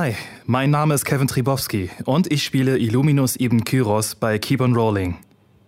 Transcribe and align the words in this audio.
Hi, 0.00 0.14
mein 0.46 0.70
Name 0.70 0.94
ist 0.94 1.04
Kevin 1.04 1.26
Tribowski 1.26 1.90
und 2.04 2.30
ich 2.30 2.44
spiele 2.44 2.78
Illuminus 2.78 3.34
Ibn 3.34 3.64
Kyros 3.64 4.14
bei 4.14 4.38
Keep 4.38 4.60
on 4.60 4.72
Rolling. 4.76 5.16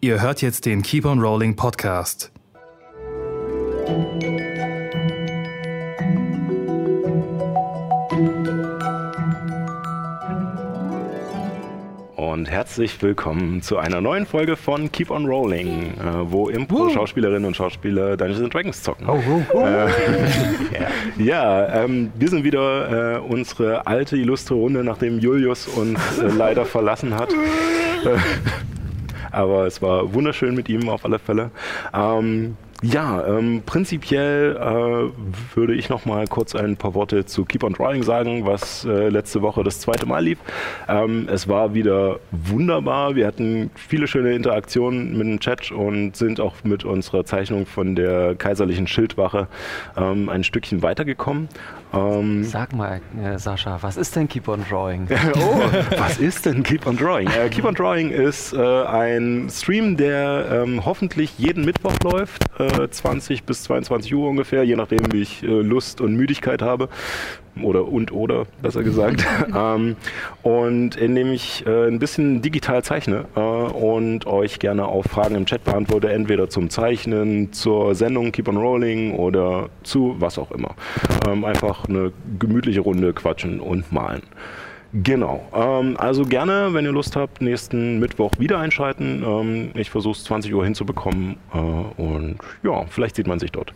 Ihr 0.00 0.22
hört 0.22 0.40
jetzt 0.40 0.66
den 0.66 0.82
Keep 0.82 1.04
on 1.04 1.18
Rolling 1.18 1.56
Podcast. 1.56 2.30
Und 12.40 12.50
herzlich 12.50 13.02
willkommen 13.02 13.60
zu 13.60 13.76
einer 13.76 14.00
neuen 14.00 14.24
Folge 14.24 14.56
von 14.56 14.90
Keep 14.90 15.10
on 15.10 15.26
Rolling, 15.26 15.92
äh, 15.98 16.32
wo 16.32 16.48
Impro-Schauspielerinnen 16.48 17.44
und 17.44 17.54
Schauspieler 17.54 18.16
Dungeons 18.16 18.48
Dragons 18.48 18.82
zocken. 18.82 19.06
Oh, 19.10 19.22
oh, 19.28 19.42
oh. 19.52 19.66
Äh, 19.66 19.88
ja, 21.22 21.84
ähm, 21.84 22.10
wir 22.18 22.28
sind 22.30 22.42
wieder 22.42 23.16
äh, 23.16 23.18
unsere 23.18 23.86
alte, 23.86 24.16
illustre 24.16 24.54
Runde, 24.54 24.82
nachdem 24.82 25.18
Julius 25.18 25.66
uns 25.66 26.00
äh, 26.18 26.28
leider 26.28 26.64
verlassen 26.64 27.14
hat. 27.14 27.28
Äh, 28.02 28.16
aber 29.30 29.66
es 29.66 29.82
war 29.82 30.14
wunderschön 30.14 30.54
mit 30.54 30.70
ihm 30.70 30.88
auf 30.88 31.04
alle 31.04 31.18
Fälle. 31.18 31.50
Ähm, 31.92 32.56
ja, 32.82 33.26
ähm, 33.26 33.62
prinzipiell 33.66 34.56
äh, 34.56 35.56
würde 35.56 35.74
ich 35.74 35.90
noch 35.90 36.06
mal 36.06 36.26
kurz 36.26 36.54
ein 36.54 36.76
paar 36.76 36.94
Worte 36.94 37.26
zu 37.26 37.44
Keep 37.44 37.64
on 37.64 37.74
Drawing 37.74 38.02
sagen, 38.02 38.46
was 38.46 38.86
äh, 38.86 39.10
letzte 39.10 39.42
Woche 39.42 39.62
das 39.62 39.80
zweite 39.80 40.06
Mal 40.06 40.24
lief. 40.24 40.38
Ähm, 40.88 41.28
es 41.30 41.46
war 41.46 41.74
wieder 41.74 42.20
wunderbar. 42.30 43.16
Wir 43.16 43.26
hatten 43.26 43.70
viele 43.74 44.06
schöne 44.06 44.32
Interaktionen 44.32 45.18
mit 45.18 45.26
dem 45.26 45.40
Chat 45.40 45.70
und 45.72 46.16
sind 46.16 46.40
auch 46.40 46.54
mit 46.64 46.84
unserer 46.84 47.26
Zeichnung 47.26 47.66
von 47.66 47.96
der 47.96 48.34
kaiserlichen 48.34 48.86
Schildwache 48.86 49.48
ähm, 49.98 50.30
ein 50.30 50.42
Stückchen 50.42 50.82
weitergekommen. 50.82 51.48
Ähm, 51.92 52.44
Sag 52.44 52.72
mal, 52.72 53.00
äh, 53.20 53.38
Sascha, 53.38 53.78
was 53.80 53.96
ist 53.96 54.14
denn 54.14 54.28
Keep 54.28 54.48
on 54.48 54.64
Drawing? 54.68 55.08
oh, 55.34 55.60
was 55.98 56.18
ist 56.18 56.46
denn 56.46 56.62
Keep 56.62 56.86
on 56.86 56.96
Drawing? 56.96 57.28
Äh, 57.28 57.48
Keep 57.48 57.64
on 57.64 57.74
Drawing 57.74 58.10
ist 58.10 58.52
äh, 58.52 58.84
ein 58.84 59.48
Stream, 59.50 59.96
der 59.96 60.62
ähm, 60.64 60.84
hoffentlich 60.84 61.38
jeden 61.38 61.64
Mittwoch 61.64 61.96
läuft, 62.04 62.44
20 62.90 63.40
äh, 63.40 63.42
bis 63.44 63.64
22 63.64 64.14
Uhr 64.14 64.28
ungefähr, 64.28 64.62
je 64.64 64.76
nachdem, 64.76 65.12
wie 65.12 65.22
ich 65.22 65.42
äh, 65.42 65.46
Lust 65.46 66.00
und 66.00 66.14
Müdigkeit 66.14 66.62
habe 66.62 66.88
oder 67.62 67.86
und 67.88 68.12
oder 68.12 68.46
besser 68.62 68.82
gesagt 68.82 69.26
ähm, 69.56 69.96
und 70.42 70.96
indem 70.96 71.32
ich 71.32 71.64
äh, 71.66 71.88
ein 71.88 71.98
bisschen 71.98 72.42
digital 72.42 72.82
zeichne 72.82 73.26
äh, 73.36 73.40
und 73.40 74.26
euch 74.26 74.58
gerne 74.58 74.86
auch 74.86 75.04
Fragen 75.04 75.34
im 75.34 75.46
Chat 75.46 75.64
beantworte, 75.64 76.10
entweder 76.12 76.48
zum 76.48 76.70
Zeichnen, 76.70 77.52
zur 77.52 77.94
Sendung 77.94 78.32
Keep 78.32 78.48
on 78.48 78.56
Rolling 78.56 79.14
oder 79.14 79.68
zu 79.82 80.16
was 80.18 80.38
auch 80.38 80.50
immer. 80.52 80.74
Ähm, 81.26 81.44
einfach 81.44 81.88
eine 81.88 82.12
gemütliche 82.38 82.80
Runde 82.80 83.12
quatschen 83.12 83.60
und 83.60 83.92
malen. 83.92 84.22
Genau. 84.92 85.46
Ähm, 85.54 85.96
also 85.98 86.24
gerne, 86.24 86.74
wenn 86.74 86.84
ihr 86.84 86.92
Lust 86.92 87.14
habt, 87.14 87.40
nächsten 87.40 88.00
Mittwoch 88.00 88.32
wieder 88.38 88.58
einschalten. 88.58 89.22
Ähm, 89.24 89.70
ich 89.74 89.90
versuche 89.90 90.16
es 90.16 90.24
20 90.24 90.52
Uhr 90.52 90.64
hinzubekommen 90.64 91.36
äh, 91.54 91.58
und 91.58 92.38
ja, 92.62 92.84
vielleicht 92.88 93.16
sieht 93.16 93.28
man 93.28 93.38
sich 93.38 93.52
dort. 93.52 93.72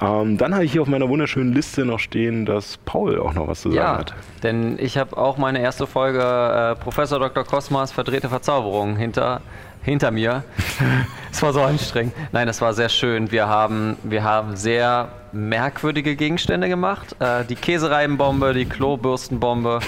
Ähm, 0.00 0.36
dann 0.36 0.54
habe 0.54 0.64
ich 0.64 0.72
hier 0.72 0.82
auf 0.82 0.88
meiner 0.88 1.08
wunderschönen 1.08 1.52
Liste 1.52 1.84
noch 1.84 2.00
stehen, 2.00 2.44
dass 2.44 2.76
Paul 2.78 3.20
auch 3.20 3.34
noch 3.34 3.46
was 3.46 3.62
zu 3.62 3.70
sagen 3.70 3.80
ja, 3.80 3.98
hat. 3.98 4.14
Denn 4.42 4.78
ich 4.80 4.98
habe 4.98 5.16
auch 5.16 5.38
meine 5.38 5.60
erste 5.60 5.86
Folge 5.86 6.20
äh, 6.20 6.74
Professor 6.82 7.20
Dr. 7.20 7.44
Kosmas 7.44 7.92
verdrehte 7.92 8.28
Verzauberung 8.28 8.96
hinter 8.96 9.40
hinter 9.82 10.10
mir. 10.10 10.44
es 11.32 11.40
war 11.40 11.52
so 11.52 11.62
anstrengend. 11.62 12.12
Nein, 12.32 12.48
es 12.48 12.60
war 12.60 12.74
sehr 12.74 12.88
schön. 12.88 13.30
Wir 13.30 13.48
haben, 13.48 13.96
wir 14.02 14.22
haben 14.24 14.56
sehr 14.56 15.08
merkwürdige 15.32 16.16
Gegenstände 16.16 16.68
gemacht. 16.68 17.16
Äh, 17.20 17.44
die 17.44 17.54
Käsereibenbombe, 17.54 18.54
die 18.54 18.66
Klobürstenbombe, 18.66 19.80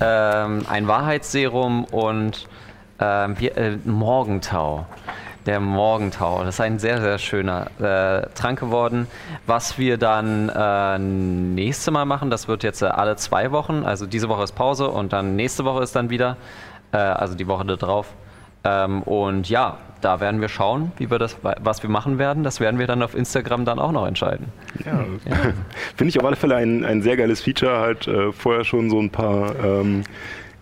ähm, 0.00 0.66
ein 0.68 0.88
Wahrheitsserum 0.88 1.84
und 1.84 2.48
ähm, 2.98 3.38
wir, 3.38 3.56
äh, 3.56 3.78
Morgentau. 3.84 4.86
Der 5.44 5.60
Morgentau. 5.60 6.42
Das 6.42 6.56
ist 6.56 6.60
ein 6.60 6.80
sehr, 6.80 7.00
sehr 7.00 7.18
schöner 7.18 7.66
äh, 7.78 8.26
Trank 8.34 8.58
geworden. 8.58 9.06
Was 9.46 9.78
wir 9.78 9.96
dann 9.96 10.48
äh, 10.48 10.98
nächste 10.98 11.92
Mal 11.92 12.04
machen, 12.04 12.30
das 12.30 12.48
wird 12.48 12.64
jetzt 12.64 12.82
äh, 12.82 12.86
alle 12.86 13.14
zwei 13.14 13.52
Wochen. 13.52 13.84
Also 13.84 14.06
diese 14.06 14.28
Woche 14.28 14.42
ist 14.42 14.56
Pause 14.56 14.88
und 14.88 15.12
dann 15.12 15.36
nächste 15.36 15.64
Woche 15.64 15.84
ist 15.84 15.94
dann 15.94 16.10
wieder, 16.10 16.36
äh, 16.90 16.96
also 16.96 17.36
die 17.36 17.46
Woche 17.46 17.64
darauf. 17.64 18.08
Ähm, 18.64 19.02
und 19.02 19.48
ja, 19.48 19.78
da 20.00 20.20
werden 20.20 20.40
wir 20.40 20.48
schauen, 20.48 20.92
wie 20.98 21.10
wir 21.10 21.18
das, 21.18 21.36
was 21.42 21.82
wir 21.82 21.90
machen 21.90 22.18
werden. 22.18 22.44
Das 22.44 22.60
werden 22.60 22.78
wir 22.78 22.86
dann 22.86 23.02
auf 23.02 23.14
Instagram 23.14 23.64
dann 23.64 23.78
auch 23.78 23.92
noch 23.92 24.06
entscheiden. 24.06 24.46
Ja, 24.84 25.04
ja. 25.28 25.36
finde 25.96 26.08
ich 26.10 26.18
auf 26.18 26.24
alle 26.24 26.36
Fälle 26.36 26.56
ein, 26.56 26.84
ein 26.84 27.02
sehr 27.02 27.16
geiles 27.16 27.40
Feature, 27.40 27.78
halt 27.78 28.06
äh, 28.06 28.32
vorher 28.32 28.64
schon 28.64 28.90
so 28.90 29.00
ein 29.00 29.10
paar 29.10 29.54
ähm, 29.64 30.04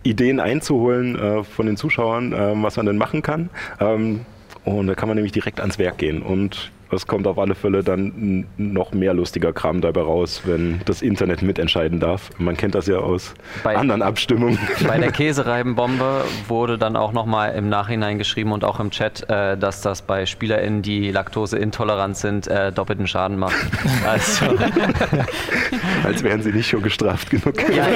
Ideen 0.03 0.39
einzuholen 0.39 1.17
äh, 1.17 1.43
von 1.43 1.65
den 1.65 1.77
Zuschauern, 1.77 2.33
äh, 2.33 2.53
was 2.55 2.77
man 2.77 2.85
denn 2.85 2.97
machen 2.97 3.21
kann. 3.21 3.49
Ähm, 3.79 4.21
und 4.63 4.87
da 4.87 4.95
kann 4.95 5.07
man 5.07 5.15
nämlich 5.15 5.31
direkt 5.31 5.59
ans 5.59 5.77
Werk 5.77 5.97
gehen. 5.97 6.21
Und 6.21 6.71
es 6.91 7.07
kommt 7.07 7.27
auf 7.27 7.37
alle 7.37 7.55
Fälle 7.55 7.83
dann 7.83 8.45
noch 8.57 8.91
mehr 8.91 9.13
lustiger 9.13 9.53
Kram 9.53 9.81
dabei 9.81 10.01
raus, 10.01 10.41
wenn 10.45 10.81
das 10.85 11.01
Internet 11.01 11.41
mitentscheiden 11.41 11.99
darf. 11.99 12.29
Man 12.37 12.55
kennt 12.57 12.75
das 12.75 12.87
ja 12.87 12.97
aus 12.97 13.33
bei, 13.63 13.75
anderen 13.75 14.01
Abstimmungen. 14.01 14.59
Bei 14.87 14.97
der 14.97 15.11
Käsereibenbombe 15.15 16.25
wurde 16.47 16.77
dann 16.77 16.95
auch 16.95 17.11
nochmal 17.13 17.55
im 17.55 17.69
Nachhinein 17.69 18.17
geschrieben 18.17 18.51
und 18.51 18.63
auch 18.63 18.79
im 18.79 18.91
Chat, 18.91 19.27
äh, 19.29 19.57
dass 19.57 19.81
das 19.81 20.01
bei 20.01 20.25
SpielerInnen, 20.25 20.81
die 20.81 21.11
laktoseintolerant 21.11 22.17
sind, 22.17 22.47
äh, 22.47 22.71
doppelten 22.71 23.07
Schaden 23.07 23.37
macht. 23.37 23.55
Also. 24.05 24.45
Als 26.03 26.21
wären 26.21 26.41
sie 26.41 26.51
nicht 26.51 26.67
schon 26.67 26.81
gestraft 26.83 27.29
genug. 27.29 27.55
Ja, 27.73 27.87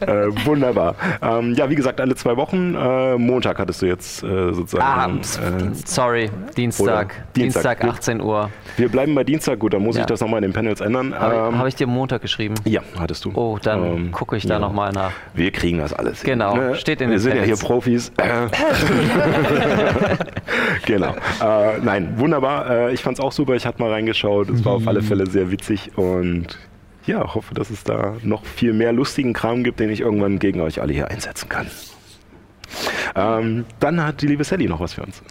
äh, 0.00 0.28
wunderbar. 0.44 0.94
Ähm, 1.22 1.54
ja, 1.54 1.68
wie 1.68 1.74
gesagt, 1.74 2.00
alle 2.00 2.14
zwei 2.14 2.36
Wochen. 2.36 2.74
Äh, 2.74 3.16
Montag 3.18 3.58
hattest 3.58 3.82
du 3.82 3.86
jetzt 3.86 4.22
äh, 4.22 4.52
sozusagen. 4.52 4.84
Ah, 4.84 5.08
äh, 5.08 5.74
sorry, 5.84 6.30
Dienstag. 6.56 6.75
Dienstag. 6.76 7.32
Dienstag, 7.34 7.84
18 7.84 8.20
Uhr. 8.20 8.50
Wir 8.76 8.88
bleiben 8.88 9.14
bei 9.14 9.24
Dienstag, 9.24 9.58
gut, 9.58 9.74
dann 9.74 9.82
muss 9.82 9.96
ja. 9.96 10.02
ich 10.02 10.06
das 10.06 10.20
nochmal 10.20 10.38
in 10.38 10.50
den 10.50 10.52
Panels 10.52 10.80
ändern. 10.80 11.18
Habe 11.18 11.34
ähm, 11.34 11.58
hab 11.58 11.66
ich 11.66 11.74
dir 11.74 11.86
Montag 11.86 12.22
geschrieben? 12.22 12.54
Ja, 12.64 12.82
hattest 12.98 13.24
du. 13.24 13.32
Oh, 13.34 13.58
dann 13.60 13.84
ähm, 13.84 14.12
gucke 14.12 14.36
ich 14.36 14.46
da 14.46 14.54
ja. 14.54 14.60
nochmal 14.60 14.92
nach. 14.92 15.12
Wir 15.34 15.50
kriegen 15.50 15.78
das 15.78 15.92
alles 15.92 16.22
hin. 16.22 16.32
Genau, 16.32 16.56
ne? 16.56 16.74
steht 16.74 17.00
in 17.00 17.10
Wir 17.10 17.16
den 17.16 17.20
sind 17.20 17.32
Panels. 17.32 17.48
ja 17.48 17.56
hier 17.56 17.66
Profis. 17.66 18.12
genau. 20.86 21.14
Äh, 21.42 21.78
nein, 21.82 22.14
wunderbar. 22.16 22.70
Äh, 22.70 22.94
ich 22.94 23.02
fand 23.02 23.18
es 23.18 23.24
auch 23.24 23.32
super. 23.32 23.54
Ich 23.54 23.66
hatte 23.66 23.82
mal 23.82 23.90
reingeschaut. 23.90 24.48
Es 24.50 24.64
war 24.64 24.74
auf 24.74 24.86
alle 24.86 25.02
Fälle 25.02 25.26
sehr 25.26 25.50
witzig 25.50 25.96
und 25.96 26.58
ja, 27.06 27.34
hoffe, 27.34 27.54
dass 27.54 27.70
es 27.70 27.84
da 27.84 28.16
noch 28.22 28.44
viel 28.44 28.72
mehr 28.72 28.92
lustigen 28.92 29.32
Kram 29.32 29.64
gibt, 29.64 29.80
den 29.80 29.90
ich 29.90 30.00
irgendwann 30.00 30.38
gegen 30.38 30.60
euch 30.60 30.80
alle 30.80 30.92
hier 30.92 31.08
einsetzen 31.08 31.48
kann. 31.48 31.66
Ähm, 33.14 33.64
dann 33.80 34.02
hat 34.02 34.22
die 34.22 34.26
liebe 34.26 34.44
Sally 34.44 34.66
noch 34.66 34.80
was 34.80 34.94
für 34.94 35.02
uns. 35.02 35.22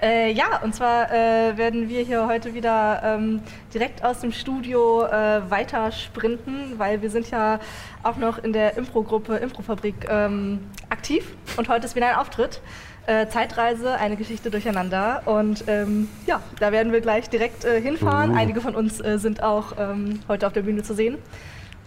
Äh, 0.00 0.32
ja, 0.32 0.60
und 0.62 0.74
zwar 0.74 1.10
äh, 1.10 1.56
werden 1.56 1.88
wir 1.88 2.02
hier 2.02 2.26
heute 2.28 2.54
wieder 2.54 3.02
ähm, 3.04 3.40
direkt 3.74 4.04
aus 4.04 4.20
dem 4.20 4.30
Studio 4.30 5.04
äh, 5.04 5.50
weiter 5.50 5.90
sprinten, 5.90 6.78
weil 6.78 7.02
wir 7.02 7.10
sind 7.10 7.30
ja 7.30 7.58
auch 8.04 8.16
noch 8.16 8.38
in 8.38 8.52
der 8.52 8.76
Impro-Gruppe 8.76 9.36
Improfabrik 9.36 10.06
ähm, 10.08 10.60
aktiv 10.88 11.34
und 11.56 11.68
heute 11.68 11.86
ist 11.86 11.96
wieder 11.96 12.08
ein 12.08 12.14
Auftritt. 12.14 12.60
Äh, 13.06 13.26
Zeitreise, 13.28 13.94
eine 13.94 14.16
Geschichte 14.16 14.50
durcheinander 14.50 15.22
und 15.24 15.64
ähm, 15.66 16.08
ja, 16.26 16.42
da 16.60 16.72
werden 16.72 16.92
wir 16.92 17.00
gleich 17.00 17.30
direkt 17.30 17.64
äh, 17.64 17.80
hinfahren. 17.80 18.32
Uh. 18.32 18.36
Einige 18.36 18.60
von 18.60 18.74
uns 18.74 19.00
äh, 19.00 19.18
sind 19.18 19.42
auch 19.42 19.72
ähm, 19.78 20.20
heute 20.28 20.46
auf 20.46 20.52
der 20.52 20.60
Bühne 20.60 20.82
zu 20.82 20.94
sehen 20.94 21.16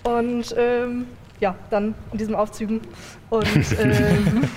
und 0.03 0.53
ähm, 0.57 1.05
ja, 1.41 1.55
dann 1.69 1.93
in 2.11 2.17
diesen 2.19 2.35
Aufzügen 2.35 2.79
und 3.29 3.45
ähm, 3.79 4.47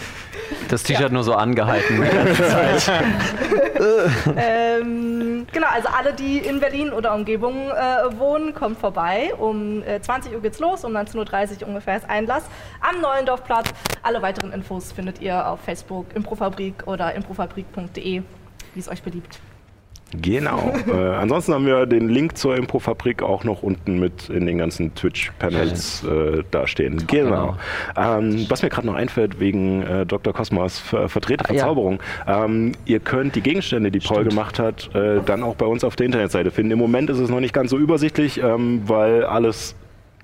Das 0.68 0.84
T-Shirt 0.84 1.02
ja. 1.02 1.08
nur 1.08 1.24
so 1.24 1.34
angehalten 1.34 1.96
ähm, 4.36 5.46
genau, 5.50 5.66
also 5.72 5.88
alle, 5.88 6.12
die 6.12 6.38
in 6.38 6.60
Berlin 6.60 6.92
oder 6.92 7.12
Umgebung 7.14 7.70
äh, 7.70 8.18
wohnen, 8.18 8.54
kommt 8.54 8.78
vorbei. 8.78 9.34
Um 9.36 9.82
äh, 9.82 10.00
20 10.00 10.34
Uhr 10.34 10.42
geht's 10.42 10.60
los, 10.60 10.84
um 10.84 10.94
19.30 10.94 11.62
Uhr 11.62 11.68
ungefähr 11.68 11.96
ist 11.96 12.08
Einlass 12.08 12.44
am 12.80 13.00
Neuendorfplatz. 13.00 13.70
Alle 14.02 14.22
weiteren 14.22 14.52
Infos 14.52 14.92
findet 14.92 15.20
ihr 15.20 15.48
auf 15.48 15.58
Facebook, 15.60 16.06
Improfabrik 16.14 16.86
oder 16.86 17.14
improfabrik.de, 17.14 18.22
wie 18.74 18.80
es 18.80 18.88
euch 18.88 19.02
beliebt. 19.02 19.40
Genau. 20.20 20.72
äh, 20.86 20.92
ansonsten 20.92 21.54
haben 21.54 21.66
wir 21.66 21.86
den 21.86 22.08
Link 22.08 22.36
zur 22.36 22.56
Improfabrik 22.56 23.22
auch 23.22 23.44
noch 23.44 23.62
unten 23.62 23.98
mit 23.98 24.28
in 24.28 24.46
den 24.46 24.58
ganzen 24.58 24.94
Twitch-Panels 24.94 26.04
äh, 26.04 26.42
dastehen. 26.50 27.06
Genau. 27.06 27.56
genau. 27.94 28.18
Ähm, 28.18 28.46
was 28.48 28.62
mir 28.62 28.68
gerade 28.68 28.86
noch 28.86 28.94
einfällt 28.94 29.40
wegen 29.40 29.82
äh, 29.82 30.06
Dr. 30.06 30.32
Cosmos 30.32 30.78
Ver 30.78 31.08
Vertreter 31.08 31.44
Verzauberung. 31.44 32.00
Ja. 32.26 32.44
Ähm, 32.44 32.72
ihr 32.86 33.00
könnt 33.00 33.34
die 33.34 33.40
Gegenstände, 33.40 33.90
die 33.90 34.00
Paul 34.00 34.24
gemacht 34.24 34.58
hat, 34.58 34.94
äh, 34.94 35.20
dann 35.24 35.42
auch 35.42 35.56
bei 35.56 35.66
uns 35.66 35.84
auf 35.84 35.96
der 35.96 36.06
Internetseite 36.06 36.50
finden. 36.50 36.72
Im 36.72 36.78
Moment 36.78 37.10
ist 37.10 37.18
es 37.18 37.30
noch 37.30 37.40
nicht 37.40 37.54
ganz 37.54 37.70
so 37.70 37.78
übersichtlich, 37.78 38.42
ähm, 38.42 38.82
weil 38.86 39.24
alles 39.24 39.74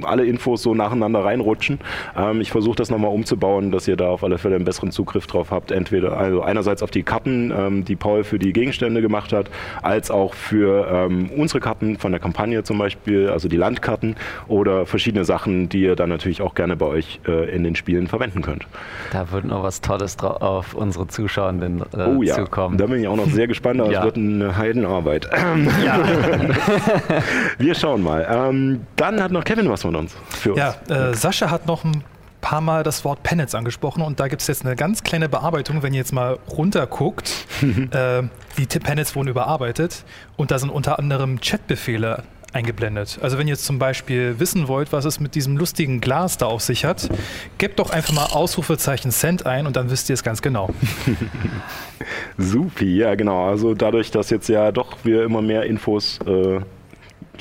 alle 0.05 0.25
Infos 0.25 0.63
so 0.63 0.75
nacheinander 0.75 1.25
reinrutschen. 1.25 1.79
Ähm, 2.17 2.41
ich 2.41 2.51
versuche 2.51 2.77
das 2.77 2.91
nochmal 2.91 3.11
umzubauen, 3.11 3.71
dass 3.71 3.89
ihr 3.89 3.97
da 3.97 4.09
auf 4.09 4.25
alle 4.25 4.39
Fälle 4.39 4.57
einen 4.57 4.65
besseren 4.65 4.91
Zugriff 4.91 5.27
drauf 5.27 5.51
habt. 5.51 5.71
Entweder 5.71 6.17
also 6.17 6.43
einerseits 6.43 6.83
auf 6.83 6.91
die 6.91 7.03
Karten, 7.03 7.53
ähm, 7.57 7.85
die 7.85 7.97
Paul 7.97 8.25
für 8.25 8.39
die 8.39 8.53
Gegenstände 8.53 9.03
gemacht 9.03 9.33
hat, 9.33 9.51
als 9.83 10.11
auch 10.11 10.35
für 10.35 10.89
ähm, 10.91 11.31
unsere 11.37 11.61
Karten 11.61 11.99
von 11.99 12.13
der 12.13 12.21
Kampagne 12.21 12.63
zum 12.63 12.79
Beispiel, 12.79 13.29
also 13.29 13.49
die 13.49 13.57
Landkarten 13.57 14.17
oder 14.49 14.87
verschiedene 14.87 15.25
Sachen, 15.25 15.69
die 15.69 15.83
ihr 15.83 15.97
dann 15.97 16.09
natürlich 16.09 16.43
auch 16.43 16.55
gerne 16.55 16.77
bei 16.77 16.87
euch 16.87 17.21
äh, 17.27 17.55
in 17.55 17.65
den 17.65 17.77
Spielen 17.77 18.07
verwenden 18.07 18.43
könnt. 18.43 18.67
Da 19.13 19.31
wird 19.31 19.45
noch 19.45 19.63
was 19.63 19.81
Tolles 19.81 20.19
auf 20.19 20.75
unsere 20.75 21.07
Zuschauenden 21.09 21.83
äh, 21.97 22.05
oh, 22.05 22.23
ja. 22.23 22.35
zukommen. 22.35 22.77
Da 22.77 22.87
bin 22.87 23.01
ich 23.01 23.09
auch 23.09 23.17
noch 23.17 23.29
sehr 23.29 23.47
gespannt, 23.49 23.81
aber 23.81 23.93
ja. 23.93 24.01
es 24.01 24.05
wird 24.05 24.17
eine 24.17 24.57
Heidenarbeit. 24.57 25.29
Ja. 25.85 25.99
Wir 27.59 27.75
schauen 27.75 28.03
mal. 28.03 28.27
Ähm, 28.31 28.81
dann 28.97 29.23
hat 29.23 29.33
noch 29.33 29.45
Kevin 29.45 29.69
was 29.69 29.83
von 29.83 29.90
uns. 29.97 30.15
Für 30.29 30.57
ja, 30.57 30.75
uns. 30.89 30.91
Äh, 30.91 31.15
Sascha 31.15 31.51
hat 31.51 31.67
noch 31.67 31.85
ein 31.85 32.05
paar 32.41 32.61
Mal 32.61 32.83
das 32.83 33.05
Wort 33.05 33.23
Panels 33.23 33.55
angesprochen 33.55 34.03
und 34.03 34.21
da 34.21 34.29
gibt 34.29 34.43
es 34.43 34.49
jetzt 34.49 34.65
eine 34.65 34.77
ganz 34.77 35.03
kleine 35.03 35.29
Bearbeitung, 35.29 35.83
wenn 35.83 35.93
ihr 35.93 35.99
jetzt 35.99 36.13
mal 36.13 36.39
runterguckt. 36.49 37.47
äh, 37.91 38.23
die 38.59 38.67
Panels 38.67 39.15
wurden 39.15 39.29
überarbeitet 39.29 40.05
und 40.37 40.51
da 40.51 40.59
sind 40.59 40.71
unter 40.71 40.99
anderem 40.99 41.41
Chatbefehle 41.41 42.25
eingeblendet. 42.53 43.19
Also 43.23 43.39
wenn 43.39 43.47
ihr 43.47 43.55
jetzt 43.55 43.65
zum 43.65 43.79
Beispiel 43.79 44.39
wissen 44.39 44.69
wollt, 44.69 44.93
was 44.93 45.05
es 45.05 45.21
mit 45.21 45.35
diesem 45.35 45.57
lustigen 45.57 46.01
Glas 46.01 46.39
da 46.39 46.47
auf 46.47 46.63
sich 46.63 46.85
hat, 46.85 47.09
gebt 47.59 47.79
doch 47.79 47.91
einfach 47.91 48.13
mal 48.13 48.27
Ausrufezeichen 48.27 49.11
Cent 49.11 49.47
ein 49.47 49.67
und 49.67 49.77
dann 49.77 49.91
wisst 49.91 50.09
ihr 50.09 50.15
es 50.15 50.23
ganz 50.23 50.43
genau. 50.43 50.71
Supi, 52.39 52.97
ja 52.97 53.15
genau. 53.15 53.47
Also 53.47 53.75
dadurch, 53.75 54.11
dass 54.11 54.31
jetzt 54.31 54.49
ja 54.49 54.73
doch 54.73 54.97
wir 55.05 55.23
immer 55.23 55.43
mehr 55.43 55.65
Infos 55.65 56.19
äh, 56.27 56.61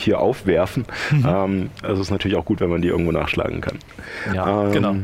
hier 0.01 0.19
aufwerfen, 0.19 0.85
mhm. 1.11 1.25
ähm, 1.27 1.69
also 1.81 2.01
ist 2.01 2.11
natürlich 2.11 2.37
auch 2.37 2.45
gut, 2.45 2.59
wenn 2.59 2.69
man 2.69 2.81
die 2.81 2.87
irgendwo 2.87 3.11
nachschlagen 3.11 3.61
kann. 3.61 3.79
Ja, 4.33 4.65
ähm, 4.65 4.71
genau. 4.71 4.95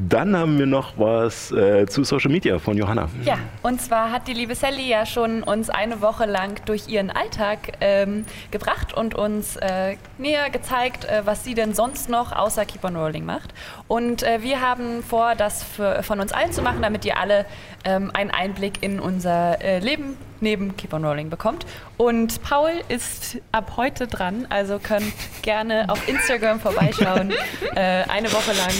Dann 0.00 0.36
haben 0.36 0.60
wir 0.60 0.66
noch 0.66 0.96
was 0.96 1.50
äh, 1.50 1.84
zu 1.86 2.04
Social 2.04 2.30
Media 2.30 2.60
von 2.60 2.76
Johanna. 2.76 3.08
Ja, 3.24 3.36
und 3.62 3.82
zwar 3.82 4.12
hat 4.12 4.28
die 4.28 4.32
liebe 4.32 4.54
Sally 4.54 4.88
ja 4.88 5.04
schon 5.04 5.42
uns 5.42 5.70
eine 5.70 6.00
Woche 6.00 6.24
lang 6.24 6.60
durch 6.66 6.86
ihren 6.86 7.10
Alltag 7.10 7.72
ähm, 7.80 8.24
gebracht 8.52 8.94
und 8.94 9.16
uns 9.16 9.56
äh, 9.56 9.96
näher 10.16 10.50
gezeigt, 10.50 11.04
äh, 11.04 11.22
was 11.24 11.42
sie 11.42 11.54
denn 11.54 11.74
sonst 11.74 12.08
noch 12.08 12.30
außer 12.30 12.64
Keep 12.64 12.84
on 12.84 12.94
Rolling 12.94 13.24
macht. 13.24 13.52
Und 13.88 14.22
äh, 14.22 14.40
wir 14.40 14.60
haben 14.60 15.02
vor, 15.02 15.34
das 15.34 15.64
für, 15.64 16.04
von 16.04 16.20
uns 16.20 16.30
allen 16.32 16.52
zu 16.52 16.62
machen, 16.62 16.80
damit 16.80 17.04
ihr 17.04 17.18
alle 17.18 17.44
ähm, 17.84 18.12
einen 18.14 18.30
Einblick 18.30 18.84
in 18.84 19.00
unser 19.00 19.60
äh, 19.60 19.80
Leben 19.80 20.16
neben 20.40 20.76
Keep 20.76 20.92
on 20.92 21.04
Rolling 21.04 21.28
bekommt. 21.28 21.66
Und 21.96 22.40
Paul 22.42 22.70
ist 22.88 23.38
ab 23.50 23.72
heute 23.76 24.06
dran, 24.06 24.46
also 24.48 24.78
könnt 24.78 25.12
gerne 25.42 25.86
auf 25.88 26.08
Instagram 26.08 26.60
vorbeischauen. 26.60 27.32
Äh, 27.74 28.04
eine 28.08 28.32
Woche 28.32 28.52
lang 28.52 28.72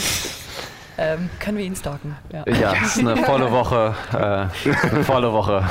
ähm, 0.98 1.30
können 1.38 1.58
wir 1.58 1.64
ihn 1.64 1.76
stalken. 1.76 2.16
Ja, 2.32 2.44
ja 2.46 2.74
es 2.82 2.96
ist 2.96 3.06
eine 3.06 3.16
volle 3.16 3.50
Woche. 3.50 3.94
Äh, 4.12 4.16
eine 4.90 5.04
volle 5.04 5.32
Woche. 5.32 5.64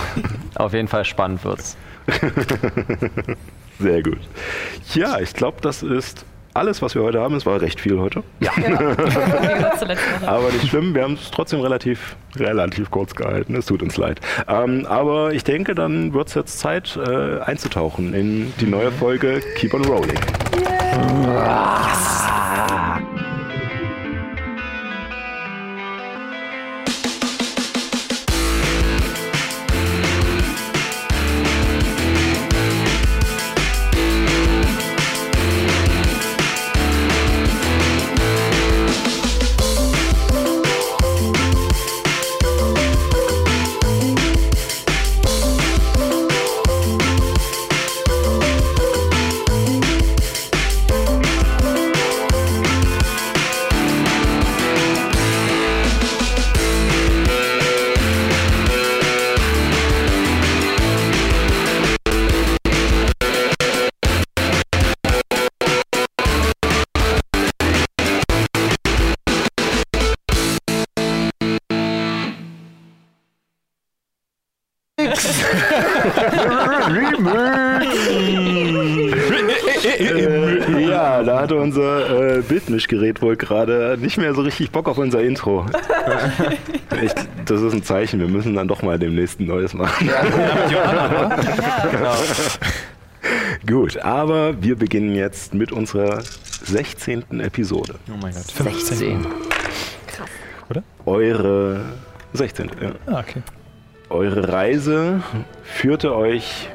Auf 0.55 0.73
jeden 0.73 0.87
Fall 0.87 1.05
spannend 1.05 1.43
wird's. 1.43 1.77
Sehr 3.79 4.01
gut. 4.01 4.19
Ja, 4.93 5.19
ich 5.19 5.33
glaube, 5.33 5.57
das 5.61 5.83
ist 5.83 6.25
alles, 6.53 6.81
was 6.81 6.95
wir 6.95 7.03
heute 7.03 7.19
haben. 7.21 7.35
Es 7.35 7.45
war 7.45 7.61
recht 7.61 7.79
viel 7.79 7.99
heute. 7.99 8.23
Ja. 8.39 8.51
aber 10.25 10.51
nicht 10.51 10.69
schlimm, 10.69 10.95
wir 10.95 11.03
haben 11.03 11.13
es 11.13 11.29
trotzdem 11.29 11.61
relativ, 11.61 12.15
relativ 12.35 12.89
kurz 12.89 13.13
gehalten. 13.13 13.55
Es 13.55 13.67
tut 13.67 13.83
uns 13.83 13.97
leid. 13.97 14.19
Ähm, 14.47 14.85
aber 14.87 15.33
ich 15.33 15.43
denke, 15.43 15.75
dann 15.75 16.13
wird 16.13 16.29
es 16.29 16.33
jetzt 16.33 16.59
Zeit, 16.59 16.97
äh, 16.97 17.39
einzutauchen 17.41 18.13
in 18.13 18.53
die 18.59 18.65
neue 18.65 18.91
Folge 18.91 19.41
Keep 19.57 19.75
on 19.75 19.85
Rolling. 19.85 20.17
Yeah. 20.55 21.87
Yes. 21.87 22.96
Ja, 80.79 81.23
da 81.23 81.39
hatte 81.39 81.55
unser 81.55 82.37
äh, 82.37 82.41
Bildmischgerät 82.41 83.21
wohl 83.21 83.35
gerade 83.35 83.97
nicht 83.99 84.17
mehr 84.17 84.33
so 84.33 84.41
richtig 84.41 84.71
Bock 84.71 84.87
auf 84.87 84.97
unser 84.97 85.21
Intro. 85.21 85.65
Ich, 87.01 87.11
das 87.45 87.61
ist 87.61 87.73
ein 87.73 87.83
Zeichen, 87.83 88.19
wir 88.19 88.27
müssen 88.27 88.55
dann 88.55 88.67
doch 88.67 88.81
mal 88.81 88.97
demnächst 88.99 89.39
ein 89.39 89.47
neues 89.47 89.73
machen. 89.73 90.07
Ja, 90.07 90.23
genau. 91.91 92.15
Gut, 93.65 93.97
aber 93.97 94.61
wir 94.61 94.77
beginnen 94.77 95.15
jetzt 95.15 95.53
mit 95.53 95.71
unserer 95.71 96.21
16. 96.21 97.39
Episode. 97.39 97.95
Oh 98.09 98.17
mein 98.21 98.33
Gott, 98.33 98.51
15. 98.51 99.25
Krass. 100.07 100.29
Oder? 100.69 100.83
Eure 101.05 101.81
16. 102.33 102.71
Ja. 102.81 102.91
Ah, 103.13 103.19
okay. 103.19 103.41
Eure 104.09 104.47
Reise 104.53 105.21
führte 105.63 106.15
euch 106.15 106.69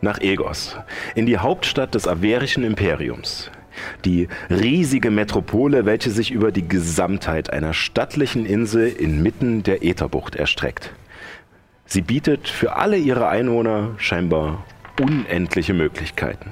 nach 0.00 0.20
Egos, 0.20 0.76
in 1.14 1.26
die 1.26 1.38
Hauptstadt 1.38 1.94
des 1.94 2.08
Averischen 2.08 2.64
Imperiums. 2.64 3.52
Die 4.04 4.26
riesige 4.50 5.12
Metropole, 5.12 5.86
welche 5.86 6.10
sich 6.10 6.32
über 6.32 6.50
die 6.50 6.66
Gesamtheit 6.66 7.52
einer 7.52 7.72
stattlichen 7.72 8.46
Insel 8.46 8.88
inmitten 8.88 9.62
der 9.62 9.84
Ätherbucht 9.84 10.34
erstreckt. 10.34 10.92
Sie 11.86 12.02
bietet 12.02 12.48
für 12.48 12.74
alle 12.74 12.96
ihre 12.96 13.28
Einwohner 13.28 13.90
scheinbar 13.98 14.64
unendliche 15.00 15.74
Möglichkeiten. 15.74 16.50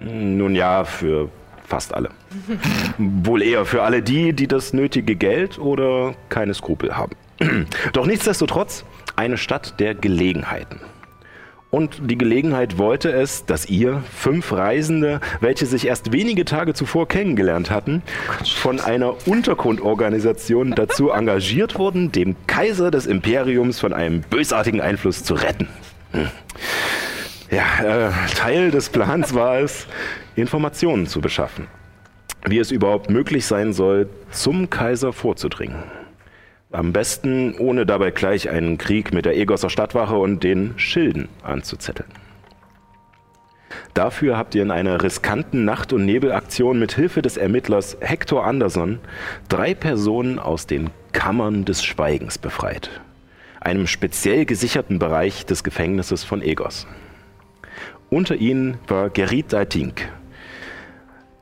Nun 0.00 0.54
ja, 0.54 0.84
für 0.84 1.30
fast 1.66 1.94
alle. 1.94 2.10
Wohl 2.98 3.42
eher 3.42 3.64
für 3.64 3.82
alle 3.82 4.02
die, 4.02 4.34
die 4.34 4.48
das 4.48 4.74
nötige 4.74 5.16
Geld 5.16 5.58
oder 5.58 6.14
keine 6.28 6.52
Skrupel 6.52 6.94
haben. 6.94 7.16
Doch 7.94 8.06
nichtsdestotrotz 8.06 8.84
eine 9.16 9.38
Stadt 9.38 9.80
der 9.80 9.94
Gelegenheiten. 9.94 10.80
Und 11.70 12.10
die 12.10 12.16
Gelegenheit 12.16 12.78
wollte 12.78 13.10
es, 13.10 13.44
dass 13.44 13.68
ihr, 13.68 14.02
fünf 14.10 14.52
Reisende, 14.52 15.20
welche 15.40 15.66
sich 15.66 15.86
erst 15.86 16.12
wenige 16.12 16.44
Tage 16.44 16.74
zuvor 16.74 17.08
kennengelernt 17.08 17.70
hatten, 17.70 18.02
von 18.56 18.80
einer 18.80 19.14
Untergrundorganisation 19.26 20.72
dazu 20.72 21.10
engagiert 21.14 21.78
wurden, 21.78 22.12
dem 22.12 22.36
Kaiser 22.46 22.90
des 22.90 23.06
Imperiums 23.06 23.80
von 23.80 23.92
einem 23.92 24.22
bösartigen 24.22 24.80
Einfluss 24.80 25.24
zu 25.24 25.34
retten. 25.34 25.68
Hm. 26.12 26.28
Ja, 27.50 28.08
äh, 28.08 28.10
Teil 28.34 28.70
des 28.70 28.88
Plans 28.88 29.34
war 29.34 29.58
es, 29.58 29.86
Informationen 30.36 31.06
zu 31.06 31.20
beschaffen, 31.20 31.66
wie 32.46 32.58
es 32.58 32.70
überhaupt 32.70 33.10
möglich 33.10 33.44
sein 33.44 33.72
soll, 33.72 34.08
zum 34.30 34.70
Kaiser 34.70 35.12
vorzudringen. 35.12 35.76
Am 36.72 36.92
besten, 36.92 37.54
ohne 37.58 37.86
dabei 37.86 38.10
gleich 38.10 38.50
einen 38.50 38.76
Krieg 38.76 39.12
mit 39.12 39.24
der 39.24 39.36
Egosser 39.36 39.70
Stadtwache 39.70 40.16
und 40.16 40.42
den 40.42 40.74
Schilden 40.78 41.28
anzuzetteln. 41.42 42.08
Dafür 43.94 44.36
habt 44.36 44.54
ihr 44.54 44.62
in 44.62 44.70
einer 44.70 45.02
riskanten 45.02 45.64
Nacht- 45.64 45.92
und 45.92 46.04
Nebelaktion 46.04 46.78
mit 46.78 46.92
Hilfe 46.92 47.22
des 47.22 47.36
Ermittlers 47.36 47.96
Hector 48.00 48.44
Anderson 48.44 48.98
drei 49.48 49.74
Personen 49.74 50.38
aus 50.38 50.66
den 50.66 50.90
Kammern 51.12 51.64
des 51.64 51.84
Schweigens 51.84 52.36
befreit, 52.36 52.90
einem 53.60 53.86
speziell 53.86 54.44
gesicherten 54.44 54.98
Bereich 54.98 55.46
des 55.46 55.62
Gefängnisses 55.62 56.24
von 56.24 56.42
Egos. 56.42 56.86
Unter 58.10 58.34
ihnen 58.34 58.78
war 58.88 59.08
Gerit 59.08 59.52
Daltink, 59.52 60.08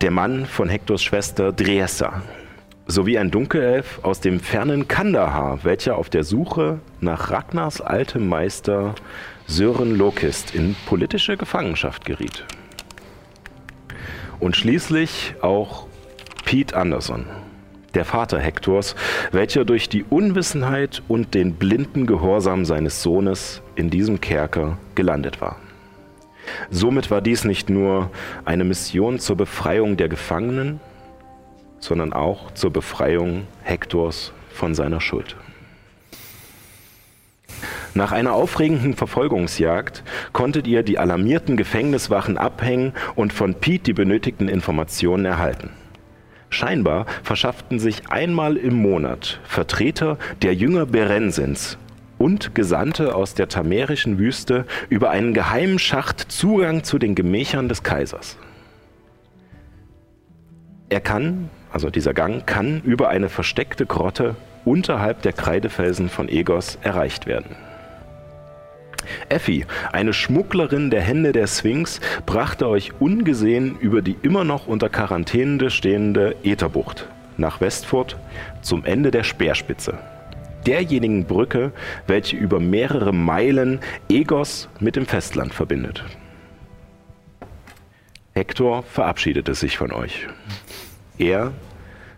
der 0.00 0.11
Mann 0.11 0.45
von 0.47 0.69
Hectors 0.69 1.02
Schwester 1.02 1.50
Driessa, 1.52 2.23
sowie 2.87 3.19
ein 3.19 3.31
Dunkelelf 3.31 4.00
aus 4.03 4.21
dem 4.21 4.41
fernen 4.41 4.88
Kandahar, 4.88 5.61
welcher 5.64 5.97
auf 5.97 6.11
der 6.11 6.25
Suche 6.25 6.81
nach 7.00 7.31
Ragnars 7.31 7.81
altem 7.81 8.29
Meister 8.29 8.95
Sören 9.47 9.97
Lokist 9.97 10.55
in 10.55 10.75
politische 10.87 11.37
Gefangenschaft 11.37 12.05
geriet. 12.05 12.45
Und 14.41 14.57
schließlich 14.57 15.35
auch 15.41 15.87
Pete 16.45 16.76
Anderson, 16.76 17.26
der 17.95 18.05
Vater 18.05 18.38
Hektors, 18.38 18.95
welcher 19.33 19.64
durch 19.64 19.88
die 19.88 20.05
Unwissenheit 20.05 21.03
und 21.09 21.35
den 21.35 21.55
blinden 21.55 22.07
Gehorsam 22.07 22.64
seines 22.64 23.03
Sohnes 23.03 23.62
in 23.76 23.91
diesem 23.91 24.21
Kerker 24.21 24.79
gelandet 24.95 25.41
war. 25.41 25.57
Somit 26.71 27.11
war 27.11 27.23
dies 27.23 27.45
nicht 27.45 27.71
nur 27.71 28.11
eine 28.45 28.64
Mission 28.64 29.19
zur 29.19 29.37
Befreiung 29.37 29.97
der 29.97 30.09
Gefangenen, 30.09 30.81
sondern 31.85 32.14
auch 32.14 32.50
zur 32.53 32.73
Befreiung 32.73 33.47
Hektors 33.62 34.33
von 34.50 34.75
seiner 34.75 35.03
Schuld. 35.03 35.37
Nach 37.93 38.11
einer 38.11 38.33
aufregenden 38.33 38.95
Verfolgungsjagd 38.95 40.03
konntet 40.33 40.67
ihr 40.67 40.83
die 40.83 40.99
alarmierten 40.99 41.59
Gefängniswachen 41.59 42.38
abhängen 42.38 42.95
und 43.14 43.35
von 43.35 43.55
Pete 43.55 43.85
die 43.85 43.93
benötigten 43.93 44.49
Informationen 44.49 45.26
erhalten. 45.26 45.71
Scheinbar 46.49 47.05
verschafften 47.23 47.79
sich 47.79 48.09
einmal 48.09 48.57
im 48.57 48.75
Monat 48.75 49.38
Vertreter 49.45 50.19
der 50.41 50.55
Jünger 50.55 50.87
Berensins 50.87 51.76
und 52.17 52.55
Gesandte 52.55 53.14
aus 53.14 53.35
der 53.35 53.49
tamerischen 53.49 54.19
Wüste 54.19 54.64
über 54.88 55.11
einen 55.11 55.35
geheimen 55.35 55.79
Schacht 55.79 56.33
Zugang 56.33 56.83
zu 56.83 56.99
den 56.99 57.14
Gemächern 57.14 57.69
des 57.69 57.83
Kaisers. 57.83 58.38
Er 60.88 61.00
kann, 61.00 61.50
also 61.75 61.90
dieser 61.90 62.14
Gang, 62.14 62.47
kann 62.47 62.81
über 62.83 63.09
eine 63.09 63.28
versteckte 63.28 63.85
Grotte 63.85 64.37
unterhalb 64.64 65.23
der 65.23 65.33
Kreidefelsen 65.33 66.09
von 66.09 66.28
Egos 66.28 66.78
erreicht 66.83 67.26
werden. 67.26 67.57
Effi, 69.28 69.66
eine 69.93 70.12
Schmugglerin 70.12 70.90
der 70.90 71.02
Hände 71.02 71.33
der 71.33 71.49
Sphinx, 71.49 72.00
brachte 72.26 72.69
euch 72.69 72.93
ungesehen 73.00 73.76
über 73.81 74.02
die 74.02 74.16
immer 74.23 74.45
noch 74.45 74.69
unter 74.69 74.88
Quarantäne 74.88 75.69
stehende 75.69 76.37
Ätherbucht 76.45 77.09
nach 77.37 77.61
Westfurt 77.61 78.16
zum 78.62 78.85
Ende 78.85 79.11
der 79.11 79.25
Speerspitze. 79.25 79.99
Derjenigen 80.66 81.25
Brücke, 81.25 81.73
welche 82.07 82.37
über 82.37 82.61
mehrere 82.61 83.12
Meilen 83.12 83.81
Egos 84.09 84.69
mit 84.78 84.95
dem 84.95 85.07
Festland 85.07 85.52
verbindet. 85.52 86.04
Hektor 88.33 88.85
verabschiedete 88.85 89.54
sich 89.54 89.76
von 89.76 89.93
euch. 89.93 90.28
Er, 91.19 91.52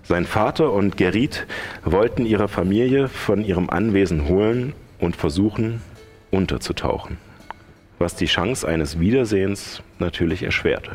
sein 0.09 0.25
Vater 0.25 0.73
und 0.73 0.97
Gerit 0.97 1.49
wollten 1.85 2.27
ihre 2.27 2.47
Familie 2.47 3.09
von 3.09 3.45
ihrem 3.45 3.69
Anwesen 3.69 4.29
holen 4.29 4.73
und 5.01 5.17
versuchen, 5.17 5.83
unterzutauchen, 6.31 7.19
was 7.99 8.15
die 8.15 8.27
Chance 8.27 8.69
eines 8.69 9.01
Wiedersehens 9.01 9.83
natürlich 9.99 10.45
erschwerte. 10.45 10.93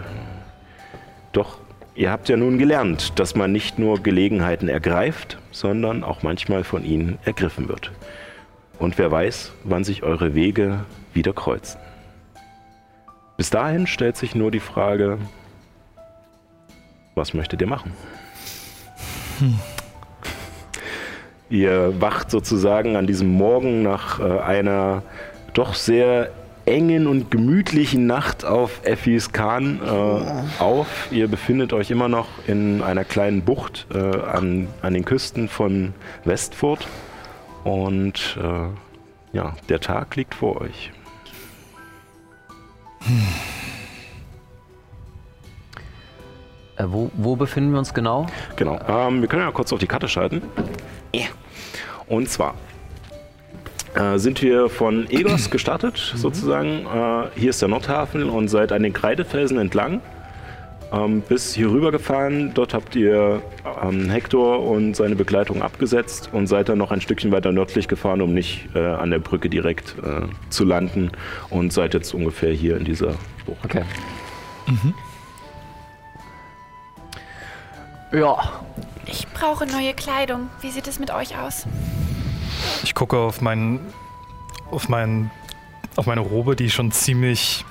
Doch 1.34 1.58
ihr 1.94 2.10
habt 2.10 2.30
ja 2.30 2.38
nun 2.38 2.58
gelernt, 2.58 3.20
dass 3.20 3.36
man 3.36 3.52
nicht 3.52 3.80
nur 3.80 4.02
Gelegenheiten 4.02 4.70
ergreift, 4.70 5.40
sondern 5.52 6.06
auch 6.06 6.24
manchmal 6.24 6.64
von 6.64 6.86
ihnen 6.86 7.20
ergriffen 7.26 7.68
wird. 7.68 7.92
Und 8.80 8.98
wer 8.98 9.12
weiß, 9.12 9.52
wann 9.66 9.84
sich 9.84 10.04
eure 10.04 10.36
Wege 10.36 10.86
wieder 11.14 11.34
kreuzen. 11.34 11.82
Bis 13.36 13.50
dahin 13.50 13.88
stellt 13.88 14.16
sich 14.16 14.36
nur 14.36 14.52
die 14.52 14.62
Frage, 14.62 15.18
was 17.14 17.34
möchtet 17.34 17.60
ihr 17.60 17.68
machen? 17.68 17.92
Hm. 19.42 19.60
Ihr 21.50 22.00
wacht 22.00 22.32
sozusagen 22.32 22.96
an 22.96 23.08
diesem 23.08 23.28
Morgen 23.34 23.82
nach 23.82 24.20
äh, 24.20 24.40
einer 24.40 25.04
doch 25.54 25.74
sehr 25.74 26.32
engen 26.66 27.08
und 27.08 27.32
gemütlichen 27.32 28.06
Nacht 28.06 28.46
auf 28.46 28.86
Effis 28.86 29.32
Kahn 29.34 29.82
äh, 29.84 30.62
auf. 30.62 31.08
Ihr 31.12 31.28
befindet 31.28 31.74
euch 31.74 31.92
immer 31.92 32.08
noch 32.08 32.28
in 32.48 32.82
einer 32.84 33.04
kleinen 33.04 33.42
Bucht 33.42 33.88
äh, 33.94 33.98
an, 33.98 34.68
an 34.82 34.94
den 34.94 35.04
Küsten 35.04 35.50
von 35.50 35.94
Westfurt. 36.24 36.88
Und 37.64 38.38
äh, 38.42 39.36
ja, 39.36 39.56
der 39.70 39.80
Tag 39.82 40.16
liegt 40.16 40.36
vor 40.36 40.62
euch. 40.62 40.92
Hm. 43.00 43.71
Äh, 46.82 46.86
wo, 46.92 47.12
wo, 47.14 47.36
befinden 47.36 47.72
wir 47.72 47.80
uns 47.80 47.94
genau? 47.94 48.26
Genau. 48.56 48.80
Ähm, 48.88 49.22
wir 49.22 49.28
können 49.28 49.44
ja 49.44 49.52
kurz 49.52 49.72
auf 49.72 49.80
die 49.80 49.88
Karte 49.88 50.08
schalten. 50.08 50.42
Ja. 51.14 51.28
Und 52.08 52.30
zwar 52.30 52.56
äh, 53.96 54.18
sind 54.18 54.42
wir 54.42 54.70
von 54.70 55.10
Egos 55.10 55.50
gestartet, 55.52 56.12
mhm. 56.14 56.18
sozusagen. 56.18 56.86
Äh, 56.86 57.40
hier 57.40 57.52
ist 57.52 57.62
der 57.62 57.70
Nordhafen 57.70 58.30
und 58.30 58.48
seid 58.48 58.72
an 58.72 58.84
den 58.84 58.94
Kreidefelsen 58.94 59.58
entlang 59.58 60.02
ähm, 60.92 61.22
bis 61.22 61.54
hier 61.54 61.70
rüber 61.70 61.92
gefahren. 61.92 62.52
Dort 62.54 62.74
habt 62.74 62.96
ihr 62.96 63.42
ähm, 63.82 64.10
Hector 64.10 64.66
und 64.66 64.96
seine 64.96 65.16
Begleitung 65.16 65.62
abgesetzt 65.62 66.30
und 66.32 66.48
seid 66.48 66.70
dann 66.70 66.78
noch 66.78 66.92
ein 66.92 67.02
Stückchen 67.02 67.32
weiter 67.32 67.52
nördlich 67.52 67.88
gefahren, 67.88 68.22
um 68.22 68.34
nicht 68.34 68.68
äh, 68.76 68.80
an 68.80 69.12
der 69.12 69.20
Brücke 69.20 69.50
direkt 69.50 69.96
äh, 70.04 70.22
zu 70.50 70.66
landen 70.66 71.12
und 71.50 71.72
seid 71.74 71.94
jetzt 71.94 72.14
ungefähr 72.14 72.54
hier 72.54 72.78
in 72.78 72.86
dieser 72.86 73.16
Bucht. 73.46 73.64
Okay. 73.64 73.84
Mhm. 74.68 74.94
Ja. 78.12 78.38
Ich 79.06 79.28
brauche 79.28 79.66
neue 79.66 79.94
Kleidung. 79.94 80.50
Wie 80.62 80.72
sieht 80.72 80.88
es 80.88 81.00
mit 81.00 81.12
euch 81.12 81.38
aus? 81.38 81.66
Ich 82.84 82.94
gucke 82.94 83.18
auf 83.18 83.42
meinen, 83.42 83.80
auf 84.70 84.90
meinen, 84.90 85.32
auf 85.96 86.06
meine 86.06 86.22
Robe, 86.22 86.56
die 86.56 86.70
schon 86.70 86.92
ziemlich, 86.92 87.66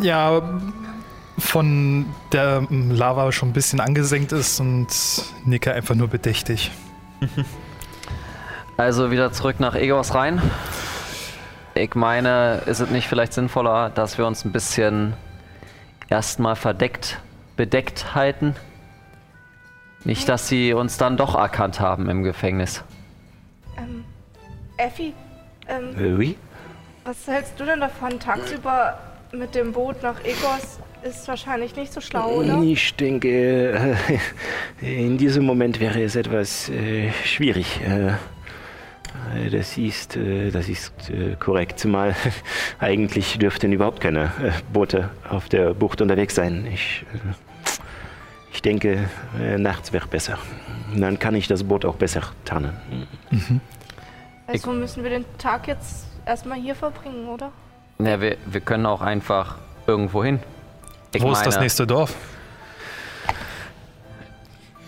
ja, 0.00 0.60
von 1.38 2.06
der 2.32 2.66
Lava 2.70 3.30
schon 3.32 3.50
ein 3.50 3.52
bisschen 3.52 3.80
angesenkt 3.80 4.32
ist 4.32 4.60
und 4.60 4.88
nicke 5.44 5.72
einfach 5.72 5.94
nur 5.94 6.08
bedächtig. 6.08 6.70
Also 8.78 9.10
wieder 9.10 9.32
zurück 9.32 9.58
nach 9.58 9.74
Egos 9.74 10.14
rein. 10.14 10.42
Ich 11.72 11.94
meine, 11.94 12.60
ist 12.66 12.80
es 12.80 12.90
nicht 12.90 13.08
vielleicht 13.08 13.32
sinnvoller, 13.32 13.88
dass 13.88 14.18
wir 14.18 14.26
uns 14.26 14.44
ein 14.44 14.52
bisschen 14.52 15.14
erstmal 16.10 16.56
verdeckt, 16.56 17.18
bedeckt 17.56 18.14
halten? 18.14 18.54
Nicht, 20.04 20.28
dass 20.28 20.48
sie 20.48 20.72
uns 20.72 20.98
dann 20.98 21.16
doch 21.16 21.34
erkannt 21.34 21.80
haben 21.80 22.08
im 22.08 22.22
Gefängnis. 22.22 22.84
Ähm, 23.76 24.04
Effi, 24.76 25.12
ähm, 25.68 25.98
äh, 25.98 26.16
oui? 26.16 26.36
was 27.06 27.26
hältst 27.28 27.58
du 27.58 27.64
denn 27.64 27.80
davon? 27.80 28.18
Tagsüber 28.18 28.98
mit 29.32 29.54
dem 29.54 29.72
Boot 29.72 30.02
nach 30.02 30.22
Egos 30.24 30.80
ist 31.02 31.28
wahrscheinlich 31.28 31.76
nicht 31.76 31.92
so 31.92 32.00
schlau, 32.00 32.38
oder? 32.38 32.60
Ich 32.62 32.94
denke, 32.96 33.96
äh, 34.82 35.04
in 35.04 35.16
diesem 35.16 35.44
Moment 35.44 35.78
wäre 35.78 36.02
es 36.02 36.16
etwas 36.16 36.68
äh, 36.68 37.12
schwierig. 37.24 37.80
Äh, 37.82 38.12
das 39.50 39.76
ist, 39.76 40.16
das 40.52 40.68
ist 40.68 40.92
korrekt, 41.40 41.80
zumal 41.80 42.14
eigentlich 42.78 43.38
dürften 43.38 43.72
überhaupt 43.72 44.00
keine 44.00 44.30
Boote 44.72 45.10
auf 45.28 45.48
der 45.48 45.74
Bucht 45.74 46.00
unterwegs 46.00 46.34
sein. 46.34 46.66
Ich, 46.72 47.04
ich 48.56 48.62
denke, 48.62 49.08
nachts 49.58 49.92
wäre 49.92 50.08
besser. 50.08 50.38
Dann 50.94 51.18
kann 51.18 51.34
ich 51.34 51.46
das 51.46 51.62
Boot 51.62 51.84
auch 51.84 51.96
besser 51.96 52.22
tarnen. 52.44 52.74
Mhm. 53.30 53.60
Also 54.46 54.70
müssen 54.72 55.02
wir 55.02 55.10
den 55.10 55.24
Tag 55.36 55.68
jetzt 55.68 56.06
erstmal 56.24 56.58
hier 56.58 56.74
verbringen, 56.74 57.28
oder? 57.28 57.52
Ja, 57.98 58.20
wir, 58.20 58.38
wir 58.46 58.60
können 58.60 58.86
auch 58.86 59.02
einfach 59.02 59.56
irgendwo 59.86 60.24
hin. 60.24 60.40
Ich 61.12 61.20
Wo 61.20 61.26
meine, 61.26 61.38
ist 61.38 61.46
das 61.46 61.60
nächste 61.60 61.86
Dorf? 61.86 62.14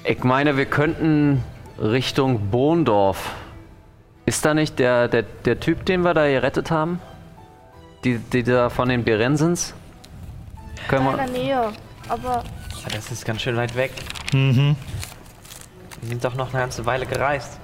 Ich 0.05 0.25
meine, 0.25 0.57
wir 0.57 0.67
könnten 0.67 1.45
Richtung 1.79 2.51
Bohndorf. 2.51 3.35
Ist 4.25 4.45
da 4.47 4.55
nicht 4.55 4.79
der, 4.79 5.09
der, 5.09 5.25
der 5.45 5.61
Typ, 5.61 5.85
den 5.85 6.03
wir 6.03 6.15
da 6.15 6.27
gerettet 6.27 6.71
haben? 6.71 7.01
Die, 8.05 8.19
die 8.19 8.45
da 8.45 8.71
von 8.71 8.89
den 8.89 9.05
Berensens? 9.05 9.75
Können 10.89 11.05
wir... 11.05 11.11
in 11.11 11.17
der 11.17 11.29
Nähe, 11.29 11.73
aber... 12.09 12.45
Ja, 12.83 12.91
das 12.95 13.11
ist 13.11 13.25
ganz 13.25 13.43
schön 13.43 13.57
weit 13.57 13.75
weg. 13.75 13.93
Mhm. 14.33 14.77
Wir 16.01 16.09
sind 16.09 16.25
doch 16.25 16.35
noch 16.35 16.51
eine 16.51 16.61
ganze 16.61 16.87
Weile 16.87 17.07
gereist. 17.07 17.59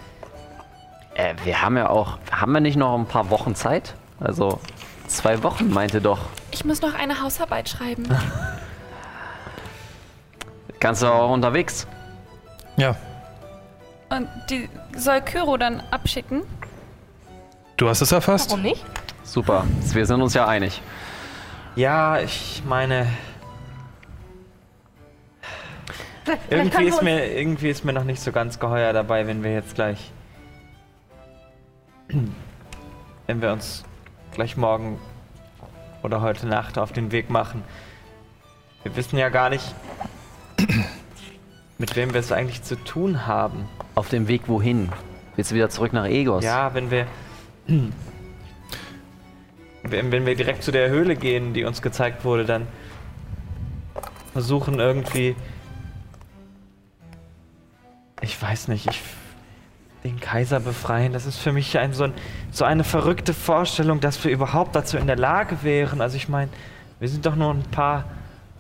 Äh, 1.15 1.35
wir 1.45 1.63
haben 1.63 1.77
ja 1.77 1.89
auch... 1.89 2.19
Haben 2.31 2.53
wir 2.53 2.61
nicht 2.61 2.77
noch 2.77 2.97
ein 2.97 3.07
paar 3.07 3.31
Wochen 3.31 3.55
Zeit? 3.55 3.95
Also, 4.21 4.61
zwei 5.07 5.43
Wochen 5.43 5.71
meinte 5.71 6.01
doch. 6.01 6.21
Ich 6.51 6.65
muss 6.65 6.83
noch 6.83 6.95
eine 6.95 7.21
Hausarbeit 7.23 7.69
schreiben. 7.69 8.05
Kannst 10.81 11.03
du 11.03 11.07
auch 11.07 11.31
unterwegs? 11.31 11.87
Ja. 12.77 12.97
Und 14.11 14.29
die 14.51 14.69
soll 14.97 15.21
Kyro 15.23 15.57
dann 15.57 15.83
abschicken? 15.91 16.43
Du 17.77 17.89
hast 17.89 18.01
es 18.01 18.13
erfasst? 18.13 18.51
Warum 18.51 18.63
nicht? 18.63 18.85
Super, 19.23 19.65
wir 19.93 20.07
sind 20.07 20.21
uns 20.21 20.35
ja 20.35 20.47
einig. 20.47 20.83
Ja, 21.77 22.21
ich 22.21 22.63
meine. 22.69 23.07
Irgendwie 26.51 26.85
ist, 26.85 27.03
mir, 27.03 27.33
irgendwie 27.37 27.69
ist 27.69 27.85
mir 27.85 27.93
noch 27.93 28.05
nicht 28.05 28.21
so 28.21 28.33
ganz 28.33 28.59
geheuer 28.59 28.93
dabei, 28.93 29.27
wenn 29.27 29.43
wir 29.43 29.53
jetzt 29.53 29.75
gleich. 29.75 30.11
Wenn 33.27 33.41
wir 33.41 33.53
uns 33.53 33.85
gleich 34.33 34.59
morgen 34.59 34.99
oder 36.03 36.21
heute 36.21 36.47
Nacht 36.47 36.77
auf 36.77 36.93
den 36.93 37.11
Weg 37.11 37.31
machen. 37.31 37.65
Wir 38.83 38.95
wissen 38.97 39.17
ja 39.17 39.31
gar 39.31 39.49
nicht, 39.49 39.75
mit 41.79 41.97
wem 41.97 42.13
wir 42.13 42.21
es 42.21 42.31
eigentlich 42.31 42.63
zu 42.63 42.77
tun 42.77 43.27
haben. 43.27 43.67
Auf 43.95 44.11
dem 44.11 44.29
Weg 44.29 44.43
wohin? 44.47 44.91
Willst 45.37 45.51
du 45.51 45.55
wieder 45.55 45.71
zurück 45.71 45.95
nach 45.95 46.05
Egos? 46.05 46.45
Ja, 46.45 46.75
wenn 46.75 46.91
wir. 46.91 47.07
Wenn, 49.83 50.13
wenn 50.13 50.27
wir 50.27 50.37
direkt 50.37 50.63
zu 50.63 50.71
der 50.71 50.91
Höhle 50.91 51.17
gehen, 51.17 51.55
die 51.55 51.65
uns 51.65 51.81
gezeigt 51.81 52.25
wurde, 52.25 52.45
dann 52.45 52.67
versuchen 54.33 54.79
irgendwie. 54.81 55.35
Ich 58.25 58.41
weiß 58.41 58.69
nicht, 58.69 58.89
ich. 58.89 59.01
Den 60.03 60.21
Kaiser 60.21 60.61
befreien, 60.61 61.15
das 61.15 61.25
ist 61.25 61.39
für 61.39 61.51
mich 61.53 61.79
ein, 61.79 61.95
so, 61.95 62.05
ein, 62.05 62.13
so 62.51 62.67
eine 62.67 62.85
verrückte 62.85 63.33
Vorstellung, 63.33 64.01
dass 64.01 64.23
wir 64.23 64.31
überhaupt 64.31 64.77
dazu 64.77 64.99
in 64.99 65.07
der 65.07 65.17
Lage 65.17 65.63
wären. 65.63 66.03
Also, 66.03 66.19
ich 66.19 66.29
meine, 66.29 66.51
wir 67.01 67.09
sind 67.09 67.25
doch 67.25 67.37
nur 67.37 67.55
ein 67.55 67.63
paar 67.63 68.05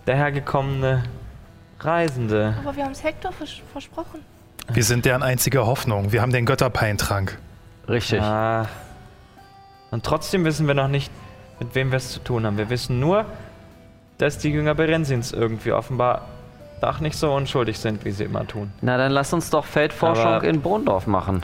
dahergekommene 0.07 1.05
Reisende. 1.81 2.55
Aber 2.63 2.75
wir 2.77 2.85
haben 2.85 2.93
es 2.93 3.05
Hector 3.05 3.31
vers 3.33 3.61
versprochen. 3.73 4.21
Wir 4.73 4.85
sind 4.85 5.05
deren 5.05 5.23
einzige 5.23 5.67
Hoffnung. 5.67 6.13
Wir 6.13 6.23
haben 6.23 6.33
den 6.33 6.47
Götterpeintrank. 6.47 7.39
Richtig. 7.89 8.23
Ah. 8.23 8.67
Und 9.91 10.05
trotzdem 10.05 10.47
wissen 10.47 10.67
wir 10.67 10.75
noch 10.75 10.89
nicht, 10.89 11.13
mit 11.61 11.75
wem 11.75 11.91
wir 11.91 11.99
es 11.99 12.11
zu 12.11 12.21
tun 12.21 12.47
haben. 12.47 12.57
Wir 12.57 12.71
wissen 12.71 13.01
nur, 13.01 13.27
dass 14.17 14.39
die 14.39 14.49
Jünger 14.49 14.75
Berensins 14.75 15.33
irgendwie 15.33 15.73
offenbar 15.73 16.27
doch 16.81 17.01
nicht 17.01 17.17
so 17.19 17.33
unschuldig 17.35 17.79
sind, 17.79 18.05
wie 18.05 18.11
sie 18.11 18.25
immer 18.25 18.47
tun. 18.47 18.73
Na, 18.83 18.97
dann 18.97 19.13
lass 19.13 19.33
uns 19.33 19.51
doch 19.51 19.65
Feldforschung 19.65 20.27
Aber- 20.27 20.45
in 20.47 20.61
Brondorf 20.63 21.07
machen. 21.07 21.43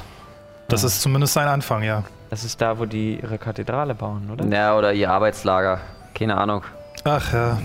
Das 0.68 0.84
ist 0.84 1.02
zumindest 1.02 1.36
ein 1.38 1.48
Anfang, 1.48 1.82
ja. 1.82 2.04
Das 2.30 2.44
ist 2.44 2.60
da, 2.60 2.78
wo 2.78 2.84
die 2.84 3.18
ihre 3.20 3.38
Kathedrale 3.38 3.94
bauen, 3.94 4.30
oder? 4.30 4.44
Ja, 4.46 4.76
oder 4.76 4.92
ihr 4.92 5.10
Arbeitslager. 5.10 5.80
Keine 6.14 6.36
Ahnung. 6.36 6.62
Ach 7.04 7.32
ja. 7.32 7.58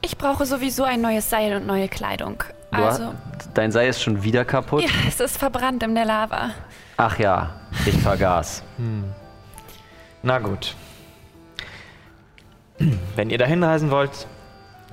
Ich 0.00 0.16
brauche 0.18 0.46
sowieso 0.46 0.82
ein 0.84 1.00
neues 1.00 1.30
Seil 1.30 1.54
und 1.56 1.66
neue 1.66 1.86
Kleidung. 1.88 2.42
Du 2.72 2.82
Also, 2.82 3.12
dein 3.54 3.70
Seil 3.70 3.88
ist 3.90 4.00
schon 4.02 4.22
wieder 4.24 4.44
kaputt? 4.44 4.82
ja, 4.82 4.88
es 5.06 5.20
ist 5.20 5.36
verbrannt 5.38 5.82
in 5.82 5.94
der 5.94 6.06
Lava. 6.06 6.50
Ach 6.96 7.18
ja, 7.18 7.50
ich 7.86 7.96
vergaß. 7.98 8.62
Na 10.22 10.38
gut. 10.38 10.74
Wenn 13.14 13.30
ihr 13.30 13.38
dahin 13.38 13.62
reisen 13.62 13.90
wollt, 13.90 14.26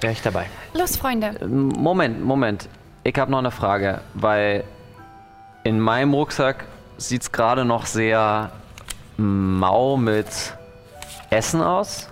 wäre 0.02 0.14
ich 0.14 0.22
dabei. 0.22 0.46
Los, 0.74 0.98
Freunde. 0.98 1.36
Ähm, 1.42 1.70
Moment, 1.70 2.24
Moment. 2.24 2.70
Ich 3.04 3.18
habe 3.18 3.32
noch 3.32 3.40
eine 3.40 3.52
Frage, 3.52 4.02
weil 4.14 4.64
in 5.64 5.80
meinem 5.80 6.14
Rucksack 6.14 6.66
sieht 6.98 7.22
es 7.22 7.32
gerade 7.32 7.64
noch 7.66 7.86
sehr 7.86 8.52
mau 9.18 9.98
mit 9.98 10.28
Essen 11.30 11.62
aus. 11.62 12.10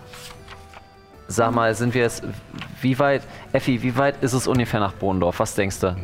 Sag 1.28 1.54
mal, 1.54 1.74
sind 1.74 1.94
wir 1.94 2.02
jetzt, 2.04 2.24
wie 2.82 3.00
weit, 3.00 3.24
Effi, 3.52 3.82
wie 3.82 3.98
weit 3.98 4.22
ist 4.22 4.34
es 4.34 4.48
ungefähr 4.48 4.80
nach 4.80 4.94
Bohndorf? 4.94 5.40
Was 5.40 5.56
denkst 5.56 5.80
du? 5.80 5.96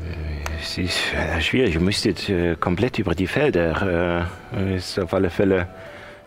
Es 0.59 0.77
ist 0.77 1.13
äh, 1.13 1.39
schwierig. 1.41 1.75
Ihr 1.75 1.81
müsstet 1.81 2.27
äh, 2.29 2.55
komplett 2.55 2.97
über 2.97 3.13
die 3.13 3.27
Felder. 3.27 4.27
Äh, 4.55 4.75
ist 4.75 4.99
auf 4.99 5.13
alle 5.13 5.29
Fälle. 5.29 5.67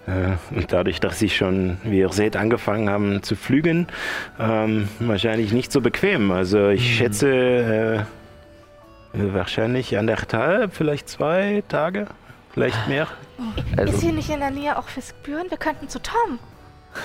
Äh, 0.06 0.54
und 0.54 0.72
dadurch, 0.72 1.00
dass 1.00 1.18
sie 1.18 1.30
schon, 1.30 1.78
wie 1.84 1.98
ihr 2.00 2.10
seht, 2.10 2.36
angefangen 2.36 2.90
haben 2.90 3.22
zu 3.22 3.36
flügen, 3.36 3.86
ähm, 4.38 4.88
wahrscheinlich 5.00 5.52
nicht 5.52 5.72
so 5.72 5.80
bequem. 5.80 6.30
Also 6.30 6.68
ich 6.68 6.96
schätze 6.96 8.06
äh, 9.14 9.32
wahrscheinlich 9.32 9.96
anderthalb, 9.96 10.74
vielleicht 10.74 11.08
zwei 11.08 11.62
Tage, 11.68 12.06
vielleicht 12.52 12.88
mehr. 12.88 13.06
Also, 13.76 13.94
Ist 13.94 14.02
hier 14.02 14.12
nicht 14.12 14.30
in 14.30 14.40
der 14.40 14.50
Nähe 14.50 14.78
auch 14.78 14.88
Fiskbüren? 14.88 15.50
Wir 15.50 15.58
könnten 15.58 15.88
zu 15.88 16.00
Tom. 16.00 16.38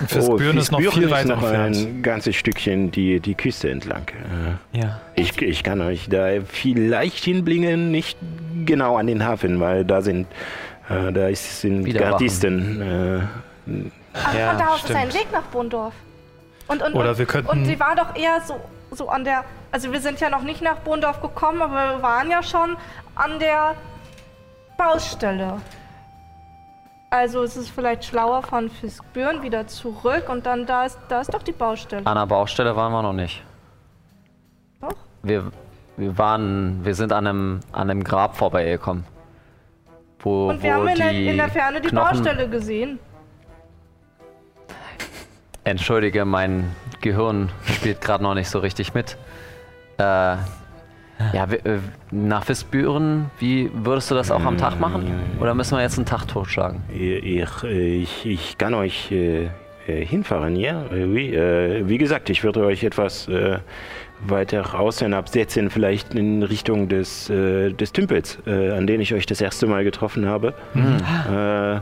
Fürs 0.07 0.29
Büren 0.29 0.57
ist 0.57 0.71
noch 0.71 0.79
Fiskbüren 0.79 1.07
viel 1.07 1.11
weiter 1.11 1.35
noch 1.35 1.43
ein 1.43 2.03
ganzes 2.03 2.35
Stückchen 2.35 2.91
die, 2.91 3.19
die 3.19 3.33
Küste 3.33 3.71
entlang. 3.71 4.03
Äh, 4.73 4.79
Ja. 4.79 5.01
Ich, 5.15 5.41
ich 5.41 5.63
kann 5.63 5.81
euch 5.81 6.07
da 6.09 6.27
vielleicht 6.47 7.23
hinbringen, 7.23 7.89
nicht 7.89 8.17
genau 8.65 8.97
an 8.97 9.07
den 9.07 9.25
Hafen, 9.25 9.59
weil 9.59 9.85
da 9.85 10.03
sind, 10.03 10.27
äh, 10.89 11.11
da 11.11 11.27
ist, 11.27 11.61
sind 11.61 11.85
Wieder 11.85 11.99
Gardisten. 12.01 12.81
Äh, 12.81 13.21
Aber 14.25 14.37
Ja, 14.37 14.53
da 14.55 14.75
ist 14.75 14.91
ein 14.91 15.13
Weg 15.13 15.27
nach 15.31 15.43
Bondorf. 15.43 15.93
Und, 16.67 16.81
und, 16.83 16.93
Oder 16.93 17.11
und, 17.11 17.17
wir 17.17 17.25
könnten- 17.25 17.49
Und 17.49 17.65
sie 17.65 17.79
waren 17.79 17.95
doch 17.97 18.15
eher 18.15 18.41
so, 18.41 18.59
so 18.91 19.09
an 19.09 19.23
der. 19.23 19.43
Also 19.71 19.91
wir 19.91 20.01
sind 20.01 20.19
ja 20.19 20.29
noch 20.29 20.41
nicht 20.43 20.61
nach 20.61 20.77
Bondorf 20.77 21.21
gekommen, 21.21 21.61
aber 21.61 21.95
wir 21.97 22.01
waren 22.03 22.29
ja 22.31 22.41
schon 22.43 22.75
an 23.15 23.39
der 23.39 23.75
Baustelle. 24.77 25.57
Also 27.11 27.41
es 27.43 27.57
ist 27.57 27.69
vielleicht 27.69 28.05
schlauer 28.05 28.43
von 28.43 28.69
Fiskbüren 28.69 29.41
wieder 29.41 29.65
zurück 29.67 30.29
und 30.29 30.45
dann 30.45 30.65
da 30.67 30.85
ist, 30.85 30.99
da 31.07 31.21
ist 31.21 31.33
doch 31.33 31.41
die 31.41 31.51
Baustelle. 31.51 32.05
an 32.05 32.15
der 32.15 32.27
Baustelle 32.27 32.75
waren 32.75 32.91
wir 32.91 33.01
noch 33.01 33.13
nicht. 33.13 33.43
Doch? 34.79 34.93
Wir, 35.23 35.51
wir 35.97 36.17
waren, 36.19 36.85
wir 36.85 36.93
sind 36.93 37.11
an 37.11 37.25
einem, 37.25 37.59
an 37.71 37.89
einem 37.89 38.03
Grab 38.03 38.37
vorbeigekommen. 38.37 39.05
Wo, 40.21 40.49
Und 40.49 40.61
wir 40.61 40.71
wo 40.71 40.79
haben 40.79 40.87
in 40.89 40.97
der, 40.97 41.11
in 41.11 41.37
der 41.37 41.49
Ferne 41.49 41.81
die 41.81 41.89
Knochen, 41.89 42.23
Baustelle 42.23 42.49
gesehen. 42.49 42.99
Entschuldige, 45.63 46.25
mein 46.25 46.75
Gehirn 47.01 47.49
spielt 47.65 48.01
gerade 48.01 48.23
noch 48.23 48.33
nicht 48.33 48.49
so 48.49 48.59
richtig 48.59 48.93
mit. 48.93 49.17
Äh, 49.97 50.03
ja, 51.33 51.45
äh, 51.51 51.79
nach 52.11 52.45
Fiskbüren, 52.45 53.29
wie 53.39 53.69
würdest 53.73 54.09
du 54.09 54.15
das 54.15 54.31
auch 54.31 54.43
am 54.45 54.57
Tag 54.57 54.79
machen? 54.79 55.11
Oder 55.39 55.53
müssen 55.53 55.77
wir 55.77 55.81
jetzt 55.81 55.97
einen 55.97 56.05
Tag 56.05 56.27
totschlagen? 56.27 56.81
äh, 57.63 58.01
ich, 58.01 58.25
ich 58.25 58.57
kann 58.57 58.73
euch 58.73 59.11
äh, 59.11 59.49
äh, 59.89 60.05
hinfahren, 60.05 60.55
ja? 60.55 60.85
Äh, 60.85 61.13
wie, 61.13 61.33
äh, 61.33 61.87
wie 61.87 61.97
gesagt, 61.97 62.29
ich 62.29 62.43
würde 62.43 62.65
euch 62.65 62.83
etwas 62.83 63.27
weiter 64.21 64.77
außen 64.77 65.13
absetzen, 65.13 65.69
vielleicht 65.69 66.13
in 66.13 66.43
Richtung 66.43 66.89
des, 66.89 67.29
äh, 67.29 67.71
des 67.71 67.91
Tümpels, 67.93 68.37
äh, 68.45 68.71
an 68.71 68.85
den 68.87 68.99
ich 69.01 69.13
euch 69.13 69.25
das 69.25 69.39
erste 69.41 69.65
Mal 69.67 69.83
getroffen 69.83 70.25
habe. 70.25 70.53
Äh, 70.75 71.79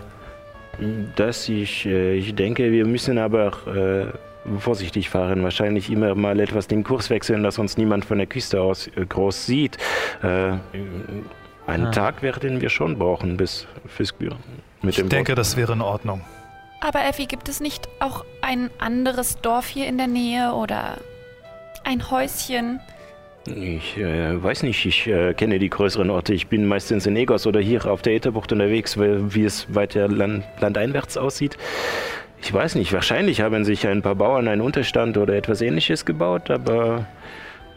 dass 1.16 1.50
ich, 1.50 1.86
äh, 1.88 2.14
ich 2.16 2.36
denke, 2.36 2.72
wir 2.72 2.86
müssen 2.86 3.18
aber 3.18 3.52
äh, 3.66 4.60
vorsichtig 4.60 5.10
fahren. 5.10 5.44
Wahrscheinlich 5.44 5.90
immer 5.90 6.14
mal 6.14 6.40
etwas 6.40 6.68
den 6.68 6.84
Kurs 6.84 7.10
wechseln, 7.10 7.42
dass 7.44 7.58
uns 7.58 7.78
niemand 7.78 8.06
von 8.06 8.20
der 8.20 8.28
Küste 8.28 8.62
aus 8.62 8.88
äh, 8.96 9.06
groß 9.06 9.46
sieht. 9.48 9.78
Äh, 10.22 10.54
einen 11.66 11.92
Tag 11.92 12.22
werden 12.22 12.62
wir 12.62 12.70
schon 12.70 12.98
brauchen 12.98 13.38
bis 13.38 13.68
Fiskbüren. 13.88 14.38
Mit 14.84 14.92
Ich 14.92 14.98
dem 14.98 15.10
denke, 15.10 15.32
Boot. 15.32 15.40
das 15.40 15.58
wäre 15.58 15.74
in 15.74 15.82
Ordnung. 15.82 16.22
Aber 16.80 17.04
Effi, 17.06 17.26
gibt 17.26 17.50
es 17.50 17.60
nicht 17.60 17.90
auch 18.00 18.24
ein 18.42 18.70
anderes 18.78 19.42
Dorf 19.42 19.66
hier 19.66 19.88
in 19.88 19.98
der 19.98 20.06
Nähe 20.08 20.54
oder 20.54 20.98
ein 21.88 22.12
Häuschen? 22.12 22.82
Ich 23.46 23.98
äh, 23.98 24.44
weiß 24.44 24.64
nicht, 24.64 24.86
ich 24.86 25.08
äh, 25.08 25.34
kenne 25.34 25.58
die 25.58 25.70
größeren 25.70 26.10
Orte. 26.10 26.34
Ich 26.34 26.48
bin 26.48 26.66
meistens 26.66 27.06
in 27.06 27.16
Egos 27.16 27.48
oder 27.48 27.62
hier 27.62 27.86
auf 27.86 28.02
der 28.02 28.14
Ätherbucht 28.14 28.52
unterwegs, 28.52 28.98
weil, 28.98 29.34
wie 29.34 29.46
es 29.46 29.74
weiter 29.74 30.10
land, 30.10 30.44
landeinwärts 30.60 31.16
aussieht. 31.16 31.58
Ich 32.42 32.54
weiß 32.54 32.76
nicht, 32.76 32.92
wahrscheinlich 32.92 33.40
haben 33.40 33.64
sich 33.64 33.88
ein 33.88 34.02
paar 34.02 34.16
Bauern 34.16 34.50
einen 34.50 34.62
Unterstand 34.62 35.18
oder 35.18 35.34
etwas 35.34 35.62
ähnliches 35.62 36.04
gebaut, 36.04 36.52
aber 36.52 37.08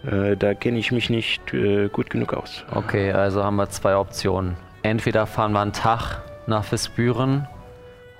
äh, 0.04 0.36
da 0.36 0.54
kenne 0.54 0.80
ich 0.80 0.90
mich 0.90 1.08
nicht 1.08 1.54
äh, 1.54 1.88
gut 1.88 2.10
genug 2.10 2.34
aus. 2.34 2.64
Okay, 2.74 3.12
also 3.12 3.44
haben 3.44 3.56
wir 3.56 3.70
zwei 3.70 3.96
Optionen. 3.96 4.56
Entweder 4.82 5.26
fahren 5.26 5.52
wir 5.52 5.60
einen 5.60 5.72
Tag 5.72 6.22
nach 6.48 6.64
Fiskbüren, 6.64 7.46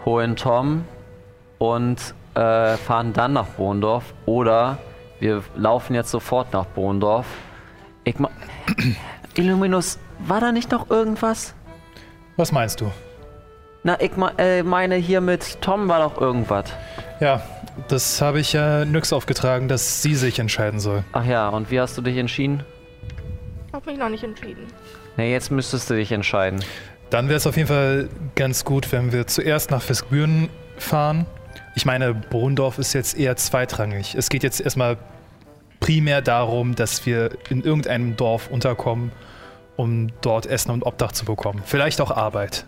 holen 0.05 0.37
Tom 0.37 0.85
und 1.59 2.15
äh, 2.37 2.77
fahren 2.77 3.13
dann 3.13 3.33
nach 3.33 3.47
Bohndorf 3.47 4.15
oder 4.25 4.79
wir 5.21 5.45
laufen 5.55 5.95
jetzt 5.95 6.11
sofort 6.11 6.53
nach 6.53 6.67
Bohndorf. 6.67 7.27
Ich 8.05 8.19
ma 8.19 8.31
Illuminus, 9.35 9.99
war 10.19 10.41
da 10.41 10.51
nicht 10.51 10.71
noch 10.73 10.91
irgendwas? 10.91 11.55
Was 12.37 12.53
meinst 12.53 12.81
du? 12.81 12.91
Na, 13.83 14.01
ich 14.01 14.17
ma 14.17 14.33
äh, 14.39 14.63
meine 14.63 14.97
hier 14.97 15.21
mit 15.21 15.61
Tom 15.61 15.89
war 15.89 16.01
doch 16.01 16.21
irgendwas. 16.21 16.65
Ja, 17.21 17.43
das 17.89 18.21
habe 18.21 18.41
ich 18.41 18.55
äh, 18.55 18.85
Nyx 18.85 19.13
aufgetragen, 19.13 19.69
dass 19.69 20.03
sie 20.03 20.15
sich 20.15 20.39
entscheiden 20.39 20.81
soll. 20.81 21.05
Ach 21.13 21.25
ja, 21.25 21.49
und 21.49 21.71
wie 21.71 21.81
hast 21.81 21.97
du 21.97 22.03
dich 22.03 22.17
entschieden? 22.17 22.65
Hab 23.73 23.87
mich 23.87 23.99
noch 23.99 24.09
nicht 24.09 24.25
entschieden. 24.25 24.67
Na, 25.17 25.25
jetzt 25.25 25.51
müsstest 25.51 25.89
du 25.91 25.95
dich 25.95 26.13
entscheiden. 26.13 26.65
Dann 27.11 27.29
wäre 27.29 27.37
es 27.37 27.47
auf 27.47 27.57
jeden 27.57 27.69
Fall 27.69 28.09
ganz 28.37 28.65
gut, 28.65 28.91
wenn 28.93 29.13
wir 29.13 29.27
zuerst 29.27 29.71
nach 29.71 29.83
Fiskbüren 29.83 30.49
fahren. 30.79 31.27
Ich 31.75 31.87
meine, 31.87 32.15
Bohndorf 32.15 32.79
ist 32.79 32.93
jetzt 32.93 33.17
eher 33.17 33.37
zweitrangig. 33.37 34.15
Es 34.15 34.29
geht 34.29 34.43
jetzt 34.43 34.61
erstmal 34.61 34.99
primär 35.79 36.21
darum, 36.21 36.75
dass 36.75 37.07
wir 37.07 37.31
in 37.49 37.63
irgendeinem 37.63 38.17
Dorf 38.17 38.49
unterkommen, 38.49 39.13
um 39.77 40.09
dort 40.21 40.47
Essen 40.47 40.71
und 40.71 40.85
Obdach 40.85 41.13
zu 41.13 41.25
bekommen. 41.25 41.63
Vielleicht 41.65 42.01
auch 42.01 42.11
Arbeit. 42.11 42.67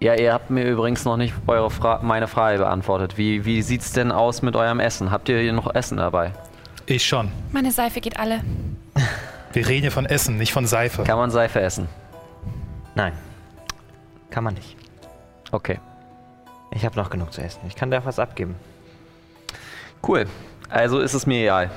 Ja, 0.00 0.14
ihr 0.14 0.32
habt 0.32 0.50
mir 0.50 0.64
übrigens 0.64 1.04
noch 1.04 1.16
nicht 1.16 1.34
eure 1.46 1.70
Fra 1.70 2.00
meine 2.02 2.28
Frage 2.28 2.58
beantwortet. 2.58 3.18
Wie, 3.18 3.44
wie 3.44 3.62
sieht's 3.62 3.92
denn 3.92 4.12
aus 4.12 4.42
mit 4.42 4.54
eurem 4.54 4.78
Essen? 4.78 5.10
Habt 5.10 5.28
ihr 5.28 5.40
hier 5.40 5.52
noch 5.52 5.74
Essen 5.74 5.96
dabei? 5.96 6.32
Ich 6.86 7.04
schon. 7.04 7.32
Meine 7.52 7.72
Seife 7.72 8.00
geht 8.00 8.18
alle. 8.18 8.40
Wir 9.52 9.66
reden 9.66 9.82
hier 9.82 9.92
von 9.92 10.06
Essen, 10.06 10.36
nicht 10.36 10.52
von 10.52 10.66
Seife. 10.66 11.04
Kann 11.04 11.18
man 11.18 11.30
Seife 11.30 11.60
essen? 11.60 11.88
Nein. 12.94 13.12
Kann 14.30 14.44
man 14.44 14.54
nicht. 14.54 14.76
Okay. 15.50 15.80
Ich 16.70 16.84
habe 16.84 16.96
noch 16.96 17.10
genug 17.10 17.32
zu 17.32 17.40
essen. 17.40 17.60
Ich 17.66 17.76
kann 17.76 17.90
da 17.90 18.04
was 18.04 18.18
abgeben. 18.18 18.56
Cool. 20.06 20.26
Also 20.68 21.00
ist 21.00 21.14
es 21.14 21.26
mir 21.26 21.42
egal. 21.42 21.70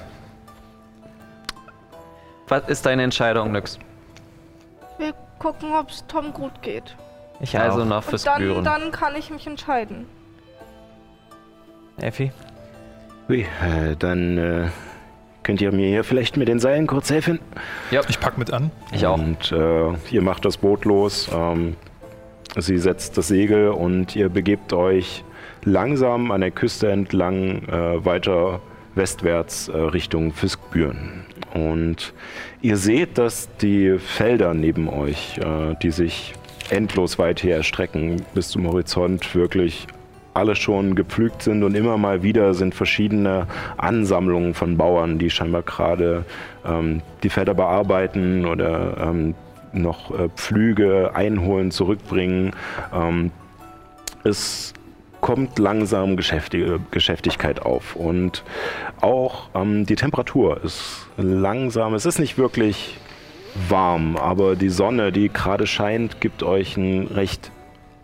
Was 2.47 2.67
ist 2.67 2.85
deine 2.85 3.03
Entscheidung, 3.03 3.51
Nyx? 3.51 3.79
Wir 4.97 5.13
gucken, 5.39 5.73
ob 5.73 5.89
es 5.89 6.05
Tom 6.07 6.33
gut 6.33 6.61
geht. 6.61 6.95
Ich 7.39 7.57
Also 7.57 7.81
auch. 7.81 7.85
noch 7.85 8.03
fürs 8.03 8.27
Und 8.27 8.41
dann, 8.47 8.63
dann 8.63 8.91
kann 8.91 9.15
ich 9.15 9.31
mich 9.31 9.47
entscheiden. 9.47 10.05
Effi? 11.97 12.31
Ui, 13.29 13.41
äh, 13.41 13.95
dann 13.97 14.37
äh, 14.37 14.67
könnt 15.43 15.61
ihr 15.61 15.71
mir 15.71 15.87
hier 15.87 16.03
vielleicht 16.03 16.37
mit 16.37 16.47
den 16.47 16.59
Seilen 16.59 16.87
kurz 16.87 17.09
helfen. 17.09 17.39
Ich 18.09 18.19
pack 18.19 18.37
mit 18.37 18.51
an. 18.51 18.71
Ich 18.91 19.05
auch. 19.07 19.17
Und 19.17 19.51
äh, 19.51 19.93
ihr 20.11 20.21
macht 20.21 20.45
das 20.45 20.57
Boot 20.57 20.85
los. 20.85 21.29
Ähm, 21.33 21.75
sie 22.57 22.77
setzt 22.77 23.17
das 23.17 23.27
Segel 23.27 23.69
und 23.69 24.15
ihr 24.15 24.29
begebt 24.29 24.73
euch 24.73 25.23
langsam 25.63 26.31
an 26.31 26.41
der 26.41 26.51
Küste 26.51 26.91
entlang 26.91 27.63
äh, 27.67 28.05
weiter 28.05 28.61
westwärts 28.95 29.69
äh, 29.69 29.77
Richtung 29.77 30.33
Fiskbüren. 30.33 31.25
Und 31.53 32.13
ihr 32.61 32.77
seht, 32.77 33.17
dass 33.17 33.49
die 33.57 33.97
Felder 33.97 34.53
neben 34.53 34.89
euch, 34.89 35.37
äh, 35.37 35.75
die 35.81 35.91
sich 35.91 36.33
endlos 36.69 37.19
weit 37.19 37.43
her 37.43 37.57
erstrecken 37.57 38.21
bis 38.33 38.49
zum 38.49 38.67
Horizont, 38.67 39.35
wirklich 39.35 39.87
alle 40.33 40.55
schon 40.55 40.95
gepflügt 40.95 41.43
sind 41.43 41.63
und 41.63 41.75
immer 41.75 41.97
mal 41.97 42.23
wieder 42.23 42.53
sind 42.53 42.73
verschiedene 42.73 43.47
Ansammlungen 43.77 44.53
von 44.53 44.77
Bauern, 44.77 45.19
die 45.19 45.29
scheinbar 45.29 45.63
gerade 45.63 46.23
ähm, 46.65 47.01
die 47.23 47.29
Felder 47.29 47.53
bearbeiten 47.53 48.45
oder 48.45 48.95
ähm, 49.01 49.35
noch 49.73 50.11
äh, 50.11 50.29
Pflüge 50.29 51.11
einholen, 51.15 51.71
zurückbringen. 51.71 52.51
Ähm, 52.93 53.31
es 54.23 54.73
kommt 55.21 55.59
langsam 55.59 56.17
Geschäftige, 56.17 56.79
Geschäftigkeit 56.91 57.61
auf 57.61 57.95
und 57.95 58.43
auch 59.01 59.49
ähm, 59.53 59.85
die 59.85 59.95
Temperatur 59.95 60.63
ist 60.63 61.07
langsam. 61.17 61.93
Es 61.93 62.05
ist 62.05 62.19
nicht 62.19 62.37
wirklich 62.37 62.97
warm, 63.69 64.17
aber 64.17 64.55
die 64.55 64.69
Sonne, 64.69 65.11
die 65.11 65.29
gerade 65.29 65.67
scheint, 65.67 66.21
gibt 66.21 66.43
euch 66.43 66.77
ein 66.77 67.07
recht 67.07 67.51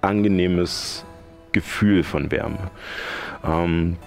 angenehmes 0.02 1.06
Gefühl 1.52 2.04
von 2.04 2.32
Wärme. 2.32 2.72
Ähm, 3.44 3.98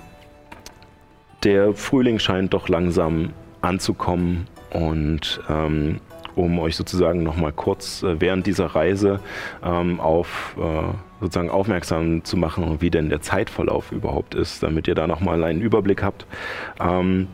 der 1.42 1.74
Frühling 1.74 2.18
scheint 2.18 2.54
doch 2.54 2.68
langsam 2.68 3.30
anzukommen 3.60 4.46
und 4.72 5.40
ähm, 5.48 6.00
um 6.40 6.58
euch 6.58 6.76
sozusagen 6.76 7.22
nochmal 7.22 7.52
kurz 7.52 8.02
äh, 8.02 8.20
während 8.20 8.46
dieser 8.46 8.66
Reise 8.66 9.20
ähm, 9.64 10.00
auf 10.00 10.56
äh, 10.58 10.92
sozusagen 11.20 11.50
aufmerksam 11.50 12.24
zu 12.24 12.36
machen, 12.36 12.80
wie 12.80 12.90
denn 12.90 13.10
der 13.10 13.20
Zeitverlauf 13.20 13.92
überhaupt 13.92 14.34
ist, 14.34 14.62
damit 14.62 14.88
ihr 14.88 14.94
da 14.94 15.06
nochmal 15.06 15.44
einen 15.44 15.60
Überblick 15.60 16.02
habt. 16.02 16.26
Ähm, 16.80 17.28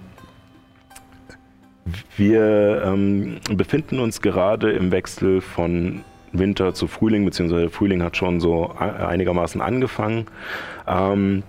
wir 2.16 2.82
ähm, 2.84 3.36
befinden 3.52 4.00
uns 4.00 4.20
gerade 4.20 4.72
im 4.72 4.90
Wechsel 4.90 5.40
von 5.40 6.02
Winter 6.32 6.74
zu 6.74 6.88
Frühling, 6.88 7.24
beziehungsweise 7.24 7.70
Frühling 7.70 8.02
hat 8.02 8.16
schon 8.16 8.40
so 8.40 8.72
einigermaßen 8.72 9.60
angefangen. 9.60 10.26
Ähm, 10.86 11.44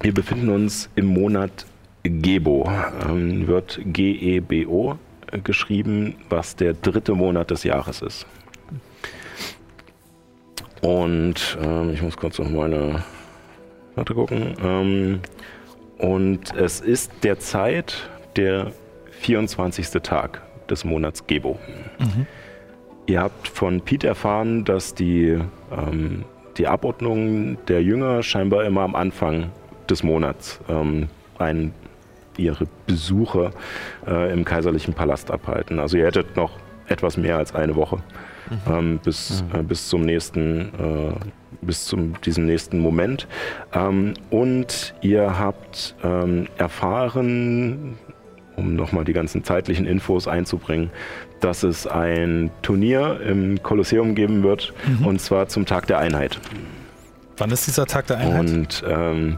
Wir 0.00 0.14
befinden 0.14 0.48
uns 0.48 0.88
im 0.94 1.06
Monat 1.06 1.66
Gebo, 2.02 2.70
ähm, 3.08 3.46
wird 3.46 3.80
G-E-B-O 3.84 4.96
geschrieben, 5.42 6.16
was 6.28 6.56
der 6.56 6.74
dritte 6.74 7.14
Monat 7.14 7.50
des 7.50 7.64
Jahres 7.64 8.02
ist. 8.02 8.26
Und 10.80 11.58
ähm, 11.62 11.92
ich 11.94 12.02
muss 12.02 12.16
kurz 12.16 12.38
auf 12.38 12.48
meine 12.48 13.02
Warte 13.94 14.14
gucken. 14.14 14.54
Ähm, 14.62 15.20
und 15.98 16.54
es 16.54 16.80
ist 16.80 17.10
derzeit 17.22 18.08
der 18.36 18.72
24. 19.20 19.88
Tag 20.02 20.42
des 20.68 20.84
Monats 20.84 21.26
Gebo. 21.26 21.58
Ihr 23.06 23.20
habt 23.20 23.48
von 23.48 23.80
Pete 23.80 24.06
erfahren, 24.06 24.64
dass 24.64 24.94
die, 24.94 25.38
ähm, 25.70 26.24
die 26.56 26.66
Abordnung 26.66 27.58
der 27.66 27.82
Jünger 27.82 28.22
scheinbar 28.22 28.64
immer 28.64 28.82
am 28.82 28.94
Anfang 28.94 29.50
des 29.88 30.02
Monats 30.02 30.60
ähm, 30.68 31.08
ein, 31.38 31.74
ihre 32.38 32.66
Besuche 32.86 33.50
äh, 34.06 34.32
im 34.32 34.44
kaiserlichen 34.44 34.94
Palast 34.94 35.30
abhalten. 35.30 35.78
Also 35.78 35.96
ihr 35.96 36.06
hättet 36.06 36.36
noch 36.36 36.58
etwas 36.86 37.16
mehr 37.16 37.36
als 37.36 37.54
eine 37.54 37.76
Woche 37.76 38.02
ähm, 38.68 39.00
bis, 39.02 39.44
äh, 39.52 39.62
bis 39.62 39.88
zum 39.88 40.02
nächsten, 40.02 40.60
äh, 40.60 41.14
bis 41.62 41.86
zum 41.86 42.20
diesem 42.22 42.46
nächsten 42.46 42.78
Moment. 42.78 43.26
Ähm, 43.72 44.14
und 44.30 44.94
ihr 45.00 45.38
habt 45.38 45.94
ähm, 46.02 46.46
erfahren, 46.56 47.98
um 48.56 48.74
nochmal 48.74 49.04
die 49.04 49.12
ganzen 49.12 49.44
zeitlichen 49.44 49.86
Infos 49.86 50.28
einzubringen, 50.28 50.90
dass 51.40 51.62
es 51.62 51.86
ein 51.86 52.50
Turnier 52.62 53.20
im 53.26 53.62
Kolosseum 53.62 54.14
geben 54.14 54.42
wird, 54.42 54.72
und 55.04 55.20
zwar 55.20 55.48
zum 55.48 55.66
Tag 55.66 55.86
der 55.88 55.98
Einheit. 55.98 56.40
Wann 57.36 57.50
ist 57.50 57.66
dieser 57.66 57.86
Tag 57.86 58.06
der 58.06 58.18
Einheit? 58.18 58.40
Und 58.40 58.84
ähm, 58.86 59.36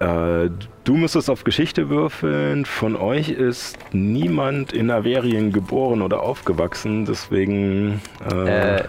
äh, 0.00 0.48
du 0.84 0.96
müsstest 0.96 1.30
auf 1.30 1.44
Geschichte 1.44 1.88
würfeln. 1.88 2.64
Von 2.64 2.96
euch 2.96 3.30
ist 3.30 3.76
niemand 3.92 4.72
in 4.72 4.90
Averien 4.90 5.52
geboren 5.52 6.02
oder 6.02 6.22
aufgewachsen, 6.22 7.04
deswegen 7.04 8.00
äh, 8.30 8.76
Äh, 8.78 8.84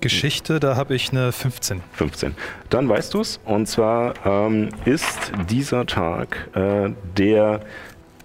Geschichte, 0.00 0.60
da 0.60 0.76
habe 0.76 0.94
ich 0.94 1.10
eine 1.10 1.30
15. 1.30 1.82
15. 1.92 2.34
Dann 2.70 2.88
weißt 2.88 3.12
du 3.12 3.20
es. 3.20 3.38
Und 3.44 3.66
zwar 3.66 4.14
ähm, 4.24 4.70
ist 4.86 5.32
dieser 5.50 5.84
Tag 5.86 6.48
äh, 6.54 6.90
der 7.18 7.60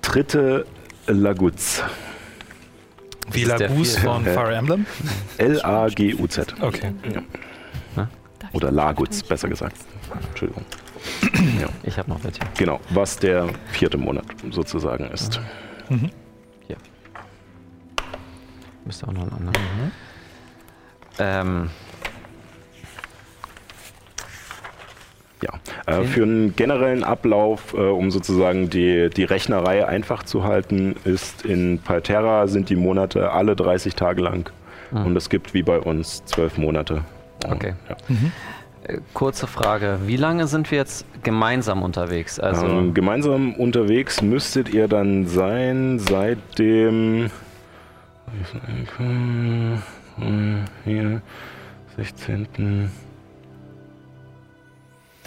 dritte 0.02 0.66
Laguz. 1.08 1.84
Wie 3.32 3.44
vierte. 3.44 3.70
von 4.02 4.24
Fire 4.24 4.56
Emblem? 4.56 4.86
L-A-G-U-Z. 5.38 6.56
Okay. 6.62 6.94
Oder 8.54 8.72
Laguz, 8.72 9.24
besser 9.24 9.50
gesagt. 9.50 9.76
Entschuldigung. 10.30 10.64
Ich 11.84 11.98
habe 11.98 12.10
noch 12.10 12.24
welche. 12.24 12.40
Genau, 12.58 12.80
was 12.90 13.18
der 13.18 13.48
vierte 13.68 13.98
Monat 13.98 14.26
sozusagen 14.52 15.06
ist. 15.12 15.40
Müsste 18.86 19.08
auch 19.08 19.14
noch 19.14 19.22
einen 19.24 19.32
anderen. 19.32 19.92
Ähm, 21.18 21.70
Ja, 25.42 25.60
äh, 25.86 26.04
für 26.06 26.24
einen 26.24 26.56
generellen 26.56 27.04
Ablauf, 27.04 27.74
äh, 27.74 27.78
um 27.78 28.10
sozusagen 28.10 28.70
die, 28.70 29.10
die 29.10 29.26
Rechnerei 29.26 29.86
einfach 29.86 30.24
zu 30.24 30.44
halten, 30.44 30.96
ist 31.04 31.44
in 31.46 31.80
Palterra 31.80 32.48
sind 32.48 32.70
die 32.70 32.76
Monate 32.76 33.32
alle 33.32 33.56
30 33.56 33.96
Tage 33.96 34.22
lang. 34.22 34.50
Und 34.92 35.16
es 35.18 35.30
gibt 35.30 35.54
wie 35.54 35.62
bei 35.64 35.78
uns 35.80 36.24
zwölf 36.26 36.58
Monate. 36.58 37.04
Und, 37.46 37.54
Okay. 37.54 37.74
Ja. 37.90 37.96
äh, 37.96 38.14
kurze 39.14 39.48
Frage. 39.48 40.00
Wie 40.06 40.18
lange 40.18 40.48
sind 40.48 40.72
wir 40.72 40.78
jetzt 40.78 41.06
gemeinsam 41.24 41.84
unterwegs? 41.84 42.40
Also, 42.40 42.66
Ähm, 42.66 42.94
gemeinsam 42.94 43.54
unterwegs 43.56 44.22
müsstet 44.22 44.70
ihr 44.70 44.88
dann 44.88 45.28
sein 45.28 46.00
seit 46.00 46.60
dem 46.60 47.30
hier, 50.86 51.22
16. 51.98 52.90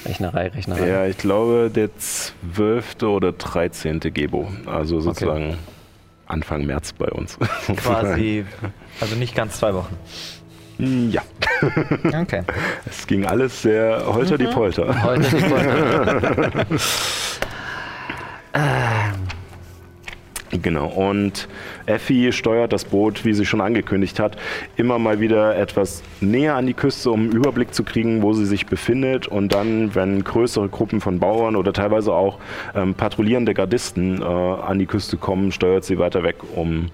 Rechnerei, 0.05 0.49
Rechnerei. 0.49 0.89
Ja, 0.89 1.07
ich 1.07 1.19
glaube 1.19 1.71
der 1.75 1.91
12. 1.97 3.03
oder 3.03 3.33
13. 3.33 4.01
Gebo. 4.01 4.49
Also 4.67 5.01
sozusagen 5.01 5.59
Anfang 6.27 6.65
März 6.67 6.93
bei 6.93 7.09
uns. 7.09 7.39
Quasi, 7.77 8.45
also 9.01 9.17
nicht 9.17 9.35
ganz 9.35 9.59
zwei 9.59 9.75
Wochen. 9.75 9.97
Ja, 10.79 11.23
Okay. 12.23 12.43
es 12.89 13.07
ging 13.07 13.27
alles 13.27 13.63
sehr 13.63 14.03
holter 14.07 14.39
die 14.39 14.47
Polter. 14.47 15.03
Heute 15.03 15.29
die 15.37 15.41
Folge. 15.43 16.67
Genau, 20.51 20.87
und 20.87 21.47
Effi 21.85 22.33
steuert 22.33 22.73
das 22.73 22.87
Boot, 22.87 23.27
wie 23.27 23.35
sie 23.35 23.45
schon 23.45 23.61
angekündigt 23.61 24.19
hat, 24.19 24.39
immer 24.77 24.99
mal 24.99 25.21
wieder 25.21 25.57
etwas 25.57 26.03
näher 26.21 26.55
an 26.57 26.67
die 26.67 26.73
Küste, 26.73 27.11
um 27.11 27.21
einen 27.25 27.33
Überblick 27.33 27.75
zu 27.75 27.85
kriegen, 27.85 28.23
wo 28.23 28.33
sie 28.33 28.47
sich 28.47 28.65
befindet. 28.67 29.29
Und 29.29 29.53
dann, 29.53 29.95
wenn 29.95 30.25
größere 30.25 30.69
Gruppen 30.71 31.03
von 31.03 31.19
Bauern 31.21 31.55
oder 31.55 31.75
teilweise 31.75 32.15
auch 32.15 32.39
ähm, 32.75 32.95
patrouillierende 32.95 33.53
Gardisten 33.53 34.23
äh, 34.23 34.25
an 34.25 34.79
die 34.79 34.87
Küste 34.87 35.19
kommen, 35.19 35.53
steuert 35.53 35.85
sie 35.85 35.99
weiter 35.99 36.23
weg, 36.23 36.37
um 36.57 36.87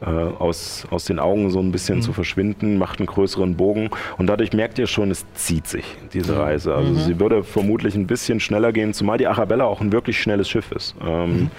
äh, 0.00 0.06
aus, 0.06 0.86
aus 0.90 1.04
den 1.04 1.18
Augen 1.18 1.50
so 1.50 1.60
ein 1.60 1.72
bisschen 1.72 2.02
zu 2.02 2.12
verschwinden, 2.12 2.78
macht 2.78 2.98
einen 2.98 3.06
größeren 3.06 3.56
Bogen. 3.56 3.90
Und 4.18 4.26
dadurch 4.26 4.52
merkt 4.52 4.78
ihr 4.78 4.86
schon, 4.86 5.10
es 5.10 5.24
zieht 5.34 5.66
sich, 5.66 5.84
diese 6.12 6.38
Reise. 6.38 6.74
Also 6.74 6.94
sie 6.94 7.18
würde 7.18 7.42
vermutlich 7.44 7.94
ein 7.94 8.06
bisschen 8.06 8.40
schneller 8.40 8.72
gehen, 8.72 8.92
zumal 8.92 9.18
die 9.18 9.26
Arabella 9.26 9.64
auch 9.64 9.80
ein 9.80 9.92
wirklich 9.92 10.20
schnelles 10.20 10.48
Schiff 10.48 10.70
ist. 10.72 10.94
Ähm, 11.04 11.50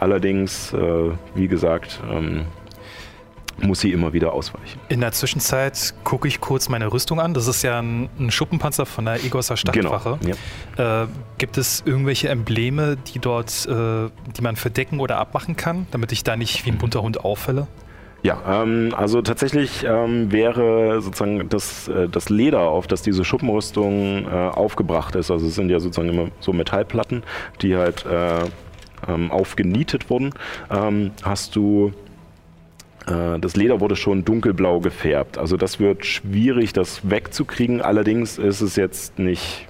Allerdings, 0.00 0.72
äh, 0.72 1.10
wie 1.34 1.48
gesagt, 1.48 2.00
ähm, 2.10 2.42
muss 3.60 3.80
sie 3.80 3.92
immer 3.92 4.12
wieder 4.12 4.32
ausweichen. 4.32 4.80
In 4.88 5.00
der 5.00 5.12
Zwischenzeit 5.12 5.94
gucke 6.04 6.28
ich 6.28 6.40
kurz 6.40 6.68
meine 6.68 6.92
Rüstung 6.92 7.20
an. 7.20 7.34
Das 7.34 7.46
ist 7.46 7.62
ja 7.62 7.80
ein, 7.80 8.08
ein 8.18 8.30
Schuppenpanzer 8.30 8.86
von 8.86 9.04
der 9.04 9.24
Egosser 9.24 9.56
Stadtwache. 9.56 10.18
Genau. 10.20 10.36
Ja. 10.76 11.02
Äh, 11.04 11.06
gibt 11.38 11.58
es 11.58 11.82
irgendwelche 11.84 12.28
Embleme, 12.28 12.96
die 12.96 13.18
dort, 13.18 13.66
äh, 13.66 14.10
die 14.36 14.42
man 14.42 14.56
verdecken 14.56 15.00
oder 15.00 15.18
abmachen 15.18 15.56
kann, 15.56 15.86
damit 15.90 16.12
ich 16.12 16.24
da 16.24 16.36
nicht 16.36 16.64
wie 16.66 16.70
ein 16.70 16.78
bunter 16.78 17.02
Hund 17.02 17.24
auffalle? 17.24 17.66
Ja, 18.22 18.62
ähm, 18.62 18.92
also 18.96 19.22
tatsächlich 19.22 19.84
ähm, 19.84 20.32
wäre 20.32 21.00
sozusagen 21.00 21.48
das, 21.48 21.86
äh, 21.88 22.08
das 22.08 22.30
Leder, 22.30 22.60
auf 22.62 22.88
das 22.88 23.02
diese 23.02 23.24
Schuppenrüstung 23.24 24.26
äh, 24.26 24.28
aufgebracht 24.28 25.14
ist, 25.14 25.30
also 25.30 25.46
es 25.46 25.54
sind 25.54 25.70
ja 25.70 25.78
sozusagen 25.78 26.08
immer 26.08 26.28
so 26.40 26.52
Metallplatten, 26.52 27.22
die 27.62 27.76
halt 27.76 28.04
äh, 28.06 28.40
ähm, 29.06 29.30
aufgenietet 29.30 30.10
wurden, 30.10 30.34
ähm, 30.68 31.12
hast 31.22 31.54
du 31.54 31.92
das 33.08 33.56
Leder 33.56 33.80
wurde 33.80 33.96
schon 33.96 34.24
dunkelblau 34.24 34.80
gefärbt. 34.80 35.38
Also 35.38 35.56
das 35.56 35.80
wird 35.80 36.04
schwierig, 36.04 36.72
das 36.72 37.10
wegzukriegen. 37.10 37.80
Allerdings 37.80 38.38
ist 38.38 38.60
es 38.60 38.76
jetzt 38.76 39.18
nicht 39.18 39.66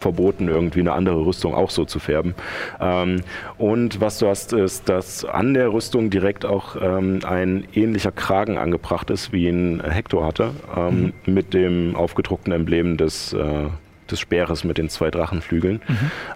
verboten, 0.00 0.48
irgendwie 0.48 0.80
eine 0.80 0.92
andere 0.92 1.24
Rüstung 1.24 1.54
auch 1.54 1.70
so 1.70 1.84
zu 1.84 1.98
färben. 1.98 2.34
Ähm, 2.80 3.20
und 3.58 4.00
was 4.00 4.18
du 4.18 4.28
hast, 4.28 4.52
ist, 4.52 4.88
dass 4.88 5.24
an 5.24 5.54
der 5.54 5.72
Rüstung 5.72 6.10
direkt 6.10 6.44
auch 6.44 6.76
ähm, 6.80 7.20
ein 7.24 7.64
ähnlicher 7.74 8.10
Kragen 8.10 8.58
angebracht 8.58 9.10
ist, 9.10 9.32
wie 9.32 9.46
ihn 9.46 9.82
Hector 9.82 10.26
hatte, 10.26 10.52
ähm, 10.76 11.12
mhm. 11.26 11.34
mit 11.34 11.54
dem 11.54 11.94
aufgedruckten 11.94 12.52
Emblem 12.52 12.96
des, 12.96 13.32
äh, 13.32 13.66
des 14.10 14.18
Speeres 14.18 14.64
mit 14.64 14.78
den 14.78 14.88
zwei 14.88 15.10
Drachenflügeln. 15.10 15.80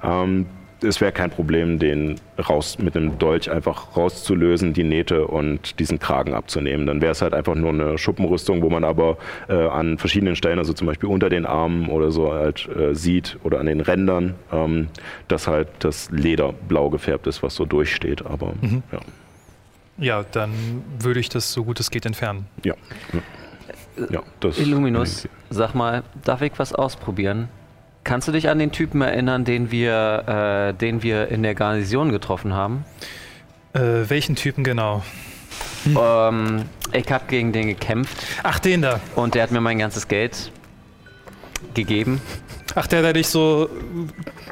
Mhm 0.03 0.46
es 0.83 1.01
wäre 1.01 1.13
kein 1.13 1.31
Problem, 1.31 1.79
den 1.79 2.17
raus 2.49 2.79
mit 2.79 2.97
einem 2.97 3.19
Dolch 3.19 3.51
einfach 3.51 3.97
rauszulösen, 3.97 4.73
die 4.75 4.85
Nähte 4.85 5.27
und 5.27 5.79
diesen 5.79 5.99
Kragen 5.99 6.35
abzunehmen. 6.35 6.87
Dann 6.87 7.01
wäre 7.01 7.13
es 7.13 7.23
halt 7.23 7.35
einfach 7.35 7.55
nur 7.55 7.71
eine 7.71 7.99
Schuppenrüstung, 7.99 8.63
wo 8.63 8.71
man 8.71 8.85
aber 8.85 9.17
äh, 9.49 9.55
an 9.55 9.99
verschiedenen 9.99 10.37
Stellen, 10.37 10.59
also 10.59 10.73
zum 10.73 10.87
Beispiel 10.87 11.09
unter 11.09 11.29
den 11.29 11.47
Armen 11.47 11.89
oder 11.89 12.11
so 12.11 12.33
halt 12.33 12.69
äh, 12.69 12.95
sieht 12.95 13.39
oder 13.45 13.61
an 13.61 13.67
den 13.67 13.81
Rändern, 13.81 14.35
ähm, 14.53 14.89
dass 15.29 15.47
halt 15.47 15.69
das 15.79 16.11
Leder 16.11 16.53
blau 16.53 16.91
gefärbt 16.91 17.27
ist, 17.27 17.43
was 17.43 17.55
so 17.55 17.65
durchsteht. 17.65 18.25
Aber 18.27 18.53
mhm. 18.61 18.83
ja. 18.93 19.01
Ja, 19.97 20.25
dann 20.25 20.83
würde 20.99 21.21
ich 21.21 21.29
das 21.29 21.53
so 21.53 21.65
gut 21.65 21.79
es 21.79 21.91
geht 21.91 22.05
entfernen. 22.05 22.47
Ja. 22.65 22.75
ja 24.11 24.23
das 24.41 24.59
Illuminus, 24.59 25.29
sag 25.51 25.75
mal, 25.75 26.03
darf 26.25 26.43
ich 26.43 26.53
was 26.57 26.73
ausprobieren? 26.73 27.49
Kannst 28.05 28.29
du 28.29 28.33
dich 28.33 28.51
an 28.51 28.59
den 28.59 28.71
Typen 28.71 29.01
erinnern, 29.01 29.47
den 29.47 29.71
wir, 29.71 30.73
äh, 30.73 30.75
den 30.75 31.03
wir 31.03 31.29
in 31.29 31.43
der 31.43 31.55
Garnison 31.55 32.11
getroffen 32.11 32.53
haben? 32.53 32.85
Äh, 33.73 34.09
welchen 34.09 34.37
Typen 34.37 34.62
genau? 34.62 35.03
Hm. 35.85 35.99
Ähm, 36.01 36.62
ich 36.93 37.11
habe 37.11 37.25
gegen 37.29 37.53
den 37.53 37.67
gekämpft. 37.67 38.17
Ach, 38.43 38.59
den 38.59 38.83
da. 38.83 39.01
Und 39.17 39.35
der 39.35 39.43
hat 39.43 39.51
mir 39.51 39.62
mein 39.62 39.79
ganzes 39.79 40.07
Geld 40.07 40.53
gegeben. 41.73 42.21
Ach, 42.75 42.87
der, 42.87 43.01
der 43.01 43.14
dich 43.14 43.29
so, 43.29 43.71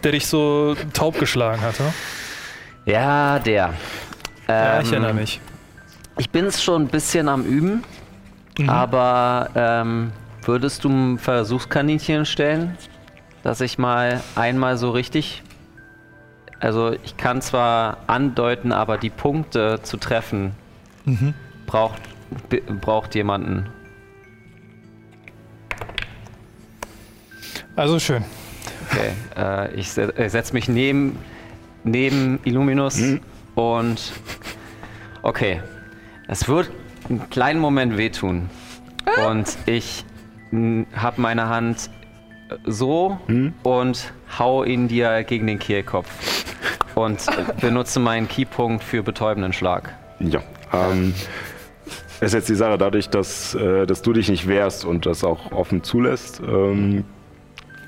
der 0.02 0.12
dich 0.12 0.26
so 0.26 0.74
taub 0.94 1.18
geschlagen 1.18 1.60
hatte? 1.60 1.84
Ja, 2.86 3.38
der. 3.38 3.66
Ähm, 3.66 3.74
ja, 4.48 4.80
ich 4.80 4.92
erinnere 4.92 5.14
mich. 5.14 5.40
Ich 6.18 6.30
bin 6.30 6.46
es 6.46 6.62
schon 6.62 6.82
ein 6.82 6.88
bisschen 6.88 7.28
am 7.28 7.44
Üben, 7.44 7.84
mhm. 8.58 8.68
aber 8.68 9.50
ähm, 9.54 10.12
würdest 10.44 10.84
du 10.84 10.88
ein 10.88 11.18
Versuchskaninchen 11.18 12.24
stellen? 12.26 12.76
Dass 13.42 13.60
ich 13.60 13.78
mal 13.78 14.22
einmal 14.34 14.76
so 14.76 14.90
richtig. 14.90 15.42
Also 16.60 16.92
ich 17.04 17.16
kann 17.16 17.42
zwar 17.42 17.98
andeuten, 18.06 18.72
aber 18.72 18.98
die 18.98 19.10
Punkte 19.10 19.80
zu 19.82 19.96
treffen 19.96 20.52
mhm. 21.04 21.34
braucht, 21.66 22.00
braucht 22.80 23.14
jemanden. 23.14 23.68
Also 27.74 27.98
schön. 27.98 28.24
Okay, 28.90 29.12
äh, 29.36 29.74
ich, 29.74 29.90
se 29.90 30.12
setze 30.28 30.52
mich 30.52 30.68
neben, 30.68 31.18
neben 31.84 32.38
Illuminus 32.44 32.98
mhm. 32.98 33.20
und 33.54 34.12
okay, 35.22 35.62
es 36.28 36.46
wird 36.48 36.70
einen 37.08 37.28
kleinen 37.30 37.60
Moment 37.60 37.96
wehtun. 37.96 38.50
Ah. 39.04 39.30
Und 39.30 39.56
ich 39.66 40.04
habe 40.94 41.20
meine 41.20 41.48
Hand 41.48 41.90
so 42.64 43.18
hm? 43.26 43.54
und 43.62 44.12
hau 44.38 44.64
ihn 44.64 44.88
dir 44.88 45.24
gegen 45.24 45.46
den 45.46 45.58
Kehlkopf. 45.58 46.08
Und 46.94 47.24
benutze 47.60 48.00
meinen 48.00 48.28
Keypunkt 48.28 48.84
für 48.84 49.02
betäubenden 49.02 49.52
Schlag. 49.54 49.94
Ja. 50.20 50.42
Ähm, 50.72 51.14
es 52.20 52.28
ist 52.28 52.34
jetzt 52.34 52.48
die 52.50 52.54
Sache 52.54 52.78
dadurch, 52.78 53.08
dass, 53.08 53.54
äh, 53.54 53.86
dass 53.86 54.02
du 54.02 54.12
dich 54.12 54.28
nicht 54.28 54.46
wehrst 54.46 54.84
und 54.84 55.06
das 55.06 55.24
auch 55.24 55.52
offen 55.52 55.82
zulässt. 55.82 56.40
Ähm, 56.46 57.04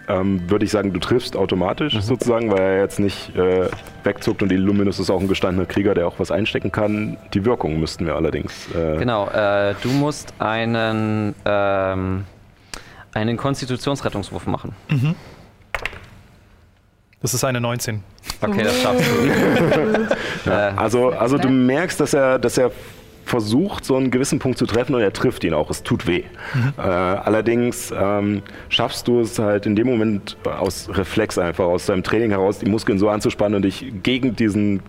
ähm, 0.08 0.50
würde 0.50 0.64
ich 0.64 0.70
sagen, 0.70 0.92
du 0.92 1.00
triffst 1.00 1.36
automatisch 1.36 1.94
mhm. 1.94 2.00
sozusagen, 2.00 2.50
weil 2.50 2.60
er 2.60 2.80
jetzt 2.80 2.98
nicht 2.98 3.34
äh, 3.36 3.68
wegzuckt 4.02 4.42
und 4.42 4.52
Illuminus 4.52 4.98
ist 4.98 5.10
auch 5.10 5.20
ein 5.20 5.28
gestandener 5.28 5.66
Krieger, 5.66 5.94
der 5.94 6.06
auch 6.06 6.18
was 6.18 6.30
einstecken 6.30 6.72
kann. 6.72 7.16
Die 7.32 7.44
Wirkung 7.44 7.80
müssten 7.80 8.06
wir 8.06 8.16
allerdings. 8.16 8.68
Äh 8.74 8.98
genau, 8.98 9.28
äh, 9.28 9.74
du 9.82 9.88
musst 9.90 10.34
einen 10.40 11.34
ähm, 11.44 12.24
einen 13.14 13.36
Konstitutionsrettungswurf 13.36 14.46
machen. 14.46 14.74
Mhm. 14.90 15.14
Das 17.22 17.32
ist 17.32 17.42
eine 17.44 17.60
19. 17.60 18.02
Okay, 18.42 18.64
das 18.64 18.82
schaffst 18.82 19.10
du. 19.10 20.08
ja, 20.50 20.74
also, 20.76 21.08
also 21.10 21.38
du 21.38 21.48
merkst, 21.48 21.98
dass 21.98 22.12
er, 22.12 22.38
dass 22.38 22.58
er 22.58 22.70
versucht, 23.24 23.84
so 23.84 23.96
einen 23.96 24.10
gewissen 24.10 24.38
Punkt 24.38 24.58
zu 24.58 24.66
treffen 24.66 24.94
und 24.94 25.00
er 25.00 25.12
trifft 25.12 25.44
ihn 25.44 25.54
auch. 25.54 25.70
Es 25.70 25.82
tut 25.82 26.06
weh. 26.06 26.24
Mhm. 26.52 26.74
Äh, 26.76 26.82
allerdings 26.82 27.92
ähm, 27.96 28.42
schaffst 28.68 29.08
du 29.08 29.20
es 29.20 29.38
halt 29.38 29.64
in 29.64 29.76
dem 29.76 29.86
Moment 29.86 30.36
aus 30.44 30.90
Reflex 30.92 31.38
einfach, 31.38 31.64
aus 31.64 31.86
deinem 31.86 32.02
Training 32.02 32.30
heraus, 32.30 32.58
die 32.58 32.68
Muskeln 32.68 32.98
so 32.98 33.08
anzuspannen 33.08 33.56
und 33.56 33.62
dich 33.62 33.86
gegen 34.02 34.36
diesen 34.36 34.82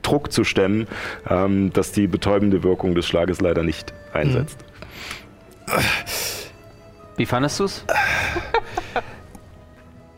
Druck 0.00 0.32
zu 0.32 0.44
stemmen, 0.44 0.88
ähm, 1.28 1.72
dass 1.72 1.92
die 1.92 2.06
betäubende 2.06 2.62
Wirkung 2.62 2.94
des 2.94 3.06
Schlages 3.06 3.40
leider 3.40 3.62
nicht 3.62 3.92
einsetzt. 4.14 4.58
Mhm. 5.68 6.41
Wie 7.16 7.26
fandest 7.26 7.60
du 7.60 7.64
es? 7.64 7.84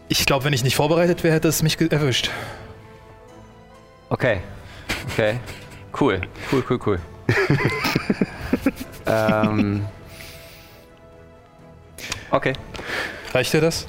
Ich 0.08 0.26
glaube, 0.26 0.44
wenn 0.44 0.52
ich 0.52 0.62
nicht 0.62 0.76
vorbereitet 0.76 1.24
wäre, 1.24 1.34
hätte 1.34 1.48
es 1.48 1.62
mich 1.62 1.80
erwischt. 1.80 2.30
Okay. 4.10 4.40
Okay. 5.10 5.40
Cool. 5.98 6.20
Cool, 6.52 6.62
cool, 6.70 6.78
cool. 6.86 7.00
ähm. 9.06 9.84
Okay. 12.30 12.52
Reicht 13.32 13.52
dir 13.54 13.60
das? 13.60 13.88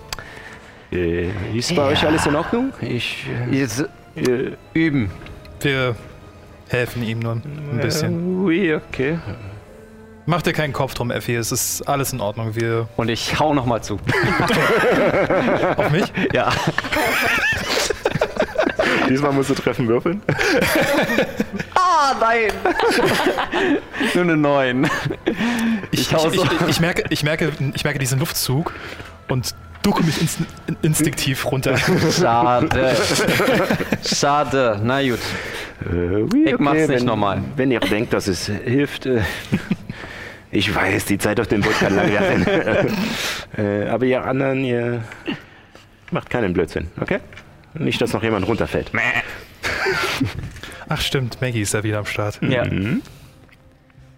Äh, 0.91 1.29
ist 1.55 1.75
bei 1.75 1.83
ja. 1.83 1.87
euch 1.89 2.05
alles 2.05 2.25
in 2.25 2.35
Ordnung? 2.35 2.73
Ich. 2.81 3.25
Äh, 3.51 3.59
Jetzt, 3.59 3.85
äh, 4.15 4.51
üben. 4.73 5.11
Wir 5.59 5.95
helfen 6.69 7.03
ihm 7.03 7.19
nur 7.19 7.33
ein 7.33 7.79
bisschen. 7.81 8.41
Uh, 8.41 8.45
oui, 8.45 8.73
okay. 8.73 9.19
Mach 10.27 10.41
dir 10.41 10.53
keinen 10.53 10.73
Kopf 10.73 10.95
drum, 10.95 11.11
Effi. 11.11 11.35
Es 11.35 11.51
ist 11.51 11.83
alles 11.83 12.11
in 12.11 12.19
Ordnung. 12.19 12.55
Wir 12.55 12.87
Und 12.97 13.09
ich 13.09 13.39
hau 13.39 13.53
nochmal 13.53 13.83
zu. 13.83 13.95
Auf 15.77 15.91
mich? 15.91 16.11
Ja. 16.33 16.51
Diesmal 19.07 19.33
musst 19.33 19.51
du 19.51 19.53
treffen 19.53 19.87
würfeln. 19.87 20.21
ah, 21.75 22.15
nein! 22.19 22.51
Nur 24.15 24.23
eine 24.23 24.37
9. 24.37 24.89
Ich, 25.91 26.11
ich, 26.11 26.25
ich, 26.25 26.41
ich, 26.69 26.79
merke, 26.79 27.03
ich, 27.09 27.23
merke, 27.23 27.51
ich 27.75 27.83
merke 27.83 27.99
diesen 27.99 28.19
Luftzug 28.19 28.73
und 29.27 29.53
ducke 29.83 30.03
mich 30.03 30.19
inst 30.19 30.39
instinktiv 30.81 31.45
runter. 31.51 31.77
Schade. 32.11 32.95
Schade. 34.03 34.79
Na 34.83 35.07
gut. 35.07 35.19
Äh, 35.85 36.23
oui, 36.33 36.45
ich 36.47 36.57
mach's 36.57 36.87
nicht 36.87 37.05
nochmal. 37.05 37.43
Wenn 37.55 37.69
ihr 37.69 37.79
denkt, 37.79 38.13
dass 38.13 38.27
es 38.27 38.47
hilft, 38.47 39.05
äh, 39.05 39.21
ich 40.55 40.73
weiß, 40.73 41.05
die 41.05 41.17
Zeit 41.17 41.39
auf 41.39 41.47
dem 41.47 41.61
Boot 41.61 41.77
kann 41.79 41.95
lang 41.95 42.09
werden. 42.09 42.47
äh, 43.57 43.87
aber 43.89 44.05
ihr 44.05 44.23
anderen, 44.23 44.63
ihr 44.63 45.03
macht 46.11 46.29
keinen 46.29 46.53
Blödsinn, 46.53 46.87
okay? 46.99 47.19
Nicht, 47.73 48.01
dass 48.01 48.13
noch 48.13 48.23
jemand 48.23 48.47
runterfällt. 48.47 48.91
Ach 50.87 51.01
stimmt, 51.01 51.41
Maggie 51.41 51.61
ist 51.61 51.73
ja 51.73 51.83
wieder 51.83 51.99
am 51.99 52.05
Start. 52.05 52.39
Ja. 52.41 52.63
Mhm. 52.63 53.01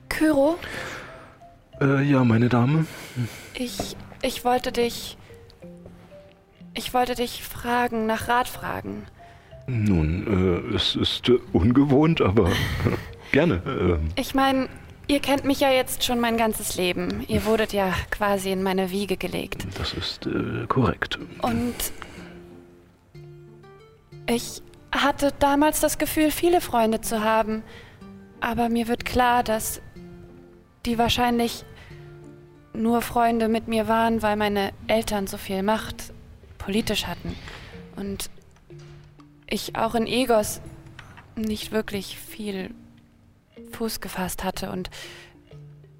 Kyro? 0.10 0.60
Äh, 1.82 2.04
ja, 2.04 2.24
meine 2.24 2.50
Dame. 2.50 2.86
Ich, 3.56 3.96
ich 4.22 4.46
wollte 4.46 4.72
dich... 4.72 5.18
Ich 6.76 6.94
wollte 6.94 7.16
dich 7.16 7.42
fragen, 7.44 8.06
nach 8.06 8.28
Rat 8.28 8.48
fragen. 8.48 9.08
Nun, 9.66 10.68
äh, 10.72 10.76
es 10.76 10.96
ist 10.96 11.28
äh, 11.30 11.40
ungewohnt, 11.52 12.22
aber 12.22 12.52
gerne. 13.32 14.00
Ich 14.16 14.36
meine, 14.36 14.70
Ihr 15.10 15.22
kennt 15.22 15.46
mich 15.46 15.62
ja 15.62 15.72
jetzt 15.72 16.04
schon 16.04 16.20
mein 16.20 16.36
ganzes 16.36 16.76
Leben. 16.76 17.24
Ihr 17.30 17.46
wurdet 17.46 17.72
ja 17.72 17.94
quasi 18.12 18.52
in 18.52 18.62
meine 18.62 18.92
Wiege 18.92 19.16
gelegt. 19.16 19.66
Das 19.78 19.94
ist 19.94 20.26
äh, 20.26 20.68
korrekt. 20.68 21.18
Und 21.42 21.76
ich 24.28 24.62
hatte 24.92 25.34
damals 25.40 25.80
das 25.80 25.98
Gefühl, 25.98 26.30
viele 26.30 26.60
Freunde 26.60 27.00
zu 27.00 27.24
haben. 27.24 27.64
Aber 28.42 28.68
mir 28.68 28.90
wird 28.90 29.06
klar, 29.06 29.44
dass 29.44 29.82
die 30.86 30.98
wahrscheinlich 30.98 31.64
nur 32.74 33.02
Freunde 33.02 33.48
mit 33.48 33.70
mir 33.70 33.88
waren, 33.88 34.22
weil 34.22 34.36
meine 34.36 34.72
Eltern 34.88 35.26
so 35.28 35.38
viel 35.38 35.64
Macht 35.64 36.14
politisch 36.58 37.08
hatten. 37.08 37.34
Und 37.96 38.30
ich 39.50 39.78
auch 39.78 39.96
in 39.96 40.06
Egos 40.06 40.60
nicht 41.36 41.72
wirklich 41.72 42.18
viel 42.20 42.72
Fuß 43.72 44.02
gefasst 44.02 44.44
hatte 44.44 44.72
und 44.72 44.90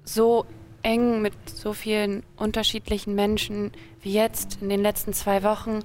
so 0.04 0.46
eng 0.82 1.22
mit 1.22 1.34
so 1.48 1.72
vielen 1.72 2.22
unterschiedlichen 2.36 3.14
Menschen 3.14 3.72
wie 4.00 4.12
jetzt 4.12 4.58
in 4.62 4.68
den 4.68 4.80
letzten 4.80 5.12
zwei 5.12 5.42
Wochen 5.42 5.80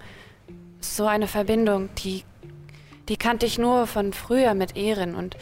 so 0.79 1.05
eine 1.05 1.27
Verbindung, 1.27 1.89
die, 2.03 2.23
die 3.09 3.17
kannte 3.17 3.45
ich 3.45 3.57
nur 3.57 3.87
von 3.87 4.13
früher 4.13 4.53
mit 4.53 4.75
Ehren 4.75 5.15
und 5.15 5.37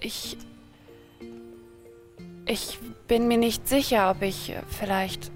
ich, 0.00 0.36
ich 2.46 2.78
bin 3.08 3.28
mir 3.28 3.38
nicht 3.38 3.68
sicher, 3.68 4.10
ob 4.10 4.22
ich 4.22 4.54
vielleicht 4.68 5.30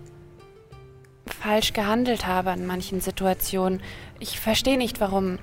falsch 1.26 1.72
gehandelt 1.72 2.26
habe 2.26 2.50
an 2.50 2.66
manchen 2.66 3.00
Situationen. 3.00 3.82
Ich 4.18 4.40
verstehe 4.40 4.78
nicht, 4.78 5.00
warum, 5.00 5.38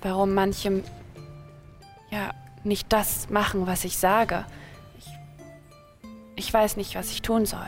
warum 0.00 0.34
manche 0.34 0.82
ja 2.10 2.30
nicht 2.64 2.92
das 2.92 3.28
machen, 3.30 3.66
was 3.66 3.84
ich 3.84 3.98
sage. 3.98 4.44
Ich, 4.98 5.06
ich 6.36 6.52
weiß 6.52 6.76
nicht, 6.76 6.94
was 6.94 7.10
ich 7.10 7.22
tun 7.22 7.46
soll. 7.46 7.66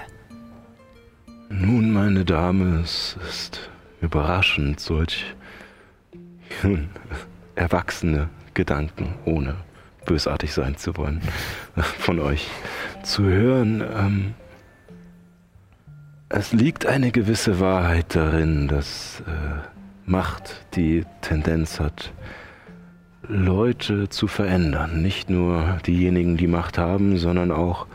Nun, 1.48 1.92
meine 1.92 2.24
Dame, 2.24 2.80
es 2.80 3.16
ist 3.28 3.70
überraschend, 4.00 4.80
solch 4.80 5.24
erwachsene 7.54 8.28
Gedanken, 8.54 9.14
ohne 9.24 9.56
bösartig 10.04 10.52
sein 10.52 10.76
zu 10.76 10.96
wollen, 10.96 11.20
von 11.76 12.20
euch 12.20 12.48
zu 13.02 13.24
hören. 13.24 13.80
Ähm, 13.80 14.34
es 16.28 16.52
liegt 16.52 16.86
eine 16.86 17.10
gewisse 17.10 17.60
Wahrheit 17.60 18.14
darin, 18.14 18.68
dass 18.68 19.22
äh, 19.26 19.68
Macht 20.06 20.66
die 20.74 21.04
Tendenz 21.22 21.80
hat, 21.80 22.12
Leute 23.28 24.08
zu 24.08 24.26
verändern. 24.26 25.02
Nicht 25.02 25.30
nur 25.30 25.78
diejenigen, 25.86 26.36
die 26.36 26.46
Macht 26.46 26.78
haben, 26.78 27.16
sondern 27.16 27.50
auch 27.50 27.86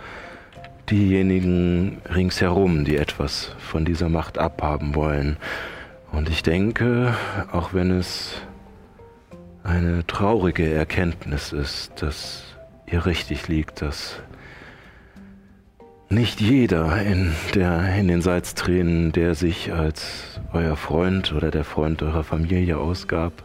diejenigen 0.90 2.00
ringsherum, 2.14 2.86
die 2.86 2.98
etwas 2.98 3.56
von 3.60 3.86
dieser 3.86 4.10
Macht 4.10 4.38
abhaben 4.38 4.96
wollen. 4.96 5.38
Und 6.12 6.30
ich 6.30 6.42
denke, 6.42 7.14
auch 7.52 7.74
wenn 7.74 7.92
es 7.92 8.42
eine 9.64 10.06
traurige 10.08 10.72
Erkenntnis 10.72 11.54
ist, 11.54 12.02
dass 12.02 12.44
ihr 12.88 13.06
richtig 13.06 13.48
liegt, 13.48 13.82
dass 13.82 14.20
nicht 16.10 16.42
jeder 16.42 17.00
in, 17.04 17.34
der, 17.54 17.96
in 17.96 18.08
den 18.08 18.22
Salztränen, 18.22 19.12
der 19.12 19.36
sich 19.36 19.72
als 19.72 20.42
euer 20.54 20.76
Freund 20.76 21.34
oder 21.34 21.52
der 21.52 21.64
Freund 21.64 22.02
eurer 22.02 22.24
Familie 22.24 22.80
ausgab, 22.80 23.44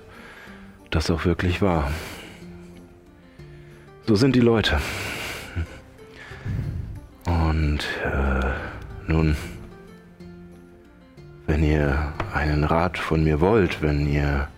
das 0.90 1.10
auch 1.10 1.24
wirklich 1.24 1.62
war. 1.62 1.90
So 4.06 4.14
sind 4.14 4.36
die 4.36 4.40
Leute. 4.40 4.78
Und 7.26 7.80
äh, 8.04 9.10
nun, 9.10 9.36
wenn 11.46 11.62
ihr 11.62 12.12
einen 12.34 12.64
Rat 12.64 12.98
von 12.98 13.24
mir 13.24 13.40
wollt, 13.40 13.80
wenn 13.80 14.06
ihr 14.06 14.48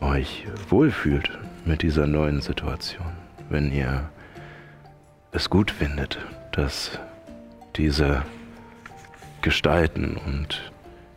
euch 0.00 0.46
wohlfühlt 0.68 1.30
mit 1.64 1.82
dieser 1.82 2.06
neuen 2.06 2.40
Situation, 2.40 3.06
wenn 3.50 3.72
ihr 3.72 4.08
es 5.32 5.50
gut 5.50 5.70
findet, 5.70 6.18
dass 6.52 6.98
diese 7.76 8.22
Gestalten 9.42 10.16
und 10.16 10.72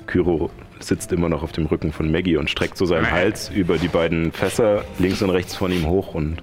Kyro 0.05 0.51
sitzt 0.83 1.11
immer 1.11 1.29
noch 1.29 1.43
auf 1.43 1.51
dem 1.51 1.65
Rücken 1.65 1.91
von 1.91 2.11
Maggie 2.11 2.37
und 2.37 2.49
streckt 2.49 2.77
so 2.77 2.85
seinen 2.85 3.11
Hals 3.11 3.49
über 3.49 3.77
die 3.77 3.87
beiden 3.87 4.31
Fässer 4.31 4.83
links 4.99 5.21
und 5.21 5.29
rechts 5.29 5.55
von 5.55 5.71
ihm 5.71 5.87
hoch 5.87 6.13
und 6.13 6.41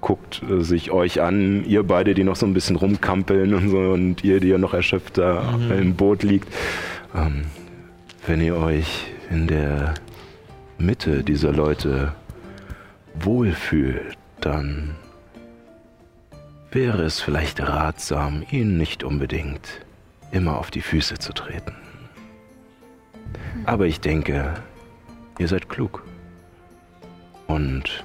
guckt 0.00 0.42
äh, 0.42 0.62
sich 0.62 0.90
euch 0.90 1.20
an, 1.20 1.64
ihr 1.64 1.82
beide, 1.82 2.14
die 2.14 2.24
noch 2.24 2.36
so 2.36 2.46
ein 2.46 2.54
bisschen 2.54 2.76
rumkampeln 2.76 3.54
und 3.54 3.68
so 3.70 3.78
und 3.78 4.24
ihr, 4.24 4.40
die 4.40 4.48
ja 4.48 4.58
noch 4.58 4.74
erschöpft 4.74 5.18
da 5.18 5.56
mhm. 5.56 5.72
im 5.72 5.94
Boot 5.94 6.22
liegt. 6.22 6.48
Ähm, 7.14 7.44
wenn 8.26 8.40
ihr 8.40 8.56
euch 8.56 9.06
in 9.30 9.46
der 9.46 9.94
Mitte 10.78 11.24
dieser 11.24 11.52
Leute 11.52 12.12
wohlfühlt, 13.14 14.16
dann 14.40 14.94
wäre 16.70 17.02
es 17.02 17.20
vielleicht 17.20 17.60
ratsam, 17.60 18.44
ihnen 18.50 18.76
nicht 18.76 19.02
unbedingt 19.02 19.80
immer 20.30 20.58
auf 20.58 20.70
die 20.70 20.82
Füße 20.82 21.18
zu 21.18 21.32
treten. 21.32 21.74
Aber 23.64 23.86
ich 23.86 24.00
denke, 24.00 24.54
ihr 25.38 25.48
seid 25.48 25.68
klug. 25.68 26.04
Und 27.46 28.04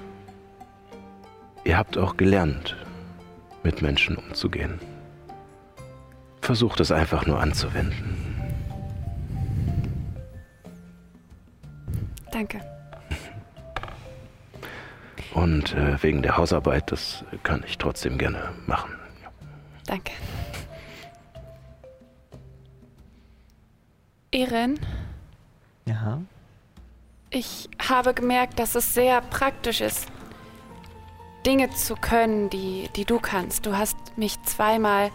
ihr 1.63 1.77
habt 1.77 1.97
auch 1.97 2.17
gelernt, 2.17 2.75
mit 3.63 3.81
Menschen 3.81 4.17
umzugehen. 4.17 4.79
Versucht 6.41 6.79
es 6.79 6.91
einfach 6.91 7.25
nur 7.25 7.39
anzuwenden. 7.39 8.33
Danke. 12.31 12.59
Und 15.33 15.73
äh, 15.73 16.01
wegen 16.03 16.21
der 16.21 16.37
Hausarbeit, 16.37 16.91
das 16.91 17.23
kann 17.43 17.63
ich 17.67 17.77
trotzdem 17.77 18.17
gerne 18.17 18.51
machen. 18.67 18.91
Ja. 19.21 19.29
Danke. 19.85 20.11
Erin? 24.31 24.79
Ja. 25.85 26.21
Ich 27.29 27.69
habe 27.89 28.13
gemerkt, 28.13 28.59
dass 28.59 28.75
es 28.75 28.93
sehr 28.93 29.21
praktisch 29.21 29.81
ist, 29.81 30.07
Dinge 31.45 31.69
zu 31.71 31.95
können, 31.95 32.49
die, 32.49 32.89
die 32.95 33.05
du 33.05 33.19
kannst. 33.19 33.65
Du 33.65 33.75
hast 33.77 33.97
mich 34.17 34.41
zweimal 34.43 35.11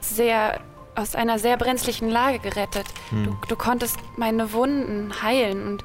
sehr 0.00 0.60
aus 0.94 1.14
einer 1.14 1.38
sehr 1.38 1.56
brenzlichen 1.56 2.08
Lage 2.08 2.38
gerettet. 2.38 2.86
Hm. 3.10 3.24
Du, 3.24 3.36
du 3.48 3.56
konntest 3.56 3.98
meine 4.16 4.52
Wunden 4.52 5.22
heilen 5.22 5.66
und 5.66 5.84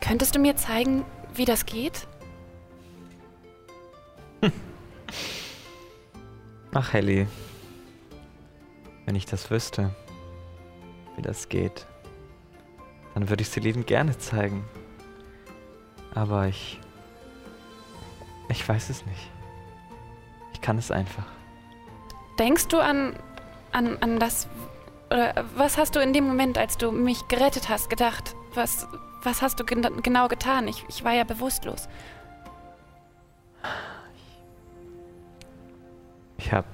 könntest 0.00 0.34
du 0.34 0.38
mir 0.38 0.56
zeigen, 0.56 1.04
wie 1.34 1.44
das 1.44 1.66
geht? 1.66 2.06
Ach, 6.72 6.92
Helly. 6.92 7.26
Wenn 9.04 9.16
ich 9.16 9.26
das 9.26 9.50
wüsste 9.50 9.94
wie 11.20 11.22
das 11.22 11.50
geht, 11.50 11.86
dann 13.12 13.28
würde 13.28 13.42
ich 13.42 13.50
sie 13.50 13.60
liebend 13.60 13.86
gerne 13.86 14.16
zeigen. 14.16 14.64
Aber 16.14 16.46
ich. 16.46 16.80
Ich 18.48 18.66
weiß 18.68 18.90
es 18.90 19.04
nicht. 19.06 19.30
Ich 20.54 20.60
kann 20.60 20.78
es 20.78 20.90
einfach. 20.90 21.26
Denkst 22.38 22.68
du 22.68 22.78
an, 22.78 23.14
an, 23.70 23.98
an 24.00 24.18
das. 24.18 24.48
Oder 25.10 25.44
was 25.56 25.76
hast 25.76 25.94
du 25.94 26.00
in 26.00 26.12
dem 26.12 26.26
Moment, 26.26 26.56
als 26.56 26.78
du 26.78 26.90
mich 26.90 27.28
gerettet 27.28 27.68
hast, 27.68 27.90
gedacht? 27.90 28.34
Was, 28.54 28.88
was 29.22 29.42
hast 29.42 29.60
du 29.60 29.64
gen 29.64 29.82
genau 30.02 30.28
getan? 30.28 30.66
Ich, 30.68 30.84
ich 30.88 31.04
war 31.04 31.12
ja 31.12 31.24
bewusstlos. 31.24 31.88
Ich 36.38 36.50
habe 36.52 36.66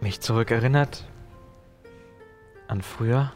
mich 0.00 0.20
zurückerinnert 0.20 1.04
an 2.68 2.82
früher. 2.82 3.32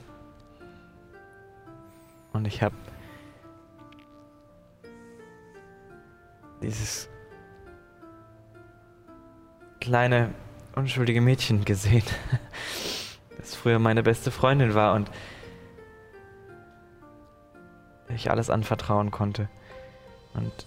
Und 2.33 2.47
ich 2.47 2.63
habe 2.63 2.75
dieses 6.63 7.09
kleine, 9.81 10.35
unschuldige 10.75 11.21
Mädchen 11.21 11.65
gesehen, 11.65 12.05
das 13.39 13.55
früher 13.55 13.79
meine 13.79 14.03
beste 14.03 14.31
Freundin 14.31 14.75
war 14.75 14.95
und 14.95 15.11
ich 18.09 18.31
alles 18.31 18.51
anvertrauen 18.51 19.11
konnte. 19.11 19.49
Und 20.35 20.67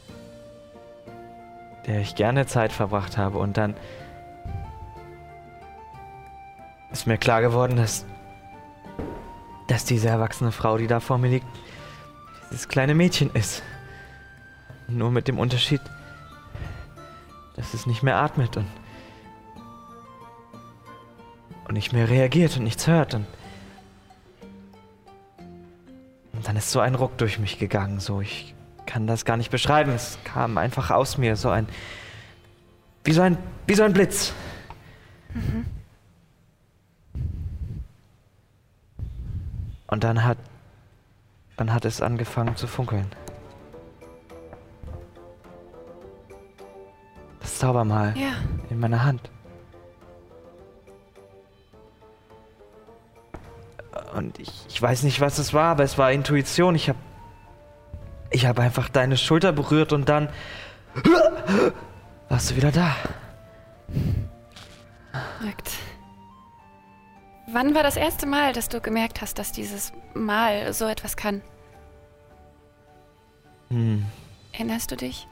der 1.85 2.01
ich 2.01 2.15
gerne 2.15 2.45
Zeit 2.45 2.71
verbracht 2.71 3.17
habe. 3.17 3.37
Und 3.37 3.57
dann 3.57 3.75
ist 6.91 7.07
mir 7.07 7.17
klar 7.17 7.41
geworden, 7.41 7.77
dass 7.77 8.05
dass 9.71 9.85
diese 9.85 10.09
erwachsene 10.09 10.51
Frau, 10.51 10.77
die 10.77 10.87
da 10.87 10.99
vor 10.99 11.17
mir 11.17 11.29
liegt, 11.29 11.45
dieses 12.49 12.67
kleine 12.67 12.93
Mädchen 12.93 13.31
ist. 13.33 13.63
Nur 14.89 15.11
mit 15.11 15.29
dem 15.29 15.39
Unterschied, 15.39 15.79
dass 17.55 17.73
es 17.73 17.85
nicht 17.85 18.03
mehr 18.03 18.17
atmet 18.17 18.57
und, 18.57 18.67
und 21.69 21.73
nicht 21.73 21.93
mehr 21.93 22.09
reagiert 22.09 22.57
und 22.57 22.65
nichts 22.65 22.85
hört. 22.85 23.13
Und, 23.13 23.25
und 26.33 26.45
dann 26.45 26.57
ist 26.57 26.69
so 26.71 26.81
ein 26.81 26.95
Ruck 26.95 27.17
durch 27.17 27.39
mich 27.39 27.57
gegangen. 27.57 28.01
So, 28.01 28.19
ich 28.19 28.53
kann 28.85 29.07
das 29.07 29.23
gar 29.23 29.37
nicht 29.37 29.51
beschreiben. 29.51 29.93
Es 29.93 30.17
kam 30.25 30.57
einfach 30.57 30.91
aus 30.91 31.17
mir, 31.17 31.37
so 31.37 31.49
ein 31.49 31.65
wie 33.05 33.13
so 33.13 33.21
ein, 33.21 33.37
wie 33.67 33.73
so 33.75 33.83
ein 33.83 33.93
Blitz. 33.93 34.33
Und 39.91 40.03
dann 40.03 40.23
hat, 40.23 40.37
dann 41.57 41.71
hat 41.73 41.85
es 41.85 42.01
angefangen 42.01 42.55
zu 42.55 42.65
funkeln. 42.65 43.05
Das 47.41 47.59
Zaubermal 47.59 48.17
Ja. 48.17 48.31
in 48.69 48.79
meiner 48.79 49.03
Hand. 49.03 49.29
Und 54.15 54.39
ich, 54.39 54.65
ich 54.69 54.81
weiß 54.81 55.03
nicht, 55.03 55.21
was 55.21 55.37
es 55.37 55.53
war, 55.53 55.71
aber 55.71 55.83
es 55.83 55.97
war 55.97 56.11
Intuition. 56.11 56.73
Ich 56.75 56.89
habe 56.89 56.97
ich 58.29 58.45
habe 58.45 58.61
einfach 58.61 58.87
deine 58.87 59.17
Schulter 59.17 59.51
berührt 59.51 59.91
und 59.91 60.07
dann 60.07 60.29
warst 62.29 62.51
du 62.51 62.55
wieder 62.55 62.71
da. 62.71 62.95
Verrückt. 65.37 65.69
Wann 67.53 67.75
war 67.75 67.83
das 67.83 67.97
erste 67.97 68.25
Mal, 68.25 68.53
dass 68.53 68.69
du 68.69 68.79
gemerkt 68.79 69.21
hast, 69.21 69.37
dass 69.37 69.51
dieses 69.51 69.91
Mal 70.13 70.71
so 70.73 70.87
etwas 70.87 71.17
kann? 71.17 71.41
Hm. 73.69 74.05
Erinnerst 74.53 74.91
du 74.91 74.95
dich? 74.95 75.27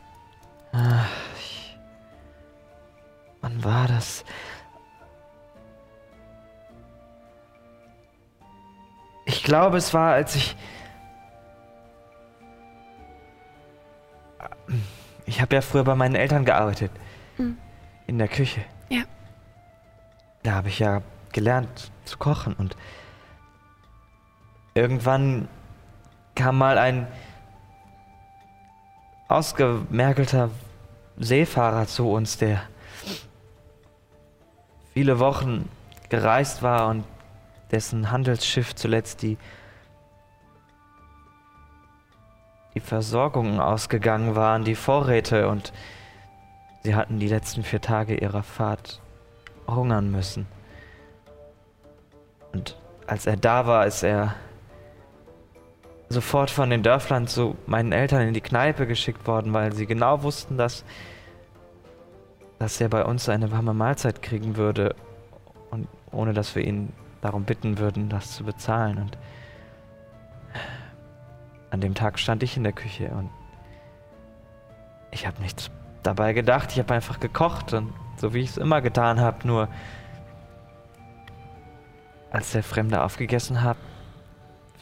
Wann 3.41 3.63
war 3.63 3.88
das? 3.88 4.26
Ich 9.26 9.43
glaube, 9.43 9.78
es 9.78 9.93
war, 9.93 10.13
als 10.13 10.36
ich. 10.36 10.57
Ich 15.26 15.41
habe 15.41 15.55
ja 15.55 15.61
früher 15.61 15.84
bei 15.84 15.95
meinen 15.95 16.15
Eltern 16.15 16.43
gearbeitet. 16.43 16.91
Hm. 17.38 17.57
In 18.07 18.17
der 18.17 18.28
Küche. 18.28 18.61
Ja. 18.89 19.03
Da 20.43 20.53
habe 20.53 20.67
ich 20.70 20.80
ja 20.80 21.01
gelernt 21.32 21.91
zu 22.05 22.17
kochen 22.17 22.53
und 22.53 22.75
irgendwann 24.73 25.47
kam 26.36 26.57
mal 26.57 26.77
ein 26.77 27.07
ausgemergelter 29.27 30.49
Seefahrer 31.17 31.86
zu 31.86 32.09
uns, 32.11 32.38
der 32.38 32.61
viele 34.93 35.19
Wochen 35.19 35.69
gereist 36.09 36.63
war 36.63 36.88
und 36.88 37.03
dessen 37.71 38.09
Handelsschiff 38.09 38.73
zuletzt 38.75 39.21
die 39.21 39.38
die 42.75 42.80
Versorgung 42.80 43.59
ausgegangen 43.59 44.36
waren, 44.36 44.63
die 44.63 44.75
Vorräte 44.75 45.49
und 45.49 45.73
sie 46.84 46.95
hatten 46.95 47.19
die 47.19 47.27
letzten 47.27 47.63
vier 47.63 47.82
Tage 47.82 48.15
ihrer 48.15 48.43
Fahrt 48.43 49.01
hungern 49.67 50.11
müssen. 50.11 50.47
Und 52.54 52.78
als 53.08 53.26
er 53.26 53.38
da 53.38 53.68
war, 53.68 53.86
ist 53.86 54.04
er 54.04 54.36
sofort 56.10 56.50
von 56.50 56.70
den 56.70 56.84
Dörflern 56.84 57.28
zu 57.28 57.56
meinen 57.68 57.91
Eltern 57.91 58.28
in 58.28 58.34
die 58.34 58.41
Kneipe 58.41 58.88
geschickt 58.88 59.28
worden, 59.28 59.54
weil 59.54 59.74
sie 59.74 59.86
genau 59.86 60.24
wussten, 60.24 60.58
dass, 60.58 60.84
dass 62.58 62.82
er 62.82 62.89
bei 62.89 63.06
uns 63.06 63.30
eine 63.30 63.52
warme 63.52 63.74
Mahlzeit 63.74 64.22
kriegen 64.22 64.58
würde 64.58 64.95
und 65.70 65.88
ohne 66.12 66.34
dass 66.34 66.56
wir 66.56 66.64
ihn 66.64 66.91
darum 67.22 67.43
bitten 67.43 67.78
würden, 67.78 68.10
das 68.10 68.36
zu 68.36 68.43
bezahlen. 68.43 68.97
Und 68.97 69.18
an 71.70 71.82
dem 71.82 71.93
Tag 71.93 72.18
stand 72.18 72.41
ich 72.41 72.58
in 72.58 72.64
der 72.64 72.74
Küche 72.74 73.10
und 73.10 73.30
ich 75.12 75.28
habe 75.28 75.41
nichts 75.41 75.70
dabei 76.02 76.34
gedacht. 76.34 76.72
Ich 76.72 76.80
habe 76.80 76.93
einfach 76.93 77.20
gekocht 77.20 77.74
und 77.74 77.93
so 78.18 78.34
wie 78.34 78.39
ich 78.39 78.50
es 78.50 78.58
immer 78.58 78.82
getan 78.82 79.20
habe, 79.20 79.47
nur 79.47 79.68
als 82.32 82.51
der 82.51 82.63
Fremde 82.63 83.03
aufgegessen 83.03 83.63
hat, 83.63 83.77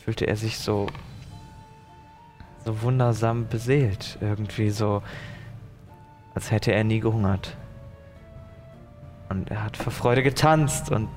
fühlte 0.04 0.26
er 0.26 0.36
sich 0.36 0.60
so 0.60 0.88
so 2.66 2.82
wundersam 2.82 3.48
beseelt, 3.48 4.18
irgendwie 4.20 4.70
so 4.72 5.02
als 6.36 6.52
hätte 6.52 6.74
er 6.74 6.84
nie 6.84 7.00
gehungert. 7.00 7.56
Und 9.30 9.50
er 9.50 9.64
hat 9.64 9.78
vor 9.78 9.92
Freude 9.92 10.22
getanzt 10.22 10.92
und 10.92 11.10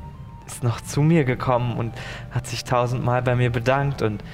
ist 0.47 0.63
noch 0.63 0.81
zu 0.81 1.03
mir 1.03 1.25
gekommen 1.25 1.77
und 1.77 1.93
hat 2.31 2.47
sich 2.47 2.65
tausendmal 2.65 3.21
bei 3.23 3.35
mir 3.37 3.51
bedankt 3.51 4.01
und 4.01 4.25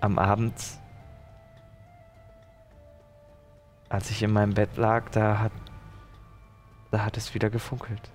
am 0.00 0.18
Abend, 0.18 0.54
als 3.88 4.10
ich 4.10 4.22
in 4.22 4.32
meinem 4.32 4.54
Bett 4.54 4.76
lag, 4.76 5.08
da 5.10 5.38
hat, 5.38 5.52
da 6.94 7.04
hat 7.04 7.16
es 7.16 7.34
wieder 7.34 7.50
gefunkelt. 7.50 8.08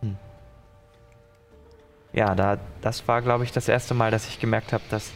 Hm. 0.00 0.16
Ja, 2.14 2.34
da, 2.34 2.56
das 2.80 3.06
war, 3.06 3.20
glaube 3.20 3.44
ich, 3.44 3.52
das 3.52 3.68
erste 3.68 3.92
Mal, 3.92 4.10
dass 4.10 4.26
ich 4.26 4.40
gemerkt 4.40 4.72
habe, 4.72 4.82
dass, 4.88 5.12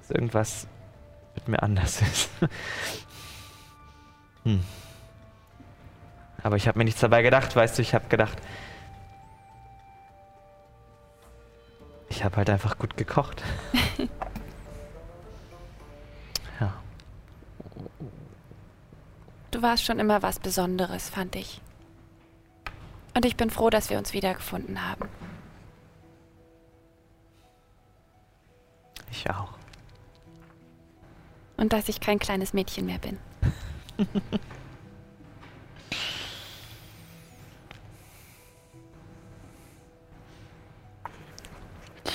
dass 0.00 0.10
irgendwas 0.12 0.66
mit 1.34 1.48
mir 1.48 1.62
anders 1.62 2.00
ist. 2.10 2.30
hm. 4.44 4.64
Aber 6.42 6.56
ich 6.56 6.66
habe 6.68 6.78
mir 6.78 6.84
nichts 6.84 7.00
dabei 7.00 7.20
gedacht, 7.20 7.54
weißt 7.54 7.76
du, 7.76 7.82
ich 7.82 7.92
habe 7.92 8.08
gedacht, 8.08 8.38
ich 12.08 12.24
habe 12.24 12.36
halt 12.36 12.48
einfach 12.48 12.78
gut 12.78 12.96
gekocht. 12.96 13.42
Du 19.50 19.62
warst 19.62 19.84
schon 19.84 19.98
immer 19.98 20.22
was 20.22 20.38
Besonderes, 20.38 21.08
fand 21.08 21.36
ich. 21.36 21.60
Und 23.14 23.24
ich 23.24 23.36
bin 23.36 23.50
froh, 23.50 23.70
dass 23.70 23.90
wir 23.90 23.98
uns 23.98 24.12
wiedergefunden 24.12 24.86
haben. 24.86 25.08
Ich 29.10 29.28
auch. 29.30 29.54
Und 31.56 31.72
dass 31.72 31.88
ich 31.88 32.00
kein 32.00 32.18
kleines 32.18 32.52
Mädchen 32.52 32.86
mehr 32.86 32.98
bin. 32.98 33.18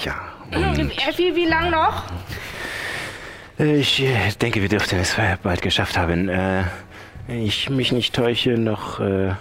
Ja, 0.03 0.33
Effi, 1.07 1.33
wie 1.35 1.45
lang 1.45 1.69
noch? 1.69 2.03
Ich 3.57 4.01
äh, 4.01 4.31
denke, 4.41 4.61
wir 4.61 4.67
dürften 4.67 4.99
es 4.99 5.15
bald 5.41 5.61
geschafft 5.61 5.97
haben. 5.97 6.27
Äh, 6.27 6.63
ich 7.27 7.69
mich 7.69 7.91
nicht 7.91 8.15
täusche, 8.15 8.51
noch 8.51 8.99
äh, 8.99 9.31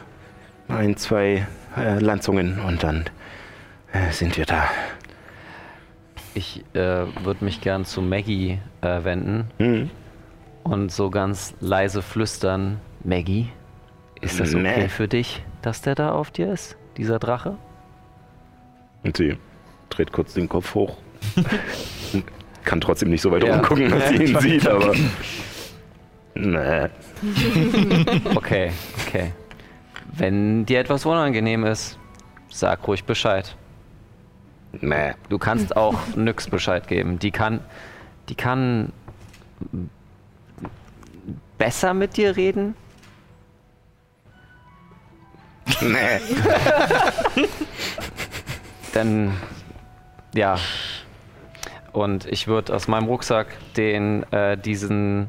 ein, 0.69 0.97
zwei 0.97 1.47
äh, 1.77 1.99
Lanzungen 1.99 2.61
und 2.61 2.83
dann 2.83 3.05
äh, 3.93 4.11
sind 4.13 4.37
wir 4.37 4.47
da. 4.47 4.69
Ich 6.35 6.65
äh, 6.75 6.79
würde 7.25 7.45
mich 7.45 7.61
gern 7.61 7.85
zu 7.85 8.01
Maggie 8.01 8.59
äh, 8.81 9.05
wenden 9.05 9.51
Hm? 9.59 9.91
und 10.65 10.91
so 10.91 11.11
ganz 11.11 11.55
leise 11.61 12.01
flüstern. 12.03 12.79
Maggie, 13.05 13.49
ist 14.21 14.39
das 14.41 14.55
okay 14.55 14.83
Nee. 14.83 14.89
für 14.89 15.09
dich, 15.09 15.43
dass 15.61 15.83
der 15.83 15.95
da 15.95 16.13
auf 16.13 16.31
dir 16.31 16.53
ist, 16.53 16.77
dieser 16.97 17.19
Drache? 17.19 17.57
Und 19.03 19.17
sie 19.17 19.37
dreht 19.91 20.13
kurz 20.13 20.35
den 20.35 20.49
Kopf 20.49 20.75
hoch. 20.75 20.97
Kann 22.65 22.81
trotzdem 22.81 23.11
nicht 23.11 23.21
so 23.23 23.31
weit 23.33 23.43
Ja. 23.45 23.57
rumgucken, 23.57 23.91
dass 23.91 24.09
sie 24.09 24.25
ihn 24.25 24.39
sieht, 24.41 24.69
aber. 24.69 24.95
Nee. 26.35 26.89
Okay, 28.35 28.73
okay. 29.07 29.33
Wenn 30.13 30.67
dir 30.67 30.81
etwas 30.81 31.07
unangenehm 31.07 31.65
ist, 31.65 31.99
sag 32.49 32.87
ruhig 32.87 33.05
Bescheid. 33.05 33.55
Nee. 34.81 35.13
Du 35.29 35.39
kannst 35.39 35.77
auch 35.77 35.99
Nyx 36.17 36.49
Bescheid 36.49 36.87
geben. 36.89 37.19
Die 37.19 37.31
kann, 37.31 37.61
die 38.29 38.35
kann 38.35 38.93
besser 41.59 41.95
mit 41.95 42.17
dir 42.17 42.37
reden. 42.37 42.75
Nee. 45.81 46.21
Denn 48.95 49.33
ja. 50.35 50.59
Und 51.93 52.25
ich 52.27 52.47
würde 52.47 52.75
aus 52.75 52.89
meinem 52.89 53.07
Rucksack 53.07 53.49
den 53.77 54.25
äh, 54.33 54.57
diesen 54.57 55.29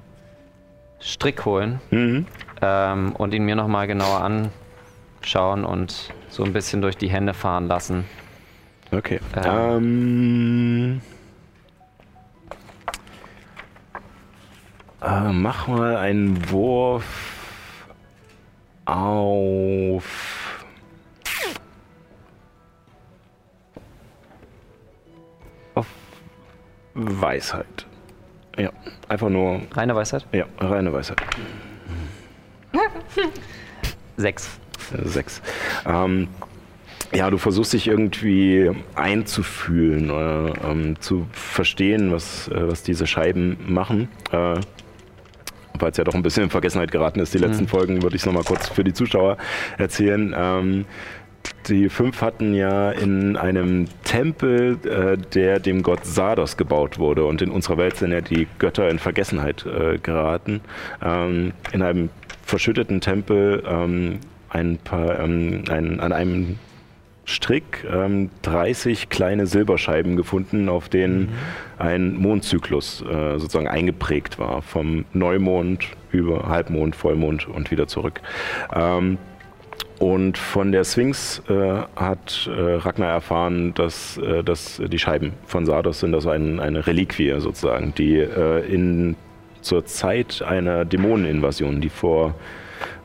Strick 1.03 1.45
holen 1.45 1.79
Mhm. 1.91 2.25
ähm, 2.61 3.15
und 3.17 3.33
ihn 3.33 3.43
mir 3.43 3.55
nochmal 3.55 3.87
genauer 3.87 4.21
anschauen 5.21 5.65
und 5.65 6.13
so 6.29 6.43
ein 6.43 6.53
bisschen 6.53 6.81
durch 6.81 6.97
die 6.97 7.09
Hände 7.09 7.33
fahren 7.33 7.67
lassen. 7.67 8.05
Okay. 8.91 9.19
Ähm. 9.35 11.01
Ähm. 11.01 11.01
Äh, 15.01 15.33
mach 15.33 15.67
mal 15.67 15.97
einen 15.97 16.49
Wurf 16.49 17.05
auf. 18.85 20.63
Auf 25.75 25.87
Weisheit. 26.93 27.85
Ja, 28.57 28.71
einfach 29.07 29.29
nur, 29.29 29.61
Reine 29.71 29.95
Weisheit? 29.95 30.25
ja, 30.31 30.45
reine 30.59 30.93
Weisheit. 30.93 31.21
Sechs. 34.17 34.59
Äh, 34.93 35.07
Sechs. 35.07 35.41
Ähm, 35.85 36.27
ja, 37.13 37.29
du 37.29 37.37
versuchst 37.37 37.73
dich 37.73 37.87
irgendwie 37.87 38.71
einzufühlen 38.95 40.09
oder 40.09 40.53
ähm, 40.65 40.99
zu 40.99 41.27
verstehen, 41.31 42.11
was, 42.11 42.47
äh, 42.47 42.67
was 42.67 42.83
diese 42.83 43.05
Scheiben 43.07 43.57
machen. 43.67 44.07
Äh, 44.31 44.55
weil 45.79 45.91
es 45.91 45.97
ja 45.97 46.03
doch 46.03 46.13
ein 46.13 46.23
bisschen 46.23 46.43
in 46.43 46.49
Vergessenheit 46.49 46.91
geraten 46.91 47.19
ist, 47.19 47.33
die 47.33 47.39
letzten 47.39 47.67
Folgen, 47.67 48.03
würde 48.03 48.15
ich 48.15 48.21
es 48.21 48.25
nochmal 48.25 48.43
kurz 48.43 48.69
für 48.69 48.83
die 48.83 48.93
Zuschauer 48.93 49.37
erzählen. 49.77 50.33
Ähm, 50.37 50.85
die 51.67 51.89
fünf 51.89 52.21
hatten 52.21 52.53
ja 52.53 52.91
in 52.91 53.37
einem 53.37 53.87
Tempel, 54.03 54.77
äh, 54.85 55.17
der 55.17 55.59
dem 55.59 55.83
Gott 55.83 56.05
Sardos 56.05 56.57
gebaut 56.57 56.99
wurde. 56.99 57.25
Und 57.25 57.41
in 57.41 57.49
unserer 57.49 57.77
Welt 57.77 57.97
sind 57.97 58.11
ja 58.11 58.21
die 58.21 58.47
Götter 58.59 58.89
in 58.89 58.99
Vergessenheit 58.99 59.65
äh, 59.65 59.97
geraten. 59.97 60.61
Ähm, 61.01 61.53
in 61.71 61.81
einem 61.81 62.09
verschütteten 62.45 63.01
Tempel 63.01 63.63
ähm, 63.67 64.19
ein 64.49 64.77
paar, 64.77 65.19
ähm, 65.19 65.63
ein, 65.69 65.99
an 65.99 66.11
einem 66.13 66.57
Strick 67.25 67.85
ähm, 67.89 68.29
30 68.41 69.09
kleine 69.09 69.47
Silberscheiben 69.47 70.17
gefunden, 70.17 70.67
auf 70.67 70.89
denen 70.89 71.29
ein 71.77 72.15
Mondzyklus 72.15 73.01
äh, 73.01 73.39
sozusagen 73.39 73.69
eingeprägt 73.69 74.39
war. 74.39 74.61
Vom 74.61 75.05
Neumond 75.13 75.85
über 76.11 76.47
Halbmond, 76.47 76.95
Vollmond 76.95 77.47
und 77.47 77.71
wieder 77.71 77.87
zurück. 77.87 78.21
Und 80.03 80.37
von 80.37 80.73
der 80.73 80.83
Sphinx 80.83 81.41
äh, 81.47 81.53
hat 81.95 82.49
äh, 82.53 82.73
Ragnar 82.73 83.09
erfahren, 83.09 83.73
dass, 83.73 84.17
äh, 84.17 84.43
dass 84.43 84.81
die 84.85 84.99
Scheiben 84.99 85.31
von 85.45 85.65
Sardos 85.65 86.01
sind, 86.01 86.13
also 86.13 86.29
ein, 86.29 86.59
eine 86.59 86.85
Reliquie 86.85 87.33
sozusagen, 87.39 87.93
die 87.95 88.17
äh, 88.17 88.65
in, 88.67 89.15
zur 89.61 89.85
Zeit 89.85 90.41
einer 90.41 90.83
Dämoneninvasion, 90.83 91.79
die 91.79 91.87
vor 91.87 92.35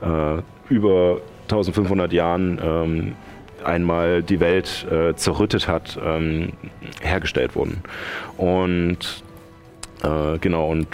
äh, 0.02 0.42
über 0.74 1.20
1500 1.42 2.12
Jahren 2.12 2.60
ähm, 2.60 3.14
einmal 3.62 4.24
die 4.24 4.40
Welt 4.40 4.84
äh, 4.90 5.14
zerrüttet 5.14 5.68
hat, 5.68 5.96
ähm, 6.04 6.52
hergestellt 7.00 7.54
wurden. 7.54 7.84
Und 8.36 9.22
genau, 10.40 10.70
und 10.70 10.86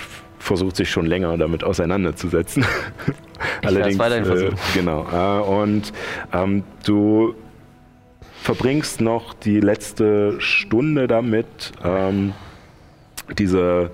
versucht 0.44 0.76
sich 0.76 0.90
schon 0.90 1.06
länger 1.06 1.36
damit 1.38 1.64
auseinanderzusetzen. 1.64 2.64
Weiterhin 3.62 3.98
äh, 4.30 4.50
genau. 4.74 5.06
Äh, 5.12 5.42
und 5.42 5.92
ähm, 6.32 6.62
du 6.84 7.34
verbringst 8.42 9.00
noch 9.00 9.32
die 9.32 9.60
letzte 9.60 10.40
Stunde 10.40 11.08
damit, 11.08 11.72
ähm, 11.82 12.34
diese, 13.38 13.90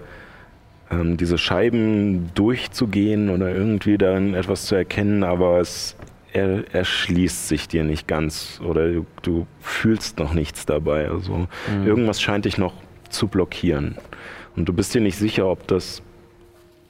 ähm, 0.90 1.16
diese 1.16 1.38
Scheiben 1.38 2.30
durchzugehen 2.34 3.30
oder 3.30 3.54
irgendwie 3.54 3.96
dann 3.96 4.34
etwas 4.34 4.66
zu 4.66 4.74
erkennen, 4.74 5.22
aber 5.22 5.60
es 5.60 5.96
er, 6.32 6.64
erschließt 6.74 7.48
sich 7.48 7.68
dir 7.68 7.84
nicht 7.84 8.08
ganz 8.08 8.60
oder 8.64 8.88
du, 8.88 9.06
du 9.22 9.46
fühlst 9.60 10.18
noch 10.18 10.32
nichts 10.32 10.66
dabei. 10.66 11.08
Also 11.08 11.48
irgendwas 11.84 12.20
scheint 12.20 12.44
dich 12.44 12.58
noch 12.58 12.74
zu 13.08 13.26
blockieren. 13.26 13.96
Und 14.56 14.68
du 14.68 14.72
bist 14.72 14.94
dir 14.94 15.00
nicht 15.00 15.16
sicher, 15.16 15.46
ob 15.48 15.66
das 15.66 16.02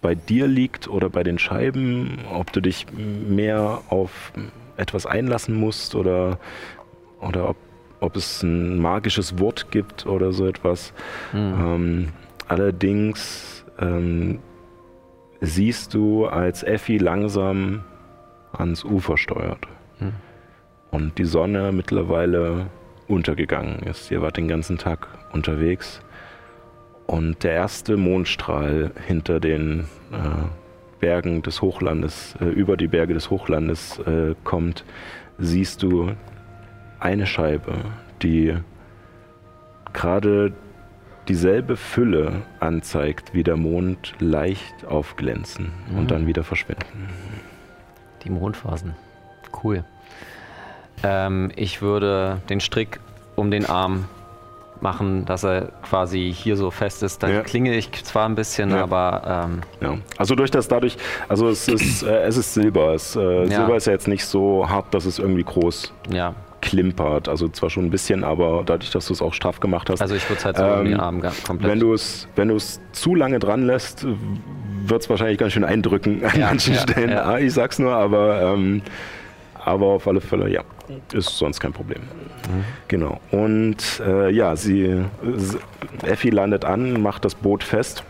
bei 0.00 0.14
dir 0.14 0.46
liegt 0.46 0.88
oder 0.88 1.10
bei 1.10 1.22
den 1.22 1.38
Scheiben, 1.38 2.18
ob 2.32 2.52
du 2.52 2.60
dich 2.60 2.86
mehr 2.94 3.82
auf 3.88 4.32
etwas 4.76 5.06
einlassen 5.06 5.54
musst 5.54 5.94
oder, 5.94 6.38
oder 7.20 7.50
ob, 7.50 7.56
ob 8.00 8.16
es 8.16 8.42
ein 8.42 8.78
magisches 8.78 9.38
Wort 9.38 9.70
gibt 9.70 10.06
oder 10.06 10.32
so 10.32 10.46
etwas. 10.46 10.92
Ähm, 11.34 12.08
allerdings 12.48 13.64
ähm, 13.78 14.38
siehst 15.40 15.94
du, 15.94 16.26
als 16.26 16.62
Effi 16.62 16.98
langsam 16.98 17.84
ans 18.52 18.84
Ufer 18.84 19.16
steuert 19.16 19.66
und 20.90 21.18
die 21.18 21.24
Sonne 21.24 21.72
mittlerweile 21.72 22.66
untergegangen 23.08 23.80
ist. 23.80 24.10
Ihr 24.10 24.22
wart 24.22 24.36
den 24.36 24.48
ganzen 24.48 24.78
Tag 24.78 25.08
unterwegs 25.32 26.00
und 27.10 27.42
der 27.42 27.54
erste 27.54 27.96
Mondstrahl 27.96 28.92
hinter 29.04 29.40
den 29.40 29.80
äh, 30.12 30.46
Bergen 31.00 31.42
des 31.42 31.60
Hochlandes, 31.60 32.36
äh, 32.40 32.44
über 32.44 32.76
die 32.76 32.86
Berge 32.86 33.14
des 33.14 33.30
Hochlandes 33.30 33.98
äh, 34.06 34.36
kommt, 34.44 34.84
siehst 35.36 35.82
du 35.82 36.12
eine 37.00 37.26
Scheibe, 37.26 37.74
die 38.22 38.54
gerade 39.92 40.52
dieselbe 41.26 41.76
Fülle 41.76 42.42
anzeigt 42.60 43.34
wie 43.34 43.42
der 43.42 43.56
Mond, 43.56 44.14
leicht 44.20 44.84
aufglänzen 44.86 45.72
und 45.96 46.12
dann 46.12 46.28
wieder 46.28 46.44
verschwinden. 46.44 47.08
Die 48.22 48.30
Mondphasen. 48.30 48.94
Cool. 49.64 49.82
Ähm, 51.02 51.50
ich 51.56 51.82
würde 51.82 52.40
den 52.48 52.60
Strick 52.60 53.00
um 53.34 53.50
den 53.50 53.66
Arm 53.66 54.04
machen, 54.82 55.24
dass 55.26 55.44
er 55.44 55.68
quasi 55.82 56.32
hier 56.36 56.56
so 56.56 56.70
fest 56.70 57.02
ist. 57.02 57.22
Da 57.22 57.28
Ja. 57.28 57.40
klingel 57.42 57.74
ich 57.74 57.90
zwar 58.04 58.26
ein 58.28 58.34
bisschen, 58.34 58.70
Ja. 58.70 58.82
aber 58.82 59.48
ähm, 59.48 59.60
Ja. 59.80 59.98
Also 60.18 60.34
durch 60.34 60.50
das 60.50 60.68
dadurch, 60.68 60.96
also 61.28 61.48
es 61.48 61.68
ist, 61.68 62.02
äh, 62.04 62.22
es 62.22 62.36
ist 62.36 62.54
Silber. 62.54 62.94
Es, 62.94 63.16
äh, 63.16 63.46
Silber 63.46 63.76
ist 63.76 63.86
ja 63.86 63.92
jetzt 63.92 64.08
nicht 64.08 64.24
so 64.24 64.68
hart, 64.68 64.92
dass 64.94 65.04
es 65.04 65.18
irgendwie 65.18 65.44
groß 65.44 65.92
ja. 66.12 66.34
klimpert. 66.60 67.28
Also 67.28 67.48
zwar 67.48 67.70
schon 67.70 67.86
ein 67.86 67.90
bisschen, 67.90 68.22
aber 68.24 68.62
dadurch, 68.66 68.90
dass 68.90 69.06
du 69.06 69.12
es 69.12 69.22
auch 69.22 69.34
straff 69.34 69.60
gemacht 69.60 69.88
hast. 69.90 70.00
Also 70.00 70.14
ich 70.14 70.28
würde 70.28 70.38
es 70.38 70.44
halt 70.44 70.56
so 70.58 70.64
um 70.64 70.84
den 70.84 70.94
Ähm, 70.94 71.00
Arm 71.00 71.22
komplett. 71.46 71.70
wenn 71.70 71.80
du 71.80 71.94
es, 71.94 72.28
wenn 72.36 72.48
du 72.48 72.56
es 72.56 72.80
zu 72.92 73.14
lange 73.14 73.38
dran 73.38 73.66
lässt, 73.66 74.06
wird 74.84 75.02
es 75.02 75.10
wahrscheinlich 75.10 75.38
ganz 75.38 75.52
schön 75.52 75.64
eindrücken 75.64 76.24
an 76.24 76.38
Ja, 76.40 76.46
manchen 76.48 76.74
ja, 76.74 76.80
Stellen. 76.80 77.10
ja. 77.10 77.22
Ah, 77.24 77.38
Ich 77.38 77.52
sag's 77.54 77.78
nur, 77.78 77.92
aber, 77.94 78.40
ähm, 78.54 78.82
aber 79.62 79.86
auf 79.86 80.08
alle 80.08 80.20
Fälle, 80.20 80.48
ja, 80.48 80.62
ist 81.12 81.36
sonst 81.36 81.60
kein 81.60 81.72
Problem. 81.72 82.02
Mhm. 82.02 82.64
Genau. 82.88 83.20
Und 83.30 84.00
äh, 84.04 84.30
ja, 84.30 84.56
sie, 84.56 85.04
Effi 86.02 86.30
landet 86.30 86.64
an, 86.64 87.00
macht 87.02 87.24
das 87.24 87.34
Boot 87.34 87.64
fest. 87.64 88.04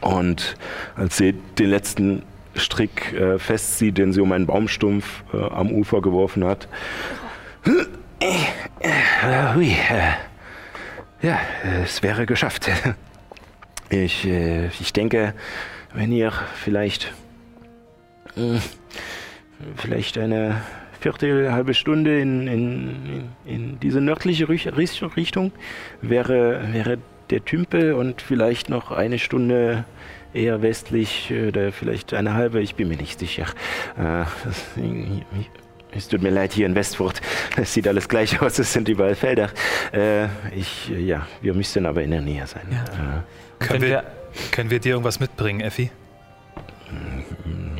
Und 0.00 0.56
als 0.94 1.16
sie 1.16 1.32
den 1.32 1.70
letzten 1.70 2.22
Strick 2.54 3.12
äh, 3.12 3.38
festzieht, 3.38 3.98
den 3.98 4.12
sie 4.12 4.20
um 4.20 4.32
einen 4.32 4.46
Baumstumpf 4.46 5.24
äh, 5.32 5.42
am 5.42 5.70
Ufer 5.72 6.00
geworfen 6.00 6.44
hat, 6.44 6.68
äh, 8.20 9.54
hui, 9.54 9.72
äh, 9.72 10.12
ja, 11.22 11.38
es 11.82 12.02
wäre 12.02 12.26
geschafft. 12.26 12.70
Ich, 13.88 14.26
äh, 14.26 14.66
ich 14.80 14.92
denke, 14.92 15.32
wenn 15.94 16.10
ihr 16.10 16.32
vielleicht, 16.56 17.12
äh, 18.36 18.58
vielleicht 19.76 20.18
eine 20.18 20.60
Viertel, 21.10 21.52
halbe 21.52 21.72
Stunde 21.72 22.20
in, 22.20 22.48
in, 22.48 22.88
in, 23.46 23.54
in 23.54 23.78
diese 23.80 24.00
nördliche 24.00 24.48
Rich- 24.48 24.76
Richt- 24.76 25.16
Richtung 25.16 25.52
wäre, 26.02 26.60
wäre 26.72 26.98
der 27.30 27.44
Tümpel 27.44 27.92
und 27.92 28.20
vielleicht 28.22 28.68
noch 28.70 28.90
eine 28.90 29.20
Stunde 29.20 29.84
eher 30.34 30.62
westlich 30.62 31.32
oder 31.32 31.70
vielleicht 31.70 32.12
eine 32.12 32.34
halbe, 32.34 32.60
ich 32.60 32.74
bin 32.74 32.88
mir 32.88 32.96
nicht 32.96 33.20
sicher. 33.20 33.44
Äh, 33.96 34.24
das, 34.44 34.64
es 35.92 36.08
tut 36.08 36.22
mir 36.22 36.30
leid, 36.30 36.52
hier 36.52 36.66
in 36.66 36.74
Westfurt, 36.74 37.20
es 37.56 37.72
sieht 37.72 37.86
alles 37.86 38.08
gleich 38.08 38.40
aus, 38.42 38.58
es 38.58 38.72
sind 38.72 38.88
überall 38.88 39.14
Felder. 39.14 39.50
Äh, 39.92 40.24
ich, 40.56 40.88
ja, 40.88 41.24
wir 41.40 41.54
müssten 41.54 41.86
aber 41.86 42.02
in 42.02 42.10
der 42.10 42.20
Nähe 42.20 42.48
sein. 42.48 42.66
Äh, 42.72 43.64
Können 43.64 43.82
wir, 43.82 44.02
können 44.50 44.70
wir 44.70 44.80
dir 44.80 44.90
irgendwas 44.94 45.20
mitbringen, 45.20 45.60
Effi? 45.60 45.88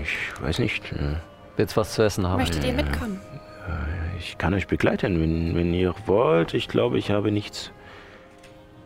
ich 0.00 0.42
weiß 0.42 0.60
nicht. 0.60 0.82
Äh, 1.56 1.58
Willst 1.58 1.76
was 1.76 1.94
zu 1.94 2.02
essen 2.02 2.26
haben? 2.26 2.38
Möchtet 2.40 2.64
ihr 2.64 2.72
mitkommen? 2.72 3.20
Ich 4.18 4.38
kann 4.38 4.54
euch 4.54 4.66
begleiten, 4.66 5.20
wenn, 5.20 5.54
wenn 5.54 5.74
ihr 5.74 5.94
wollt. 6.06 6.54
Ich 6.54 6.68
glaube, 6.68 6.98
ich 6.98 7.10
habe 7.10 7.30
nichts 7.30 7.70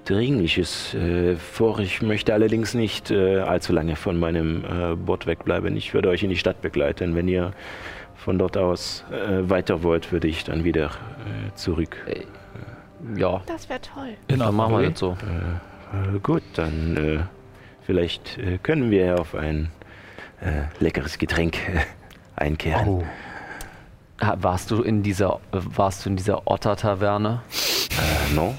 Dringliches 0.04 0.94
äh, 0.94 1.36
vor. 1.36 1.78
Ich 1.80 2.02
möchte 2.02 2.34
allerdings 2.34 2.74
nicht 2.74 3.10
äh, 3.10 3.40
allzu 3.40 3.72
lange 3.72 3.96
von 3.96 4.18
meinem 4.18 4.64
äh, 4.64 4.96
Boot 4.96 5.26
wegbleiben. 5.26 5.76
Ich 5.76 5.94
würde 5.94 6.08
euch 6.08 6.22
in 6.22 6.30
die 6.30 6.36
Stadt 6.36 6.60
begleiten. 6.62 7.14
Wenn 7.14 7.28
ihr 7.28 7.52
von 8.16 8.38
dort 8.38 8.56
aus 8.56 9.04
äh, 9.10 9.48
weiter 9.48 9.82
wollt, 9.82 10.10
würde 10.12 10.28
ich 10.28 10.44
dann 10.44 10.64
wieder 10.64 10.86
äh, 10.86 11.54
zurück. 11.54 11.96
Ja, 13.16 13.40
Das 13.46 13.68
wäre 13.68 13.80
toll. 13.80 14.14
In 14.28 14.40
dann 14.40 14.54
machen 14.54 14.78
wir 14.80 14.90
das 14.90 14.98
so. 14.98 15.12
Äh, 15.12 16.18
gut, 16.18 16.42
dann 16.54 16.96
äh, 16.96 17.18
vielleicht 17.82 18.38
äh, 18.38 18.58
können 18.62 18.90
wir 18.90 19.20
auf 19.20 19.34
ein 19.34 19.70
äh, 20.40 20.62
leckeres 20.82 21.18
Getränk 21.18 21.56
äh, 21.68 21.80
einkehren. 22.40 22.88
Oh. 22.88 23.04
Warst 24.36 24.70
du 24.70 24.82
in 24.82 25.02
dieser, 25.02 25.40
äh, 25.52 25.58
warst 25.76 26.04
du 26.04 26.10
in 26.10 26.16
dieser 26.16 26.46
Otter-Taverne? 26.46 27.40
Äh, 27.50 28.34
no? 28.34 28.54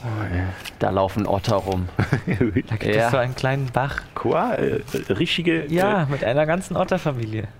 Da 0.79 0.89
laufen 0.89 1.27
Otter 1.27 1.57
rum. 1.57 1.88
Da 2.25 2.75
gibt 2.77 2.95
Ja. 2.95 3.05
es 3.05 3.11
so 3.11 3.17
einen 3.17 3.36
kleinen 3.36 3.67
Bach. 3.71 4.01
Qua, 4.15 4.53
äh, 4.55 4.82
richtige. 5.09 5.65
Ja, 5.67 6.07
mit 6.09 6.23
einer 6.23 6.45
ganzen 6.45 6.75
Otterfamilie. 6.77 7.47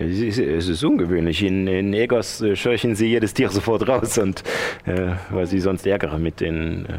Es 0.00 0.16
ist, 0.20 0.38
es 0.38 0.68
ist 0.68 0.84
ungewöhnlich. 0.84 1.42
In, 1.42 1.66
in 1.66 1.92
Egos 1.92 2.40
äh, 2.40 2.54
scheuchen 2.54 2.94
sie 2.94 3.06
jedes 3.08 3.34
Tier 3.34 3.48
sofort 3.48 3.88
raus, 3.88 4.16
und, 4.18 4.44
äh, 4.86 5.12
weil 5.30 5.46
sie 5.46 5.58
sonst 5.58 5.86
Ärger 5.88 6.16
mit 6.18 6.38
den, 6.40 6.86
äh, 6.86 6.98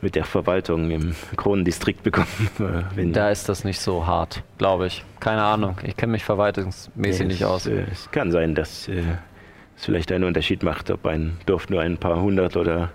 mit 0.00 0.14
der 0.14 0.24
Verwaltung 0.24 0.90
im 0.90 1.14
Kronendistrikt 1.36 2.02
bekommen. 2.02 2.26
äh, 2.96 3.06
Da 3.10 3.30
ist 3.30 3.48
das 3.48 3.64
nicht 3.64 3.80
so 3.80 4.06
hart, 4.06 4.42
glaube 4.58 4.86
ich. 4.86 5.04
Keine 5.20 5.42
Ahnung. 5.42 5.76
Ich 5.82 5.96
kenne 5.96 6.12
mich 6.12 6.24
verwaltungsmäßig 6.24 7.20
Ja, 7.20 7.26
nicht 7.26 7.40
es, 7.40 7.46
aus. 7.46 7.66
Äh, 7.66 7.84
es 7.90 8.10
kann 8.10 8.30
sein, 8.30 8.54
dass 8.54 8.88
äh, 8.88 9.02
es 9.76 9.84
vielleicht 9.84 10.12
einen 10.12 10.24
Unterschied 10.24 10.62
macht, 10.62 10.90
ob 10.90 11.06
ein 11.06 11.36
Dorf 11.46 11.68
nur 11.70 11.80
ein 11.80 11.96
paar 11.98 12.20
hundert 12.20 12.56
oder 12.56 12.90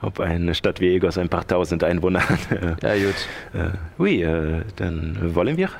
ob 0.00 0.20
eine 0.20 0.54
Stadt 0.54 0.80
wie 0.80 0.94
Egos 0.94 1.16
ein 1.18 1.28
paar 1.28 1.46
tausend 1.46 1.82
Einwohner 1.84 2.28
hat. 2.28 2.38
Äh, 2.82 2.98
Ja, 3.00 3.06
gut. 3.06 3.14
äh, 3.98 4.02
ui, 4.02 4.22
äh, 4.22 4.62
dann 4.76 5.34
wollen 5.34 5.56
wir. 5.56 5.70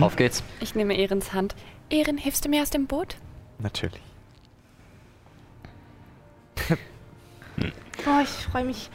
Auf 0.00 0.16
geht's. 0.16 0.42
Ich 0.60 0.74
nehme 0.74 0.96
Ehrens 0.96 1.32
Hand. 1.32 1.54
Ehren, 1.90 2.16
hilfst 2.18 2.44
du 2.44 2.48
mir 2.48 2.62
aus 2.62 2.70
dem 2.70 2.86
Boot? 2.86 3.16
Natürlich. 3.58 4.00
Oh, 8.06 8.20
ich 8.22 8.28
freue 8.28 8.64
mich, 8.64 8.90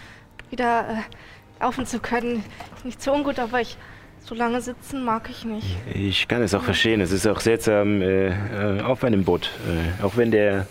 wieder 0.52 0.88
äh, 0.90 1.64
laufen 1.64 1.86
zu 1.86 2.00
können. 2.00 2.44
Ist 2.76 2.86
nicht 2.86 3.02
so 3.02 3.14
ungut, 3.14 3.40
aber 3.40 3.62
ich 3.62 3.78
so 4.24 4.36
lange 4.36 4.62
sitzen 4.62 5.04
mag 5.04 5.30
ich 5.30 5.46
nicht. 5.46 5.78
Ich 5.94 6.28
kann 6.28 6.42
es 6.42 6.54
auch 6.54 6.64
verstehen. 6.64 7.02
Es 7.02 7.12
ist 7.12 7.28
auch 7.28 7.40
seltsam 7.40 8.02
äh, 8.02 8.28
äh, 8.28 8.82
auf 8.82 9.04
einem 9.04 9.24
Boot. 9.24 9.50
Äh, 9.68 10.04
auch 10.04 10.16
wenn 10.16 10.32
der, 10.32 10.68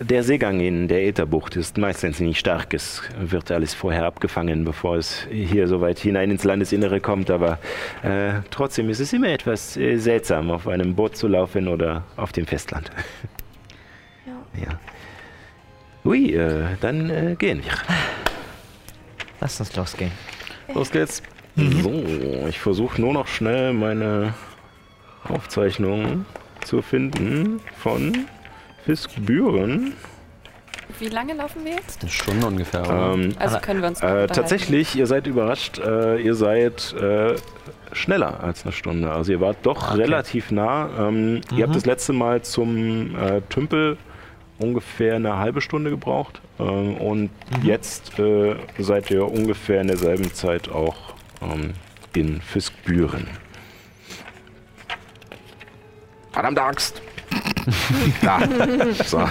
der 0.00 0.24
Seegang 0.24 0.60
in 0.60 0.88
der 0.88 1.06
Ätherbucht 1.06 1.56
ist 1.56 1.78
meistens 1.78 2.20
nicht 2.20 2.38
stark 2.38 2.74
ist, 2.74 3.02
wird 3.18 3.50
alles 3.52 3.74
vorher 3.74 4.06
abgefangen, 4.06 4.64
bevor 4.64 4.96
es 4.96 5.26
hier 5.30 5.68
so 5.68 5.80
weit 5.80 5.98
hinein 5.98 6.30
ins 6.30 6.44
Landesinnere 6.44 7.00
kommt. 7.00 7.30
Aber 7.30 7.58
äh, 8.02 8.40
trotzdem 8.50 8.90
ist 8.90 9.00
es 9.00 9.12
immer 9.12 9.28
etwas 9.28 9.76
äh, 9.76 9.96
seltsam, 9.96 10.50
auf 10.50 10.66
einem 10.66 10.94
Boot 10.96 11.16
zu 11.16 11.28
laufen 11.28 11.68
oder 11.68 12.04
auf 12.16 12.32
dem 12.32 12.46
Festland. 12.46 12.90
Ja. 14.26 14.62
ja. 14.62 14.78
Ui, 16.04 16.34
äh, 16.34 16.64
dann 16.80 17.08
äh, 17.10 17.36
gehen 17.38 17.62
wir. 17.62 17.72
Lass 19.40 19.58
uns 19.60 19.74
losgehen. 19.76 20.12
Los 20.74 20.90
geht's. 20.90 21.22
So, 21.56 21.92
ich 22.48 22.58
versuche 22.58 23.00
nur 23.00 23.12
noch 23.12 23.26
schnell 23.26 23.72
meine 23.72 24.34
Aufzeichnung 25.28 26.24
zu 26.64 26.80
finden 26.82 27.60
von 27.78 28.26
Fiskbüren. 28.84 29.94
Wie 30.98 31.08
lange 31.08 31.34
laufen 31.34 31.64
wir 31.64 31.72
jetzt? 31.72 32.02
Eine 32.02 32.10
Stunde 32.10 32.46
ungefähr, 32.46 32.82
oder? 32.82 33.12
Ähm, 33.14 33.34
Also 33.38 33.58
können 33.58 33.80
wir 33.80 33.88
uns 33.88 34.00
äh, 34.02 34.26
tatsächlich, 34.26 34.94
ihr 34.96 35.06
seid 35.06 35.26
überrascht, 35.26 35.78
äh, 35.78 36.18
ihr 36.20 36.34
seid 36.34 36.92
äh, 36.94 37.34
schneller 37.92 38.42
als 38.42 38.64
eine 38.64 38.72
Stunde. 38.72 39.10
Also 39.10 39.32
ihr 39.32 39.40
wart 39.40 39.58
doch 39.62 39.90
Okay. 39.92 40.02
relativ 40.02 40.50
nah. 40.50 40.88
Ähm, 41.08 41.40
Ihr 41.56 41.64
habt 41.64 41.74
das 41.76 41.86
letzte 41.86 42.12
Mal 42.12 42.42
zum 42.42 43.16
äh, 43.16 43.40
Tümpel 43.48 43.96
ungefähr 44.58 45.16
eine 45.16 45.36
halbe 45.38 45.60
Stunde 45.60 45.90
gebraucht. 45.90 46.40
Ähm, 46.60 46.96
und 46.96 47.30
jetzt 47.62 48.18
äh, 48.18 48.56
seid 48.78 49.10
ihr 49.10 49.26
ungefähr 49.26 49.80
in 49.80 49.88
derselben 49.88 50.32
Zeit 50.34 50.68
auch 50.68 51.14
ähm, 51.42 51.74
in 52.14 52.40
Fiskbüren. 52.40 53.26
Verdammte 56.32 56.62
Axt! 56.62 57.02
da. 58.22 58.40
So. 59.04 59.28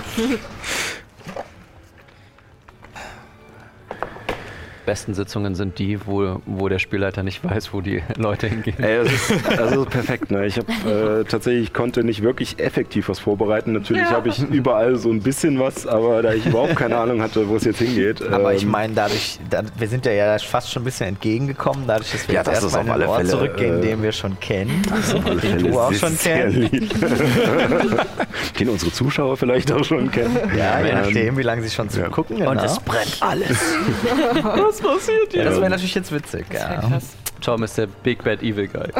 Besten 4.89 5.13
Sitzungen 5.13 5.53
sind 5.53 5.77
die, 5.77 5.99
wo, 6.07 6.41
wo 6.47 6.67
der 6.67 6.79
Spielleiter 6.79 7.21
nicht 7.21 7.43
weiß, 7.43 7.73
wo 7.73 7.81
die 7.81 8.01
Leute 8.17 8.47
hingehen. 8.47 8.75
Ey, 8.83 9.03
das 9.03 9.13
ist, 9.13 9.31
das 9.57 9.71
ist 9.75 9.89
perfekt. 9.91 10.31
Ne? 10.31 10.47
Ich 10.47 10.57
habe 10.57 11.21
äh, 11.21 11.23
tatsächlich 11.25 11.59
ich 11.65 11.73
konnte 11.73 12.03
nicht 12.03 12.23
wirklich 12.23 12.57
effektiv 12.59 13.07
was 13.09 13.19
vorbereiten. 13.19 13.73
Natürlich 13.73 14.01
Ja. 14.03 14.11
habe 14.11 14.29
ich 14.29 14.39
überall 14.39 14.95
so 14.95 15.11
ein 15.11 15.21
bisschen 15.21 15.59
was, 15.59 15.85
aber 15.85 16.23
da 16.23 16.33
ich 16.33 16.45
überhaupt 16.47 16.75
keine 16.75 16.97
Ahnung 16.97 17.21
hatte, 17.21 17.47
wo 17.47 17.55
es 17.57 17.65
jetzt 17.65 17.77
hingeht. 17.79 18.21
Aber 18.31 18.53
ich 18.55 18.63
ähm, 18.63 18.71
meine, 18.71 18.93
dadurch, 18.95 19.37
da, 19.49 19.61
wir 19.77 19.87
sind 19.87 20.05
ja, 20.07 20.11
ja 20.13 20.37
fast 20.39 20.71
schon 20.71 20.81
ein 20.81 20.85
bisschen 20.85 21.07
entgegengekommen, 21.09 21.83
dadurch, 21.85 22.11
dass 22.11 22.27
wir 22.27 22.33
Ja, 22.33 22.39
jetzt 22.41 22.47
das 22.47 22.57
ist 22.63 22.73
erstmal 22.73 22.85
in 22.85 22.89
auf 22.89 22.95
den 22.95 23.01
alle 23.03 23.09
Ort 23.09 23.17
Fälle, 23.17 23.29
zurückgehen, 23.29 23.77
äh, 23.77 23.81
den 23.81 24.01
wir 24.01 24.11
schon 24.11 24.39
kennen, 24.39 24.81
den 24.83 25.39
Fälle 25.39 25.69
du 25.69 25.79
auch 25.79 25.93
schon 25.93 26.17
kennst. 26.17 26.71
Den 28.59 28.69
unsere 28.69 28.91
Zuschauer 28.91 29.37
vielleicht 29.37 29.71
auch 29.71 29.83
schon 29.83 30.11
kennen. 30.11 30.35
Ja, 30.57 30.79
je 30.81 30.89
Ähm, 30.89 30.97
nachdem, 31.01 31.37
wie 31.37 31.43
lange 31.43 31.61
sie 31.61 31.69
schon 31.69 31.89
zugucken. 31.89 32.37
Genau. 32.37 32.51
Und 32.51 32.57
es 32.63 32.79
brennt 32.79 33.17
alles. 33.21 33.57
Was 34.81 34.97
passiert 34.97 35.31
hier? 35.31 35.43
Das 35.45 35.55
wäre 35.59 35.69
natürlich 35.69 35.95
jetzt 35.95 36.11
witzig. 36.11 36.45
Das 36.51 36.61
Ja. 36.61 36.75
krass. 36.81 37.15
Ciao, 37.41 37.57
Mr. 37.57 37.87
Big 38.03 38.21
Bad 38.23 38.43
Evil 38.43 38.67
Guy. 38.67 38.89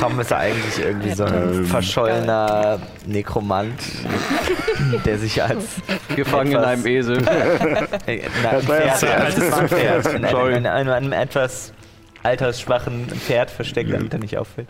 Tom 0.00 0.20
ist 0.20 0.30
ja 0.30 0.36
eigentlich 0.38 0.78
irgendwie 0.78 1.10
so 1.12 1.24
ein 1.24 1.34
Ähm. 1.54 1.64
verschollener 1.66 2.78
Nekromant, 3.06 3.74
der 5.04 5.18
sich 5.18 5.42
als 5.42 5.64
Gefangen 6.14 6.52
in 6.52 6.58
einem 6.58 6.86
Esel. 6.86 7.18
äh, 8.06 8.20
na, 8.42 8.50
ein 8.50 8.68
war 8.68 8.84
ja 8.86 8.92
Pferd, 8.94 9.36
ein 9.52 9.68
Pferd, 9.68 10.06
in 10.14 10.24
einem, 10.24 10.56
in 10.56 10.66
einem 10.66 11.12
etwas 11.12 11.72
altersschwachen 12.22 13.08
Pferd 13.08 13.50
versteckt, 13.50 13.92
damit 13.92 14.12
er 14.12 14.20
nicht 14.20 14.38
auffällt. 14.38 14.68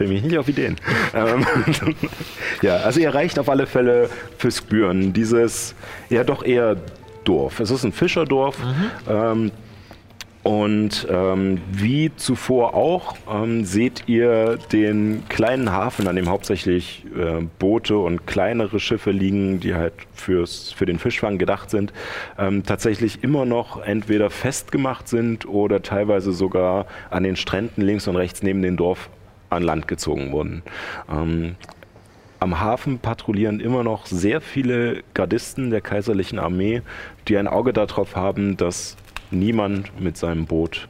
Bringe 0.00 0.14
mich 0.14 0.22
nicht 0.22 0.38
auf 0.38 0.48
Ideen. 0.48 0.76
ähm, 1.14 1.44
ja, 2.62 2.76
also 2.76 3.00
ihr 3.00 3.08
erreicht 3.08 3.38
auf 3.38 3.50
alle 3.50 3.66
Fälle 3.66 4.08
Fiskbüren, 4.38 5.12
dieses 5.12 5.74
ja 6.08 6.24
doch 6.24 6.42
eher 6.42 6.76
Dorf. 7.24 7.60
Es 7.60 7.70
ist 7.70 7.84
ein 7.84 7.92
Fischerdorf. 7.92 8.56
Ähm, 9.06 9.50
und 10.42 11.06
ähm, 11.10 11.60
wie 11.70 12.10
zuvor 12.16 12.72
auch 12.72 13.14
ähm, 13.30 13.66
seht 13.66 14.04
ihr 14.06 14.56
den 14.72 15.24
kleinen 15.28 15.70
Hafen, 15.70 16.08
an 16.08 16.16
dem 16.16 16.30
hauptsächlich 16.30 17.04
äh, 17.14 17.42
Boote 17.58 17.98
und 17.98 18.26
kleinere 18.26 18.80
Schiffe 18.80 19.10
liegen, 19.10 19.60
die 19.60 19.74
halt 19.74 19.92
fürs, 20.14 20.72
für 20.72 20.86
den 20.86 20.98
Fischfang 20.98 21.36
gedacht 21.36 21.68
sind, 21.68 21.92
ähm, 22.38 22.62
tatsächlich 22.64 23.22
immer 23.22 23.44
noch 23.44 23.82
entweder 23.82 24.30
festgemacht 24.30 25.08
sind 25.08 25.46
oder 25.46 25.82
teilweise 25.82 26.32
sogar 26.32 26.86
an 27.10 27.22
den 27.22 27.36
Stränden 27.36 27.82
links 27.82 28.08
und 28.08 28.16
rechts 28.16 28.42
neben 28.42 28.62
dem 28.62 28.78
Dorf 28.78 29.10
an 29.50 29.62
Land 29.62 29.88
gezogen 29.88 30.32
wurden. 30.32 30.62
Ähm, 31.10 31.56
am 32.38 32.58
Hafen 32.58 32.98
patrouillieren 32.98 33.60
immer 33.60 33.84
noch 33.84 34.06
sehr 34.06 34.40
viele 34.40 35.02
Gardisten 35.12 35.70
der 35.70 35.82
kaiserlichen 35.82 36.38
Armee, 36.38 36.80
die 37.28 37.36
ein 37.36 37.46
Auge 37.46 37.74
darauf 37.74 38.16
haben, 38.16 38.56
dass 38.56 38.96
niemand 39.30 40.00
mit 40.00 40.16
seinem 40.16 40.46
Boot 40.46 40.88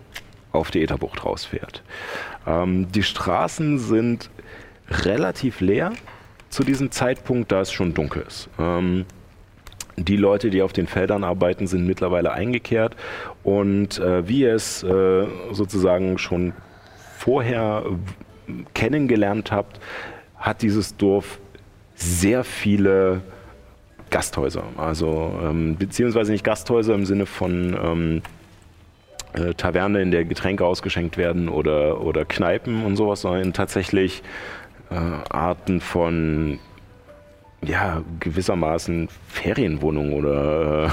auf 0.52 0.70
die 0.70 0.82
Ätherbucht 0.82 1.24
rausfährt. 1.24 1.82
Ähm, 2.46 2.90
die 2.92 3.02
Straßen 3.02 3.78
sind 3.78 4.30
relativ 4.88 5.60
leer 5.60 5.92
zu 6.48 6.64
diesem 6.64 6.90
Zeitpunkt, 6.90 7.52
da 7.52 7.60
es 7.60 7.72
schon 7.72 7.94
dunkel 7.94 8.24
ist. 8.26 8.48
Ähm, 8.58 9.04
die 9.96 10.16
Leute, 10.16 10.50
die 10.50 10.62
auf 10.62 10.72
den 10.72 10.86
Feldern 10.86 11.24
arbeiten, 11.24 11.66
sind 11.66 11.86
mittlerweile 11.86 12.32
eingekehrt 12.32 12.96
und 13.42 13.98
äh, 13.98 14.26
wie 14.26 14.44
es 14.44 14.82
äh, 14.82 15.26
sozusagen 15.52 16.18
schon 16.18 16.52
vorher 17.18 17.84
kennengelernt 18.74 19.52
habt, 19.52 19.80
hat 20.36 20.62
dieses 20.62 20.96
Dorf 20.96 21.38
sehr 21.94 22.44
viele 22.44 23.20
Gasthäuser. 24.10 24.64
Also 24.76 25.38
ähm, 25.42 25.76
beziehungsweise 25.76 26.32
nicht 26.32 26.44
Gasthäuser 26.44 26.94
im 26.94 27.06
Sinne 27.06 27.26
von 27.26 27.76
ähm, 27.82 28.22
äh, 29.34 29.54
Taverne, 29.54 30.02
in 30.02 30.10
der 30.10 30.24
Getränke 30.24 30.64
ausgeschenkt 30.64 31.16
werden 31.16 31.48
oder, 31.48 32.00
oder 32.00 32.24
Kneipen 32.24 32.84
und 32.84 32.96
sowas, 32.96 33.20
sondern 33.20 33.52
tatsächlich 33.52 34.22
äh, 34.90 34.94
Arten 34.94 35.80
von 35.80 36.58
ja, 37.62 38.02
gewissermaßen 38.20 39.08
Ferienwohnungen 39.28 40.14
oder, 40.14 40.92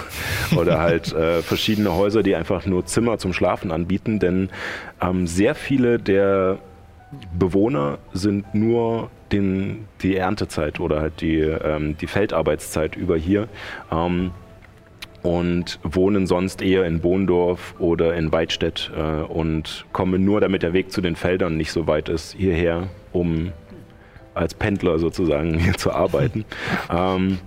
äh, 0.52 0.56
oder 0.56 0.80
halt 0.80 1.14
äh, 1.14 1.42
verschiedene 1.42 1.94
Häuser, 1.94 2.24
die 2.24 2.36
einfach 2.36 2.66
nur 2.66 2.86
Zimmer 2.86 3.18
zum 3.18 3.34
Schlafen 3.34 3.72
anbieten, 3.72 4.20
denn 4.20 4.50
ähm, 5.02 5.28
sehr 5.28 5.56
viele 5.56 5.98
der 5.98 6.60
Bewohner 7.38 8.00
sind 8.14 8.54
nur 8.54 9.10
den, 9.32 9.88
die 10.02 10.16
Erntezeit 10.16 10.80
oder 10.80 11.02
halt 11.02 11.22
die, 11.22 11.40
ähm, 11.40 11.98
die 11.98 12.08
Feldarbeitszeit 12.08 12.96
über 12.96 13.18
hier 13.18 13.48
ähm, 13.92 14.32
und 15.24 15.80
wohnen 15.84 16.28
sonst 16.28 16.62
eher 16.62 16.86
in 16.86 17.00
Bohndorf 17.00 17.76
oder 17.80 18.16
in 18.16 18.32
Weidstedt 18.32 18.92
äh, 18.96 19.22
und 19.24 19.86
kommen 19.94 20.26
nur, 20.26 20.42
damit 20.42 20.64
der 20.64 20.74
Weg 20.74 20.92
zu 20.92 21.02
den 21.02 21.16
Feldern 21.16 21.58
nicht 21.58 21.72
so 21.72 21.88
weit 21.88 22.10
ist, 22.10 22.34
hierher, 22.34 22.88
um 23.14 23.52
als 24.34 24.54
Pendler 24.54 25.00
sozusagen 25.00 25.58
hier 25.60 25.74
zu 25.74 25.92
arbeiten. 25.92 26.46
ähm, 26.90 27.40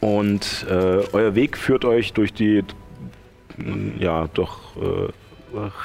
und 0.00 0.66
äh, 0.68 1.04
euer 1.12 1.34
Weg 1.34 1.56
führt 1.56 1.84
euch 1.84 2.12
durch 2.12 2.32
die 2.32 2.64
ja 3.98 4.28
doch 4.32 4.76
äh, 4.76 5.12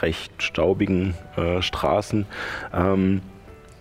recht 0.02 0.32
staubigen 0.42 1.14
äh, 1.36 1.62
Straßen 1.62 2.26
ähm, 2.74 3.22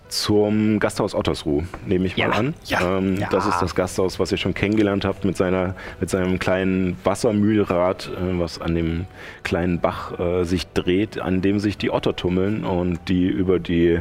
zum 0.08 0.78
Gasthaus 0.78 1.14
Ottersruh, 1.14 1.64
nehme 1.84 2.06
ich 2.06 2.16
mal 2.16 2.24
Ja, 2.24 2.30
an. 2.30 2.54
ja, 2.64 2.98
ähm, 2.98 3.16
ja. 3.16 3.28
Das 3.28 3.46
ist 3.46 3.60
das 3.60 3.74
Gasthaus, 3.74 4.20
was 4.20 4.30
ihr 4.30 4.38
schon 4.38 4.54
kennengelernt 4.54 5.04
habt 5.04 5.24
mit, 5.24 5.36
seiner, 5.36 5.74
mit 6.00 6.10
seinem 6.10 6.38
kleinen 6.38 6.96
Wassermühlrad, 7.02 8.10
äh, 8.16 8.38
was 8.38 8.60
an 8.60 8.74
dem 8.74 9.06
kleinen 9.42 9.80
Bach 9.80 10.18
äh, 10.18 10.44
sich 10.44 10.68
dreht, 10.68 11.18
an 11.20 11.42
dem 11.42 11.58
sich 11.58 11.76
die 11.76 11.90
Otter 11.90 12.14
tummeln 12.14 12.64
und 12.64 13.00
die 13.08 13.26
über 13.26 13.58
die 13.58 14.00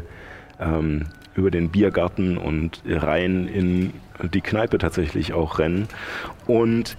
ähm, 0.60 1.08
über 1.36 1.52
den 1.52 1.70
Biergarten 1.70 2.38
und 2.38 2.82
rein 2.88 3.48
in 3.48 3.94
die 4.34 4.40
Kneipe 4.40 4.78
tatsächlich 4.78 5.34
auch 5.34 5.60
rennen. 5.60 5.90
Und 6.48 6.96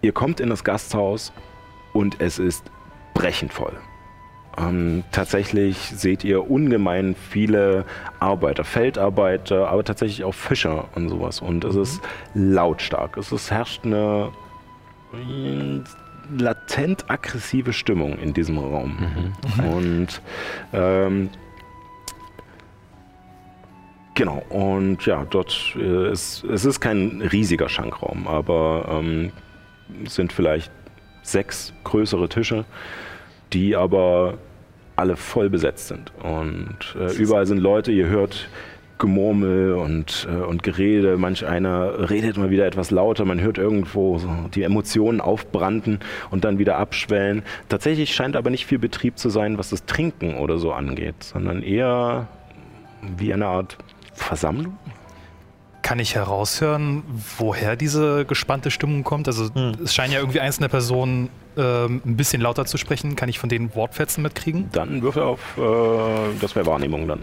ihr 0.00 0.10
kommt 0.12 0.40
in 0.40 0.50
das 0.50 0.64
Gasthaus 0.64 1.32
und 1.92 2.20
es 2.20 2.40
ist 2.40 2.64
brechend 3.14 3.52
voll. 3.52 3.76
Ähm, 4.58 5.04
tatsächlich 5.12 5.78
seht 5.78 6.24
ihr 6.24 6.50
ungemein 6.50 7.14
viele 7.14 7.86
Arbeiter, 8.20 8.64
Feldarbeiter, 8.64 9.68
aber 9.68 9.82
tatsächlich 9.82 10.24
auch 10.24 10.34
Fischer 10.34 10.88
und 10.94 11.08
sowas. 11.08 11.40
Und 11.40 11.64
es 11.64 11.74
ist 11.74 12.02
lautstark. 12.34 13.16
Es 13.16 13.32
ist, 13.32 13.50
herrscht 13.50 13.84
eine 13.84 14.30
äh, 15.14 15.80
latent 16.36 17.10
aggressive 17.10 17.72
Stimmung 17.72 18.18
in 18.18 18.34
diesem 18.34 18.58
Raum. 18.58 19.32
Und 19.70 20.20
ähm, 20.72 21.30
genau, 24.14 24.42
und 24.50 25.04
ja, 25.06 25.24
dort 25.28 25.74
äh, 25.76 26.12
ist 26.12 26.44
es 26.44 26.64
ist 26.64 26.80
kein 26.80 27.22
riesiger 27.22 27.68
Schankraum, 27.68 28.26
aber 28.26 28.86
ähm, 28.90 29.32
es 30.04 30.14
sind 30.14 30.32
vielleicht 30.32 30.70
sechs 31.22 31.72
größere 31.84 32.28
Tische, 32.28 32.64
die 33.52 33.76
aber 33.76 34.34
alle 34.96 35.16
voll 35.16 35.50
besetzt 35.50 35.88
sind. 35.88 36.12
Und 36.22 36.96
äh, 36.98 37.12
überall 37.14 37.46
sind 37.46 37.58
Leute, 37.58 37.92
ihr 37.92 38.06
hört 38.06 38.48
Gemurmel 38.98 39.72
und, 39.72 40.28
äh, 40.30 40.42
und 40.42 40.62
Gerede. 40.62 41.16
Manch 41.16 41.44
einer 41.44 42.08
redet 42.08 42.36
mal 42.36 42.50
wieder 42.50 42.66
etwas 42.66 42.90
lauter. 42.92 43.24
Man 43.24 43.40
hört 43.40 43.58
irgendwo 43.58 44.18
so 44.18 44.28
die 44.54 44.62
Emotionen 44.62 45.20
aufbranden 45.20 45.98
und 46.30 46.44
dann 46.44 46.58
wieder 46.58 46.78
abschwellen. 46.78 47.42
Tatsächlich 47.68 48.14
scheint 48.14 48.36
aber 48.36 48.50
nicht 48.50 48.66
viel 48.66 48.78
Betrieb 48.78 49.18
zu 49.18 49.28
sein, 49.28 49.58
was 49.58 49.70
das 49.70 49.86
Trinken 49.86 50.34
oder 50.36 50.58
so 50.58 50.72
angeht, 50.72 51.16
sondern 51.20 51.62
eher 51.62 52.28
wie 53.16 53.34
eine 53.34 53.46
Art 53.46 53.76
Versammlung. 54.14 54.78
Kann 55.82 55.98
ich 55.98 56.14
heraushören, 56.14 57.02
woher 57.38 57.74
diese 57.74 58.24
gespannte 58.24 58.70
Stimmung 58.70 59.02
kommt? 59.02 59.26
Also 59.26 59.50
es 59.82 59.92
scheinen 59.92 60.12
ja 60.12 60.20
irgendwie 60.20 60.38
einzelne 60.38 60.68
Personen 60.68 61.28
ähm, 61.56 62.00
ein 62.06 62.16
bisschen 62.16 62.40
lauter 62.40 62.64
zu 62.66 62.78
sprechen. 62.78 63.16
Kann 63.16 63.28
ich 63.28 63.40
von 63.40 63.48
denen 63.48 63.74
Wortfetzen 63.74 64.22
mitkriegen? 64.22 64.70
Dann 64.72 65.02
würfel 65.02 65.22
auf, 65.22 65.40
äh, 65.58 66.38
das 66.40 66.54
wäre 66.54 66.66
Wahrnehmung 66.66 67.08
dann. 67.08 67.20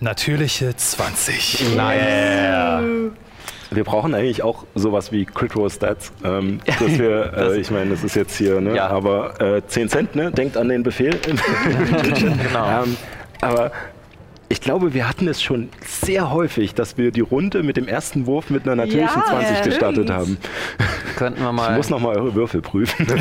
Natürliche 0.00 0.76
20. 0.76 1.76
Wir 3.70 3.84
brauchen 3.84 4.14
eigentlich 4.14 4.42
auch 4.42 4.64
sowas 4.74 5.12
wie 5.12 5.24
Crit 5.24 5.56
Roll 5.56 5.70
Stats, 5.70 6.12
ähm, 6.22 6.60
dass 6.66 6.98
wir, 6.98 7.32
äh, 7.36 7.58
ich 7.58 7.70
meine, 7.70 7.90
das 7.90 8.04
ist 8.04 8.14
jetzt 8.16 8.36
hier, 8.36 8.60
ne? 8.60 8.76
Ja. 8.76 8.88
aber 8.88 9.40
äh, 9.40 9.62
10 9.66 9.88
Cent, 9.88 10.14
ne? 10.14 10.30
Denkt 10.30 10.58
an 10.58 10.68
den 10.68 10.82
Befehl. 10.82 11.18
Genau. 12.12 12.82
ähm, 12.82 12.96
aber 13.40 13.72
ich 14.52 14.60
glaube, 14.60 14.92
wir 14.92 15.08
hatten 15.08 15.26
es 15.28 15.42
schon 15.42 15.70
sehr 15.82 16.30
häufig, 16.30 16.74
dass 16.74 16.98
wir 16.98 17.10
die 17.10 17.22
Runde 17.22 17.62
mit 17.62 17.78
dem 17.78 17.88
ersten 17.88 18.26
Wurf 18.26 18.50
mit 18.50 18.64
einer 18.64 18.76
natürlichen 18.76 19.08
Ja, 19.24 19.24
20 19.30 19.48
stimmt. 19.48 19.64
gestartet 19.64 20.10
haben. 20.10 20.36
Könnten 21.16 21.40
wir 21.40 21.48
Ich 21.50 21.56
mal. 21.56 21.76
muss 21.76 21.88
nochmal 21.88 22.16
eure 22.18 22.34
Würfel 22.34 22.60
prüfen. 22.60 23.06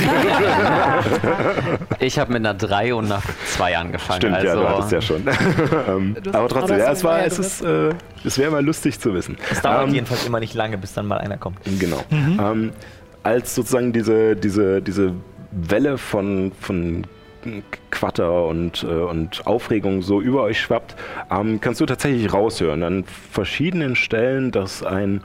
Ich 2.00 2.18
habe 2.20 2.34
mit 2.34 2.40
einer 2.46 2.54
3 2.54 2.94
und 2.96 3.06
einer 3.06 3.22
2 3.48 3.78
angefangen. 3.78 4.18
Stimmt, 4.22 4.36
also, 4.36 4.48
ja, 4.48 4.56
du 4.56 4.70
hattest 4.70 4.92
ja 4.92 5.02
schon. 5.02 5.24
ähm, 5.88 6.16
aber 6.34 6.48
trotzdem, 6.50 6.80
ja, 6.80 6.92
es 6.92 7.04
war, 7.04 7.24
es 7.24 7.38
ist, 7.40 7.62
äh, 7.62 7.94
es 8.26 8.38
wäre 8.38 8.52
mal 8.52 8.64
lustig 8.66 9.00
zu 9.00 9.14
wissen. 9.14 9.38
Es 9.52 9.62
dauert 9.62 9.88
Ähm, 9.88 9.94
jedenfalls 9.94 10.26
immer 10.26 10.40
nicht 10.40 10.54
lange, 10.56 10.78
bis 10.78 10.94
dann 10.94 11.06
mal 11.08 11.18
einer 11.20 11.38
kommt. 11.38 11.60
Genau. 11.80 12.04
Ähm, 12.12 12.72
als 13.24 13.54
sozusagen 13.56 13.94
diese, 13.94 14.36
diese, 14.36 14.82
diese 14.82 15.14
Welle 15.52 15.98
von, 15.98 16.52
von 16.60 17.06
Quatter 17.90 18.46
und, 18.46 18.84
äh, 18.84 18.88
und 18.88 19.46
Aufregung 19.46 20.02
so 20.02 20.22
über 20.22 20.44
euch 20.44 20.60
schwappt, 20.60 20.96
ähm, 21.30 21.62
kannst 21.62 21.82
du 21.82 21.86
tatsächlich 21.86 22.34
raushören 22.34 22.84
an 22.84 23.04
verschiedenen 23.04 23.96
Stellen, 23.96 24.52
dass 24.52 24.84
ein 24.84 25.22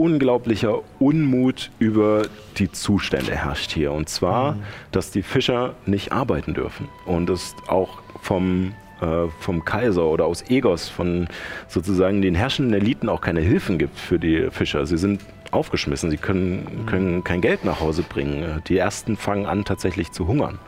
unglaublicher 0.00 0.80
Unmut 0.98 1.70
über 1.78 2.22
die 2.56 2.72
Zustände 2.72 3.36
herrscht 3.36 3.72
hier. 3.72 3.92
Und 3.92 4.08
zwar, 4.08 4.56
dass 4.92 5.10
die 5.10 5.22
Fischer 5.22 5.74
nicht 5.84 6.10
arbeiten 6.10 6.54
dürfen. 6.54 6.88
Und 7.04 7.28
es 7.28 7.54
auch 7.68 7.98
vom, 8.22 8.72
äh, 9.02 9.28
vom 9.40 9.62
Kaiser 9.64 10.06
oder 10.06 10.24
aus 10.24 10.42
Egos, 10.48 10.88
von 10.88 11.28
sozusagen 11.68 12.22
den 12.22 12.34
herrschenden 12.34 12.80
Eliten 12.80 13.10
auch 13.10 13.20
keine 13.20 13.40
Hilfen 13.40 13.76
gibt 13.76 13.98
für 13.98 14.18
die 14.18 14.48
Fischer. 14.50 14.86
Sie 14.86 14.96
sind 14.96 15.20
aufgeschmissen, 15.50 16.10
sie 16.10 16.16
können, 16.16 16.86
können 16.86 17.22
kein 17.22 17.42
Geld 17.42 17.64
nach 17.64 17.80
Hause 17.80 18.02
bringen. 18.02 18.62
Die 18.68 18.78
ersten 18.78 19.16
fangen 19.16 19.46
an 19.46 19.64
tatsächlich 19.64 20.12
zu 20.12 20.26
hungern, 20.26 20.58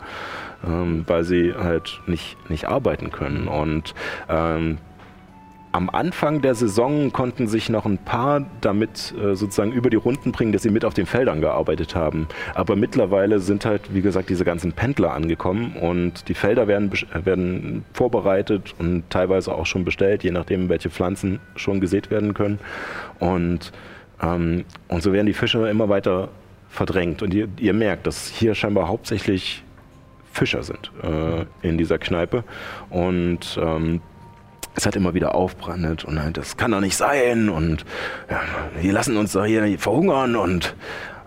ähm, 0.64 1.04
weil 1.06 1.24
sie 1.24 1.54
halt 1.54 2.00
nicht, 2.06 2.36
nicht 2.50 2.68
arbeiten 2.68 3.10
können. 3.10 3.48
Und 3.48 3.94
ähm, 4.28 4.78
am 5.72 5.88
Anfang 5.88 6.42
der 6.42 6.54
Saison 6.54 7.12
konnten 7.12 7.48
sich 7.48 7.70
noch 7.70 7.86
ein 7.86 7.96
paar 7.96 8.44
damit 8.60 9.14
äh, 9.16 9.34
sozusagen 9.34 9.72
über 9.72 9.88
die 9.88 9.96
Runden 9.96 10.30
bringen, 10.30 10.52
dass 10.52 10.62
sie 10.62 10.70
mit 10.70 10.84
auf 10.84 10.92
den 10.92 11.06
Feldern 11.06 11.40
gearbeitet 11.40 11.94
haben. 11.94 12.28
Aber 12.54 12.76
mittlerweile 12.76 13.40
sind 13.40 13.64
halt, 13.64 13.94
wie 13.94 14.02
gesagt, 14.02 14.28
diese 14.28 14.44
ganzen 14.44 14.72
Pendler 14.72 15.14
angekommen 15.14 15.74
und 15.76 16.28
die 16.28 16.34
Felder 16.34 16.68
werden, 16.68 16.90
werden 17.24 17.84
vorbereitet 17.94 18.74
und 18.78 19.08
teilweise 19.08 19.54
auch 19.54 19.66
schon 19.66 19.84
bestellt, 19.84 20.22
je 20.24 20.30
nachdem, 20.30 20.68
welche 20.68 20.90
Pflanzen 20.90 21.40
schon 21.56 21.80
gesät 21.80 22.10
werden 22.10 22.34
können. 22.34 22.58
Und, 23.18 23.72
ähm, 24.22 24.64
und 24.88 25.02
so 25.02 25.12
werden 25.14 25.26
die 25.26 25.32
Fische 25.32 25.66
immer 25.68 25.88
weiter 25.88 26.28
verdrängt. 26.68 27.22
Und 27.22 27.32
ihr, 27.32 27.48
ihr 27.58 27.72
merkt, 27.72 28.06
dass 28.06 28.28
hier 28.28 28.54
scheinbar 28.54 28.88
hauptsächlich 28.88 29.64
Fischer 30.32 30.62
sind 30.62 30.90
äh, 31.02 31.44
in 31.66 31.78
dieser 31.78 31.98
Kneipe. 31.98 32.44
Und 32.90 33.58
ähm, 33.60 34.00
es 34.74 34.86
hat 34.86 34.96
immer 34.96 35.14
wieder 35.14 35.34
aufbrandet 35.34 36.04
und 36.04 36.22
halt, 36.22 36.36
das 36.36 36.56
kann 36.56 36.72
doch 36.72 36.80
nicht 36.80 36.96
sein 36.96 37.48
und 37.48 37.84
ja, 38.30 38.40
die 38.82 38.90
lassen 38.90 39.16
uns 39.16 39.32
doch 39.32 39.44
hier 39.44 39.78
verhungern 39.78 40.34
und 40.34 40.74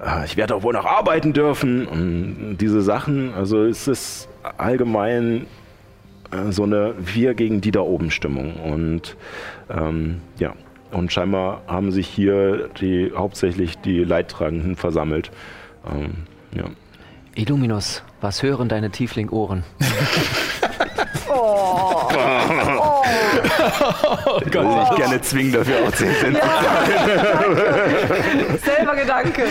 äh, 0.03 0.25
ich 0.25 0.35
werde 0.35 0.53
doch 0.53 0.63
wohl 0.63 0.73
noch 0.73 0.85
arbeiten 0.85 1.33
dürfen 1.33 1.85
und 1.85 2.57
diese 2.57 2.81
Sachen. 2.81 3.33
Also 3.33 3.63
es 3.63 3.87
ist 3.87 4.29
allgemein 4.57 5.45
äh, 6.31 6.51
so 6.51 6.63
eine 6.63 6.95
Wir 6.97 7.35
gegen 7.35 7.61
die 7.61 7.71
da 7.71 7.81
oben 7.81 8.11
Stimmung 8.11 8.55
und 8.55 9.15
ähm, 9.69 10.21
ja. 10.39 10.53
Und 10.91 11.11
scheinbar 11.11 11.63
haben 11.67 11.91
sich 11.91 12.07
hier 12.07 12.69
die, 12.79 13.11
hauptsächlich 13.13 13.77
die 13.79 14.05
Leidtragenden 14.05 14.77
versammelt. 14.77 15.29
Ähm, 15.85 16.13
ja. 16.55 16.65
Illuminus, 17.35 18.01
was 18.21 18.41
hören 18.41 18.69
deine 18.69 18.89
Tiefling-Ohren? 18.89 19.63
Würde 24.53 24.87
ich 24.91 24.97
gerne 24.97 25.21
zwingen, 25.21 25.53
dafür 25.53 25.87
auch 25.87 25.91
10 25.91 26.15
Cent 26.15 26.37
Selber 28.63 28.95
Gedanke. 28.95 29.43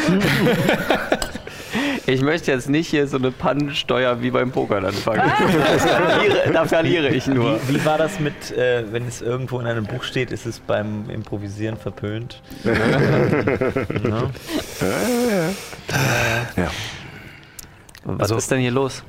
Ich 2.06 2.20
möchte 2.20 2.52
jetzt 2.52 2.68
nicht 2.68 2.88
hier 2.88 3.06
so 3.06 3.16
eine 3.16 3.30
Pannensteuer 3.30 4.20
wie 4.22 4.30
beim 4.30 4.50
Pokern 4.50 4.84
anfangen. 4.84 5.22
Verliere, 5.78 6.50
da 6.52 6.64
verliere 6.64 7.08
ich 7.08 7.26
nur. 7.26 7.58
Wie, 7.68 7.74
wie 7.74 7.84
war 7.84 7.98
das 7.98 8.20
mit, 8.20 8.56
äh, 8.56 8.84
wenn 8.92 9.06
es 9.08 9.22
irgendwo 9.22 9.58
in 9.60 9.66
einem 9.66 9.84
Buch 9.84 10.04
steht, 10.04 10.30
ist 10.30 10.46
es 10.46 10.60
beim 10.60 11.08
Improvisieren 11.10 11.76
verpönt? 11.76 12.42
Ne? 12.64 14.30
Ja. 16.56 16.70
Was 18.04 18.20
Also- 18.20 18.36
ist 18.36 18.50
denn 18.50 18.60
hier 18.60 18.70
los? 18.70 19.02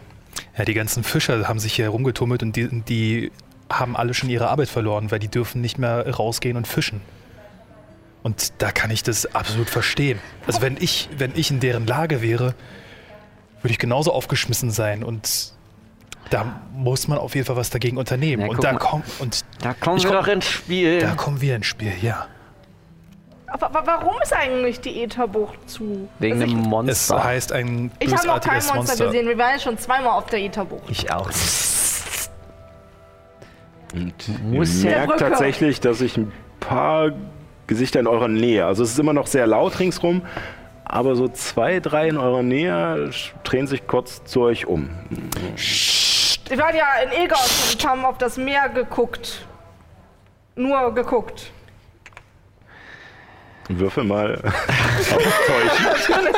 Ja, 0.57 0.65
die 0.65 0.73
ganzen 0.73 1.03
Fischer 1.03 1.47
haben 1.47 1.59
sich 1.59 1.73
hier 1.73 1.85
herumgetummelt 1.85 2.43
und 2.43 2.55
die, 2.55 2.67
die 2.81 3.31
haben 3.69 3.95
alle 3.95 4.13
schon 4.13 4.29
ihre 4.29 4.49
Arbeit 4.49 4.69
verloren, 4.69 5.09
weil 5.11 5.19
die 5.19 5.27
dürfen 5.29 5.61
nicht 5.61 5.77
mehr 5.77 6.07
rausgehen 6.09 6.57
und 6.57 6.67
fischen. 6.67 7.01
Und 8.23 8.53
da 8.61 8.71
kann 8.71 8.89
ich 8.91 9.03
das 9.03 9.33
absolut 9.35 9.69
verstehen. 9.69 10.19
Also 10.47 10.61
wenn 10.61 10.77
ich, 10.79 11.09
wenn 11.17 11.31
ich 11.35 11.51
in 11.51 11.59
deren 11.59 11.85
Lage 11.87 12.21
wäre, 12.21 12.55
würde 13.61 13.71
ich 13.71 13.79
genauso 13.79 14.11
aufgeschmissen 14.11 14.71
sein 14.71 15.03
und 15.03 15.53
da 16.31 16.59
muss 16.73 17.07
man 17.07 17.17
auf 17.17 17.35
jeden 17.35 17.45
Fall 17.45 17.55
was 17.55 17.69
dagegen 17.69 17.97
unternehmen. 17.97 18.43
Ja, 18.43 18.47
und 18.49 18.63
da 18.63 18.73
kommt 18.73 19.05
und 19.19 19.45
Da 19.61 19.73
kommen 19.73 20.01
wir 20.01 20.09
komm- 20.09 20.17
doch 20.17 20.27
ins 20.27 20.47
Spiel. 20.49 20.99
da 20.99 21.11
kommen 21.15 21.39
wir 21.39 21.55
ins 21.55 21.67
Spiel, 21.67 21.93
ja. 22.01 22.27
Aber, 23.55 23.67
aber 23.67 23.87
warum 23.87 24.15
ist 24.21 24.33
eigentlich 24.33 24.81
die 24.81 25.01
Ätherbucht 25.03 25.69
zu? 25.69 26.09
Wegen 26.19 26.41
Also 26.41 26.43
einem 26.43 26.59
ich, 26.59 26.65
Es 26.65 26.69
Monster. 26.69 27.23
heißt 27.23 27.51
ein 27.53 27.89
ich 27.99 28.13
habe 28.13 28.27
noch 28.27 28.41
kein 28.41 28.55
Monster, 28.55 28.75
Monster. 28.75 29.05
gesehen. 29.05 29.27
Wir 29.29 29.37
waren 29.37 29.51
ja 29.53 29.59
schon 29.59 29.77
zweimal 29.77 30.11
auf 30.11 30.25
der 30.25 30.39
Ätherbucht. 30.41 30.83
Ich 30.89 31.09
auch. 31.09 31.29
Und 33.93 34.13
Muss 34.51 34.83
ihr 34.83 34.89
merkt 34.89 35.19
tatsächlich, 35.19 35.79
dass 35.79 36.01
ich 36.01 36.17
ein 36.17 36.33
paar 36.59 37.11
Gesichter 37.67 38.01
in 38.01 38.07
eurer 38.07 38.27
Nähe, 38.27 38.65
also 38.65 38.83
es 38.83 38.91
ist 38.91 38.99
immer 38.99 39.13
noch 39.13 39.27
sehr 39.27 39.47
laut 39.47 39.79
ringsrum, 39.79 40.21
aber 40.83 41.15
so 41.15 41.29
zwei, 41.29 41.79
drei 41.79 42.09
in 42.09 42.17
eurer 42.17 42.43
Nähe 42.43 43.09
drehen 43.45 43.67
sich 43.67 43.87
kurz 43.87 44.25
zu 44.25 44.41
euch 44.41 44.65
um. 44.67 44.89
Wir 46.49 46.57
waren 46.57 46.75
ja 46.75 46.85
in 47.05 47.23
Egos 47.23 47.73
und 47.73 47.87
haben 47.87 48.03
auf 48.05 48.17
das 48.17 48.35
Meer 48.35 48.67
geguckt. 48.67 49.45
Nur 50.57 50.93
geguckt. 50.93 51.51
Würfel 53.69 54.03
mal 54.03 54.35
auf 54.43 55.41
Täuschen. 55.47 56.35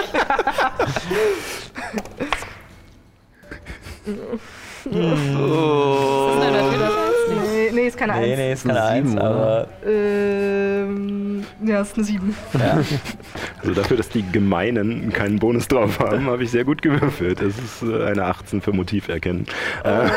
Nee, 7.30 7.71
nee, 7.73 7.88
ist 7.88 7.97
keine 7.97 8.13
Nee, 8.13 8.32
Eins. 8.34 8.38
nee, 8.38 8.53
ist 8.53 8.65
keine 8.67 8.80
Sieben, 8.80 9.07
Eins, 9.09 9.13
oder? 9.13 9.23
aber 9.25 9.67
Ähm, 9.86 11.43
Ja, 11.65 11.82
ist 11.82 11.95
eine 11.95 12.03
7. 12.03 12.36
Also 13.61 13.73
dafür, 13.73 13.97
dass 13.97 14.09
die 14.09 14.23
Gemeinen 14.32 15.11
keinen 15.11 15.39
Bonus 15.39 15.67
drauf 15.67 15.99
haben, 15.99 16.28
habe 16.28 16.43
ich 16.43 16.51
sehr 16.51 16.63
gut 16.63 16.82
gewürfelt. 16.82 17.39
Das 17.41 17.57
ist 17.57 17.82
äh, 17.84 18.05
eine 18.05 18.25
18 18.25 18.61
für 18.61 18.71
Motiv 18.71 19.07
erkennen. 19.09 19.45
Äh, 19.84 20.09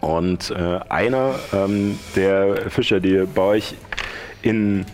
und 0.00 0.50
äh, 0.50 0.78
einer 0.88 1.34
ähm, 1.52 1.98
der 2.14 2.70
Fischer, 2.70 3.00
die 3.00 3.24
bei 3.34 3.42
euch 3.42 3.74
in 4.42 4.86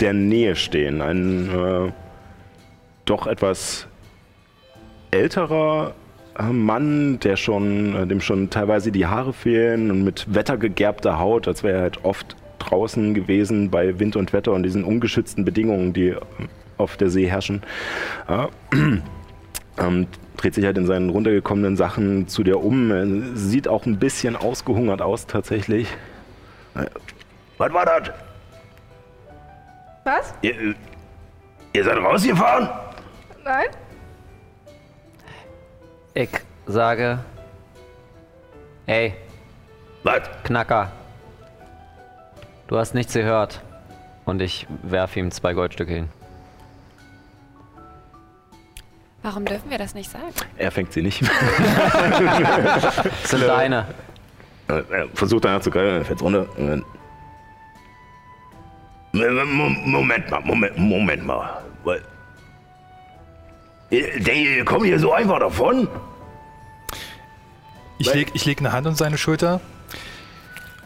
der 0.00 0.12
Nähe 0.12 0.56
stehen, 0.56 1.00
ein 1.02 1.48
äh, 1.50 1.92
doch 3.04 3.26
etwas 3.26 3.86
älterer 5.10 5.94
äh, 6.38 6.44
Mann, 6.44 7.18
der 7.20 7.36
schon, 7.36 7.94
äh, 7.94 8.06
dem 8.06 8.20
schon 8.20 8.50
teilweise 8.50 8.92
die 8.92 9.06
Haare 9.06 9.32
fehlen 9.32 9.90
und 9.90 10.04
mit 10.04 10.26
wettergegerbter 10.32 11.18
Haut, 11.18 11.48
als 11.48 11.62
wäre 11.62 11.78
er 11.78 11.82
halt 11.82 12.04
oft 12.04 12.36
draußen 12.58 13.14
gewesen 13.14 13.70
bei 13.70 13.98
Wind 13.98 14.16
und 14.16 14.32
Wetter 14.32 14.52
und 14.52 14.62
diesen 14.62 14.84
ungeschützten 14.84 15.44
Bedingungen, 15.44 15.92
die 15.92 16.08
äh, 16.08 16.20
auf 16.76 16.96
der 16.96 17.10
See 17.10 17.26
herrschen. 17.26 17.62
Ja. 18.28 18.48
Ähm, 19.80 20.08
dreht 20.36 20.54
sich 20.54 20.64
halt 20.64 20.76
in 20.76 20.86
seinen 20.86 21.08
runtergekommenen 21.08 21.76
Sachen 21.76 22.26
zu 22.26 22.42
dir 22.42 22.58
um. 22.58 23.36
Sieht 23.36 23.68
auch 23.68 23.86
ein 23.86 24.00
bisschen 24.00 24.34
ausgehungert 24.34 25.00
aus 25.00 25.28
tatsächlich. 25.28 25.86
Was 27.58 27.72
war 27.72 27.84
das? 27.84 28.10
Was? 30.08 30.32
Ihr, 30.40 30.74
ihr 31.74 31.84
seid 31.84 31.98
rausgefahren? 31.98 32.70
Nein? 33.44 33.66
Ich 36.14 36.30
sage, 36.66 37.18
hey, 38.86 39.14
Was? 40.04 40.22
Knacker, 40.44 40.90
du 42.68 42.78
hast 42.78 42.94
nichts 42.94 43.12
gehört. 43.12 43.60
Und 44.24 44.40
ich 44.40 44.66
werfe 44.82 45.20
ihm 45.20 45.30
zwei 45.30 45.52
Goldstücke 45.52 45.92
hin. 45.92 46.08
Warum 49.22 49.44
dürfen 49.44 49.70
wir 49.70 49.76
das 49.78 49.94
nicht 49.94 50.10
sagen? 50.10 50.32
Er 50.56 50.70
fängt 50.70 50.92
sie 50.92 51.02
nicht. 51.02 51.22
Das 53.22 53.30
sind 53.30 53.46
deine. 53.46 53.86
Er 54.68 55.08
versucht 55.14 55.44
danach 55.44 55.60
zu 55.60 55.70
greifen, 55.70 55.96
er 55.98 56.04
fällt 56.04 56.22
runter. 56.22 56.46
und 56.56 56.66
dann- 56.66 56.80
Mo- 56.80 56.97
Moment 59.18 60.30
mal, 60.30 60.40
Moment, 60.40 60.78
Moment 60.78 61.26
mal. 61.26 61.62
Ihr- 63.90 64.20
Der, 64.20 64.34
ihr 64.34 64.64
kommt 64.64 64.84
hier 64.84 64.98
so 64.98 65.12
einfach 65.12 65.38
davon? 65.40 65.88
Ich 67.98 68.12
lege 68.12 68.30
ich 68.34 68.44
leg 68.44 68.58
eine 68.60 68.72
Hand 68.72 68.86
an 68.86 68.94
seine 68.94 69.16
Schulter. 69.18 69.60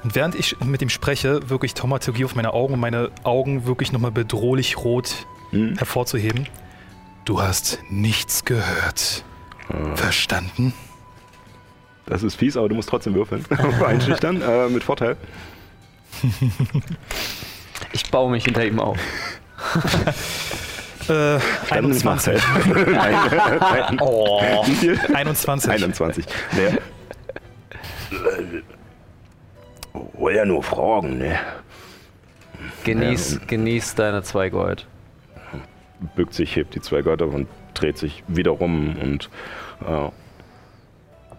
Und 0.04 0.14
während 0.14 0.34
ich 0.34 0.58
mit 0.60 0.82
ihm 0.82 0.88
spreche, 0.88 1.48
wirklich 1.50 1.74
Taumaturgie 1.74 2.24
auf 2.24 2.34
meine 2.34 2.52
Augen, 2.54 2.74
um 2.74 2.80
meine 2.80 3.10
Augen 3.24 3.66
wirklich 3.66 3.92
nochmal 3.92 4.10
bedrohlich 4.12 4.76
rot 4.78 5.26
Hm? 5.50 5.76
hervorzuheben. 5.76 6.48
Du 7.24 7.40
hast 7.42 7.78
nichts 7.90 8.44
gehört. 8.44 9.24
Verstanden? 9.94 10.72
Das 12.06 12.22
ist 12.22 12.34
fies, 12.36 12.56
aber 12.56 12.68
du 12.68 12.74
musst 12.74 12.88
trotzdem 12.88 13.14
würfeln. 13.14 13.44
Einschüchtern, 13.86 14.40
äh, 14.42 14.68
mit 14.68 14.82
Vorteil. 14.84 15.16
Ich 17.92 18.10
baue 18.10 18.30
mich 18.30 18.44
hinter 18.44 18.64
ihm 18.64 18.80
auf. 18.80 18.98
Äh, 21.08 21.38
Dann 21.68 21.88
mit 21.88 22.04
21. 22.04 22.04
Nachteil. 22.04 22.40
nein, 22.92 23.14
nein. 23.58 23.98
Oh. 24.00 24.40
Wie 24.66 24.74
viel? 24.74 25.00
21. 25.14 25.70
21. 25.70 26.24
Der, 26.56 26.78
Wohl 30.14 30.34
ja 30.34 30.44
nur 30.44 30.62
fragen, 30.62 31.18
ne? 31.18 31.38
Genieß, 32.84 33.40
genieß 33.46 33.94
deine 33.94 34.22
zwei 34.22 34.48
Gold. 34.48 34.86
bückt 36.16 36.34
sich, 36.34 36.56
hebt 36.56 36.74
die 36.74 36.80
zwei 36.80 37.02
Götter 37.02 37.26
und 37.26 37.48
dreht 37.74 37.98
sich 37.98 38.22
wieder 38.28 38.52
rum 38.52 38.96
und 39.00 39.30
äh, 39.86 40.08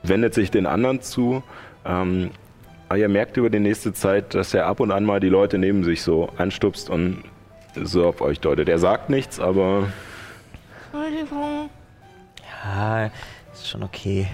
wendet 0.03 0.33
sich 0.33 0.51
den 0.51 0.65
anderen 0.65 1.01
zu. 1.01 1.43
Ähm, 1.85 2.31
aber 2.93 2.99
ihr 2.99 3.09
merkt 3.09 3.37
über 3.37 3.49
die 3.49 3.57
nächste 3.59 3.91
Zeit, 3.91 4.35
dass 4.35 4.53
er 4.53 4.67
ab 4.67 4.79
und 4.79 4.91
an 4.91 5.03
mal 5.03 5.19
die 5.19 5.27
Leute 5.29 5.57
neben 5.57 5.83
sich 5.83 6.03
so 6.03 6.29
anstupst 6.37 6.91
und 6.91 7.23
so 7.73 8.05
auf 8.05 8.21
euch 8.21 8.39
deutet. 8.39 8.69
Er 8.69 8.77
sagt 8.77 9.09
nichts, 9.09 9.39
aber 9.39 9.87
Entschuldigung. 10.93 11.71
Ja, 12.63 13.09
ist 13.51 13.67
schon 13.67 13.81
okay. 13.81 14.27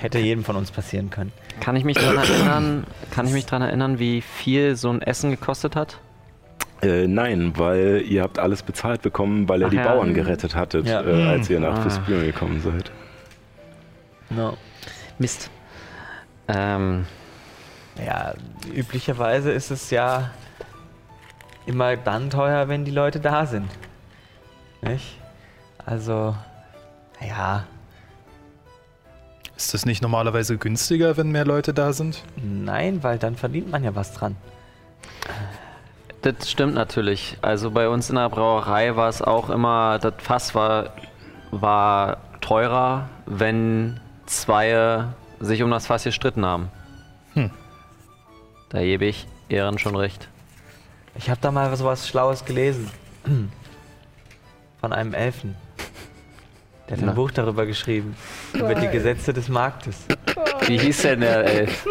Hätte 0.00 0.18
jedem 0.18 0.42
von 0.42 0.56
uns 0.56 0.70
passieren 0.70 1.10
können. 1.10 1.30
Kann 1.60 1.76
ich 1.76 1.84
mich 1.84 1.98
daran 1.98 2.16
erinnern, 2.16 2.84
kann 3.10 3.26
ich 3.26 3.32
mich 3.34 3.44
daran 3.44 3.60
erinnern, 3.68 3.98
wie 3.98 4.22
viel 4.22 4.74
so 4.74 4.88
ein 4.88 5.02
Essen 5.02 5.30
gekostet 5.30 5.76
hat? 5.76 5.98
äh, 6.80 7.06
nein, 7.06 7.52
weil 7.56 8.04
ihr 8.08 8.22
habt 8.22 8.38
alles 8.38 8.62
bezahlt 8.62 9.02
bekommen, 9.02 9.50
weil 9.50 9.60
ihr 9.60 9.66
Ach 9.66 9.70
die 9.70 9.76
ja. 9.76 9.84
Bauern 9.92 10.14
gerettet 10.14 10.54
hattet, 10.54 10.86
Ja. 10.88 11.02
äh, 11.04 11.26
als 11.26 11.50
ihr 11.50 11.60
nach 11.60 11.76
Ah. 11.76 11.82
Fispüren 11.82 12.24
gekommen 12.24 12.60
seid. 12.60 12.90
No. 14.30 14.56
Mist. 15.18 15.50
Ähm, 16.48 17.04
Ja, 18.04 18.34
üblicherweise 18.72 19.50
ist 19.52 19.70
es 19.70 19.90
ja 19.90 20.30
immer 21.66 21.96
dann 21.96 22.30
teuer, 22.30 22.68
wenn 22.68 22.84
die 22.84 22.90
Leute 22.90 23.20
da 23.20 23.44
sind. 23.46 23.70
Nicht? 24.82 25.18
Also, 25.84 26.36
ja, 27.26 27.64
Ist 29.56 29.74
das 29.74 29.84
nicht 29.84 30.02
normalerweise 30.02 30.56
günstiger, 30.56 31.16
wenn 31.16 31.30
mehr 31.32 31.44
Leute 31.44 31.74
da 31.74 31.92
sind? 31.92 32.22
nein, 32.36 33.02
weil 33.02 33.18
dann 33.18 33.34
verdient 33.34 33.70
man 33.70 33.82
ja 33.82 33.94
was 33.96 34.12
dran. 34.14 34.36
das 36.22 36.48
stimmt 36.50 36.74
natürlich. 36.74 37.36
Also 37.42 37.70
bei 37.72 37.88
uns 37.88 38.08
in 38.10 38.16
der 38.16 38.28
Brauerei 38.28 38.94
war 38.96 39.08
es 39.08 39.20
auch 39.22 39.50
immer, 39.50 39.98
das 39.98 40.14
Fass 40.18 40.54
war, 40.54 40.92
war 41.50 42.18
teurer, 42.40 43.08
wenn 43.26 43.98
zwei 44.26 45.04
sich 45.40 45.62
um 45.62 45.70
das 45.70 45.86
Fass 45.86 46.04
gestritten 46.04 46.44
haben. 46.46 46.68
Hm. 47.34 47.50
Da 48.68 48.80
gebe 48.82 49.06
ich 49.06 49.26
Ehren 49.48 49.78
schon 49.78 49.96
recht. 49.96 50.28
Ich 51.16 51.30
habe 51.30 51.40
da 51.40 51.50
mal 51.50 51.74
sowas 51.76 52.06
Schlaues 52.06 52.44
gelesen. 52.44 52.90
Von 54.80 54.92
einem 54.92 55.14
Elfen. 55.14 55.56
Der 56.88 56.96
hat 56.96 57.04
Na. 57.04 57.10
ein 57.12 57.14
Buch 57.16 57.30
darüber 57.30 57.66
geschrieben. 57.66 58.16
Über 58.52 58.74
die 58.74 58.88
Gesetze 58.88 59.32
des 59.32 59.48
Marktes. 59.48 60.04
Wie 60.66 60.78
hieß 60.78 61.02
denn 61.02 61.20
der 61.20 61.44
Elf? 61.44 61.86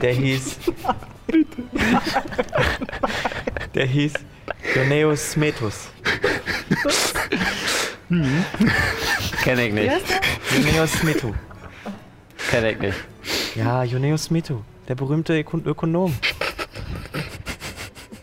Der 0.00 0.12
hieß. 0.12 0.58
Der 3.74 3.86
hieß 3.86 4.12
Joneus 4.74 5.32
Smetus. 5.32 5.88
Kenn 8.08 9.58
ich 9.58 9.70
Wie 9.74 9.88
nicht. 9.88 10.02
Joneus 10.64 10.92
Smetu. 10.92 11.32
Kenn 12.50 12.64
ich 12.64 12.78
nicht. 12.78 12.98
Ja, 13.54 13.84
Joneus 13.84 14.24
Smetu. 14.24 14.62
Der 14.90 14.96
berühmte 14.96 15.38
Ökon 15.38 15.64
Ökonom. 15.64 16.12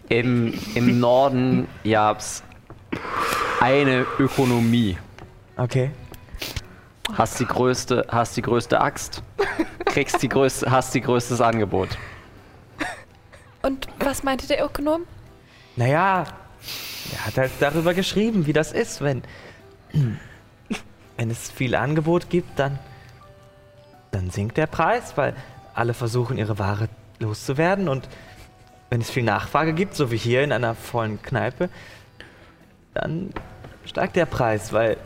Im, 0.10 0.54
Im 0.76 1.00
Norden 1.00 1.66
gab's 1.86 2.44
eine 3.62 4.06
Ökonomie. 4.20 4.98
Okay. 5.56 5.92
Hast 7.14 7.40
die 7.40 7.46
größte, 7.46 8.08
hast 8.10 8.36
die 8.36 8.42
größte 8.42 8.82
Axt, 8.82 9.24
kriegst 9.86 10.22
die 10.22 10.28
größte, 10.28 10.70
hast 10.70 10.94
die 10.94 11.00
größtes 11.00 11.40
Angebot. 11.40 11.88
Und 13.62 13.88
was 14.00 14.24
meinte 14.24 14.46
der 14.46 14.66
Ökonom? 14.66 15.04
Naja, 15.78 16.26
er 17.14 17.26
hat 17.28 17.38
halt 17.38 17.52
darüber 17.62 17.94
geschrieben, 17.94 18.46
wie 18.46 18.52
das 18.52 18.74
ist, 18.74 19.00
wenn. 19.00 19.24
Wenn 21.16 21.30
es 21.30 21.50
viel 21.50 21.76
Angebot 21.76 22.30
gibt, 22.30 22.60
dann. 22.60 22.78
Dann 24.12 24.32
sinkt 24.32 24.58
der 24.58 24.68
Preis, 24.68 25.16
weil 25.16 25.34
alle 25.78 25.94
versuchen, 25.94 26.38
ihre 26.38 26.60
Ware 26.60 26.90
loszuwerden. 27.20 27.88
Und 27.88 28.10
wenn 28.90 29.02
es 29.02 29.10
viel 29.10 29.24
Nachfrage 29.24 29.74
gibt, 29.74 29.96
so 29.96 30.12
wie 30.12 30.18
hier 30.18 30.44
in 30.44 30.52
einer 30.52 30.76
vollen 30.76 31.22
Kneipe, 31.22 31.70
dann 32.94 33.30
steigt 33.86 34.16
der 34.16 34.26
Preis, 34.26 34.74
weil 34.74 34.98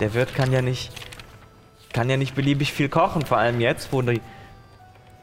der 0.00 0.14
Wirt 0.14 0.34
kann 0.34 0.52
ja 0.52 0.62
nicht. 0.62 0.90
kann 1.92 2.08
ja 2.08 2.16
nicht 2.16 2.34
beliebig 2.34 2.72
viel 2.72 2.88
kochen, 2.88 3.22
vor 3.22 3.38
allem 3.38 3.60
jetzt, 3.60 3.92
wo 3.92 4.02
die. 4.02 4.20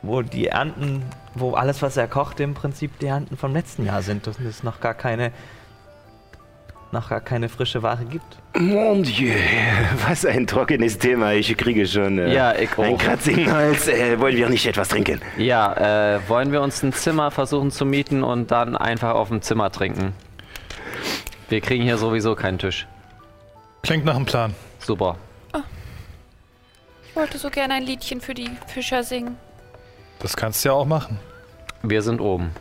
wo 0.04 0.22
die 0.22 0.48
Ernten, 0.48 1.04
wo 1.34 1.54
alles, 1.54 1.82
was 1.82 1.98
er 1.98 2.08
kocht, 2.08 2.40
im 2.40 2.54
Prinzip 2.54 3.00
die 3.00 3.08
Ernten 3.08 3.36
vom 3.36 3.54
letzten 3.54 3.86
Jahr 3.86 4.02
sind 4.04 4.28
und 4.28 4.40
es 4.40 4.64
noch 4.64 4.80
gar 4.80 4.94
keine, 4.94 5.32
noch 6.94 7.10
gar 7.10 7.22
keine 7.22 7.50
frische 7.50 7.84
Ware 7.84 8.06
gibt. 8.06 8.38
Mon 8.58 9.04
Dieu, 9.04 9.34
was 10.08 10.26
ein 10.26 10.48
trockenes 10.48 10.98
Thema. 10.98 11.34
Ich 11.34 11.56
kriege 11.58 11.86
schon 11.86 12.18
äh, 12.18 12.34
Ja, 12.34 12.56
ich 12.56 12.78
ein 12.78 12.94
auch. 12.96 12.98
Kratzen 12.98 13.38
im 13.38 13.52
Hals. 13.52 13.88
Äh, 13.88 14.20
wollen 14.20 14.36
wir 14.38 14.50
nicht 14.50 14.66
etwas 14.66 14.88
trinken? 14.90 15.22
Ja, 15.38 16.16
äh, 16.16 16.20
wollen 16.28 16.52
wir 16.52 16.62
uns 16.62 16.82
ein 16.84 16.94
Zimmer 16.94 17.32
versuchen 17.32 17.72
zu 17.72 17.86
mieten 17.86 18.24
und 18.24 18.52
dann 18.52 18.76
einfach 18.76 19.14
auf 19.14 19.30
dem 19.30 19.42
Zimmer 19.42 19.72
trinken? 19.72 20.14
Wir 21.50 21.62
kriegen 21.62 21.84
hier 21.84 21.98
sowieso 21.98 22.36
keinen 22.36 22.60
Tisch. 22.60 22.88
Klingt 23.84 24.06
nach 24.06 24.16
einem 24.16 24.26
Plan. 24.26 24.54
Super. 24.80 25.16
Ich 27.10 27.16
wollte 27.16 27.38
so 27.38 27.50
gerne 27.50 27.74
ein 27.76 27.84
Liedchen 27.84 28.22
für 28.22 28.34
die 28.34 28.50
Fischer 28.68 29.04
singen. 29.04 29.38
Das 30.20 30.36
kannst 30.36 30.64
du 30.64 30.70
ja 30.70 30.74
auch 30.76 30.86
machen. 30.86 31.20
Wir 31.84 32.02
sind 32.02 32.22
oben. 32.22 32.52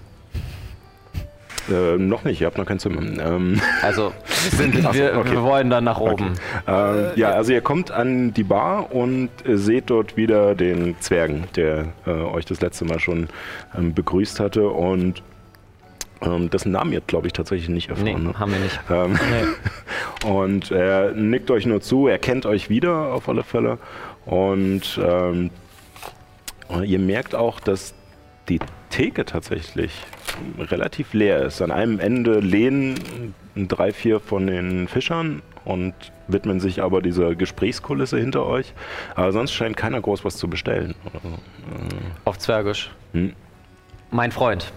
Äh, 1.71 1.97
noch 1.99 2.25
nicht, 2.25 2.41
ihr 2.41 2.47
habt 2.47 2.59
noch 2.59 2.67
kein 2.67 2.79
Zimmer. 2.79 3.01
Ähm, 3.03 3.61
Also 3.83 4.13
sind, 4.51 4.75
wir, 4.95 5.17
okay. 5.19 5.33
wir 5.33 5.43
wollen 5.43 5.71
dann 5.71 5.85
nach 5.85 5.99
oben. 5.99 6.35
äh, 6.69 7.19
ja, 7.19 7.31
also 7.31 7.53
ihr 7.53 7.61
kommt 7.61 7.91
an 7.91 8.33
die 8.35 8.45
Bar 8.45 8.93
und 8.95 9.31
äh, 9.45 9.57
seht 9.57 9.91
dort 9.91 10.17
wieder 10.17 10.55
den 10.55 10.97
Zwergen, 11.01 11.45
der 11.57 11.87
äh, 12.07 12.11
euch 12.11 12.45
das 12.45 12.61
letzte 12.61 12.85
Mal 12.85 13.01
schon 13.01 13.29
ähm, 13.77 13.95
begrüßt 13.95 14.39
hatte 14.41 14.69
und 14.69 15.23
ähm, 16.23 16.49
dessen 16.51 16.73
Namen 16.73 16.93
ihr, 16.93 17.03
glaube 17.07 17.27
ich, 17.27 17.33
tatsächlich 17.35 17.69
nicht 17.69 17.91
Nee, 17.99 18.11
erfahren. 18.13 18.25
ne? 18.29 18.39
haben 18.39 18.53
wir 18.53 18.59
nicht. 18.61 18.81
Ähm, 18.91 19.19
Und 20.25 20.71
er 20.71 21.13
nickt 21.13 21.51
euch 21.51 21.67
nur 21.67 21.83
zu, 21.83 22.09
er 22.09 22.19
kennt 22.19 22.47
euch 22.47 22.71
wieder 22.71 23.13
auf 23.13 23.29
alle 23.29 23.43
Fälle. 23.45 23.77
Und 24.25 24.99
ähm, 25.03 25.51
ihr 26.85 26.99
merkt 26.99 27.35
auch, 27.35 27.61
dass 27.61 27.93
die 28.49 28.61
Theke 28.91 29.25
tatsächlich 29.25 29.93
relativ 30.59 31.13
leer 31.13 31.43
ist. 31.43 31.61
An 31.63 31.71
einem 31.71 31.99
Ende 32.01 32.39
lehnen 32.41 33.35
drei, 33.55 33.93
vier 33.93 34.21
von 34.21 34.47
den 34.47 34.89
Fischern 34.89 35.43
und 35.65 35.95
widmen 36.29 36.61
sich 36.61 36.83
aber 36.83 37.03
dieser 37.03 37.35
Gesprächskulisse 37.35 38.19
hinter 38.19 38.47
euch. 38.47 38.75
Aber 39.15 39.33
sonst 39.33 39.53
scheint 39.53 39.77
keiner 39.77 40.01
groß 40.01 40.25
was 40.25 40.37
zu 40.37 40.49
bestellen. 40.49 40.95
Auf 42.25 42.39
Zwergisch. 42.39 42.91
Hm. 43.13 43.35
Mein 44.11 44.31
Freund. 44.33 44.73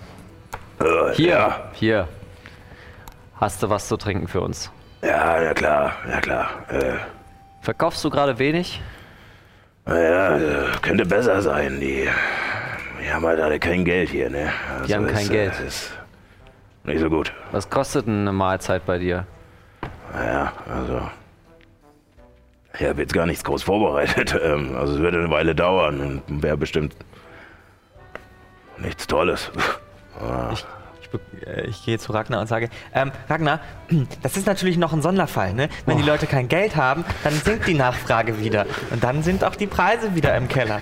Hier, 1.14 1.56
hier. 1.74 2.08
Hast 3.36 3.62
du 3.62 3.70
was 3.70 3.88
zu 3.88 3.98
trinken 3.98 4.28
für 4.28 4.42
uns? 4.42 4.72
Ja, 5.02 5.40
na 5.42 5.54
klar, 5.54 5.94
na 6.08 6.20
klar. 6.20 6.50
Äh, 6.70 6.96
Verkaufst 7.62 8.04
du 8.04 8.10
gerade 8.10 8.40
wenig? 8.40 8.82
naja, 9.86 10.38
äh, 10.38 10.66
könnte 10.82 11.06
besser 11.06 11.42
sein. 11.42 11.80
Die, 11.80 12.08
die 13.04 13.12
haben 13.12 13.26
halt 13.26 13.40
alle 13.40 13.60
kein 13.60 13.86
Geld 13.86 14.10
hier, 14.10 14.30
ne? 14.30 14.52
Also 14.80 14.96
haben 14.96 15.08
kein 15.08 15.24
ist, 15.24 15.32
Geld. 15.32 15.54
Äh, 15.60 15.68
ist 15.68 15.92
nicht 16.84 17.00
so 17.00 17.10
gut. 17.10 17.34
Was 17.52 17.70
kostet 17.70 18.08
denn 18.08 18.22
eine 18.22 18.32
Mahlzeit 18.34 18.86
bei 18.86 18.98
dir? 18.98 19.26
Naja, 20.14 20.52
also. 20.68 21.02
Ich 22.80 22.86
habe 22.88 23.02
jetzt 23.02 23.14
gar 23.14 23.26
nichts 23.26 23.44
groß 23.44 23.64
vorbereitet. 23.64 24.40
Ähm, 24.44 24.76
Also 24.78 24.94
es 24.96 25.00
würde 25.00 25.20
eine 25.20 25.30
Weile 25.30 25.56
dauern 25.56 26.22
und 26.28 26.44
wäre 26.44 26.58
bestimmt 26.58 26.96
nichts 28.78 29.08
Tolles. 29.08 29.52
Aber 30.20 30.54
Ich, 31.02 31.10
be- 31.10 31.20
äh, 31.46 31.68
ich 31.68 31.84
gehe 31.86 31.98
zu 32.00 32.12
Ragnar 32.14 32.42
und 32.42 32.48
sage, 32.48 32.70
ähm, 32.94 33.12
Ragnar, 33.28 33.60
das 34.22 34.38
ist 34.38 34.48
natürlich 34.48 34.78
noch 34.78 34.94
ein 34.94 35.02
Sonderfall, 35.02 35.54
ne? 35.54 35.70
Wenn 35.86 35.98
die 35.98 36.04
Leute 36.04 36.28
kein 36.28 36.48
Geld 36.48 36.76
haben, 36.76 37.04
dann 37.24 37.34
sinkt 37.34 37.68
die 37.68 37.74
Nachfrage 37.74 38.40
wieder. 38.40 38.66
Und 38.92 39.04
dann 39.04 39.24
sind 39.24 39.44
auch 39.44 39.56
die 39.56 39.68
Preise 39.68 40.16
wieder 40.16 40.36
im 40.38 40.48
Keller. 40.48 40.82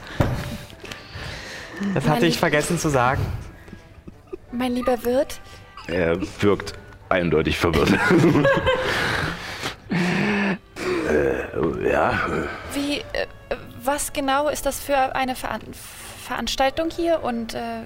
Das 1.93 2.07
hatte 2.07 2.25
ich 2.25 2.39
vergessen 2.39 2.80
zu 2.80 2.89
sagen. 2.89 3.21
Mein 4.51 4.73
lieber 4.73 5.03
Wirt, 5.03 5.39
Er 5.88 6.17
wirkt 6.41 6.73
eindeutig 7.09 7.57
verwirrt. 7.57 7.91
äh, 11.09 11.89
ja, 11.91 12.19
wie, 12.73 12.99
äh, 12.99 13.28
was 13.84 14.13
genau 14.13 14.49
ist 14.49 14.65
das 14.65 14.80
für 14.80 15.15
eine 15.15 15.36
Veran 15.36 15.61
Veranstaltung 16.25 16.89
hier 16.89 17.23
und 17.23 17.53
äh, 17.53 17.84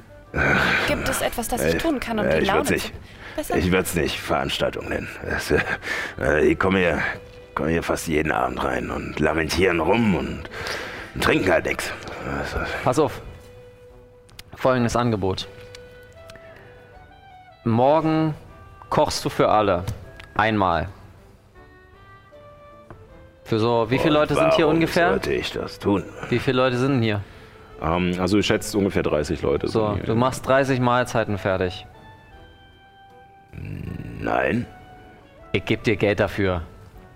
gibt 0.88 1.08
es 1.08 1.22
etwas, 1.22 1.48
das 1.48 1.64
ich 1.64 1.76
Äh, 1.76 1.78
tun 1.78 2.00
kann, 2.00 2.18
um 2.18 2.26
äh, 2.26 2.38
die 2.38 2.42
ich 2.42 2.48
Laune 2.48 2.64
zu 2.66 2.76
ich 3.56 3.66
würde 3.66 3.84
es 3.84 3.96
nicht 3.96 4.20
Veranstaltung 4.20 4.90
nennen. 4.90 5.08
Das, 5.30 5.52
äh, 5.52 5.62
die 6.48 6.56
kommen 6.56 6.78
hier, 6.78 7.00
kommen 7.54 7.70
hier 7.70 7.84
fast 7.84 8.08
jeden 8.08 8.32
Abend 8.32 8.64
rein 8.64 8.90
und 8.90 9.20
lamentieren 9.20 9.80
rum 9.80 10.16
und, 10.16 10.50
und 11.14 11.24
trinken 11.24 11.52
halt 11.52 11.66
nichts. 11.66 11.92
Pass 12.84 13.00
auf. 13.00 13.22
Folgendes 14.62 14.96
Angebot. 14.96 15.48
Morgen 17.64 18.36
kochst 18.92 19.26
du 19.26 19.30
für 19.30 19.50
alle. 19.50 19.84
Einmal. 20.36 20.88
Für 23.44 23.58
so, 23.58 23.90
wie 23.90 23.98
viele 23.98 24.14
Leute 24.14 24.36
sind 24.36 24.54
hier 24.54 24.68
ungefähr? 24.68 25.10
sollte 25.10 25.34
ich 25.34 25.52
das 25.52 25.80
tun? 25.80 26.04
Wie 26.30 26.38
viele 26.38 26.58
Leute 26.58 26.78
sind 26.78 27.02
hier? 27.02 27.22
ähm, 27.82 28.16
also 28.20 28.38
du 28.38 28.44
schätzt 28.44 28.76
ungefähr 28.76 29.02
30 29.02 29.42
Leute. 29.42 29.68
So, 29.68 29.98
du 30.06 30.14
machst 30.14 30.48
30 30.48 30.80
Mahlzeiten 30.80 31.40
fertig. 31.40 31.88
Nein. 34.20 34.68
Ich 35.54 35.66
gebe 35.66 35.82
dir 35.82 35.96
Geld 35.96 36.20
dafür. 36.20 36.62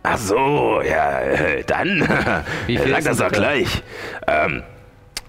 Ach 0.01 0.17
so, 0.17 0.81
ja, 0.81 1.19
äh, 1.21 1.63
dann. 1.63 2.07
Wie 2.65 2.77
viel 2.79 2.91
Sag 2.91 3.03
das 3.03 3.17
doch 3.17 3.31
gleich. 3.31 3.83
Ähm, 4.25 4.63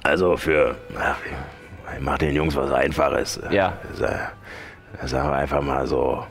also 0.02 0.38
für. 0.38 0.76
Ach, 0.98 1.16
ich 1.94 2.00
mach 2.00 2.18
den 2.18 2.34
Jungs 2.34 2.56
was 2.56 2.70
Einfaches. 2.72 3.40
Ja. 3.50 3.74
Sa- 3.94 4.30
Sagen 5.04 5.28
wir 5.30 5.36
einfach 5.36 5.60
mal 5.60 5.86
so. 5.86 6.24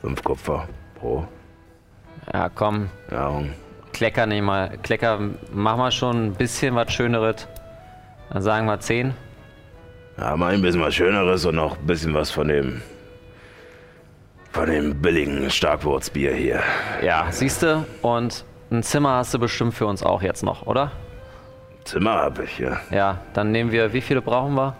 Fünf 0.00 0.22
Kupfer 0.24 0.66
pro 0.98 1.26
Ja, 2.32 2.48
komm, 2.48 2.88
Nahrung. 3.10 3.50
klecker 3.92 4.26
nicht 4.26 4.42
mal. 4.42 4.78
Klecker, 4.82 5.18
mach 5.52 5.76
mal 5.76 5.92
schon 5.92 6.26
ein 6.26 6.34
bisschen 6.34 6.74
was 6.74 6.92
Schöneres. 6.92 7.46
Dann 8.30 8.42
sagen 8.42 8.66
wir 8.66 8.80
10. 8.80 9.14
Ja, 10.18 10.36
mal 10.36 10.54
ein 10.54 10.62
bisschen 10.62 10.80
was 10.80 10.94
Schöneres 10.94 11.44
und 11.44 11.54
noch 11.56 11.78
ein 11.78 11.86
bisschen 11.86 12.14
was 12.14 12.30
von 12.30 12.48
dem. 12.48 12.82
Von 14.52 14.68
dem 14.70 15.00
billigen 15.00 15.50
Starkwurzbier 15.50 16.34
hier. 16.34 16.60
Ja, 17.02 17.26
siehst 17.30 17.62
du? 17.62 17.84
Und 18.02 18.44
ein 18.70 18.82
Zimmer 18.82 19.16
hast 19.16 19.32
du 19.34 19.38
bestimmt 19.38 19.74
für 19.74 19.86
uns 19.86 20.02
auch 20.02 20.22
jetzt 20.22 20.42
noch, 20.42 20.66
oder? 20.66 20.90
Zimmer 21.84 22.12
hab 22.22 22.38
ich 22.38 22.50
hier. 22.56 22.78
Ja, 22.90 23.18
dann 23.34 23.50
nehmen 23.52 23.72
wir, 23.72 23.92
wie 23.92 24.00
viele 24.00 24.22
brauchen 24.22 24.54
wir? 24.54 24.76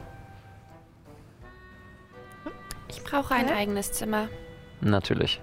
Ich 2.89 3.03
brauche 3.03 3.35
ein 3.35 3.49
eigenes 3.51 3.93
Zimmer. 3.93 4.29
Natürlich. 4.81 5.41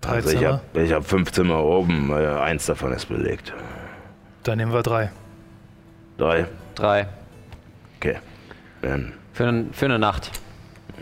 Drei 0.00 0.12
Also 0.16 0.30
ich 0.30 0.38
Zimmer. 0.38 0.52
hab, 0.54 0.76
ich 0.76 0.92
hab 0.92 1.04
fünf 1.04 1.32
Zimmer 1.32 1.62
oben, 1.62 2.10
äh, 2.10 2.26
eins 2.40 2.66
davon 2.66 2.92
ist 2.92 3.06
belegt. 3.06 3.52
Dann 4.42 4.58
nehmen 4.58 4.72
wir 4.72 4.82
drei. 4.82 5.10
Drei? 6.18 6.46
Drei. 6.74 7.08
Okay. 7.96 8.18
Dann, 8.82 9.12
Für, 9.32 9.64
für 9.72 9.84
eine 9.86 9.98
Nacht. 9.98 10.30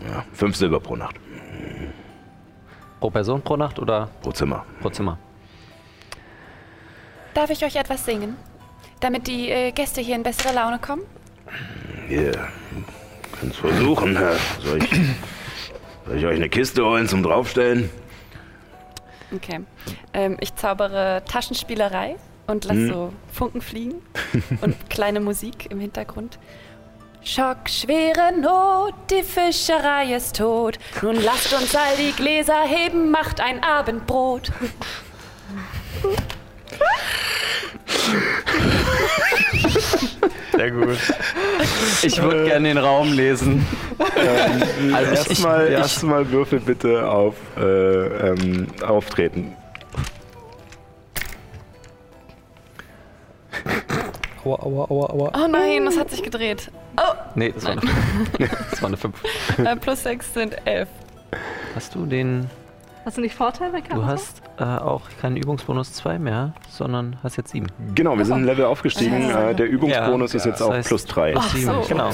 ja, 0.09 0.23
fünf 0.33 0.55
Silber 0.55 0.79
pro 0.79 0.95
Nacht. 0.95 1.15
Pro 2.99 3.09
Person 3.09 3.41
pro 3.41 3.57
Nacht 3.57 3.79
oder 3.79 4.09
Pro 4.21 4.31
Zimmer. 4.31 4.65
pro 4.81 4.89
Zimmer? 4.89 5.17
Darf 7.33 7.49
ich 7.49 7.63
euch 7.65 7.75
etwas 7.75 8.05
singen? 8.05 8.37
Damit 9.03 9.27
die 9.27 9.49
äh, 9.49 9.73
Gäste 9.73 9.99
hier 9.99 10.15
in 10.15 10.23
bessere 10.23 10.53
Laune 10.53 10.79
kommen? 10.79 11.01
Hier. 12.07 12.31
Kannst 13.37 13.57
versuchen. 13.57 14.17
Soll 14.61 14.81
ich, 14.81 14.89
soll 16.07 16.17
ich 16.19 16.25
euch 16.25 16.35
eine 16.37 16.47
Kiste 16.47 16.85
holen 16.85 17.09
zum 17.09 17.21
Draufstellen? 17.21 17.89
Okay. 19.35 19.59
Ähm, 20.13 20.37
ich 20.39 20.55
zaubere 20.55 21.21
Taschenspielerei 21.27 22.15
und 22.47 22.63
lasse 22.63 22.87
so 22.87 23.13
Funken 23.33 23.59
fliegen 23.59 23.95
und 24.61 24.77
kleine 24.89 25.19
Musik 25.19 25.69
im 25.69 25.81
Hintergrund. 25.81 26.39
Schock, 27.25 27.69
schwere 27.69 28.31
Not, 28.39 28.93
die 29.09 29.23
Fischerei 29.23 30.15
ist 30.15 30.37
tot. 30.37 30.79
Nun 31.01 31.21
lasst 31.21 31.53
uns 31.53 31.75
all 31.75 31.97
die 31.97 32.13
Gläser 32.13 32.63
heben, 32.65 33.11
macht 33.11 33.41
ein 33.41 33.61
Abendbrot. 33.63 34.53
Sehr 40.51 40.71
gut. 40.71 40.97
Ich 42.03 42.21
würde 42.21 42.45
gerne 42.45 42.67
den 42.69 42.77
Raum 42.77 43.11
lesen. 43.13 43.65
also 43.97 44.65
ich, 44.65 44.85
ich, 44.85 44.93
Erstmal, 44.93 45.67
erstmal 45.69 46.31
würfel 46.31 46.59
bitte 46.59 47.09
auf 47.09 47.35
äh, 47.57 47.61
ähm, 47.61 48.67
Auftreten. 48.85 49.55
Aua, 54.45 54.59
aua, 54.61 54.85
aua, 54.89 55.09
aua. 55.09 55.31
Oh 55.33 55.47
nein, 55.47 55.85
das 55.85 55.97
hat 55.97 56.09
sich 56.11 56.21
gedreht. 56.21 56.69
Oh, 56.97 57.13
nee, 57.35 57.51
das 57.53 57.63
war 57.63 57.71
eine 57.71 57.81
5. 57.81 57.91
Das 58.71 58.81
war 58.81 58.87
eine 58.89 58.97
5. 58.97 59.23
äh, 59.57 59.75
plus 59.77 60.03
6 60.03 60.33
sind 60.33 60.55
11. 60.65 60.89
Hast 61.75 61.95
du 61.95 62.05
den. 62.05 62.49
Hast 63.05 63.17
du 63.17 63.21
nicht 63.21 63.35
Vorteil 63.35 63.71
bei 63.71 63.79
Charisma? 63.79 63.95
Du 63.95 64.05
hast 64.05 64.41
äh, 64.59 64.63
auch 64.63 65.01
keinen 65.21 65.35
Übungsbonus 65.37 65.91
2 65.93 66.19
mehr, 66.19 66.53
sondern 66.69 67.17
hast 67.21 67.35
jetzt 67.35 67.51
7. 67.51 67.67
Genau, 67.95 68.17
wir 68.17 68.23
sind 68.25 68.37
ein 68.37 68.43
Level 68.45 68.65
aufgestiegen. 68.65 69.29
Ah. 69.33 69.49
Äh, 69.49 69.55
der 69.55 69.67
Übungsbonus 69.67 70.31
Ja, 70.33 70.37
ist 70.37 70.45
ja, 70.45 70.51
jetzt 70.51 70.61
das 70.61 70.67
auf 70.67 70.73
heißt- 70.73 70.87
plus 70.87 71.05
3. 71.05 71.33
Ach 71.37 71.55
so. 71.55 71.85
Genau. 71.89 72.11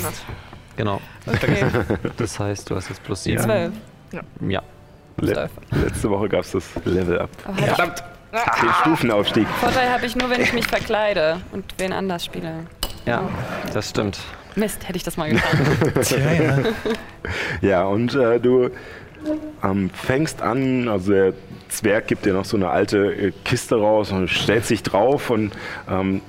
Genau. 0.78 1.02
Okay, 1.28 1.66
Das 2.18 2.40
heißt, 2.40 2.70
du 2.70 2.76
hast 2.76 2.90
jetzt 2.90 3.04
plus 3.04 3.24
7. 3.24 3.44
12. 3.44 3.74
Ja. 4.50 4.62
Le 5.18 5.34
Zwölf. 5.34 5.52
letzte 5.72 6.10
Woche 6.10 6.30
gab 6.30 6.42
es 6.42 6.52
das 6.54 6.64
Level 6.86 7.20
Up. 7.20 7.30
Aber 7.46 7.56
hab 7.56 7.62
ich- 7.62 7.68
Verdammt! 7.76 8.04
Den 8.32 8.70
Stufenaufstieg. 8.82 9.48
Vorteil 9.60 9.92
habe 9.92 10.06
ich 10.06 10.16
nur, 10.16 10.30
wenn 10.30 10.40
ich 10.42 10.54
mich 10.54 10.68
verkleide 10.68 11.38
und 11.52 11.66
wen 11.80 11.92
anders 11.92 12.24
spiele. 12.26 12.54
Ja, 13.06 13.24
das 13.74 13.90
stimmt. 13.90 14.20
Mist, 14.56 14.88
hätte 14.88 14.98
ich 14.98 15.04
das 15.04 15.18
mal 15.18 15.30
getan. 15.30 15.50
Tja, 16.04 16.18
ja. 16.32 16.58
Ja, 17.62 17.84
und 17.86 18.14
äh, 18.16 18.40
du 18.40 18.70
ähm, 19.64 19.90
fängst 19.92 20.42
an, 20.42 20.88
also 20.88 21.12
der 21.12 21.34
Zwerg 21.70 22.08
gibt 22.08 22.26
dir 22.26 22.34
noch 22.34 22.46
so 22.46 22.58
eine 22.58 22.70
alte 22.70 23.14
äh, 23.14 23.32
Kiste 23.46 23.76
raus 23.76 24.12
und 24.12 24.30
stellt 24.30 24.66
sich 24.66 24.84
drauf 24.84 25.30
und 25.30 25.52
ähm, 25.90 26.22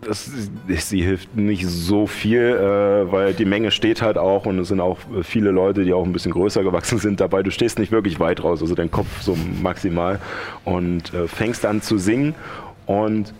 das, 0.00 0.30
sie 0.66 1.02
hilft 1.02 1.36
nicht 1.36 1.66
so 1.66 2.06
viel, 2.06 2.40
äh, 2.40 3.10
weil 3.12 3.34
die 3.34 3.44
Menge 3.44 3.70
steht 3.70 4.00
halt 4.00 4.16
auch 4.16 4.46
und 4.46 4.58
es 4.58 4.68
sind 4.68 4.80
auch 4.80 4.98
viele 5.22 5.50
Leute, 5.50 5.84
die 5.84 5.92
auch 5.92 6.04
ein 6.04 6.12
bisschen 6.12 6.32
größer 6.32 6.62
gewachsen 6.62 6.98
sind 6.98 7.20
dabei. 7.20 7.42
Du 7.42 7.50
stehst 7.50 7.78
nicht 7.78 7.90
wirklich 7.90 8.20
weit 8.20 8.42
raus, 8.42 8.62
also 8.62 8.74
dein 8.74 8.90
Kopf 8.90 9.22
so 9.22 9.36
maximal 9.60 10.20
und 10.64 11.12
äh, 11.14 11.26
fängst 11.26 11.66
an 11.66 11.82
zu 11.82 11.98
singen 11.98 12.34
und 12.86 13.34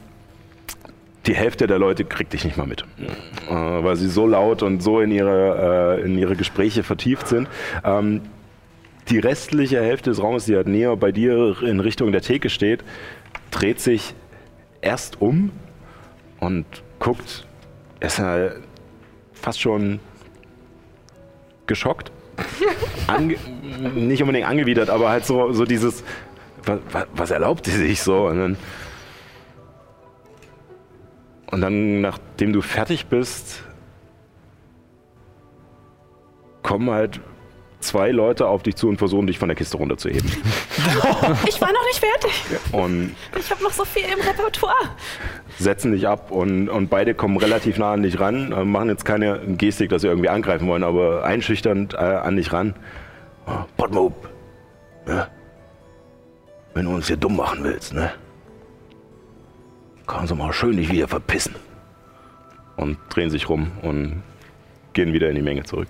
die 1.27 1.35
Hälfte 1.35 1.67
der 1.67 1.79
Leute 1.79 2.05
kriegt 2.05 2.33
dich 2.33 2.45
nicht 2.45 2.57
mal 2.57 2.67
mit, 2.67 2.85
äh, 3.49 3.53
weil 3.53 3.97
sie 3.97 4.09
so 4.09 4.27
laut 4.27 4.63
und 4.63 4.83
so 4.83 5.01
in 5.01 5.11
ihre, 5.11 5.99
äh, 6.01 6.05
in 6.05 6.19
ihre 6.19 6.37
Gespräche 6.37 6.83
vertieft 6.83 7.29
sind. 7.29 7.49
Ähm, 7.85 8.23
die 9.11 9.19
restliche 9.19 9.81
Hälfte 9.81 10.11
des 10.11 10.23
Raumes, 10.23 10.45
die 10.45 10.57
halt 10.57 10.67
näher 10.67 10.97
bei 10.97 11.13
dir 11.13 11.63
in 11.63 11.81
Richtung 11.81 12.13
der 12.13 12.21
Theke 12.21 12.51
steht, 12.51 12.85
dreht 13.51 13.81
sich 13.81 14.15
erst 14.81 15.21
um 15.21 15.51
und 16.41 16.67
guckt, 16.99 17.47
ist 18.01 18.19
er 18.19 18.57
fast 19.33 19.61
schon 19.61 20.01
geschockt. 21.67 22.13
Ange 23.07 23.37
nicht 23.95 24.23
unbedingt 24.23 24.47
angewidert, 24.47 24.91
aber 24.91 25.09
halt 25.09 25.25
so, 25.25 25.53
so 25.53 25.65
dieses, 25.65 26.05
was, 26.65 27.07
was 27.15 27.31
erlaubt 27.31 27.67
sie 27.67 27.73
sich 27.73 28.03
so? 28.03 28.27
Und 28.27 28.39
dann, 28.39 28.57
und 31.51 31.61
dann, 31.61 32.01
nachdem 32.01 32.53
du 32.53 32.61
fertig 32.61 33.07
bist, 33.07 33.65
kommen 36.63 36.91
halt 36.91 37.21
zwei 37.81 38.11
Leute 38.11 38.47
auf 38.49 38.63
dich 38.63 38.77
zu 38.77 38.89
und 38.89 38.99
versuchen 38.99 39.27
dich 39.27 39.39
von 39.39 39.49
der 39.49 39.57
Kiste 39.57 39.77
runterzuheben. 39.77 40.31
Ich 41.47 41.61
war 41.61 41.69
noch 41.73 41.85
nicht 41.85 41.99
fertig. 41.99 42.33
Und 42.73 43.15
Ich 43.39 43.51
habe 43.51 43.63
noch 43.63 43.73
so 43.73 43.85
viel 43.85 44.05
im 44.05 44.21
Repertoire. 44.21 44.75
setzen 45.59 45.93
dich 45.93 46.07
ab 46.09 46.31
und, 46.31 46.69
und 46.69 46.89
beide 46.89 47.15
kommen 47.15 47.37
relativ 47.37 47.79
nah 47.79 47.93
an 47.93 48.03
dich 48.03 48.19
ran, 48.21 48.53
äh, 48.53 48.65
machen 48.65 48.89
jetzt 48.89 49.05
keine 49.05 49.41
Gestik, 49.57 49.91
dass 49.91 50.03
sie 50.03 50.09
irgendwie 50.09 50.29
angreifen 50.29 50.67
wollen, 50.69 50.85
aber 50.85 51.25
einschüchternd 51.25 51.95
äh, 51.95 51.99
an 51.99 52.37
dich 52.37 52.53
ran. 52.53 52.75
Oh, 53.47 53.65
Potmob, 53.77 54.29
ja? 55.07 55.29
wenn 56.75 56.85
du 56.85 56.95
uns 56.95 57.09
hier 57.09 57.17
dumm 57.17 57.37
machen 57.37 57.65
willst, 57.65 57.93
ne? 57.93 58.13
Kannst 60.07 60.31
du 60.31 60.37
mal 60.37 60.53
schön 60.53 60.77
dich 60.77 60.91
wieder 60.91 61.09
verpissen. 61.09 61.55
Und 62.77 62.97
drehen 63.11 63.31
sich 63.31 63.49
rum 63.49 63.73
und 63.83 64.23
gehen 64.93 65.13
wieder 65.13 65.29
in 65.29 65.35
die 65.35 65.43
Menge 65.43 65.65
zurück. 65.65 65.89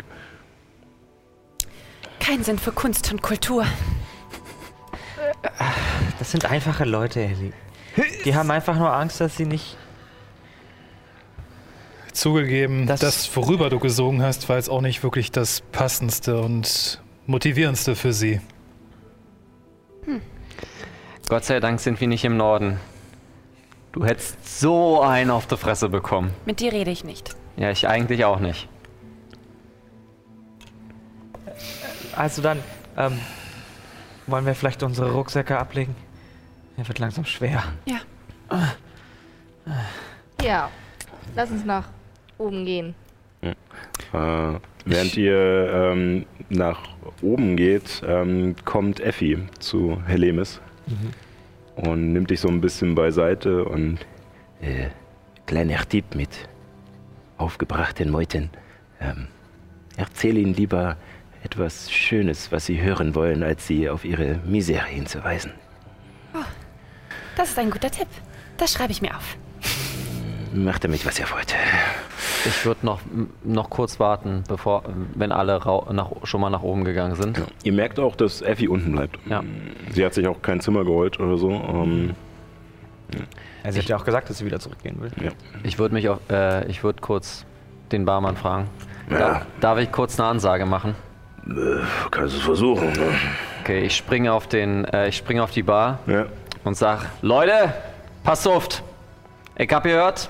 Kein 2.21 2.43
Sinn 2.45 2.59
für 2.59 2.73
Kunst 2.73 3.11
und 3.13 3.23
Kultur. 3.23 3.65
Das 6.19 6.31
sind 6.31 6.45
einfache 6.51 6.85
Leute, 6.85 7.21
Ellie. 7.21 7.53
Die 8.25 8.35
haben 8.35 8.51
einfach 8.51 8.77
nur 8.77 8.93
Angst, 8.93 9.21
dass 9.21 9.37
sie 9.37 9.47
nicht. 9.47 9.77
Zugegeben, 12.13 12.87
Das- 12.87 13.01
das, 13.01 13.37
worüber 13.37 13.71
du 13.71 13.79
gesungen 13.79 14.23
hast, 14.23 14.49
war 14.49 14.57
jetzt 14.57 14.69
auch 14.69 14.81
nicht 14.81 15.03
wirklich 15.03 15.31
das 15.31 15.61
passendste 15.73 16.41
und 16.41 17.01
motivierendste 17.27 17.95
für 17.95 18.13
sie. 18.13 18.41
Gott 21.29 21.45
sei 21.45 21.61
Dank 21.61 21.79
sind 21.81 22.01
wir 22.01 22.09
nicht 22.09 22.25
im 22.25 22.37
Norden. 22.37 22.81
Du 23.93 24.05
hättest 24.05 24.61
so 24.61 25.01
einen 25.03 25.31
auf 25.31 25.47
die 25.47 25.57
Fresse 25.57 25.89
bekommen. 25.89 26.33
Mit 26.47 26.61
dir 26.61 26.73
rede 26.73 26.91
ich 26.91 27.05
nicht. 27.05 27.37
Ja, 27.57 27.71
ich 27.71 27.87
eigentlich 27.87 28.25
auch 28.25 28.41
nicht. 28.41 28.69
Also 32.19 32.43
dann, 32.43 32.59
ähm, 32.97 33.13
wollen 34.27 34.45
wir 34.45 34.55
vielleicht 34.55 34.83
unsere 34.83 35.13
Rucksäcke 35.13 35.57
ablegen? 35.57 35.95
Mir 36.77 36.87
wird 36.89 36.99
langsam 36.99 37.25
schwer. 37.25 37.63
Ja. 37.87 38.01
Ja, 40.43 40.71
lass 41.37 41.51
uns 41.51 41.65
nach 41.65 41.89
oben 42.39 42.65
gehen. 42.65 42.95
Äh, 43.43 43.55
während 44.85 45.17
ihr 45.17 45.71
ähm, 45.73 46.27
nach 46.49 46.81
oben 47.23 47.57
geht, 47.57 48.03
ähm, 48.07 48.57
kommt 48.65 48.99
Effi 49.01 49.39
zu 49.61 50.03
Helemis 50.07 50.61
und 51.77 52.13
nimmt 52.13 52.31
dich 52.31 52.41
so 52.41 52.49
ein 52.49 52.61
bisschen 52.61 52.95
beiseite 52.95 53.65
und 53.65 53.99
Äh, 54.61 54.89
kleiner 55.47 55.89
Tipp 55.89 56.17
mit 56.17 56.31
aufgebrachten 57.37 58.11
Meuten. 58.11 58.51
Ähm, 59.01 59.29
erzähl 59.97 60.37
ihnen 60.37 60.53
lieber 60.55 60.97
etwas 61.45 61.91
Schönes, 61.91 62.51
was 62.53 62.67
sie 62.67 62.81
hören 62.81 63.15
wollen, 63.15 63.43
als 63.43 63.67
sie 63.67 63.89
auf 63.89 64.05
ihre 64.05 64.39
Misere 64.45 64.87
hinzuweisen. 64.87 65.53
Das 67.37 67.51
ist 67.51 67.59
ein 67.59 67.71
guter 67.71 67.91
Tipp. 67.91 68.09
Das 68.57 68.73
schreibe 68.73 68.91
ich 68.93 69.01
mir 69.01 69.15
auf. 69.17 69.37
Macht 70.53 70.83
damit, 70.83 71.07
was 71.07 71.19
ihr 71.21 71.31
wollt. 71.31 71.55
Ich 72.47 72.65
würde 72.67 72.85
noch, 72.85 73.01
noch 73.45 73.71
kurz 73.71 74.01
warten, 74.01 74.43
bevor, 74.49 74.83
wenn 75.15 75.31
alle 75.31 75.63
rau 75.63 75.87
nach, 75.93 76.11
schon 76.25 76.41
mal 76.41 76.51
nach 76.51 76.63
oben 76.63 76.85
gegangen 76.85 77.15
sind. 77.15 77.41
ihr 77.63 77.73
merkt 77.73 78.01
auch, 78.01 78.17
dass 78.17 78.43
Effi 78.43 78.67
unten 78.67 78.93
bleibt. 78.93 79.19
Ja. 79.27 79.43
Sie 79.93 80.05
hat 80.05 80.15
sich 80.15 80.27
auch 80.27 80.41
kein 80.43 80.61
Zimmer 80.61 80.85
geholt 80.85 81.21
oder 81.21 81.37
so. 81.37 81.51
Ähm, 81.51 82.15
Er 83.63 83.75
hat 83.75 83.85
ja 83.85 83.97
auch 83.97 84.05
gesagt, 84.05 84.31
dass 84.31 84.39
sie 84.39 84.47
wieder 84.47 84.59
zurückgehen 84.59 85.01
will. 85.01 85.11
ja. 85.23 85.31
Ich 85.63 85.79
würde 85.79 85.95
mich 85.95 86.09
auch, 86.09 86.19
äh, 86.31 86.67
ich 86.69 86.83
würde 86.83 87.01
kurz 87.01 87.45
den 87.93 88.05
Barmann 88.05 88.37
fragen. 88.37 88.69
Ja. 89.11 89.19
Da, 89.19 89.47
darf 89.61 89.79
ich 89.79 89.93
kurz 89.93 90.19
eine 90.19 90.29
Ansage 90.29 90.67
machen? 90.67 90.95
Äh, 91.49 91.55
kannst 92.11 92.35
du 92.35 92.39
es 92.39 92.45
versuchen. 92.45 92.93
Ne? 92.93 93.11
Okay, 93.63 93.81
ich 93.81 93.97
springe 93.97 94.33
auf 94.33 94.47
den, 94.47 94.85
äh, 94.87 95.09
ich 95.09 95.17
springe 95.17 95.43
auf 95.43 95.51
die 95.51 95.63
Bar 95.63 95.99
Ja. 96.07 96.27
und 96.65 96.77
sag, 96.77 97.07
Leute, 97.23 97.73
passt 98.25 98.47
auf. 98.47 98.69
Ich 99.57 99.73
hab 99.73 99.83
gehört, 99.85 100.29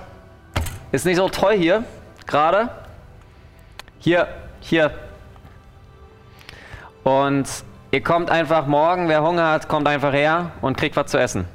ist 0.92 1.04
nicht 1.06 1.16
so 1.16 1.28
toll 1.28 1.54
hier, 1.56 1.84
gerade. 2.26 2.68
Hier, 3.98 4.28
hier. 4.60 4.92
Und 7.02 7.46
ihr 7.90 8.02
kommt 8.02 8.30
einfach 8.30 8.66
morgen, 8.66 9.08
wer 9.08 9.22
Hunger 9.22 9.50
hat, 9.50 9.68
kommt 9.68 9.88
einfach 9.88 10.12
her 10.12 10.52
und 10.60 10.76
kriegt 10.76 10.96
was 10.96 11.10
zu 11.10 11.18
essen. 11.18 11.46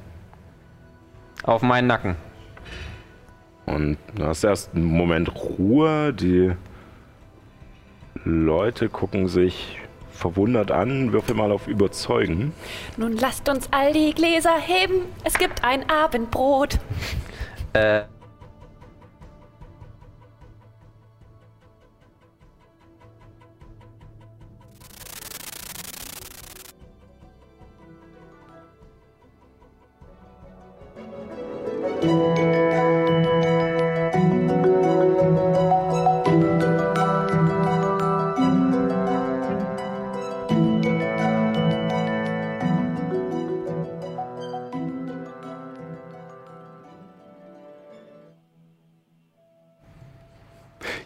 Auf 1.43 1.61
meinen 1.61 1.88
Nacken. 1.88 2.16
Und 3.66 3.97
du 4.16 4.26
hast 4.26 4.43
erst 4.43 4.76
einen 4.76 4.86
Moment 4.86 5.34
Ruhe. 5.36 6.14
Die 6.14 6.53
Leute 8.26 8.89
gucken 8.89 9.28
sich 9.28 9.80
verwundert 10.11 10.71
an. 10.71 11.11
Würfel 11.11 11.36
mal 11.36 11.51
auf 11.51 11.67
Überzeugen. 11.67 12.53
Nun 12.97 13.17
lasst 13.17 13.49
uns 13.49 13.67
all 13.71 13.91
die 13.93 14.13
Gläser 14.13 14.57
heben. 14.57 15.01
Es 15.24 15.38
gibt 15.38 15.63
ein 15.63 15.89
Abendbrot. 15.89 16.80
Äh, 17.74 18.03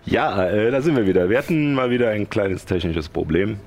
Ja, 0.07 0.45
äh, 0.47 0.71
da 0.71 0.81
sind 0.81 0.95
wir 0.95 1.05
wieder. 1.05 1.29
Wir 1.29 1.38
hatten 1.38 1.73
mal 1.73 1.89
wieder 1.89 2.09
ein 2.09 2.29
kleines 2.29 2.65
technisches 2.65 3.09
Problem. 3.09 3.59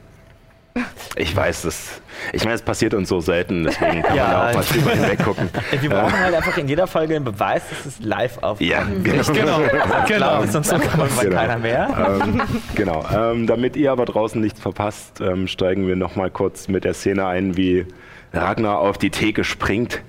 Ich 1.17 1.35
weiß 1.37 1.63
das. 1.63 2.01
Ich 2.33 2.45
meine, 2.45 2.55
es 2.55 2.63
passiert 2.63 2.95
uns 2.95 3.09
so 3.09 3.21
selten, 3.21 3.65
deswegen 3.65 4.03
kann 4.03 4.11
man 4.11 4.17
Ja, 4.17 4.31
da 4.31 4.51
auch 4.51 4.55
mal 4.55 4.63
drüber 4.65 4.91
hinweggucken. 4.93 5.51
Wir 5.81 5.91
brauchen 5.91 6.19
halt 6.19 6.35
einfach 6.35 6.57
in 6.57 6.69
jeder 6.69 6.87
Folge 6.87 7.17
einen 7.17 7.25
Beweis, 7.25 7.63
dass 7.69 7.87
es 7.87 7.99
live 8.01 8.39
aufkommt. 8.39 8.61
Ja, 8.71 8.85
genau. 9.03 9.23
Genau, 9.33 9.61
genau. 10.09 10.47
Sonst 10.47 10.71
kann 10.71 10.81
man 10.97 11.09
Genau. 11.21 11.37
keiner 11.37 11.59
mehr. 11.59 12.21
ähm, 12.23 12.41
genau. 12.75 13.05
Ähm, 13.15 13.47
damit 13.49 13.77
ihr 13.77 13.91
aber 13.91 14.05
draußen 14.07 14.41
nichts 14.41 14.61
verpasst, 14.61 15.21
ähm, 15.21 15.49
steigen 15.49 15.87
wir 15.89 15.97
noch 15.97 16.15
mal 16.17 16.31
kurz 16.31 16.69
mit 16.69 16.85
der 16.85 16.95
Szene 16.95 17.27
ein, 17.27 17.57
wie 17.57 17.87
Ragnar 18.33 18.79
auf 18.79 18.97
die 18.97 19.11
Theke 19.11 19.43
springt 19.43 20.01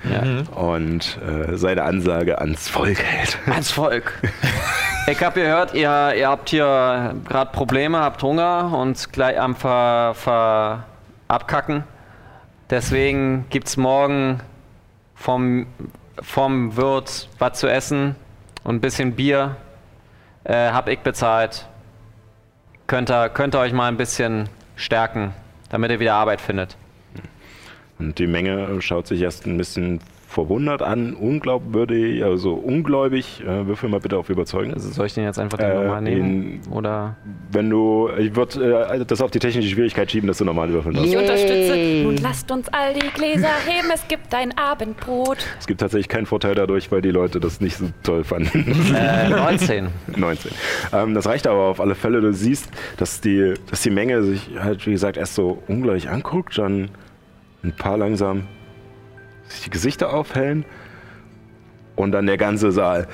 und 0.56 1.18
äh, 1.28 1.58
seine 1.58 1.84
Ansage 1.84 2.38
ans 2.40 2.70
Volk 2.70 3.02
hält. 3.02 3.40
ans 3.48 3.72
Volk. 3.72 4.14
Ich 5.07 5.22
hab 5.22 5.34
gehört, 5.34 5.73
ihr, 5.73 6.14
ihr 6.15 6.30
habt 6.30 6.49
hier 6.49 7.15
gerade 7.28 7.52
Probleme, 7.52 7.99
habt 7.99 8.22
Hunger 8.22 8.72
und 8.73 9.11
gleich 9.11 9.40
am 9.40 9.56
ver, 9.56 10.14
ver 10.15 10.86
abkacken. 11.28 11.84
Deswegen 12.69 13.45
gibt's 13.49 13.78
morgen 13.78 14.41
vom, 15.15 15.65
vom 16.22 16.78
Wirt 16.78 17.30
was 17.40 17.60
zu 17.60 17.68
essen 17.68 18.15
und 18.64 18.76
ein 18.76 18.82
bisschen 18.82 19.15
Bier. 19.15 19.57
Äh, 20.44 20.72
hab 20.72 20.88
ich 20.88 20.99
bezahlt. 20.99 21.68
Könnt 22.88 23.10
ihr, 23.10 23.30
könnt 23.30 23.56
ihr 23.56 23.60
euch 23.60 23.73
mal 23.73 23.88
ein 23.88 23.98
bisschen 23.98 24.49
stärken, 24.76 25.34
damit 25.69 25.91
ihr 25.91 25.99
wieder 25.99 26.14
Arbeit 26.14 26.41
findet. 26.41 26.78
Und 27.99 28.18
die 28.19 28.28
Menge 28.28 28.82
schaut 28.82 29.07
sich 29.07 29.22
erst 29.22 29.45
ein 29.45 29.57
bisschen 29.57 29.99
verwundert 30.32 30.82
an, 30.82 31.14
unglaubwürdig, 31.14 32.24
also 32.24 32.53
ungläubig. 32.53 33.41
Äh, 33.45 33.68
würfel 33.68 33.90
mal 33.90 33.99
bitte 33.99 34.18
auf 34.18 34.30
Überzeugen. 34.30 34.74
Also 34.74 34.90
soll 34.90 35.06
ich 35.08 35.14
den 35.14 35.26
jetzt 35.26 35.38
einfach 35.40 35.58
den 35.58 35.70
Äh, 35.70 35.76
normal 35.76 36.02
nehmen? 36.02 36.62
den- 36.64 36.72
Oder? 36.74 37.16
Wenn 37.52 37.70
du, 37.70 38.10
ich 38.18 38.36
würde 38.36 38.88
äh, 38.91 39.06
das 39.06 39.22
auf 39.22 39.30
die 39.32 39.40
technische 39.40 39.68
Schwierigkeit 39.70 40.10
schieben, 40.10 40.28
dass 40.28 40.38
du 40.38 40.45
normal 40.45 40.72
würfeln 40.72 40.95
darfst. 40.95 41.12
Ich 41.12 41.18
unterstütze. 41.18 41.78
Nun 42.03 42.18
lasst 42.18 42.49
uns 42.52 42.68
all 42.70 42.94
die 42.94 43.08
Gläser 43.14 43.49
heben, 43.68 43.90
es 43.94 44.08
gibt 44.08 44.34
ein 44.34 44.58
Abendbrot. 44.58 45.38
Es 45.60 45.68
gibt 45.68 45.82
tatsächlich 45.82 46.08
keinen 46.08 46.26
Vorteil 46.26 46.56
dadurch, 46.56 46.91
weil 46.91 47.02
die 47.02 47.12
Leute 47.12 47.40
das 47.40 47.60
nicht 47.62 47.78
so 47.78 47.86
toll 48.03 48.24
fanden. 48.24 48.74
Äh, 48.95 49.30
19. 49.30 49.88
19. 50.16 50.52
Ähm, 50.94 51.14
das 51.14 51.28
reicht 51.28 51.45
aber 51.48 51.64
auf 51.68 51.82
alle 51.82 51.95
Fälle. 51.95 52.22
Du 52.22 52.32
siehst, 52.34 52.70
dass 52.98 53.22
die, 53.22 53.53
dass 53.70 53.82
die 53.82 53.90
Menge 53.91 54.24
sich 54.24 54.49
halt, 54.60 54.86
wie 54.88 54.91
gesagt, 54.91 55.18
erst 55.18 55.36
so 55.36 55.62
ungleich 55.68 56.10
anguckt, 56.10 56.58
dann 56.58 56.90
ein 57.64 57.74
paar 57.74 57.98
langsam 57.98 58.44
sich 59.52 59.64
die 59.64 59.69
Gesichter 59.69 60.14
aufhellen 60.14 60.65
und 61.95 62.11
dann 62.11 62.26
der 62.26 62.38
ganze 62.38 62.72
Saal. 62.72 63.07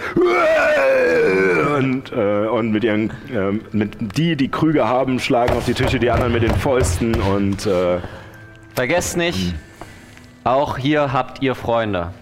Und, 1.78 2.12
äh, 2.12 2.48
und 2.48 2.72
mit 2.72 2.84
ihren, 2.84 3.12
ähm, 3.32 3.62
mit 3.72 4.18
die, 4.18 4.36
die 4.36 4.50
Krüge 4.50 4.88
haben, 4.88 5.20
schlagen 5.20 5.54
auf 5.54 5.66
die 5.66 5.74
Tische, 5.74 6.00
die 6.00 6.10
anderen 6.10 6.34
mit 6.34 6.44
den 6.44 6.56
Fäusten 6.56 7.16
und 7.16 7.66
äh, 7.66 8.00
Vergesst 8.74 9.18
nicht, 9.18 9.56
auch 10.44 10.78
hier 10.78 11.12
habt 11.12 11.42
ihr 11.42 11.56
Freunde. 11.56 12.14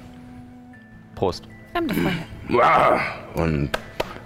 Prost. 1.14 1.48
Fremde 1.74 1.94
Freunde. 1.94 3.00
und 3.36 3.70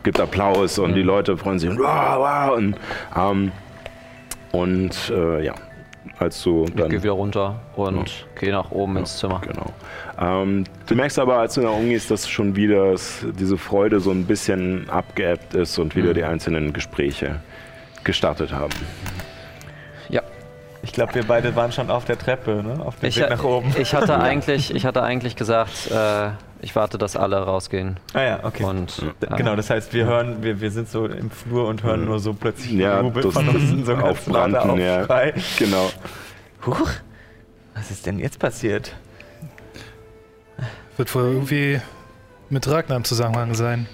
gibt 0.03 0.20
Applaus 0.20 0.80
und 0.80 0.95
die 0.95 1.02
Leute 1.02 1.38
freuen 1.38 1.60
sich 1.60 1.70
und, 1.70 2.76
ähm, 3.16 3.52
und 4.52 5.10
äh, 5.10 5.44
ja, 5.44 5.53
als 6.18 6.41
du 6.44 6.65
Ich 6.68 6.76
dann 6.76 6.90
gehe 6.90 7.02
wieder 7.03 7.14
runter 7.14 7.60
und 7.76 8.26
gehe 8.40 8.52
nach 8.52 8.72
oben 8.72 8.98
ins 8.98 9.18
Zimmer. 9.18 9.41
genau. 9.41 9.72
Ähm, 10.19 10.64
du 10.88 10.95
merkst 10.95 11.19
aber, 11.19 11.38
als 11.38 11.53
du 11.56 11.61
nach 11.61 11.72
oben 11.72 11.90
gehst, 11.90 12.10
dass 12.11 12.27
schon 12.27 12.56
wieder 12.56 12.95
diese 13.40 13.57
Freude 13.57 13.99
so 13.99 14.11
ein 14.11 14.26
bisschen 14.26 14.90
abgeebbt 14.90 15.53
ist 15.53 15.77
und 15.77 15.95
wieder 15.95 16.14
die 16.14 16.23
einzelnen 16.23 16.73
Gespräche 16.73 17.40
gestartet 18.03 18.52
haben. 18.52 18.73
Ja. 20.10 20.22
Ich 20.81 20.94
glaube, 20.94 21.14
wir 21.15 21.23
beide 21.23 21.56
waren 21.56 21.72
schon 21.72 21.90
auf 21.90 22.06
der 22.06 22.18
Treppe, 22.18 22.64
ne? 22.64 22.84
Auf 22.84 22.95
dem 22.99 23.10
Ich, 23.10 23.19
Weg 23.19 23.30
nach 23.30 23.44
oben. 23.44 23.73
ich, 23.77 23.94
hatte 23.94 24.18
eigentlich, 24.22 24.73
ich 24.73 24.86
hatte 24.86 25.03
eigentlich 25.03 25.36
gesagt, 25.36 25.91
äh, 25.91 26.30
ich 26.61 26.76
warte, 26.76 26.98
dass 26.98 27.15
alle 27.15 27.38
rausgehen. 27.38 27.98
ah 28.14 28.22
ja, 28.22 28.40
okay. 28.44 28.64
Und 28.64 29.02
D- 29.22 29.26
äh, 29.27 29.36
Genau, 29.38 29.56
das 29.56 29.69
heißt, 29.69 29.94
wir 29.94 30.06
hören, 30.06 30.44
wir, 30.44 30.60
wir 30.61 30.72
sind 30.72 30.90
so 30.90 31.06
im 31.06 31.31
Flur 31.31 31.68
und 31.68 31.84
hören 31.84 32.06
nur 32.06 32.19
so 32.19 32.34
plötzlich 32.34 32.72
Ja, 32.73 33.02
Jubel 33.02 33.23
das 33.23 33.34
von 33.34 33.48
uns, 33.49 33.69
so 33.86 33.95
ganz 33.95 34.27
lauter 34.27 34.64
Aufbranden, 34.64 34.80
ja. 34.81 35.06
Genau. 35.57 35.90
Huch, 36.65 36.90
was 37.76 37.91
ist 37.91 38.06
denn 38.06 38.19
jetzt 38.19 38.40
passiert? 38.40 38.95
Wird 40.98 41.14
wohl 41.15 41.23
irgendwie 41.23 41.80
mit 42.49 42.68
Ragnar 42.68 42.98
im 42.98 43.03
Zusammenhang 43.06 43.53
sein. 43.53 43.88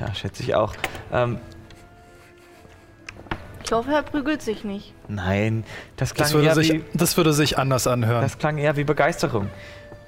Ja, 0.00 0.14
schätze 0.14 0.42
ich 0.44 0.54
auch. 0.54 0.74
Ähm, 1.12 1.38
Ich 3.64 3.72
hoffe, 3.72 3.92
er 3.92 4.02
prügelt 4.02 4.42
sich 4.42 4.64
nicht. 4.64 4.92
nein, 5.08 5.64
das 5.96 6.14
klang, 6.14 6.26
Das 6.26 6.34
würde, 6.34 6.46
eher 6.48 6.54
sich, 6.54 6.72
wie, 6.72 6.84
das 6.94 7.16
würde 7.16 7.32
sich 7.32 7.58
anders 7.58 7.86
anhören. 7.86 8.20
das 8.22 8.38
klang 8.38 8.58
eher 8.58 8.76
wie 8.76 8.84
Begeisterung. 8.84 9.48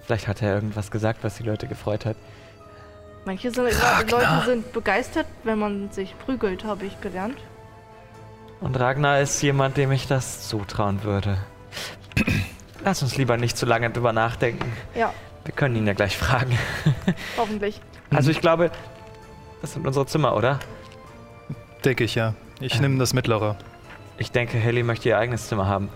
Vielleicht 0.06 0.28
hat 0.28 0.42
er 0.42 0.54
irgendwas 0.54 0.90
gesagt, 0.90 1.24
was 1.24 1.36
die 1.36 1.42
Leute 1.44 1.66
gefreut 1.66 2.04
hat. 2.04 2.16
Manche 3.24 3.50
sind, 3.50 3.64
Leute 4.10 4.42
sind 4.44 4.72
begeistert, 4.72 5.26
wenn 5.44 5.58
man 5.58 5.90
sich 5.90 6.14
prügelt, 6.18 6.64
habe 6.64 6.84
ich 6.84 7.00
gelernt. 7.00 7.38
Und 8.60 8.78
Ragnar 8.78 9.20
ist 9.20 9.40
jemand, 9.42 9.76
dem 9.78 9.92
ich 9.92 10.06
das 10.06 10.46
zutrauen 10.48 11.02
würde. 11.04 11.38
Lass 12.84 13.02
uns 13.02 13.16
lieber 13.16 13.38
nicht 13.38 13.56
zu 13.56 13.64
lange 13.64 13.90
drüber 13.90 14.12
nachdenken. 14.12 14.70
Ja, 14.94 15.12
Wir 15.44 15.54
können 15.54 15.74
ihn 15.76 15.86
ja 15.86 15.94
gleich 15.94 16.16
fragen. 16.18 16.58
hoffentlich. 17.38 17.80
Also 18.14 18.30
ich 18.30 18.40
glaube, 18.42 18.70
das 19.62 19.72
sind 19.72 19.86
unsere 19.86 20.04
Zimmer, 20.06 20.36
oder? 20.36 20.58
Denke 21.84 22.04
ich 22.04 22.14
ja. 22.14 22.34
Ich 22.60 22.78
nehme 22.80 22.98
das 22.98 23.14
mittlere. 23.14 23.56
Ich 24.18 24.30
denke, 24.30 24.62
Haley 24.62 24.82
möchte 24.82 25.08
ihr 25.08 25.18
eigenes 25.18 25.48
Zimmer 25.48 25.66
haben. 25.66 25.88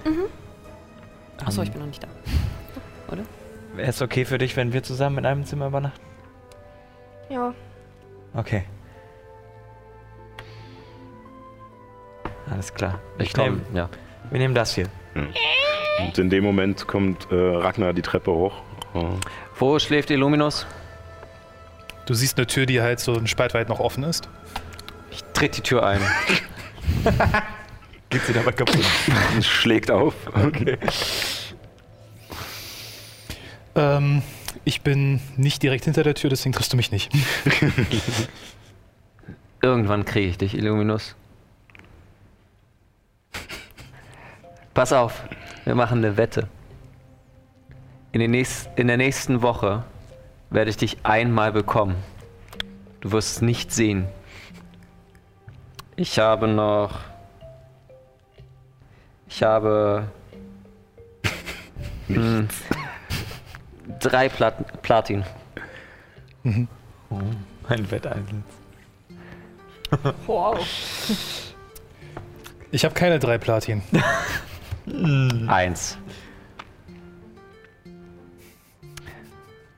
Achso, 1.44 1.62
ich 1.62 1.68
Ähm, 1.68 1.72
bin 1.74 1.80
noch 1.82 1.88
nicht 1.88 2.02
da. 2.02 2.08
Wäre 3.78 3.88
es 3.90 4.02
okay 4.02 4.24
für 4.24 4.38
dich, 4.38 4.56
wenn 4.56 4.72
wir 4.72 4.82
zusammen 4.82 5.18
in 5.18 5.26
einem 5.26 5.44
Zimmer 5.44 5.68
übernachten? 5.68 6.04
Ja, 7.30 7.54
Okay. 8.34 8.64
Alles 12.50 12.72
klar. 12.74 12.98
ich 13.18 13.32
komme. 13.34 13.50
nehm- 13.58 13.76
Ja. 13.76 13.88
Wir 14.30 14.38
nehmen 14.40 14.54
das 14.54 14.74
hier. 14.74 14.86
Und 15.14 16.18
in 16.18 16.30
dem 16.30 16.44
Moment 16.44 16.86
kommt 16.86 17.30
äh, 17.30 17.34
Ragnar 17.34 17.92
die 17.92 18.02
Treppe 18.02 18.30
hoch. 18.32 18.54
Äh, 18.94 19.04
Wo 19.58 19.78
schläft 19.78 20.10
Illuminus? 20.10 20.66
Du 22.06 22.14
siehst 22.14 22.36
eine 22.38 22.46
Tür, 22.46 22.66
die 22.66 22.80
halt 22.80 23.00
so 23.00 23.14
ein 23.14 23.26
Spalt 23.26 23.54
weit 23.54 23.68
noch 23.68 23.80
offen 23.80 24.02
ist. 24.04 24.28
Ich 25.10 25.22
tritt 25.34 25.56
die 25.56 25.62
Tür 25.62 25.86
ein. 25.86 26.00
Geht 28.10 28.22
sie 28.22 28.32
dabei 28.32 28.52
kaputt? 28.52 28.84
schlägt 29.42 29.90
auf. 29.90 30.14
Okay. 30.34 30.78
Ähm, 33.74 34.22
ich 34.64 34.82
bin 34.82 35.20
nicht 35.36 35.62
direkt 35.62 35.84
hinter 35.84 36.02
der 36.02 36.14
Tür, 36.14 36.30
deswegen 36.30 36.52
triffst 36.52 36.72
du 36.72 36.76
mich 36.76 36.90
nicht. 36.90 37.12
Irgendwann 39.62 40.04
kriege 40.04 40.28
ich 40.28 40.38
dich, 40.38 40.54
Illuminus. 40.54 41.14
Pass 44.74 44.92
auf, 44.92 45.24
wir 45.64 45.74
machen 45.74 45.98
eine 45.98 46.16
Wette. 46.16 46.48
In, 48.12 48.20
den 48.20 48.30
nächst, 48.30 48.68
in 48.76 48.86
der 48.86 48.96
nächsten 48.96 49.42
Woche 49.42 49.84
werde 50.50 50.70
ich 50.70 50.76
dich 50.76 50.98
einmal 51.02 51.52
bekommen. 51.52 51.96
Du 53.00 53.12
wirst 53.12 53.36
es 53.36 53.42
nicht 53.42 53.72
sehen. 53.72 54.06
Ich 55.96 56.18
habe 56.18 56.46
noch. 56.46 57.00
Ich 59.28 59.42
habe. 59.42 60.08
hm, 62.06 62.48
drei 64.00 64.28
Plat 64.28 64.82
Platin. 64.82 65.24
Ein 66.44 67.90
Wetteinsatz. 67.90 68.34
wow. 70.26 70.58
Ich 72.70 72.84
habe 72.84 72.94
keine 72.94 73.18
drei 73.18 73.38
Platin. 73.38 73.82
Eins. 75.46 75.98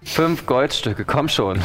Fünf 0.02 0.46
Goldstücke, 0.46 1.04
komm 1.04 1.28
schon. 1.28 1.60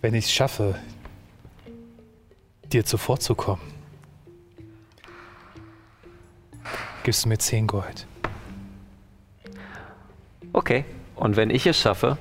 Wenn 0.00 0.14
ich 0.14 0.26
es 0.26 0.32
schaffe, 0.32 0.76
dir 2.72 2.84
zuvorzukommen, 2.84 3.77
gibst 7.08 7.24
du 7.24 7.30
mir 7.30 7.38
10 7.38 7.66
Gold. 7.66 8.06
Okay. 10.52 10.84
Und 11.16 11.36
wenn 11.36 11.48
ich 11.48 11.66
es 11.66 11.80
schaffe, 11.80 12.18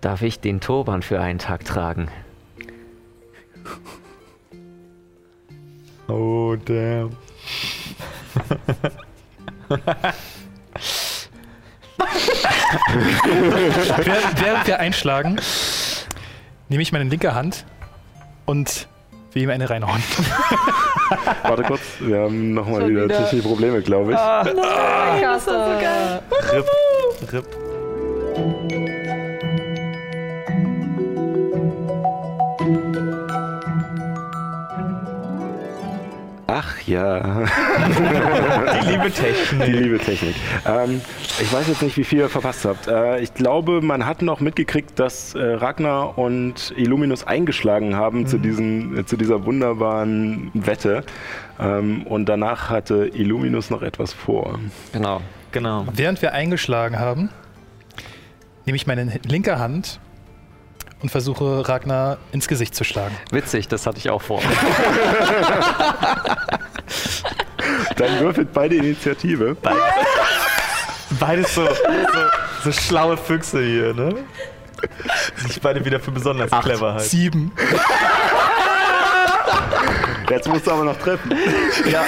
darf 0.00 0.22
ich 0.22 0.40
den 0.40 0.60
Turban 0.60 1.02
für 1.02 1.20
einen 1.20 1.38
Tag 1.38 1.64
tragen. 1.64 2.08
Oh, 6.08 6.56
damn. 6.64 7.16
Während, 14.04 14.40
während 14.40 14.66
wir 14.66 14.80
einschlagen, 14.80 15.40
nehme 16.68 16.82
ich 16.82 16.90
meine 16.90 17.08
linke 17.08 17.36
Hand 17.36 17.66
und 18.46 18.88
will 19.34 19.42
ihm 19.42 19.50
eine 19.50 19.68
reinhauen. 19.68 20.02
Warte 21.42 21.62
kurz, 21.62 21.80
wir 22.00 22.20
haben 22.20 22.54
nochmal 22.54 22.88
wieder 22.88 23.04
wieder. 23.04 23.16
technische 23.24 23.48
Probleme, 23.48 23.82
glaube 23.82 24.12
ich. 24.12 24.16
das 24.18 25.46
war 25.46 25.74
so 25.74 25.80
geil. 25.80 26.22
Rip. 26.52 26.66
Rip. 27.32 27.61
Ja, 36.86 37.44
Die 38.82 38.88
liebe 38.90 39.10
Technik. 39.10 39.64
die 39.66 39.72
liebe 39.72 39.98
Technik. 39.98 40.34
Ähm, 40.66 41.00
ich 41.40 41.52
weiß 41.52 41.68
jetzt 41.68 41.82
nicht, 41.82 41.96
wie 41.96 42.04
viel 42.04 42.18
ihr 42.20 42.28
verpasst 42.28 42.64
habt. 42.64 42.88
Äh, 42.88 43.20
ich 43.20 43.34
glaube, 43.34 43.80
man 43.80 44.06
hat 44.06 44.22
noch 44.22 44.40
mitgekriegt, 44.40 44.98
dass 44.98 45.34
äh, 45.34 45.42
Ragnar 45.42 46.18
und 46.18 46.72
Illuminus 46.76 47.24
eingeschlagen 47.26 47.96
haben 47.96 48.26
zu, 48.26 48.38
diesen, 48.38 48.98
äh, 48.98 49.06
zu 49.06 49.16
dieser 49.16 49.44
wunderbaren 49.44 50.50
Wette. 50.54 51.04
Ähm, 51.60 52.06
und 52.06 52.26
danach 52.28 52.70
hatte 52.70 53.06
Illuminus 53.12 53.70
noch 53.70 53.82
etwas 53.82 54.12
vor. 54.12 54.58
Genau. 54.92 55.20
Genau. 55.52 55.86
Während 55.92 56.22
wir 56.22 56.32
eingeschlagen 56.32 56.98
haben, 56.98 57.28
nehme 58.64 58.76
ich 58.76 58.86
meine 58.86 59.20
linke 59.26 59.58
Hand 59.58 60.00
und 61.02 61.10
versuche 61.10 61.68
Ragnar 61.68 62.18
ins 62.32 62.48
Gesicht 62.48 62.74
zu 62.74 62.84
schlagen. 62.84 63.14
Witzig, 63.30 63.68
das 63.68 63.86
hatte 63.86 63.98
ich 63.98 64.08
auch 64.08 64.22
vor. 64.22 64.40
Dann 67.96 68.20
würfelt 68.20 68.52
beide 68.52 68.76
Initiative. 68.76 69.56
Beides 71.20 71.54
so, 71.54 71.64
so, 71.66 71.72
so 72.64 72.72
schlaue 72.72 73.16
Füchse 73.16 73.62
hier, 73.62 73.94
ne? 73.94 74.14
Sich 75.46 75.60
beide 75.60 75.84
wieder 75.84 76.00
für 76.00 76.10
besonders 76.10 76.50
clever 76.50 76.94
halten. 76.94 77.08
Sieben. 77.08 77.52
Jetzt 80.30 80.48
musst 80.48 80.66
du 80.66 80.70
aber 80.70 80.84
noch 80.84 80.96
treffen. 80.98 81.32
ja. 81.90 82.04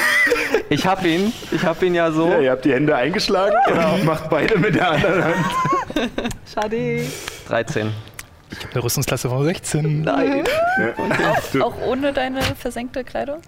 Ich 0.70 0.86
hab 0.86 1.04
ihn, 1.04 1.32
ich 1.50 1.62
hab 1.64 1.82
ihn 1.82 1.94
ja 1.94 2.10
so. 2.10 2.28
Ja, 2.30 2.38
ihr 2.40 2.50
habt 2.52 2.64
die 2.64 2.72
Hände 2.72 2.96
eingeschlagen 2.96 3.54
und 3.66 4.04
macht 4.04 4.30
beide 4.30 4.58
mit 4.58 4.74
der 4.74 4.90
anderen 4.92 5.24
Hand. 5.24 5.36
Schade. 6.52 7.02
13. 7.48 7.92
Eine 8.72 8.82
Rüstungsklasse 8.82 9.28
von 9.28 9.44
16. 9.44 10.00
Nein. 10.02 10.44
Ja. 10.78 11.34
Du- 11.52 11.62
Auch 11.62 11.76
ohne 11.86 12.12
deine 12.12 12.40
versenkte 12.42 13.04
Kleidung? 13.04 13.42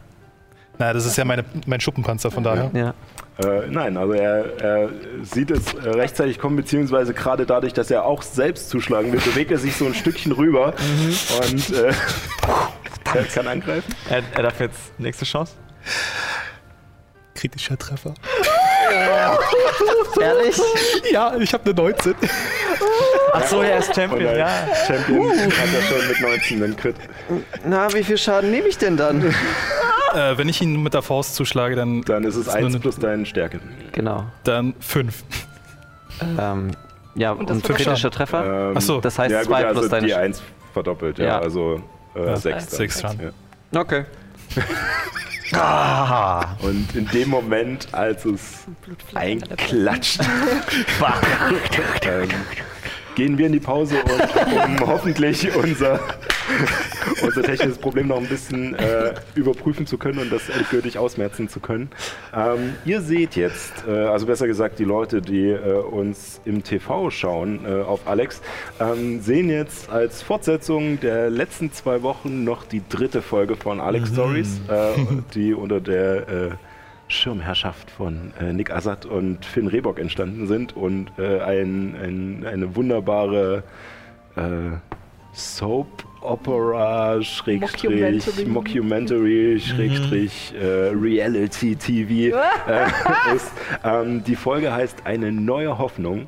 Na, 0.79 0.93
das 0.93 1.07
ist 1.07 1.17
ja 1.17 1.25
meine, 1.25 1.45
mein 1.67 1.81
Schuppenpanzer, 1.81 2.31
von 2.31 2.45
daher. 2.45 2.71
Ja. 2.75 2.95
Äh, 3.39 3.67
nein, 3.69 3.97
also 3.97 4.13
er, 4.15 4.61
er 4.61 4.91
sieht 5.23 5.51
es 5.51 5.75
äh, 5.75 5.91
rechtzeitig 5.91 6.39
kommen, 6.39 6.57
beziehungsweise 6.57 7.13
gerade 7.13 7.45
dadurch, 7.45 7.75
dass 7.75 7.91
er 7.91 8.05
auch 8.05 8.23
selbst 8.23 8.71
zuschlagen 8.71 9.13
will, 9.13 9.21
bewegt 9.21 9.51
er 9.51 9.59
sich 9.59 9.77
so 9.77 9.85
ein 9.85 9.95
Stückchen 9.95 10.33
rüber 10.33 10.73
und 11.43 11.71
äh, 11.71 11.93
er 13.15 13.25
kann 13.25 13.47
angreifen. 13.47 13.95
Er, 14.09 14.23
er 14.35 14.43
darf 14.43 14.59
jetzt 14.61 14.99
nächste 14.99 15.27
Chance. 15.27 15.53
Kritischer 17.35 17.77
Treffer. 17.77 18.15
Ehrlich? 20.21 20.57
Ja, 21.13 21.37
ich 21.37 21.53
habe 21.53 21.65
eine 21.65 21.75
19. 21.75 22.15
Ach 23.33 23.47
so, 23.47 23.61
er 23.61 23.79
ist 23.79 23.95
Champion, 23.95 24.35
ja. 24.35 24.49
Champion 24.87 25.31
hat 25.31 25.69
er 25.75 25.83
schon 25.83 26.09
mit 26.09 26.21
19 26.21 26.63
einen 26.63 26.77
Crit. 26.77 26.97
Na, 27.65 27.93
wie 27.93 28.03
viel 28.03 28.17
Schaden 28.17 28.51
nehme 28.51 28.69
ich 28.69 28.79
denn 28.79 28.97
dann? 28.97 29.35
äh, 30.17 30.39
wenn 30.39 30.49
ich 30.49 30.61
ihn 30.63 30.83
mit 30.83 30.95
der 30.95 31.03
Faust 31.03 31.35
zuschlage, 31.35 31.77
dann, 31.77 32.03
Dann 32.03 32.25
ist 32.25 32.37
es 32.37 32.47
nur 32.47 32.55
1 32.55 32.67
eine- 32.67 32.81
plus 32.81 32.99
deine 32.99 33.27
Stärke. 33.27 33.61
Genau. 33.93 34.25
dann 34.45 34.75
5. 34.81 35.25
Ähm, 36.39 36.71
ja, 37.15 37.33
und, 37.33 37.51
das 37.51 37.63
kritischer 37.63 38.11
Treffer? 38.11 38.71
Ähm, 38.71 38.75
Ach 38.77 38.81
so. 38.81 39.01
Das 39.01 39.19
heißt 39.19 39.31
ja, 39.33 39.41
gut, 39.41 39.49
2 39.49 39.67
also 39.67 39.81
plus 39.81 39.91
deine 39.91 40.07
die 40.07 40.15
Sch- 40.15 40.19
1 40.19 40.43
verdoppelt, 40.73 41.19
ja, 41.19 41.27
Ja. 41.27 41.39
also 41.41 41.83
6. 42.35 42.71
Sechs 42.71 43.01
dran. 43.01 43.33
Okay. 43.75 44.05
Und 46.63 46.95
in 46.97 47.07
dem 47.09 47.29
Moment, 47.31 47.87
als 47.93 48.25
es 48.25 48.65
einklatscht, 49.15 50.21
ähm, 52.03 52.29
gehen 53.17 53.39
wir 53.39 53.47
in 53.47 53.53
die 53.53 53.61
Pause 53.61 53.97
und 54.05 54.55
um 54.55 54.81
hoffentlich 54.87 55.57
unser, 55.57 55.99
unser 57.23 57.43
technisches 57.43 57.79
Problem 57.79 58.09
noch 58.09 58.19
ein 58.19 58.27
bisschen 58.27 58.75
äh, 58.75 59.15
überprüfen 59.35 59.87
zu 59.87 59.97
können 59.99 60.19
und 60.19 60.31
das 60.31 60.49
endgültig 60.51 60.99
ausmerzen 60.99 61.49
zu 61.49 61.59
können. 61.59 61.89
Ähm, 62.35 62.75
ihr 62.85 63.01
seht 63.01 63.35
jetzt, 63.35 63.85
äh, 63.89 63.91
also 63.91 64.27
besser 64.27 64.47
gesagt 64.47 64.79
die 64.79 64.85
Leute, 64.85 65.23
die 65.23 65.49
äh, 65.49 65.79
uns 65.79 66.43
im 66.45 66.63
TV 66.63 67.11
schauen 67.11 67.65
äh, 67.67 67.83
auf 67.83 68.07
Alex, 68.07 68.43
ähm, 68.79 69.23
sehen 69.23 69.49
jetzt 69.49 69.89
als 69.89 70.23
Fortsetzung 70.23 71.01
der 71.01 71.31
letzten 71.31 71.73
zwei 71.73 72.03
Wochen 72.03 72.45
noch 72.45 72.65
die 72.65 72.83
dritte 72.87 73.23
Folge 73.23 73.57
von 73.57 73.81
Alex 73.81 74.11
Stories, 74.11 74.61
äh, 74.69 74.93
die 75.35 75.55
unter 75.55 75.81
der 75.81 76.29
äh, 76.29 76.51
Schirmherrschaft 77.09 77.91
von 77.91 78.33
äh, 78.41 78.53
Nick 78.53 78.71
Assad 78.71 79.07
und 79.07 79.45
Finn 79.45 79.69
Rehbock 79.69 79.99
entstanden 80.01 80.47
sind 80.47 80.77
und 80.77 81.11
äh, 81.19 81.41
ein, 81.41 81.95
ein, 82.03 82.47
eine 82.47 82.75
wunderbare 82.77 83.63
äh, 84.37 84.41
Soap 85.33 86.05
Opera 86.23 87.23
Schrägstrich 87.23 88.47
Mockumentary. 88.49 89.61
Schrägstrich 89.61 90.55
äh, 90.61 90.89
Reality 90.89 91.77
TV 91.77 92.37
äh, 92.37 92.87
ist. 93.37 93.53
Ähm, 93.85 94.25
die 94.25 94.35
Folge 94.35 94.73
heißt 94.73 95.03
Eine 95.05 95.31
neue 95.31 95.79
Hoffnung. 95.79 96.27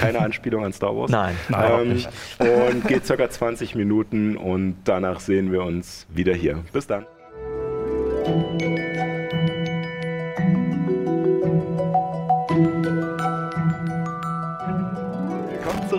Keine 0.00 0.20
Anspielung 0.20 0.64
an 0.64 0.72
Star 0.72 0.94
Wars. 0.96 1.10
Nein, 1.10 1.34
überhaupt 1.48 1.82
Ähm, 1.82 1.92
nicht. 1.94 2.08
und 2.40 2.86
geht 2.88 3.06
circa 3.06 3.28
20 3.28 3.74
Minuten 3.74 4.36
und 4.36 4.76
danach 4.84 5.18
sehen 5.20 5.50
wir 5.50 5.64
uns 5.64 6.06
wieder 6.10 6.34
hier. 6.34 6.62
Bis 6.72 6.86
dann. 6.86 7.04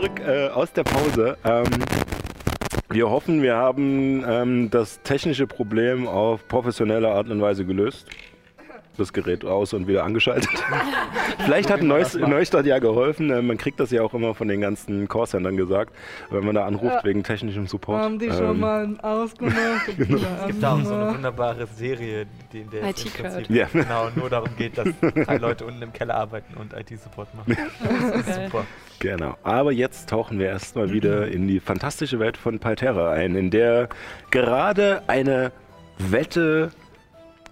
Zurück 0.04 0.20
äh, 0.20 0.50
aus 0.50 0.74
der 0.74 0.84
Pause. 0.84 1.38
Ähm, 1.46 1.66
wir 2.90 3.10
hoffen, 3.10 3.42
wir 3.42 3.56
haben 3.56 4.22
ähm, 4.28 4.70
das 4.70 5.02
technische 5.02 5.48
Problem 5.48 6.08
auf 6.08 6.46
professionelle 6.50 7.08
Art 7.08 7.30
und 7.30 7.40
Weise 7.40 7.64
gelöst. 7.64 8.08
Das 8.98 9.12
Gerät 9.12 9.44
aus 9.44 9.74
und 9.74 9.88
wieder 9.88 10.04
angeschaltet. 10.04 10.50
Vielleicht 11.46 11.72
hat 11.72 11.80
ein 11.82 11.88
Neus 11.88 12.14
Neustart 12.14 12.66
ja 12.68 12.78
geholfen. 12.80 13.32
Äh, 13.32 13.42
man 13.42 13.58
kriegt 13.58 13.80
das 13.80 13.90
ja 13.92 14.04
auch 14.04 14.14
immer 14.14 14.36
von 14.36 14.48
den 14.48 14.62
ganzen 14.62 15.08
Callcentern 15.08 15.58
gesagt, 15.58 15.94
wenn 16.30 16.46
man 16.46 16.54
da 16.56 16.66
anruft 16.66 16.94
Ja. 16.98 17.04
wegen 17.04 17.24
technischem 17.24 17.66
Support. 17.68 18.02
Haben 18.02 18.20
die 18.20 18.30
schon 18.30 18.52
Ähm, 18.52 18.60
mal 18.60 18.96
ausgemacht? 19.02 19.56
Es 19.98 20.48
gibt 20.48 20.64
auch 20.64 20.80
so 20.84 20.94
eine 20.94 21.14
wunderbare 21.14 21.66
Serie, 21.68 22.28
die 22.52 22.60
in 22.62 22.70
der 22.70 22.84
es 22.84 23.04
im. 23.06 23.12
Prinzip 23.12 23.50
Ja. 23.50 23.68
genau 23.74 24.10
nur 24.16 24.30
darum 24.30 24.50
geht, 24.58 24.78
dass 24.78 24.88
drei 25.26 25.38
Leute 25.38 25.66
unten 25.66 25.82
im 25.82 25.92
Keller 25.94 26.16
arbeiten 26.16 26.56
und 26.56 26.74
IT-Support 26.74 27.30
machen. 27.36 27.58
Das 27.84 28.28
ist 28.28 28.44
super. 28.46 28.66
Genau. 29.00 29.36
Aber 29.44 29.72
jetzt 29.72 30.08
tauchen 30.10 30.38
wir 30.40 30.48
erstmal 30.48 30.92
wieder 30.94 31.28
in 31.28 31.48
die 31.48 31.60
fantastische 31.60 32.20
Welt 32.20 32.38
von 32.38 32.60
Palterra 32.60 33.12
ein, 33.12 33.36
in 33.36 33.50
der 33.50 33.90
gerade 34.32 35.02
eine 35.08 35.52
Wette 35.98 36.72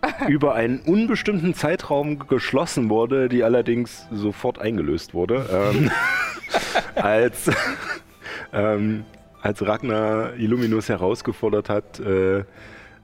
über 0.27 0.55
einen 0.55 0.79
unbestimmten 0.79 1.53
Zeitraum 1.53 2.27
geschlossen 2.27 2.89
wurde, 2.89 3.29
die 3.29 3.43
allerdings 3.43 4.07
sofort 4.11 4.59
eingelöst 4.59 5.13
wurde. 5.13 5.47
Ähm, 5.51 5.91
als, 6.95 7.49
ähm, 8.53 9.05
als 9.41 9.65
Ragnar 9.65 10.35
Illuminus 10.35 10.89
herausgefordert 10.89 11.69
hat, 11.69 11.99
äh, 11.99 12.43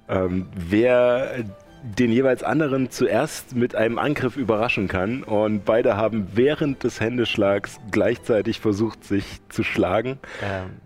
ähm, 0.09 0.47
wer 0.55 1.43
den 1.83 2.11
jeweils 2.11 2.43
anderen 2.43 2.89
zuerst 2.89 3.55
mit 3.55 3.75
einem 3.75 3.97
Angriff 3.97 4.35
überraschen 4.35 4.87
kann. 4.87 5.23
Und 5.23 5.65
beide 5.65 5.95
haben 5.95 6.29
während 6.33 6.83
des 6.83 6.99
Händeschlags 6.99 7.79
gleichzeitig 7.91 8.59
versucht, 8.59 9.03
sich 9.03 9.39
zu 9.49 9.63
schlagen. 9.63 10.17
Ähm, 10.41 10.81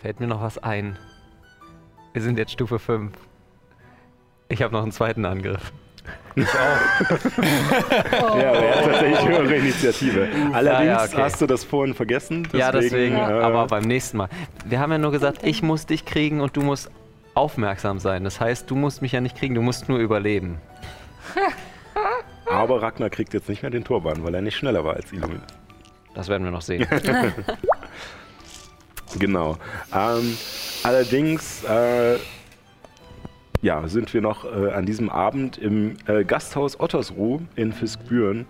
fällt 0.00 0.20
mir 0.20 0.26
noch 0.26 0.42
was 0.42 0.58
ein. 0.58 0.98
Wir 2.12 2.22
sind 2.22 2.38
jetzt 2.38 2.52
Stufe 2.52 2.78
5. 2.78 3.12
Ich 4.48 4.62
habe 4.62 4.72
noch 4.72 4.82
einen 4.82 4.92
zweiten 4.92 5.24
Angriff. 5.24 5.72
Ja, 6.38 8.50
aber 8.50 8.62
er 8.62 8.76
hat 8.76 8.84
tatsächlich 8.84 9.28
höhere 9.28 9.56
Initiative. 9.56 10.28
Allerdings 10.52 10.86
ja, 10.86 11.04
okay. 11.04 11.22
hast 11.22 11.40
du 11.40 11.46
das 11.46 11.64
vorhin 11.64 11.94
vergessen. 11.94 12.46
ja, 12.52 12.70
deswegen, 12.70 13.16
äh, 13.16 13.20
aber 13.20 13.66
beim 13.66 13.82
nächsten 13.82 14.18
Mal. 14.18 14.28
Wir 14.64 14.78
haben 14.78 14.92
ja 14.92 14.98
nur 14.98 15.10
gesagt, 15.10 15.42
ich 15.42 15.62
muss 15.62 15.86
dich 15.86 16.04
kriegen 16.04 16.40
und 16.40 16.56
du 16.56 16.60
musst 16.60 16.90
aufmerksam 17.34 17.98
sein. 17.98 18.24
Das 18.24 18.40
heißt, 18.40 18.70
du 18.70 18.76
musst 18.76 19.02
mich 19.02 19.12
ja 19.12 19.20
nicht 19.20 19.36
kriegen, 19.36 19.54
du 19.54 19.62
musst 19.62 19.88
nur 19.88 19.98
überleben. 19.98 20.58
aber 22.46 22.82
Ragnar 22.82 23.10
kriegt 23.10 23.34
jetzt 23.34 23.48
nicht 23.48 23.62
mehr 23.62 23.70
den 23.70 23.84
Turban, 23.84 24.24
weil 24.24 24.34
er 24.34 24.42
nicht 24.42 24.56
schneller 24.56 24.84
war 24.84 24.94
als 24.94 25.12
Illuminus. 25.12 25.42
Das 26.14 26.28
werden 26.28 26.44
wir 26.44 26.52
noch 26.52 26.62
sehen. 26.62 26.86
Genau. 29.18 29.56
Ähm, 29.94 30.36
allerdings 30.82 31.64
äh, 31.64 32.16
ja, 33.60 33.86
sind 33.88 34.14
wir 34.14 34.20
noch 34.20 34.44
äh, 34.44 34.70
an 34.70 34.86
diesem 34.86 35.10
Abend 35.10 35.58
im 35.58 35.96
äh, 36.06 36.24
Gasthaus 36.24 36.78
Ottersruh 36.78 37.40
in 37.56 37.72
Fiskbüren. 37.72 38.46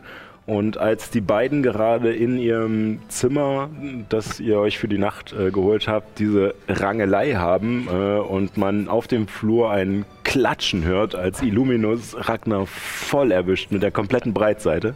Und 0.48 0.78
als 0.78 1.10
die 1.10 1.20
beiden 1.20 1.62
gerade 1.62 2.14
in 2.14 2.39
ihrem 2.39 3.01
Zimmer, 3.09 3.68
das 4.09 4.40
ihr 4.40 4.59
euch 4.59 4.78
für 4.78 4.89
die 4.89 4.97
Nacht 4.97 5.35
äh, 5.35 5.51
geholt 5.51 5.89
habt, 5.89 6.18
diese 6.18 6.55
Rangelei 6.66 7.35
haben 7.35 7.86
äh, 7.86 8.18
und 8.18 8.56
man 8.56 8.89
auf 8.89 9.06
dem 9.06 9.28
Flur 9.28 9.70
ein 9.70 10.06
Klatschen 10.24 10.85
hört, 10.85 11.14
als 11.14 11.43
Illuminus 11.43 12.16
Ragnar 12.16 12.64
voll 12.64 13.30
erwischt 13.30 13.70
mit 13.70 13.82
der 13.82 13.90
kompletten 13.90 14.32
Breitseite, 14.32 14.94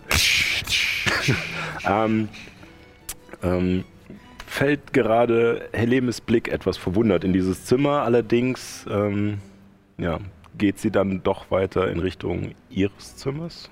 ähm, 1.86 2.30
ähm, 3.42 3.84
fällt 4.46 4.94
gerade 4.94 5.68
Helemes 5.72 6.22
Blick 6.22 6.48
etwas 6.48 6.78
verwundert 6.78 7.24
in 7.24 7.34
dieses 7.34 7.66
Zimmer. 7.66 8.04
Allerdings 8.04 8.86
ähm, 8.90 9.38
ja, 9.98 10.18
geht 10.58 10.78
sie 10.78 10.90
dann 10.90 11.22
doch 11.22 11.50
weiter 11.50 11.88
in 11.90 11.98
Richtung 12.00 12.54
ihres 12.70 13.16
Zimmers. 13.16 13.70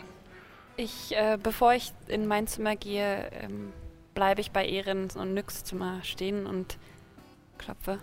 Ich, 0.76 1.14
äh, 1.16 1.38
bevor 1.42 1.74
ich 1.74 1.92
in 2.06 2.26
mein 2.26 2.46
Zimmer 2.46 2.76
gehe, 2.76 3.30
ähm, 3.42 3.72
bleibe 4.14 4.40
ich 4.40 4.50
bei 4.50 4.66
Erin 4.68 5.08
und 5.14 5.34
Nyx 5.34 5.64
Zimmer 5.64 6.02
stehen 6.02 6.46
und 6.46 6.78
klopfe. 7.58 7.98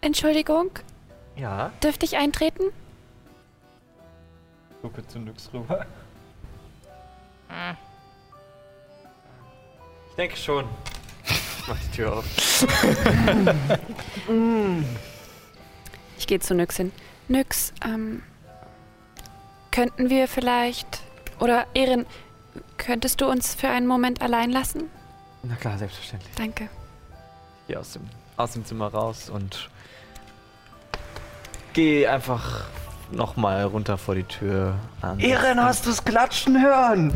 Entschuldigung, 0.00 0.70
Ja, 1.36 1.72
dürfte 1.82 2.06
ich 2.06 2.16
eintreten? 2.16 2.64
gucke 4.82 5.06
zu 5.06 5.18
Nyx 5.18 5.50
rüber. 5.52 5.84
Ich 10.08 10.14
denke 10.16 10.36
schon. 10.36 10.64
mach 11.68 11.76
die 11.78 11.96
Tür 11.96 12.16
auf. 12.16 12.66
Ich 16.20 16.26
gehe 16.26 16.38
zu 16.38 16.54
Nyx 16.54 16.76
hin. 16.76 16.92
Nyx, 17.28 17.72
ähm, 17.82 18.22
könnten 19.70 20.10
wir 20.10 20.28
vielleicht, 20.28 21.00
oder 21.38 21.66
Erin, 21.72 22.04
könntest 22.76 23.22
du 23.22 23.26
uns 23.26 23.54
für 23.54 23.70
einen 23.70 23.86
Moment 23.86 24.20
allein 24.20 24.50
lassen? 24.50 24.90
Na 25.42 25.54
klar, 25.54 25.78
selbstverständlich. 25.78 26.30
Danke. 26.36 26.68
Ich 27.68 27.76
aus 27.78 27.94
dem, 27.94 28.02
aus 28.36 28.52
dem 28.52 28.66
Zimmer 28.66 28.88
raus 28.88 29.30
und 29.30 29.70
gehe 31.72 32.10
einfach 32.10 32.64
nochmal 33.10 33.64
runter 33.64 33.96
vor 33.96 34.14
die 34.14 34.24
Tür. 34.24 34.78
An 35.00 35.18
Ehren, 35.20 35.58
hast 35.58 35.86
du's 35.86 36.04
klatschen 36.04 36.62
hören? 36.62 37.12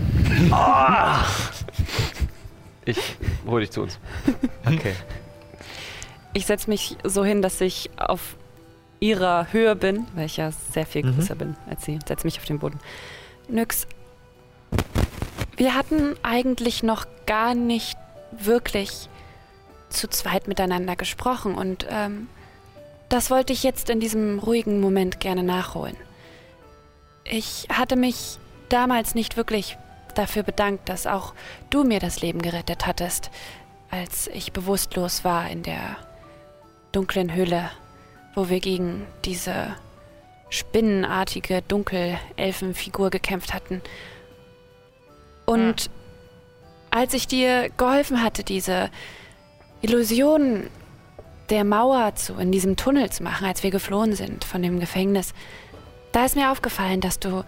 Ich 2.86 2.98
hol 3.46 3.62
dich 3.62 3.70
zu 3.70 3.80
uns. 3.80 3.98
Okay. 4.66 4.94
Ich 6.34 6.44
setze 6.44 6.68
mich 6.68 6.98
so 7.02 7.24
hin, 7.24 7.40
dass 7.40 7.62
ich 7.62 7.88
auf 7.96 8.36
ihrer 9.04 9.52
Höhe 9.52 9.76
bin, 9.76 10.06
weil 10.14 10.26
ich 10.26 10.38
ja 10.38 10.50
sehr 10.50 10.86
viel 10.86 11.04
Mhm. 11.04 11.16
größer 11.16 11.34
bin 11.34 11.56
als 11.68 11.84
sie. 11.84 11.98
Setze 12.06 12.26
mich 12.26 12.38
auf 12.38 12.46
den 12.46 12.58
Boden. 12.58 12.78
Nyx, 13.48 13.86
wir 15.56 15.74
hatten 15.74 16.16
eigentlich 16.22 16.82
noch 16.82 17.04
gar 17.26 17.54
nicht 17.54 17.98
wirklich 18.32 19.08
zu 19.90 20.08
zweit 20.08 20.48
miteinander 20.48 20.96
gesprochen 20.96 21.54
und 21.54 21.86
ähm, 21.90 22.28
das 23.10 23.30
wollte 23.30 23.52
ich 23.52 23.62
jetzt 23.62 23.90
in 23.90 24.00
diesem 24.00 24.38
ruhigen 24.38 24.80
Moment 24.80 25.20
gerne 25.20 25.42
nachholen. 25.42 25.96
Ich 27.24 27.68
hatte 27.70 27.96
mich 27.96 28.38
damals 28.70 29.14
nicht 29.14 29.36
wirklich 29.36 29.76
dafür 30.14 30.42
bedankt, 30.42 30.88
dass 30.88 31.06
auch 31.06 31.34
du 31.70 31.84
mir 31.84 32.00
das 32.00 32.22
Leben 32.22 32.40
gerettet 32.40 32.86
hattest, 32.86 33.30
als 33.90 34.28
ich 34.28 34.52
bewusstlos 34.52 35.24
war 35.24 35.48
in 35.50 35.62
der 35.62 35.96
dunklen 36.92 37.34
Höhle, 37.34 37.70
wo 38.34 38.48
wir 38.48 38.60
gegen 38.60 39.06
diese 39.24 39.76
spinnenartige 40.50 41.62
Dunkelelfenfigur 41.62 43.10
gekämpft 43.10 43.54
hatten. 43.54 43.82
Und 45.46 45.90
als 46.90 47.14
ich 47.14 47.26
dir 47.26 47.70
geholfen 47.76 48.22
hatte, 48.22 48.44
diese 48.44 48.90
Illusion 49.82 50.68
der 51.50 51.64
Mauer 51.64 52.14
zu 52.14 52.34
in 52.34 52.52
diesem 52.52 52.76
Tunnel 52.76 53.10
zu 53.10 53.22
machen, 53.22 53.46
als 53.46 53.62
wir 53.62 53.70
geflohen 53.70 54.14
sind 54.14 54.44
von 54.44 54.62
dem 54.62 54.80
Gefängnis, 54.80 55.34
da 56.12 56.24
ist 56.24 56.36
mir 56.36 56.50
aufgefallen, 56.50 57.00
dass 57.00 57.18
du 57.18 57.44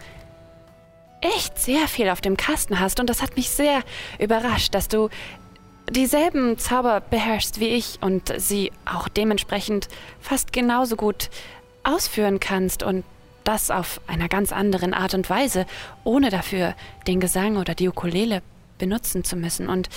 echt 1.20 1.58
sehr 1.58 1.88
viel 1.88 2.10
auf 2.10 2.20
dem 2.20 2.36
Kasten 2.36 2.78
hast 2.78 3.00
und 3.00 3.08
das 3.08 3.22
hat 3.22 3.36
mich 3.36 3.50
sehr 3.50 3.82
überrascht, 4.18 4.74
dass 4.74 4.88
du 4.88 5.08
dieselben 5.90 6.58
Zauber 6.58 7.00
beherrschst 7.00 7.60
wie 7.60 7.68
ich 7.68 7.98
und 8.00 8.32
sie 8.38 8.72
auch 8.84 9.08
dementsprechend 9.08 9.88
fast 10.20 10.52
genauso 10.52 10.96
gut 10.96 11.30
ausführen 11.84 12.40
kannst 12.40 12.82
und 12.82 13.04
das 13.44 13.70
auf 13.70 14.00
einer 14.08 14.28
ganz 14.28 14.52
anderen 14.52 14.92
Art 14.92 15.14
und 15.14 15.30
Weise, 15.30 15.66
ohne 16.02 16.30
dafür 16.30 16.74
den 17.06 17.20
Gesang 17.20 17.56
oder 17.56 17.74
die 17.74 17.88
Ukulele 17.88 18.42
benutzen 18.78 19.22
zu 19.22 19.36
müssen. 19.36 19.68
Und 19.68 19.88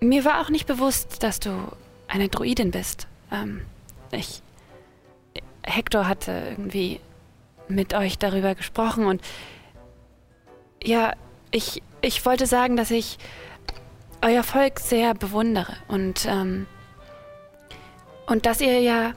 mir 0.00 0.24
war 0.24 0.40
auch 0.40 0.50
nicht 0.50 0.66
bewusst, 0.66 1.22
dass 1.22 1.38
du 1.38 1.50
eine 2.08 2.28
Druidin 2.28 2.70
bist. 2.70 3.06
Ähm, 3.32 3.62
ich. 4.10 4.42
Hector 5.62 6.08
hatte 6.08 6.32
irgendwie 6.50 6.98
mit 7.68 7.92
euch 7.92 8.18
darüber 8.18 8.54
gesprochen 8.54 9.04
und 9.04 9.20
ja, 10.82 11.12
ich, 11.50 11.82
ich 12.00 12.24
wollte 12.24 12.46
sagen, 12.46 12.76
dass 12.76 12.90
ich 12.90 13.18
euer 14.22 14.42
Volk 14.42 14.80
sehr 14.80 15.14
bewundere 15.14 15.76
und, 15.88 16.26
ähm, 16.26 16.66
und 18.26 18.46
dass 18.46 18.60
ihr 18.60 18.80
ja, 18.80 19.12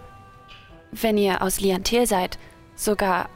wenn 0.91 1.17
ihr 1.17 1.41
aus 1.41 1.59
Liantil 1.59 2.05
seid, 2.05 2.37
sogar 2.75 3.29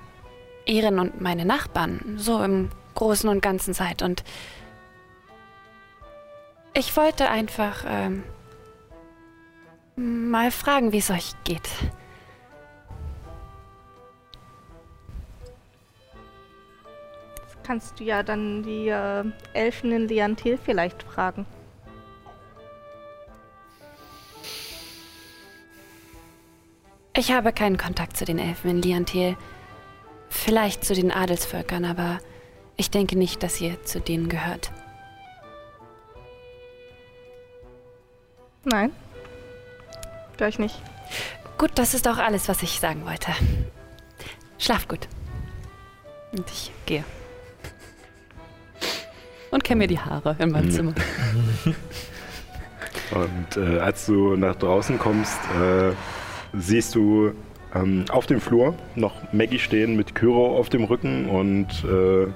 Ehren 0.65 0.99
und 0.99 1.21
meine 1.21 1.45
Nachbarn 1.45 2.15
so 2.17 2.43
im 2.43 2.69
Großen 2.95 3.29
und 3.29 3.41
Ganzen 3.41 3.73
seid. 3.73 4.01
Und 4.01 4.23
ich 6.73 6.95
wollte 6.97 7.29
einfach 7.29 7.83
ähm, 7.87 8.23
mal 9.95 10.51
fragen, 10.51 10.91
wie 10.91 10.97
es 10.97 11.09
euch 11.09 11.33
geht. 11.43 11.69
Kannst 17.63 17.99
du 17.99 18.03
ja 18.03 18.21
dann 18.21 18.61
die 18.61 18.89
äh, 18.89 19.23
Elfen 19.53 19.91
in 19.91 20.07
Liantil 20.07 20.57
vielleicht 20.57 21.01
fragen. 21.01 21.45
Ich 27.17 27.31
habe 27.31 27.53
keinen 27.53 27.77
Kontakt 27.77 28.17
zu 28.17 28.25
den 28.25 28.39
Elfen 28.39 28.69
in 28.69 28.81
Liantil. 28.81 29.37
Vielleicht 30.29 30.83
zu 30.83 30.93
den 30.93 31.11
Adelsvölkern, 31.11 31.85
aber 31.85 32.19
ich 32.75 32.91
denke 32.91 33.17
nicht, 33.17 33.41
dass 33.41 33.61
ihr 33.61 33.81
zu 33.83 34.01
denen 34.01 34.27
gehört. 34.27 34.71
Nein. 38.65 38.91
Gleich 40.35 40.59
nicht. 40.59 40.75
Gut, 41.57 41.71
das 41.75 41.93
ist 41.93 42.07
auch 42.07 42.17
alles, 42.17 42.49
was 42.49 42.61
ich 42.63 42.79
sagen 42.79 43.05
wollte. 43.05 43.31
Schlaf 44.57 44.87
gut. 44.87 45.07
Und 46.33 46.49
ich 46.51 46.71
gehe. 46.85 47.05
Und 49.51 49.63
kämme 49.63 49.83
mir 49.83 49.87
die 49.87 49.99
Haare 49.99 50.35
in 50.39 50.51
meinem 50.51 50.65
Mhm. 50.65 50.71
Zimmer. 50.71 50.93
Und 53.11 53.55
äh, 53.57 53.79
als 53.79 54.07
du 54.07 54.35
nach 54.35 54.55
draußen 54.55 54.97
kommst, 54.97 55.39
äh, 55.61 55.91
siehst 56.57 56.95
du 56.95 57.31
ähm, 57.73 58.05
auf 58.09 58.25
dem 58.25 58.41
Flur 58.41 58.75
noch 58.95 59.13
Maggie 59.33 59.59
stehen 59.59 59.95
mit 59.95 60.15
Kyro 60.15 60.57
auf 60.57 60.69
dem 60.69 60.83
Rücken 60.85 61.27
und 61.29 61.67
äh, 61.83 62.27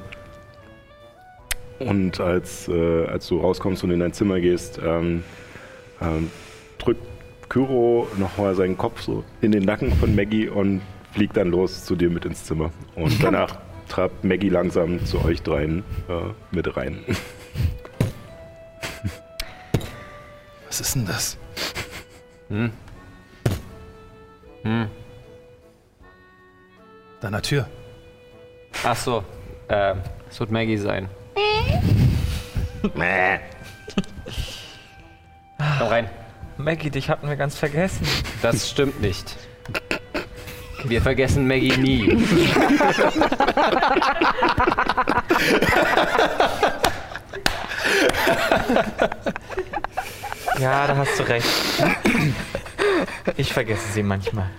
und 1.80 2.20
als, 2.20 2.68
äh, 2.68 3.06
als 3.06 3.28
du 3.28 3.40
rauskommst 3.40 3.84
und 3.86 3.92
in 3.92 4.02
dein 4.02 4.12
Zimmer 4.12 4.42
gehst, 4.42 4.82
ähm, 4.84 5.24
ähm, 6.02 6.30
drückt 6.78 7.02
Kyro 7.48 8.08
nochmal 8.18 8.54
seinen 8.54 8.78
Kopf 8.78 9.02
so 9.02 9.24
in 9.42 9.54
den 9.54 9.64
Nacken 9.64 9.94
von 9.94 10.14
Maggie 10.14 10.50
und 10.50 10.82
fliegt 11.14 11.38
dann 11.38 11.50
los 11.50 11.86
zu 11.86 11.96
dir 11.96 12.10
mit 12.10 12.26
ins 12.26 12.44
Zimmer. 12.44 12.72
Und 12.96 13.24
danach 13.24 13.60
trabt 13.88 14.24
Maggie 14.24 14.50
langsam 14.50 15.04
zu 15.06 15.24
euch 15.24 15.42
dreien 15.42 15.84
äh, 16.10 16.34
mit 16.52 16.76
rein. 16.76 17.00
Was 20.68 20.82
ist 20.82 20.96
denn 20.96 21.06
das? 21.06 21.38
Hm. 22.50 22.72
Hm. 24.64 24.90
Da 27.22 27.28
eine 27.28 27.42
Tür. 27.42 27.68
Ach 28.84 28.96
so. 28.96 29.24
Ähm, 29.70 30.02
es 30.30 30.40
wird 30.40 30.52
Maggie 30.52 30.78
sein. 30.78 31.10
Komm 35.78 35.88
rein. 35.88 36.10
Maggie, 36.58 36.90
dich 36.90 37.10
hatten 37.10 37.28
wir 37.28 37.36
ganz 37.36 37.58
vergessen. 37.58 38.08
Das 38.42 38.70
stimmt 38.70 39.02
nicht. 39.02 39.36
Wir 40.86 41.02
vergessen 41.02 41.48
Maggie 41.48 41.76
nie. 41.78 42.18
Ja, 50.60 50.88
da 50.88 50.98
hast 50.98 51.20
du 51.20 51.24
recht. 51.24 51.48
Ich 53.38 53.54
vergesse 53.54 53.92
sie 53.92 54.04
manchmal. 54.04 54.50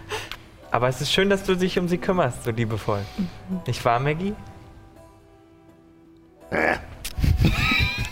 Aber 0.71 0.89
es 0.89 1.01
ist 1.01 1.13
schön, 1.13 1.29
dass 1.31 1.43
du 1.45 1.57
dich 1.57 1.79
um 1.79 1.89
sie 1.89 1.99
kümmerst, 1.99 2.45
so 2.45 2.51
liebevoll. 2.51 3.01
Nicht 3.67 3.85
wahr, 3.85 3.99
Maggie? 4.01 4.35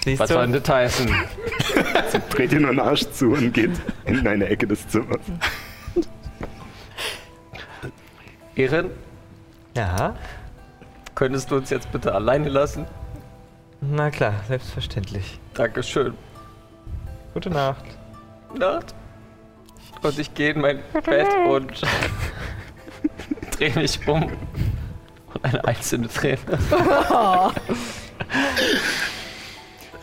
Siehst 0.04 0.20
Was 0.20 0.28
du? 0.28 0.34
sollen 0.34 0.52
Details 0.52 0.96
denn? 0.98 1.12
Dreht 2.30 2.52
ihr 2.52 2.60
nur 2.60 2.70
den 2.70 2.80
Arsch 2.80 3.08
zu 3.10 3.32
und 3.32 3.52
geht 3.52 3.70
in 4.06 4.26
eine 4.26 4.46
Ecke 4.48 4.66
des 4.66 4.86
Zimmers. 4.88 5.20
Erin, 8.56 8.90
Ja, 9.76 10.14
könntest 11.14 11.50
du 11.50 11.56
uns 11.56 11.70
jetzt 11.70 11.90
bitte 11.92 12.14
alleine 12.14 12.48
lassen? 12.48 12.86
na 13.80 14.10
klar, 14.10 14.34
selbstverständlich. 14.48 15.38
Dankeschön. 15.54 16.14
Gute 17.34 17.50
Nacht. 17.50 17.84
Nacht. 18.58 18.94
Und 20.02 20.18
ich 20.18 20.34
gehe 20.34 20.50
in 20.50 20.60
mein 20.60 20.80
Bett 21.04 21.28
und 21.48 21.82
drehe 23.50 23.74
mich 23.74 24.06
um. 24.06 24.24
Und 25.34 25.44
eine 25.44 25.64
einzelne 25.64 26.08
Träne. 26.08 26.38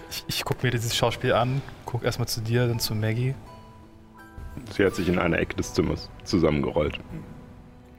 Ich, 0.10 0.24
ich 0.28 0.46
gucke 0.46 0.66
mir 0.66 0.72
dieses 0.72 0.96
Schauspiel 0.96 1.34
an, 1.34 1.62
gucke 1.86 2.06
erstmal 2.06 2.28
zu 2.28 2.42
dir, 2.42 2.68
dann 2.68 2.80
zu 2.80 2.94
Maggie. 2.96 3.36
Sie 4.72 4.86
hat 4.86 4.96
sich 4.96 5.08
in 5.08 5.20
einer 5.20 5.40
Ecke 5.40 5.56
des 5.56 5.74
Zimmers 5.74 6.10
zusammengerollt. 6.24 7.00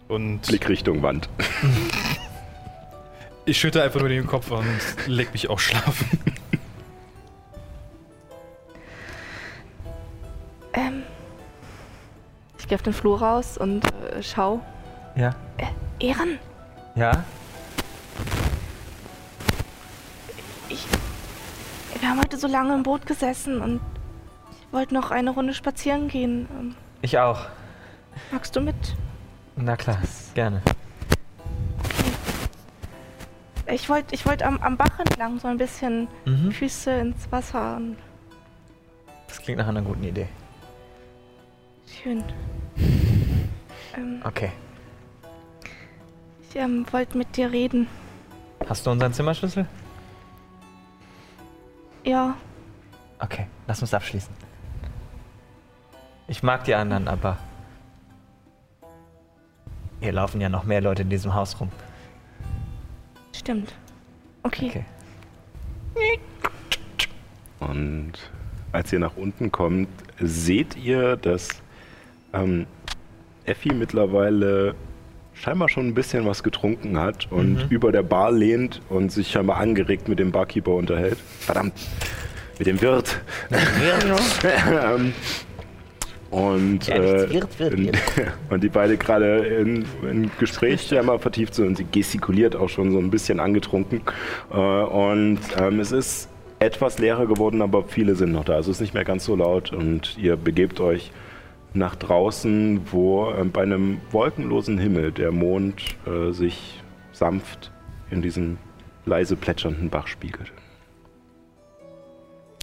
Und 0.08 0.42
Blick 0.42 0.68
Richtung 0.68 1.02
Wand. 1.02 1.28
ich 3.44 3.58
schütte 3.58 3.82
einfach 3.82 4.00
nur 4.00 4.08
den 4.08 4.26
Kopf 4.26 4.50
und 4.50 4.66
leg 5.06 5.32
mich 5.32 5.50
auch 5.50 5.58
schlafen. 5.58 6.18
Auf 12.76 12.82
den 12.82 12.92
Flur 12.92 13.18
raus 13.20 13.56
und 13.58 13.84
äh, 14.12 14.22
schau. 14.22 14.60
Ja. 15.16 15.34
Ehren, 15.98 16.38
Ja? 16.94 17.24
wir 21.98 22.08
haben 22.10 22.20
heute 22.20 22.36
so 22.36 22.46
lange 22.46 22.74
im 22.74 22.82
Boot 22.82 23.06
gesessen 23.06 23.62
und 23.62 23.80
ich 24.50 24.72
wollte 24.72 24.92
noch 24.92 25.10
eine 25.10 25.30
Runde 25.30 25.54
spazieren 25.54 26.08
gehen. 26.08 26.46
Ähm, 26.58 26.74
Ich 27.00 27.18
auch. 27.18 27.46
magst 28.30 28.54
du 28.54 28.60
mit? 28.60 28.76
Na 29.56 29.74
klar, 29.76 29.98
gerne. 30.34 30.60
Ich 33.68 33.88
wollte 33.88 34.14
ich 34.14 34.26
wollt 34.26 34.42
am, 34.42 34.58
am 34.58 34.76
Bach 34.76 34.98
entlang 34.98 35.38
so 35.40 35.48
ein 35.48 35.56
bisschen 35.56 36.08
Mhm. 36.26 36.52
Füße 36.52 36.90
ins 36.90 37.32
Wasser 37.32 37.76
und 37.76 37.96
Das 39.28 39.40
klingt 39.40 39.58
nach 39.58 39.68
einer 39.68 39.80
guten 39.82 40.04
Idee. 40.04 40.28
schön. 42.02 42.22
Ähm, 43.96 44.20
Okay. 44.24 44.52
ich 46.48 46.56
ähm, 46.56 46.86
wollte 46.92 47.16
mit 47.18 47.36
dir 47.36 47.50
reden. 47.52 47.86
Hast 48.68 48.86
du 48.86 48.90
unseren 48.90 49.12
Zimmerschlüssel? 49.12 49.66
Ja, 52.04 52.36
Okay, 53.18 53.46
lass 53.66 53.80
uns 53.80 53.94
abschließen. 53.94 54.32
Ich 56.28 56.42
mag 56.42 56.64
die 56.64 56.74
anderen, 56.74 57.08
aber. 57.08 57.38
Hier 60.00 60.12
laufen 60.12 60.40
ja 60.40 60.50
noch 60.50 60.64
mehr 60.64 60.82
Leute 60.82 61.02
in 61.02 61.08
diesem 61.10 61.32
Haus 61.34 61.58
rum. 61.58 61.70
stimmt. 63.34 63.74
Okay. 64.42 64.84
Okay. 65.94 66.20
Und 67.60 68.12
als 68.72 68.92
ihr 68.92 68.98
nach 68.98 69.16
unten 69.16 69.50
kommt, 69.50 69.88
seht 70.20 70.76
ihr, 70.76 71.16
dass 71.16 71.48
ähm, 72.32 72.66
Effi 73.44 73.72
mittlerweile 73.74 74.74
scheinbar 75.34 75.68
schon 75.68 75.86
ein 75.88 75.94
bisschen 75.94 76.24
was 76.26 76.42
getrunken 76.42 76.98
hat 76.98 77.30
und 77.30 77.54
Mhm. 77.54 77.66
über 77.70 77.92
der 77.92 78.02
Bar 78.02 78.32
lehnt 78.32 78.80
und 78.88 79.12
sich 79.12 79.30
scheinbar 79.30 79.58
angeregt 79.58 80.08
mit 80.08 80.18
dem 80.18 80.32
Barkeeper 80.32 80.72
unterhält. 80.72 81.18
Verdammt, 81.40 81.74
mit 82.58 82.66
dem 82.66 82.80
Wirt. 82.80 83.20
Ähm, 84.42 85.12
und, 86.30 86.88
äh, 86.88 87.28
und 88.50 88.62
die 88.62 88.68
beide 88.68 88.96
gerade 88.96 89.36
in, 89.46 89.84
in 90.02 90.30
Gespräch 90.38 90.82
scheinbar 90.88 91.18
vertieft 91.20 91.54
sind 91.54 91.68
und 91.68 91.76
sie 91.76 91.86
gestikuliert 91.90 92.56
auch 92.56 92.68
schon 92.68 92.90
so 92.90 92.98
ein 92.98 93.10
bisschen 93.10 93.38
angetrunken. 93.38 94.00
Äh, 94.52 94.56
und 94.56 95.38
ähm, 95.58 95.78
es 95.80 95.92
ist 95.92 96.28
etwas 96.58 96.98
leerer 96.98 97.26
geworden, 97.26 97.62
aber 97.62 97.84
viele 97.84 98.16
sind 98.16 98.32
noch 98.32 98.44
da. 98.44 98.54
Also 98.54 98.70
es 98.70 98.78
ist 98.78 98.80
nicht 98.80 98.94
mehr 98.94 99.04
ganz 99.04 99.24
so 99.24 99.36
laut 99.36 99.72
und 99.72 100.16
ihr 100.18 100.36
begebt 100.36 100.80
euch 100.80 101.10
nach 101.76 101.94
draußen, 101.94 102.80
wo 102.90 103.30
äh, 103.30 103.44
bei 103.44 103.62
einem 103.62 104.00
wolkenlosen 104.10 104.78
Himmel 104.78 105.12
der 105.12 105.32
Mond 105.32 105.96
äh, 106.06 106.32
sich 106.32 106.82
sanft 107.12 107.70
in 108.10 108.22
diesem 108.22 108.58
leise 109.04 109.36
plätschernden 109.36 109.90
Bach 109.90 110.06
spiegelt. 110.06 110.52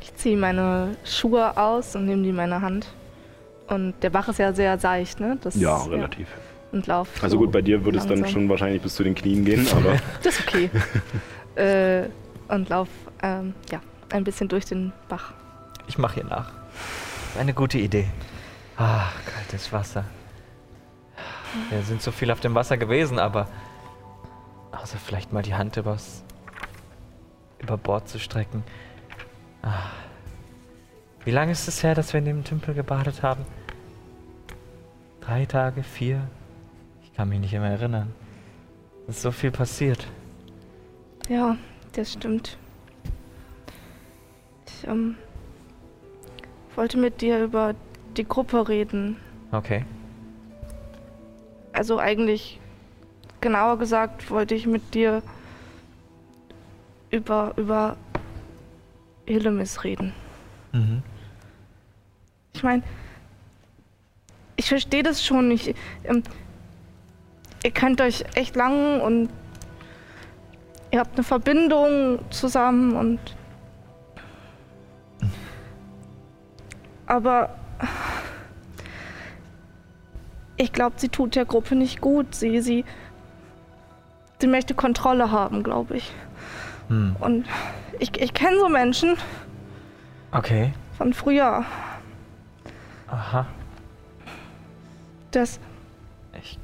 Ich 0.02 0.14
ziehe 0.16 0.38
meine 0.38 0.96
Schuhe 1.06 1.58
aus 1.58 1.96
und 1.96 2.06
nehme 2.06 2.24
die 2.24 2.30
in 2.30 2.36
meine 2.36 2.62
Hand. 2.62 2.88
Und 3.68 3.94
der 4.02 4.10
Bach 4.10 4.28
ist 4.28 4.40
ja 4.40 4.54
sehr 4.54 4.78
seicht, 4.78 5.20
ne? 5.20 5.38
Das, 5.42 5.56
Ja, 5.56 5.78
relativ. 5.84 6.28
Und 6.72 6.88
lauf. 6.88 7.08
Also 7.22 7.36
so 7.36 7.40
gut, 7.40 7.52
bei 7.52 7.62
dir 7.62 7.86
würde 7.86 8.00
es 8.00 8.08
dann 8.08 8.28
schon 8.28 8.50
wahrscheinlich 8.50 8.82
bis 8.82 8.96
zu 8.96 9.04
den 9.04 9.16
Knien 9.16 9.46
gehen, 9.46 9.66
aber 9.72 9.96
Das 10.24 10.40
ist 10.40 10.48
okay. 10.48 10.70
äh, 11.56 12.10
und 12.54 12.70
lauf, 12.70 12.90
ähm, 13.22 13.54
ja, 13.72 13.80
ein 14.12 14.24
bisschen 14.24 14.48
durch 14.48 14.66
den 14.66 14.92
Bach. 15.08 15.34
Ich 15.88 15.98
mache 15.98 16.16
hier 16.16 16.26
nach. 16.26 16.52
Eine 17.40 17.54
gute 17.54 17.78
Idee. 17.78 18.08
Ach, 18.78 19.14
kaltes 19.26 19.72
Wasser. 19.72 20.06
Wir 21.70 21.84
sind 21.84 22.02
so 22.02 22.12
viel 22.12 22.32
auf 22.32 22.40
dem 22.40 22.56
Wasser 22.56 22.78
gewesen, 22.78 23.20
aber 23.20 23.48
außer 24.72 24.98
vielleicht 24.98 25.32
mal 25.32 25.44
die 25.44 25.54
Hand 25.54 25.78
übers 25.78 26.24
über 27.60 27.78
Bord 27.78 28.10
zu 28.10 28.20
strecken. 28.20 28.64
Ah. 29.62 29.92
Wie 31.24 31.32
lange 31.32 31.54
ist 31.54 31.68
es 31.68 31.84
her, 31.84 31.96
dass 31.96 32.12
wir 32.12 32.18
in 32.20 32.26
dem 32.26 32.44
Tümpel 32.44 32.74
gebadet 32.74 33.24
haben? 33.24 33.46
Drei 35.22 35.46
Tage, 35.46 35.84
vier? 35.84 36.28
Ich 37.04 37.14
kann 37.14 37.30
mich 37.30 37.40
nicht 37.40 37.54
mehr 37.54 37.64
erinnern. 37.64 38.14
Es 39.08 39.18
ist 39.18 39.22
so 39.22 39.32
viel 39.32 39.52
passiert. 39.52 40.06
Ja, 41.30 41.56
das 41.94 42.14
stimmt. 42.14 42.58
Ich 44.68 44.88
ähm, 44.88 45.16
wollte 46.76 46.98
mit 46.98 47.22
dir 47.22 47.42
über 47.42 47.76
die 48.18 48.28
Gruppe 48.28 48.68
reden. 48.68 49.18
Okay. 49.52 49.86
Also 51.72 51.98
eigentlich, 51.98 52.60
genauer 53.42 53.80
gesagt, 53.80 54.30
wollte 54.30 54.56
ich 54.56 54.68
mit 54.68 54.94
dir 54.94 55.24
über, 57.10 57.54
über 57.58 57.98
Hillemis 59.26 59.84
reden. 59.84 60.14
Mhm. 60.72 61.04
Ich 62.54 62.64
meine, 62.64 62.84
ich 64.56 64.68
verstehe 64.70 65.04
das 65.04 65.26
schon. 65.26 65.50
Ich, 65.52 65.74
ähm, 66.04 66.24
ihr 67.64 67.72
kennt 67.72 68.02
euch 68.02 68.24
echt 68.36 68.56
lang 68.56 69.02
und 69.02 69.30
ihr 70.92 71.00
habt 71.00 71.16
eine 71.16 71.24
Verbindung 71.24 72.20
zusammen 72.30 72.96
und. 72.96 73.20
Aber 77.06 77.56
ich 80.58 80.72
glaube, 80.72 80.96
sie 80.98 81.10
tut 81.10 81.36
der 81.36 81.46
Gruppe 81.46 81.76
nicht 81.76 82.02
gut. 82.02 82.36
Sie, 82.36 82.62
sie, 82.62 82.86
sie 84.40 84.48
möchte 84.48 84.74
Kontrolle 84.74 85.32
haben, 85.32 85.64
glaube 85.64 85.98
ich. 85.98 86.12
Hm. 86.90 87.16
Und 87.20 87.46
ich, 88.00 88.20
ich 88.22 88.34
kenne 88.34 88.58
so 88.60 88.70
Menschen 88.70 89.16
Okay. 90.32 90.74
von 90.98 91.14
früher. 91.14 91.64
Aha. 93.08 93.46
Das, 95.32 95.60
Ich 96.40 96.60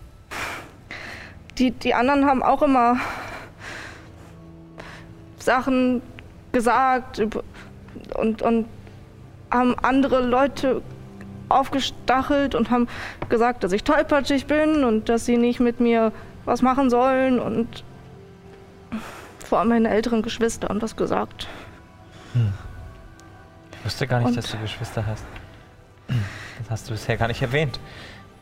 die, 1.57 1.71
die 1.71 1.93
anderen 1.93 2.25
haben 2.25 2.41
auch 2.41 2.61
immer 2.61 2.97
Sachen 5.39 6.01
gesagt 6.51 7.21
und, 8.15 8.41
und 8.41 8.65
haben 9.51 9.75
andere 9.79 10.21
Leute 10.21 10.81
aufgestachelt 11.49 12.55
und 12.55 12.69
haben 12.69 12.87
gesagt, 13.29 13.63
dass 13.63 13.71
ich 13.71 13.83
tollpatschig 13.83 14.45
bin 14.47 14.83
und 14.83 15.09
dass 15.09 15.25
sie 15.25 15.37
nicht 15.37 15.59
mit 15.59 15.79
mir 15.79 16.11
was 16.45 16.61
machen 16.61 16.89
sollen 16.89 17.39
und 17.39 17.83
vor 19.45 19.59
allem 19.59 19.69
meine 19.69 19.89
älteren 19.89 20.21
Geschwister 20.21 20.67
haben 20.69 20.79
das 20.79 20.95
gesagt. 20.95 21.47
Ich 23.71 23.85
wusste 23.85 24.07
gar 24.07 24.19
nicht, 24.19 24.27
Und- 24.29 24.37
dass 24.37 24.51
du 24.51 24.57
Geschwister 24.59 25.05
hast. 25.05 25.23
Das 26.07 26.69
hast 26.69 26.87
du 26.87 26.91
bisher 26.93 27.17
gar 27.17 27.27
nicht 27.27 27.41
erwähnt. 27.41 27.79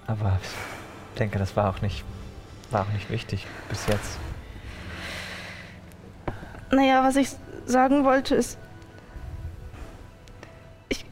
Aber 0.05 0.37
ich 0.41 1.17
denke, 1.19 1.37
das 1.39 1.55
war 1.55 1.69
auch 1.69 1.81
nicht, 1.81 2.03
war 2.71 2.81
auch 2.83 2.93
nicht 2.93 3.09
wichtig 3.09 3.45
bis 3.69 3.87
jetzt. 3.87 4.17
Naja, 6.71 7.03
was 7.03 7.15
ich 7.15 7.29
sagen 7.65 8.03
wollte 8.05 8.35
ist, 8.35 8.57
ich, 10.89 11.05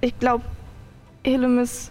ich 0.00 0.18
glaube, 0.18 0.44
Helemis, 1.24 1.90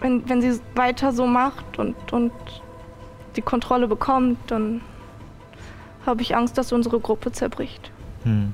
wenn, 0.00 0.28
wenn 0.28 0.42
sie 0.42 0.60
weiter 0.74 1.12
so 1.12 1.26
macht 1.26 1.78
und, 1.78 2.12
und 2.12 2.32
die 3.36 3.42
Kontrolle 3.42 3.88
bekommt, 3.88 4.38
dann 4.48 4.80
habe 6.06 6.22
ich 6.22 6.36
Angst, 6.36 6.58
dass 6.58 6.72
unsere 6.72 7.00
Gruppe 7.00 7.32
zerbricht. 7.32 7.90
Hm. 8.24 8.52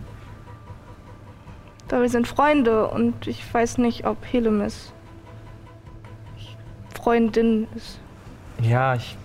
Weil 1.89 2.03
wir 2.03 2.09
sind 2.09 2.29
Freunde 2.29 2.87
und 2.89 3.27
ich 3.27 3.43
weiß 3.53 3.79
nicht, 3.79 4.07
ob 4.07 4.19
Helemis 4.25 4.93
Freundin 6.95 7.67
ist. 7.75 7.99
Ja, 8.63 8.95
ich. 8.95 9.17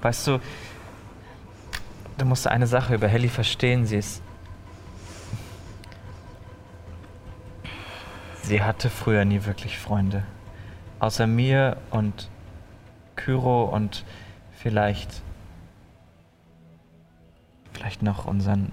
Weißt 0.00 0.26
du, 0.26 0.40
du 2.16 2.24
musst 2.24 2.46
eine 2.46 2.66
Sache 2.66 2.94
über 2.94 3.06
Helly 3.08 3.28
verstehen. 3.28 3.84
Sie 3.84 3.96
ist. 3.96 4.22
Sie 8.50 8.64
hatte 8.64 8.90
früher 8.90 9.24
nie 9.24 9.44
wirklich 9.44 9.78
Freunde. 9.78 10.24
Außer 10.98 11.28
mir 11.28 11.76
und 11.92 12.28
Kyro 13.14 13.66
und 13.66 14.04
vielleicht. 14.50 15.22
Vielleicht 17.72 18.02
noch 18.02 18.24
unseren. 18.24 18.72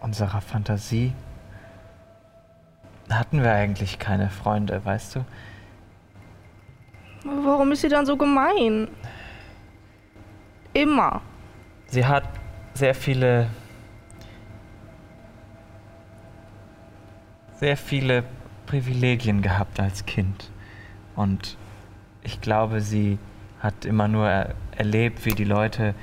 unserer 0.00 0.40
Fantasie 0.40 1.12
hatten 3.10 3.42
wir 3.42 3.52
eigentlich 3.52 3.98
keine 3.98 4.30
Freunde, 4.30 4.82
weißt 4.82 5.16
du? 5.16 5.24
Warum 7.24 7.72
ist 7.72 7.82
sie 7.82 7.90
dann 7.90 8.06
so 8.06 8.16
gemein? 8.16 8.88
Immer. 10.72 11.20
Sie 11.88 12.06
hat 12.06 12.24
sehr 12.72 12.94
viele 12.94 13.48
sehr 17.62 17.76
viele 17.76 18.24
Privilegien 18.66 19.40
gehabt 19.40 19.78
als 19.78 20.04
Kind. 20.04 20.50
Und 21.14 21.56
ich 22.24 22.40
glaube, 22.40 22.80
sie 22.80 23.20
hat 23.60 23.84
immer 23.84 24.08
nur 24.08 24.28
er 24.28 24.56
erlebt, 24.76 25.24
wie 25.26 25.30
die 25.30 25.44
Leute 25.44 25.94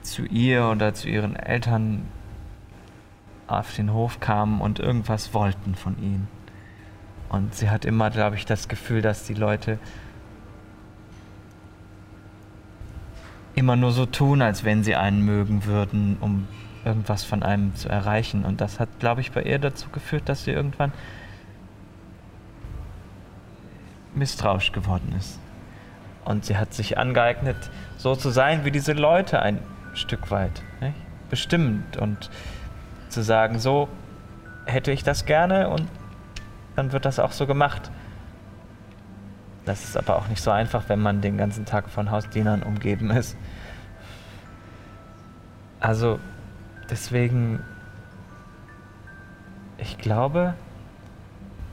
zu 0.00 0.24
ihr 0.24 0.64
oder 0.70 0.94
zu 0.94 1.10
ihren 1.10 1.36
Eltern 1.36 2.08
auf 3.48 3.74
den 3.74 3.92
Hof 3.92 4.18
kamen 4.18 4.62
und 4.62 4.78
irgendwas 4.78 5.34
wollten 5.34 5.74
von 5.74 5.98
ihnen. 5.98 6.26
Und 7.28 7.54
sie 7.54 7.68
hat 7.68 7.84
immer, 7.84 8.08
glaube 8.08 8.36
ich, 8.36 8.46
das 8.46 8.68
Gefühl, 8.68 9.02
dass 9.02 9.24
die 9.24 9.34
Leute 9.34 9.78
immer 13.54 13.76
nur 13.76 13.92
so 13.92 14.06
tun, 14.06 14.40
als 14.40 14.64
wenn 14.64 14.84
sie 14.84 14.94
einen 14.94 15.20
mögen 15.20 15.66
würden, 15.66 16.16
um 16.18 16.48
irgendwas 16.84 17.24
von 17.24 17.42
einem 17.42 17.74
zu 17.74 17.88
erreichen. 17.88 18.44
Und 18.44 18.60
das 18.60 18.80
hat, 18.80 18.88
glaube 18.98 19.20
ich, 19.20 19.32
bei 19.32 19.42
ihr 19.42 19.58
dazu 19.58 19.88
geführt, 19.90 20.28
dass 20.28 20.44
sie 20.44 20.52
irgendwann 20.52 20.92
misstrauisch 24.14 24.72
geworden 24.72 25.14
ist. 25.18 25.40
Und 26.24 26.44
sie 26.44 26.56
hat 26.56 26.72
sich 26.72 26.96
angeeignet, 26.96 27.56
so 27.96 28.16
zu 28.16 28.30
sein 28.30 28.64
wie 28.64 28.70
diese 28.70 28.92
Leute 28.92 29.42
ein 29.42 29.58
Stück 29.94 30.30
weit. 30.30 30.62
Nicht? 30.80 30.94
Bestimmt 31.30 31.96
und 31.96 32.30
zu 33.08 33.22
sagen, 33.22 33.58
so 33.58 33.88
hätte 34.66 34.92
ich 34.92 35.02
das 35.04 35.26
gerne 35.26 35.68
und 35.68 35.86
dann 36.76 36.92
wird 36.92 37.04
das 37.04 37.18
auch 37.18 37.32
so 37.32 37.46
gemacht. 37.46 37.90
Das 39.64 39.84
ist 39.84 39.96
aber 39.96 40.16
auch 40.16 40.28
nicht 40.28 40.42
so 40.42 40.50
einfach, 40.50 40.88
wenn 40.88 41.00
man 41.00 41.20
den 41.20 41.38
ganzen 41.38 41.64
Tag 41.64 41.88
von 41.88 42.10
Hausdienern 42.10 42.62
umgeben 42.62 43.10
ist. 43.10 43.36
Also 45.80 46.18
deswegen, 46.90 47.62
ich 49.78 49.98
glaube, 49.98 50.54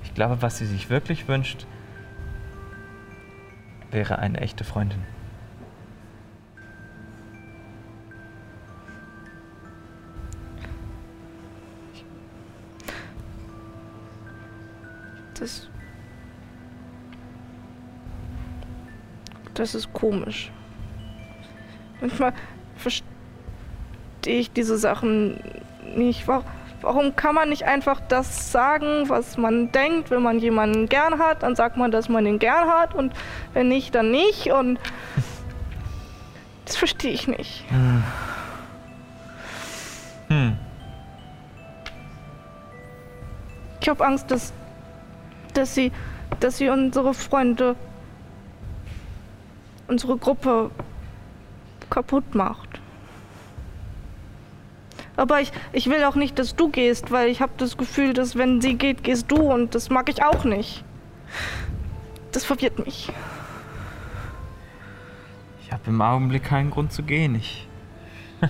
ich 0.03 0.13
glaube, 0.13 0.41
was 0.41 0.57
sie 0.57 0.65
sich 0.65 0.89
wirklich 0.89 1.27
wünscht, 1.27 1.65
wäre 3.91 4.19
eine 4.19 4.39
echte 4.39 4.63
Freundin. 4.63 5.03
Das. 15.39 15.69
Das 19.53 19.75
ist 19.75 19.91
komisch. 19.93 20.51
Manchmal 21.99 22.33
verstehe 22.75 23.10
ich 24.29 24.51
diese 24.51 24.77
Sachen 24.77 25.39
nicht. 25.95 26.27
Warum 26.81 27.15
kann 27.15 27.35
man 27.35 27.49
nicht 27.49 27.65
einfach 27.65 28.01
das 28.07 28.51
sagen, 28.51 29.07
was 29.07 29.37
man 29.37 29.71
denkt? 29.71 30.09
Wenn 30.11 30.23
man 30.23 30.39
jemanden 30.39 30.89
gern 30.89 31.19
hat, 31.19 31.43
dann 31.43 31.55
sagt 31.55 31.77
man, 31.77 31.91
dass 31.91 32.09
man 32.09 32.25
ihn 32.25 32.39
gern 32.39 32.69
hat 32.69 32.95
und 32.95 33.13
wenn 33.53 33.67
nicht, 33.67 33.93
dann 33.93 34.11
nicht 34.11 34.51
und 34.51 34.79
das 36.65 36.75
verstehe 36.75 37.11
ich 37.11 37.27
nicht. 37.27 37.65
Hm. 37.69 38.03
Hm. 40.27 40.57
Ich 43.81 43.89
habe 43.89 44.05
Angst, 44.05 44.29
dass, 44.29 44.53
dass 45.53 45.75
sie, 45.75 45.91
dass 46.39 46.57
sie 46.57 46.69
unsere 46.69 47.13
Freunde, 47.13 47.75
unsere 49.87 50.17
Gruppe 50.17 50.71
kaputt 51.89 52.35
macht. 52.35 52.80
Aber 55.17 55.41
ich, 55.41 55.51
ich 55.73 55.89
will 55.89 56.03
auch 56.03 56.15
nicht, 56.15 56.39
dass 56.39 56.55
du 56.55 56.69
gehst, 56.69 57.11
weil 57.11 57.29
ich 57.29 57.41
habe 57.41 57.51
das 57.57 57.77
Gefühl, 57.77 58.13
dass 58.13 58.35
wenn 58.35 58.61
sie 58.61 58.75
geht, 58.75 59.03
gehst 59.03 59.29
du 59.29 59.37
und 59.37 59.75
das 59.75 59.89
mag 59.89 60.09
ich 60.09 60.23
auch 60.23 60.43
nicht. 60.43 60.83
Das 62.31 62.45
verwirrt 62.45 62.83
mich. 62.85 63.11
Ich 65.63 65.71
habe 65.71 65.83
im 65.87 66.01
Augenblick 66.01 66.43
keinen 66.43 66.71
Grund 66.71 66.91
zu 66.93 67.03
gehen. 67.03 67.35
Ich. 67.35 67.67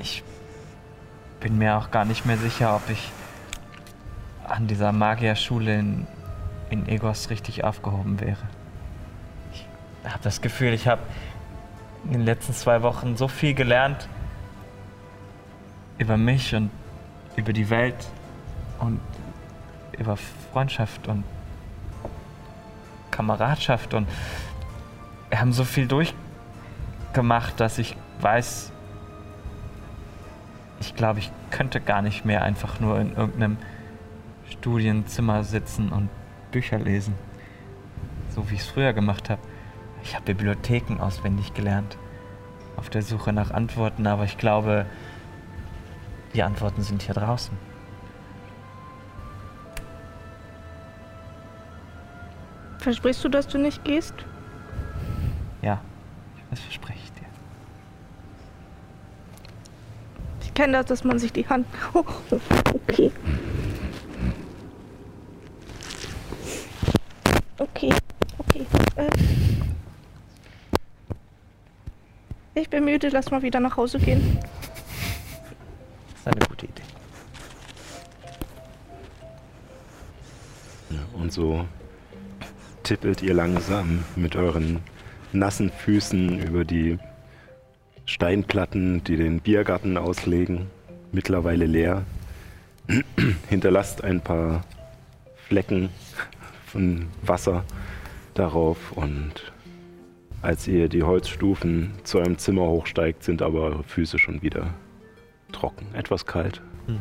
ich 0.00 0.22
bin 1.40 1.58
mir 1.58 1.76
auch 1.76 1.90
gar 1.90 2.04
nicht 2.04 2.26
mehr 2.26 2.36
sicher, 2.36 2.76
ob 2.76 2.88
ich 2.90 3.10
an 4.44 4.66
dieser 4.66 4.92
Magierschule 4.92 5.78
in, 5.78 6.06
in 6.70 6.88
Egos 6.88 7.30
richtig 7.30 7.64
aufgehoben 7.64 8.20
wäre. 8.20 8.42
Ich 9.52 9.66
habe 10.04 10.22
das 10.22 10.40
Gefühl, 10.40 10.72
ich 10.72 10.88
habe 10.88 11.02
in 12.08 12.14
den 12.14 12.24
letzten 12.24 12.54
zwei 12.54 12.82
Wochen 12.82 13.16
so 13.16 13.28
viel 13.28 13.52
gelernt 13.52 14.08
über 15.98 16.16
mich 16.16 16.54
und 16.54 16.70
über 17.36 17.52
die 17.52 17.68
Welt 17.68 18.08
und 18.78 19.00
über 19.98 20.16
Freundschaft 20.16 21.06
und 21.06 21.24
Kameradschaft 23.10 23.92
und 23.92 24.08
wir 25.28 25.40
haben 25.40 25.52
so 25.52 25.64
viel 25.64 25.86
durchgemacht, 25.86 27.60
dass 27.60 27.78
ich 27.78 27.94
weiß, 28.20 28.72
ich 30.80 30.94
glaube, 30.94 31.18
ich 31.18 31.30
könnte 31.50 31.80
gar 31.80 32.00
nicht 32.00 32.24
mehr 32.24 32.42
einfach 32.42 32.80
nur 32.80 32.98
in 33.00 33.14
irgendeinem 33.14 33.58
Studienzimmer 34.48 35.44
sitzen 35.44 35.90
und 35.90 36.08
Bücher 36.52 36.78
lesen, 36.78 37.14
so 38.30 38.48
wie 38.48 38.54
ich 38.54 38.60
es 38.60 38.68
früher 38.68 38.94
gemacht 38.94 39.28
habe. 39.28 39.42
Ich 40.08 40.14
habe 40.14 40.24
Bibliotheken 40.24 41.00
auswendig 41.00 41.52
gelernt, 41.52 41.98
auf 42.78 42.88
der 42.88 43.02
Suche 43.02 43.30
nach 43.34 43.50
Antworten, 43.50 44.06
aber 44.06 44.24
ich 44.24 44.38
glaube, 44.38 44.86
die 46.32 46.42
Antworten 46.42 46.80
sind 46.80 47.02
hier 47.02 47.12
draußen. 47.12 47.54
Versprichst 52.78 53.22
du, 53.22 53.28
dass 53.28 53.48
du 53.48 53.58
nicht 53.58 53.84
gehst? 53.84 54.14
Ja, 55.60 55.78
das 56.48 56.60
verspreche 56.60 57.00
ich 57.04 57.12
dir. 57.12 57.26
Ich 60.40 60.54
kenne 60.54 60.72
das, 60.72 60.86
dass 60.86 61.04
man 61.04 61.18
sich 61.18 61.34
die 61.34 61.46
Hand. 61.46 61.66
Oh, 61.92 62.02
okay. 62.88 63.12
Okay, 67.58 67.92
okay. 68.38 68.66
Äh. 68.96 69.10
Ich 72.60 72.68
bin 72.68 72.84
müde, 72.84 73.08
lass 73.10 73.30
mal 73.30 73.42
wieder 73.42 73.60
nach 73.60 73.76
Hause 73.76 74.00
gehen. 74.00 74.36
Das 76.10 76.20
ist 76.20 76.26
eine 76.26 76.46
gute 76.48 76.66
Idee. 76.66 76.82
Ja, 80.90 80.98
und 81.14 81.32
so 81.32 81.66
tippelt 82.82 83.22
ihr 83.22 83.34
langsam 83.34 84.04
mit 84.16 84.34
euren 84.34 84.80
nassen 85.32 85.70
Füßen 85.70 86.40
über 86.40 86.64
die 86.64 86.98
Steinplatten, 88.06 89.04
die 89.04 89.16
den 89.16 89.40
Biergarten 89.40 89.96
auslegen, 89.96 90.68
mittlerweile 91.12 91.66
leer. 91.66 92.02
Hinterlasst 93.48 94.02
ein 94.02 94.20
paar 94.20 94.64
Flecken 95.46 95.90
von 96.66 97.06
Wasser 97.22 97.64
darauf 98.34 98.92
und 98.92 99.52
als 100.42 100.68
ihr 100.68 100.88
die 100.88 101.02
Holzstufen 101.02 101.92
zu 102.04 102.18
einem 102.18 102.38
Zimmer 102.38 102.62
hochsteigt, 102.62 103.22
sind 103.22 103.42
aber 103.42 103.60
eure 103.62 103.82
Füße 103.82 104.18
schon 104.18 104.42
wieder 104.42 104.74
trocken. 105.52 105.86
Etwas 105.94 106.26
kalt, 106.26 106.60
Mhm. 106.86 107.00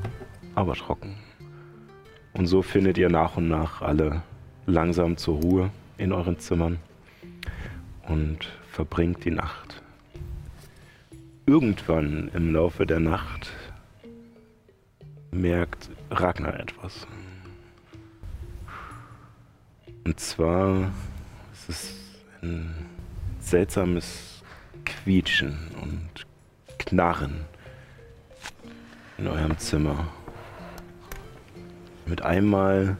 aber 0.56 0.74
trocken. 0.76 1.16
Und 2.34 2.48
so 2.48 2.62
findet 2.62 2.98
ihr 2.98 3.10
nach 3.10 3.38
und 3.38 3.48
nach 3.48 3.82
alle 3.82 4.22
langsam 4.66 5.18
zur 5.18 5.42
Ruhe 5.42 5.70
in 5.98 6.12
euren 6.12 6.40
Zimmern 6.40 6.80
und 8.08 8.50
verbringt 8.72 9.24
die 9.26 9.32
Nacht. 9.32 9.82
Irgendwann 11.46 12.30
im 12.34 12.54
Laufe 12.54 12.86
der 12.86 13.00
Nacht 13.00 13.52
merkt 15.32 15.90
Ragnar 16.12 16.60
etwas. 16.60 17.08
Und 20.06 20.20
zwar 20.20 20.92
es 21.54 21.70
ist 21.70 21.94
ein 22.42 22.76
seltsames 23.48 24.44
Quietschen 24.84 25.58
und 25.82 26.10
Knarren 26.80 27.46
in 29.18 29.28
eurem 29.28 29.58
Zimmer. 29.58 30.08
Mit 32.06 32.22
einmal 32.22 32.98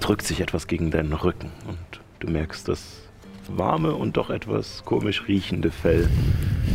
drückt 0.00 0.26
sich 0.26 0.40
etwas 0.40 0.66
gegen 0.66 0.90
deinen 0.90 1.14
Rücken 1.14 1.50
und 1.66 2.00
du 2.20 2.30
merkst 2.30 2.68
das 2.68 3.02
warme 3.48 3.94
und 3.94 4.16
doch 4.16 4.28
etwas 4.28 4.84
komisch 4.84 5.26
riechende 5.28 5.70
Fell 5.70 6.08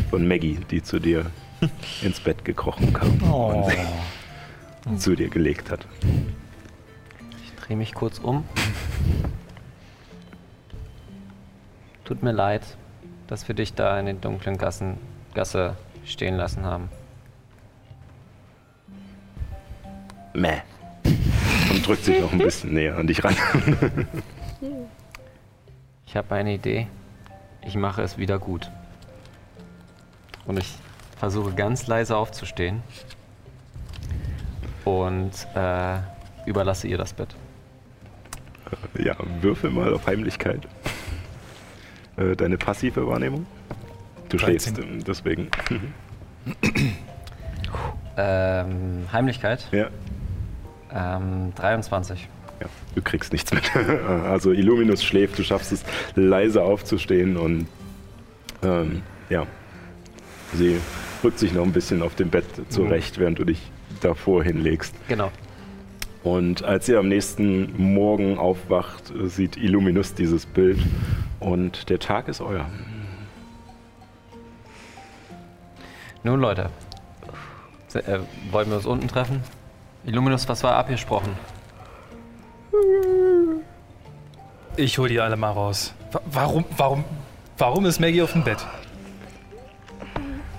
von 0.10 0.28
Maggie, 0.28 0.58
die 0.72 0.82
zu 0.82 1.00
dir 1.00 1.32
ins 2.02 2.20
Bett 2.20 2.44
gekrochen 2.44 2.92
kam 2.92 3.22
und 3.22 3.66
sich 3.66 5.00
zu 5.00 5.16
dir 5.16 5.30
gelegt 5.30 5.70
hat. 5.70 5.86
Ich 7.44 7.54
drehe 7.64 7.78
mich 7.78 7.94
kurz 7.94 8.18
um. 8.18 8.44
Tut 12.08 12.24
mir 12.24 12.32
leid, 12.32 12.62
dass 13.28 13.50
wir 13.50 13.54
dich 13.54 13.74
da 13.74 14.00
in 14.00 14.06
den 14.06 14.22
dunklen 14.22 14.58
Gassen, 14.58 14.96
Gasse 15.34 15.76
stehen 16.06 16.38
lassen 16.38 16.64
haben. 16.64 16.88
Meh. 20.34 20.62
Und 21.70 21.86
drückt 21.86 22.06
sich 22.06 22.22
noch 22.22 22.32
ein 22.32 22.38
bisschen 22.38 22.74
näher 22.74 22.96
an 22.96 23.08
dich 23.08 23.22
ran. 23.22 23.36
ich 26.08 26.16
habe 26.16 26.34
eine 26.34 26.54
Idee. 26.54 26.88
Ich 27.66 27.76
mache 27.76 28.04
es 28.04 28.18
wieder 28.18 28.40
gut. 28.40 28.72
Und 30.46 30.60
ich 30.60 30.76
versuche 31.18 31.52
ganz 31.52 31.88
leise 31.88 32.16
aufzustehen 32.16 32.84
und 34.86 35.34
äh, 35.56 35.98
überlasse 36.46 36.88
ihr 36.88 36.98
das 36.98 37.12
Bett. 37.12 37.36
Ja, 38.98 39.18
würfel 39.42 39.72
mal 39.72 39.94
auf 39.94 40.08
Heimlichkeit. 40.08 40.66
Äh, 42.18 42.36
deine 42.36 42.58
passive 42.58 43.08
Wahrnehmung. 43.08 43.46
Du 44.30 44.38
13. 44.38 44.76
schläfst, 44.76 44.80
ähm, 44.92 45.04
deswegen. 45.06 45.48
Ähm, 48.20 49.06
Heimlichkeit. 49.12 49.68
Ja, 49.72 49.90
Ähm, 50.92 51.54
23. 51.56 52.28
ja, 52.62 52.66
du 52.96 53.02
kriegst 53.04 53.32
nichts 53.32 53.54
mit. 53.54 53.70
Also 54.26 54.52
Illuminus 54.54 55.04
schläft, 55.04 55.38
du 55.38 55.44
schaffst 55.44 55.72
es 55.72 55.84
leise 56.16 56.64
aufzustehen 56.64 57.38
und 57.38 57.68
ähm, 58.64 59.04
ja, 59.30 59.46
sie 60.54 60.78
rückt 61.24 61.38
sich 61.38 61.54
noch 61.54 61.64
ein 61.64 61.74
bisschen 61.74 62.02
auf 62.02 62.16
dem 62.16 62.30
Bett 62.30 62.46
zurecht, 62.70 63.20
während 63.20 63.38
du 63.38 63.44
dich 63.44 63.72
davor 64.02 64.44
hinlegst. 64.44 64.96
Genau. 65.08 65.32
Und 66.28 66.62
als 66.66 66.90
ihr 66.90 67.00
am 67.00 67.08
nächsten 67.08 67.82
Morgen 67.94 68.38
aufwacht, 68.38 69.14
sieht 69.28 69.56
Illuminus 69.56 70.14
dieses 70.14 70.46
Bild 70.46 70.78
und 71.40 71.88
der 71.90 72.00
Tag 72.00 72.28
ist 72.28 72.42
euer. 72.42 72.66
Nun, 76.24 76.42
Leute. 76.42 76.70
Äh, 77.94 78.20
wollen 78.52 78.68
wir 78.70 78.76
uns 78.76 78.86
unten 78.86 79.08
treffen? 79.08 79.42
Illuminus, 80.06 80.50
was 80.50 80.64
war 80.64 80.76
abgesprochen? 80.76 81.32
Ich 84.76 84.98
hol 84.98 85.08
die 85.08 85.22
alle 85.22 85.38
mal 85.38 85.52
raus. 85.52 85.94
Wa- 86.12 86.22
Warum, 86.30 86.66
warum, 86.76 87.06
warum 87.58 87.86
ist 87.86 88.02
Maggie 88.02 88.22
auf 88.22 88.34
dem 88.34 88.44
Bett? 88.44 88.60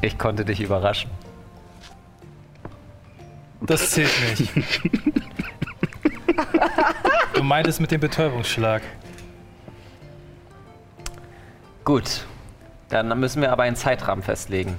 Ich 0.01 0.17
konnte 0.17 0.47
dich 0.47 0.63
überraschen. 0.63 1.11
Das 3.61 3.91
zählt 3.91 4.11
nicht. 4.31 4.51
Du 7.35 7.43
meintest 7.43 7.81
mit 7.81 7.91
dem 7.91 8.01
Betäubungsschlag. 8.01 8.83
Gut. 11.85 12.25
Dann 12.89 13.19
müssen 13.21 13.43
wir 13.43 13.53
aber 13.53 13.65
einen 13.65 13.77
Zeitrahmen 13.77 14.23
festlegen. 14.25 14.77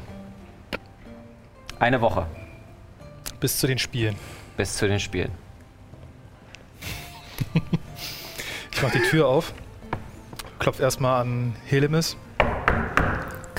Eine 1.79 2.01
Woche 2.01 2.25
Bis 3.39 3.57
zu 3.59 3.67
den 3.67 3.77
Spielen. 3.77 4.15
bis 4.57 4.75
zu 4.75 4.87
den 4.87 4.99
Spielen. 4.99 5.31
Ich 8.71 8.81
mach 8.83 8.91
die 8.91 9.01
Tür 9.01 9.27
auf. 9.27 9.53
Klopf 10.59 10.79
erstmal 10.79 11.21
an 11.21 11.55
Helemis. 11.65 12.15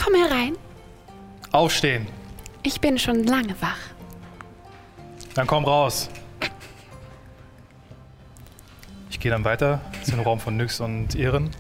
Komm 0.03 0.15
herein. 0.15 0.57
Aufstehen. 1.53 2.07
Ich 2.63 2.81
bin 2.81 2.99
schon 2.99 3.25
lange 3.25 3.55
wach. 3.61 3.79
Dann 5.35 5.47
komm 5.47 5.65
raus. 5.65 6.09
Ich 9.21 9.23
gehe 9.23 9.33
dann 9.33 9.45
weiter 9.45 9.83
zu 10.03 10.13
dem 10.13 10.21
Raum 10.21 10.41
von 10.41 10.57
Nyx 10.57 10.81
und 10.81 11.15
Ehren. 11.15 11.51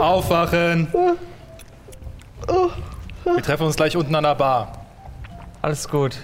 Aufwachen! 0.00 0.86
Wir 3.24 3.42
treffen 3.42 3.66
uns 3.66 3.74
gleich 3.74 3.96
unten 3.96 4.14
an 4.14 4.22
der 4.22 4.36
Bar. 4.36 4.86
Alles 5.60 5.88
gut. 5.88 6.16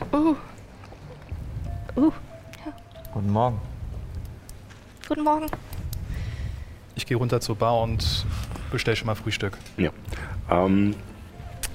Guten 1.96 3.32
Morgen. 3.32 3.60
Guten 5.08 5.24
Morgen. 5.24 5.46
Ich 6.94 7.04
gehe 7.04 7.16
runter 7.16 7.40
zur 7.40 7.56
Bar 7.56 7.80
und 7.80 8.24
bestell 8.70 8.94
schon 8.94 9.06
mal 9.06 9.16
Frühstück. 9.16 9.58
Ja. 9.78 9.90
Ähm, 10.48 10.94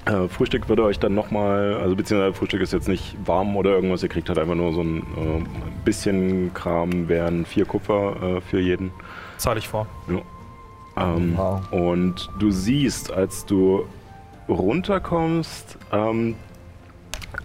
äh, 0.06 0.28
Frühstück 0.28 0.68
würde 0.68 0.84
euch 0.84 0.98
dann 0.98 1.14
nochmal, 1.14 1.74
also 1.74 1.94
beziehungsweise 1.94 2.34
Frühstück 2.34 2.60
ist 2.60 2.72
jetzt 2.72 2.88
nicht 2.88 3.16
warm 3.24 3.56
oder 3.56 3.70
irgendwas, 3.70 4.02
ihr 4.02 4.08
kriegt 4.08 4.28
halt 4.28 4.38
einfach 4.38 4.54
nur 4.54 4.72
so 4.72 4.82
ein 4.82 4.98
äh, 4.98 5.84
bisschen 5.84 6.52
Kram, 6.54 7.08
wären 7.08 7.46
vier 7.46 7.64
Kupfer 7.64 8.36
äh, 8.36 8.40
für 8.40 8.60
jeden. 8.60 8.90
Zahle 9.38 9.58
ich 9.58 9.68
vor. 9.68 9.86
Ähm, 10.96 11.34
Wow. 11.36 11.72
Und 11.72 12.28
du 12.38 12.50
siehst, 12.50 13.12
als 13.12 13.46
du 13.46 13.86
runterkommst, 14.48 15.78
ähm, 15.92 16.34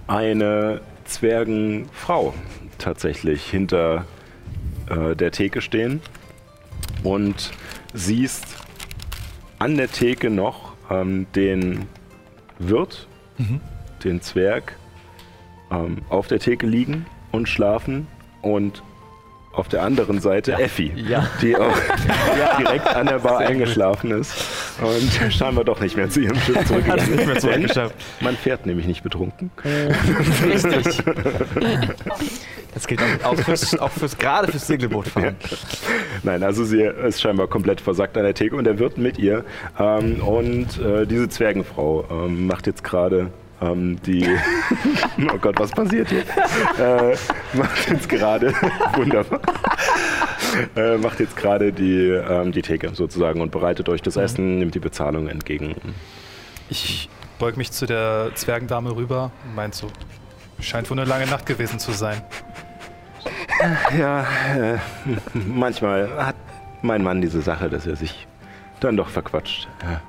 eine 0.08 0.82
Zwergenfrau 1.06 2.34
tatsächlich 2.78 3.44
hinter 3.44 4.06
äh, 4.90 5.16
der 5.16 5.32
Theke 5.32 5.62
stehen 5.62 6.02
und 7.04 7.52
siehst 7.94 8.58
an 9.60 9.78
der 9.78 9.92
Theke 9.92 10.30
noch 10.30 10.74
ähm, 10.90 11.28
den 11.36 11.88
Wirt, 12.60 13.08
den 14.04 14.22
Zwerg, 14.22 14.76
ähm, 15.72 15.98
auf 16.10 16.28
der 16.28 16.40
Theke 16.40 16.66
liegen 16.66 17.06
und 17.32 17.50
schlafen 17.50 18.08
und 18.42 18.84
auf 19.58 19.68
der 19.68 19.84
anderen 19.84 20.20
Seite 20.20 20.54
Effi, 20.54 20.92
die 21.42 21.56
auch 21.56 21.78
direkt 22.60 22.88
an 22.88 23.08
der 23.08 23.20
Bar 23.20 23.40
eingeschlafen 23.40 24.12
ist 24.12 24.34
und 24.82 25.34
scheinbar 25.34 25.64
doch 25.66 25.80
nicht 25.80 25.98
mehr 25.98 26.10
zu 26.10 26.22
ihrem 26.22 26.38
Schiff 26.40 26.66
zurückgegangen 26.66 27.20
ist. 27.20 27.42
zurückgeschafft. 27.42 27.96
Man 28.22 28.36
fährt 28.36 28.66
nämlich 28.66 28.88
nicht 28.88 29.04
betrunken. 29.04 29.52
Richtig. 30.46 31.04
Das 32.78 32.86
gilt 32.86 33.02
auch, 33.02 33.32
auch, 33.32 33.36
fürs, 33.40 33.80
auch 33.80 33.90
fürs, 33.90 34.16
gerade 34.20 34.52
fürs 34.52 34.68
Segelbootfahren. 34.68 35.36
Nein, 36.24 36.44
also 36.44 36.64
sie 36.64 36.82
ist 36.82 37.20
scheinbar 37.20 37.48
komplett 37.48 37.82
versackt 37.82 38.16
an 38.18 38.24
der 38.24 38.36
Theke 38.36 38.56
und 38.56 38.68
er 38.68 38.78
wird 38.78 39.00
mit 39.00 39.18
ihr. 39.18 39.46
Ähm, 39.80 40.22
und 40.22 40.80
äh, 40.80 41.08
diese 41.08 41.28
Zwergenfrau 41.28 42.06
ähm, 42.12 42.46
macht 42.46 42.68
jetzt 42.68 42.84
gerade 42.84 43.32
ähm, 43.62 44.00
die. 44.06 44.26
oh 45.34 45.38
Gott, 45.40 45.60
was 45.60 45.72
passiert 45.72 46.10
hier? 46.10 46.22
äh, 46.80 47.16
macht 47.54 47.90
jetzt 47.90 48.10
gerade. 48.10 48.54
wunderbar. 48.96 49.40
äh, 50.76 50.98
macht 50.98 51.20
jetzt 51.20 51.36
gerade 51.36 51.72
die, 51.72 52.10
ähm, 52.10 52.52
die 52.52 52.62
Theke 52.62 52.94
sozusagen 52.94 53.42
und 53.42 53.52
bereitet 53.52 53.90
euch 53.90 54.02
das 54.02 54.16
Essen, 54.16 54.60
nimmt 54.60 54.76
die 54.76 54.80
Bezahlung 54.80 55.28
entgegen. 55.28 55.76
Ich 56.70 57.10
beug 57.40 57.58
mich 57.58 57.72
zu 57.72 57.86
der 57.86 58.32
Zwergendame 58.36 58.96
rüber 58.96 59.32
und 59.46 59.56
meint 59.56 59.76
so, 59.76 59.88
scheint 60.60 60.90
wohl 60.90 61.00
eine 61.00 61.08
lange 61.08 61.28
Nacht 61.28 61.46
gewesen 61.46 61.80
zu 61.80 61.92
sein. 61.92 62.22
Ja, 63.98 64.22
äh, 64.56 64.78
manchmal 65.34 66.10
hat 66.18 66.36
mein 66.82 67.04
Mann 67.04 67.22
diese 67.22 67.42
Sache, 67.42 67.70
dass 67.70 67.88
er 67.88 67.96
sich 67.96 68.28
dann 68.80 68.98
doch 68.98 69.10
verquatscht. 69.10 69.68
Ja. 69.84 70.02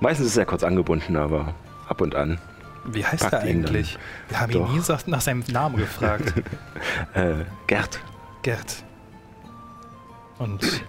Meistens 0.00 0.28
ist 0.28 0.36
er 0.36 0.44
kurz 0.44 0.62
angebunden, 0.62 1.16
aber 1.16 1.54
ab 1.88 2.00
und 2.00 2.14
an. 2.14 2.38
Wie 2.84 3.04
heißt 3.04 3.22
Packt 3.22 3.32
er 3.34 3.40
eigentlich? 3.42 3.96
Wir 4.28 4.40
haben 4.40 4.52
Doch. 4.52 4.68
ihn 4.68 4.76
nie 4.80 4.82
nach 5.06 5.20
seinem 5.20 5.44
Namen 5.48 5.76
gefragt. 5.76 6.32
Äh, 7.14 7.44
Gerd, 7.66 8.00
Gerd. 8.42 8.82
Und 10.38 10.82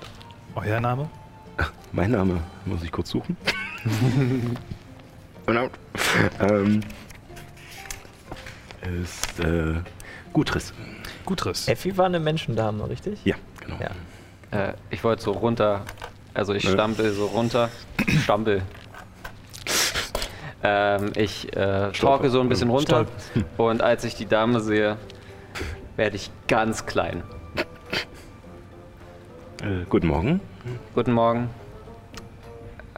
euer 0.55 0.79
Name? 0.79 1.09
mein 1.91 2.11
Name, 2.11 2.41
muss 2.65 2.81
ich 2.83 2.91
kurz 2.91 3.09
suchen. 3.09 3.37
Genau. 5.45 5.67
ähm, 6.39 6.79
ist 8.99 9.39
äh, 9.41 9.75
Gutriss. 10.31 10.73
Gutriss. 11.25 11.67
Effi 11.67 11.97
war 11.97 12.05
eine 12.05 12.19
Menschendame, 12.19 12.87
richtig? 12.89 13.19
Ja, 13.25 13.35
genau. 13.59 13.77
Ja. 14.51 14.69
Äh, 14.69 14.73
ich 14.89 15.03
wollte 15.03 15.21
so 15.21 15.31
runter, 15.31 15.81
also 16.33 16.53
ich 16.53 16.63
Ne? 16.63 16.71
stampel 16.71 17.11
so 17.13 17.25
runter, 17.25 17.69
stampel. 18.23 18.61
Ähm, 20.63 21.11
ich 21.15 21.55
äh, 21.55 21.91
talke 21.91 22.29
so 22.29 22.39
ein 22.39 22.47
bisschen 22.49 22.69
runter 22.69 23.05
und 23.57 23.81
als 23.81 24.03
ich 24.05 24.15
die 24.15 24.25
Dame 24.25 24.59
sehe, 24.61 24.97
werde 25.97 26.15
ich 26.15 26.31
ganz 26.47 26.85
klein. 26.85 27.21
Äh, 29.61 29.85
guten 29.89 30.07
Morgen. 30.07 30.39
Guten 30.95 31.11
Morgen. 31.11 31.49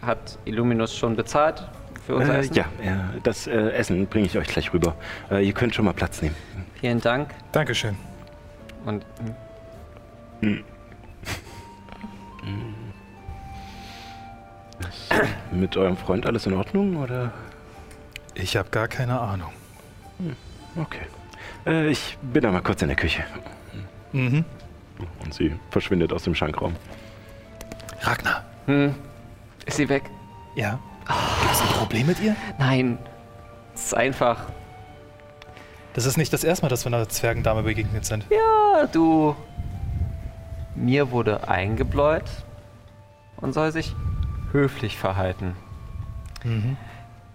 Hat 0.02 0.38
Illuminus 0.46 0.96
schon 0.96 1.16
bezahlt 1.16 1.68
für 2.06 2.16
unser 2.16 2.36
Äh, 2.36 2.40
Essen? 2.40 2.54
ja, 2.54 2.64
äh, 2.82 3.20
das 3.24 3.48
äh, 3.48 3.70
Essen 3.72 4.06
bringe 4.08 4.28
ich 4.28 4.38
euch 4.38 4.48
gleich 4.48 4.72
rüber. 4.74 4.96
Äh, 5.32 5.46
ihr 5.46 5.54
könnt 5.54 5.74
schon 5.74 5.86
mal 5.86 5.94
Platz 5.94 6.22
nehmen. 6.22 6.36
Vielen 6.80 7.02
Dank. 7.02 7.30
Dankeschön. 7.52 7.96
Und 8.86 9.04
hm, 10.42 10.64
Mit 15.52 15.78
eurem 15.78 15.98
Freund 15.98 16.26
alles 16.26 16.46
in 16.46 16.54
Ordnung 16.54 16.98
oder? 16.98 17.32
Ich 18.36 18.58
habe 18.58 18.70
gar 18.70 18.88
keine 18.88 19.20
Ahnung. 19.20 19.52
Okay. 20.76 21.08
Äh, 21.66 21.88
ich 21.90 22.18
bin 22.22 22.42
da 22.44 22.52
mal 22.52 22.62
kurz 22.62 22.82
in 22.82 22.90
der 22.90 22.98
Küche. 22.98 23.24
Mhm. 24.12 24.46
Und 25.24 25.34
sie 25.34 25.58
verschwindet 25.72 26.14
aus 26.14 26.24
dem 26.24 26.36
Schankraum. 26.36 26.76
Ragnar. 28.02 28.44
hm, 28.66 28.96
ist 29.66 29.78
sie 29.78 29.90
weg? 29.90 30.04
Ja. 30.56 30.80
Gibt 31.42 31.54
es 31.54 31.62
ein 31.62 31.68
Problem 31.68 32.08
mit 32.08 32.20
ihr? 32.20 32.36
Nein. 32.58 32.98
Es 33.74 33.86
ist 33.86 33.94
einfach. 33.94 34.46
Das 35.94 36.06
ist 36.06 36.18
nicht 36.18 36.32
das 36.34 36.44
erste 36.44 36.66
Mal, 36.66 36.70
dass 36.70 36.86
wir 36.86 36.94
einer 36.94 37.08
Zwergendame 37.08 37.64
begegnet 37.64 38.06
sind. 38.06 38.26
Ja, 38.30 38.88
du. 38.88 39.36
Mir 40.76 41.12
wurde 41.12 41.48
eingebläut 41.48 42.30
und 43.38 43.54
soll 43.54 43.72
sich 43.72 43.96
höflich 44.52 44.98
verhalten. 44.98 45.56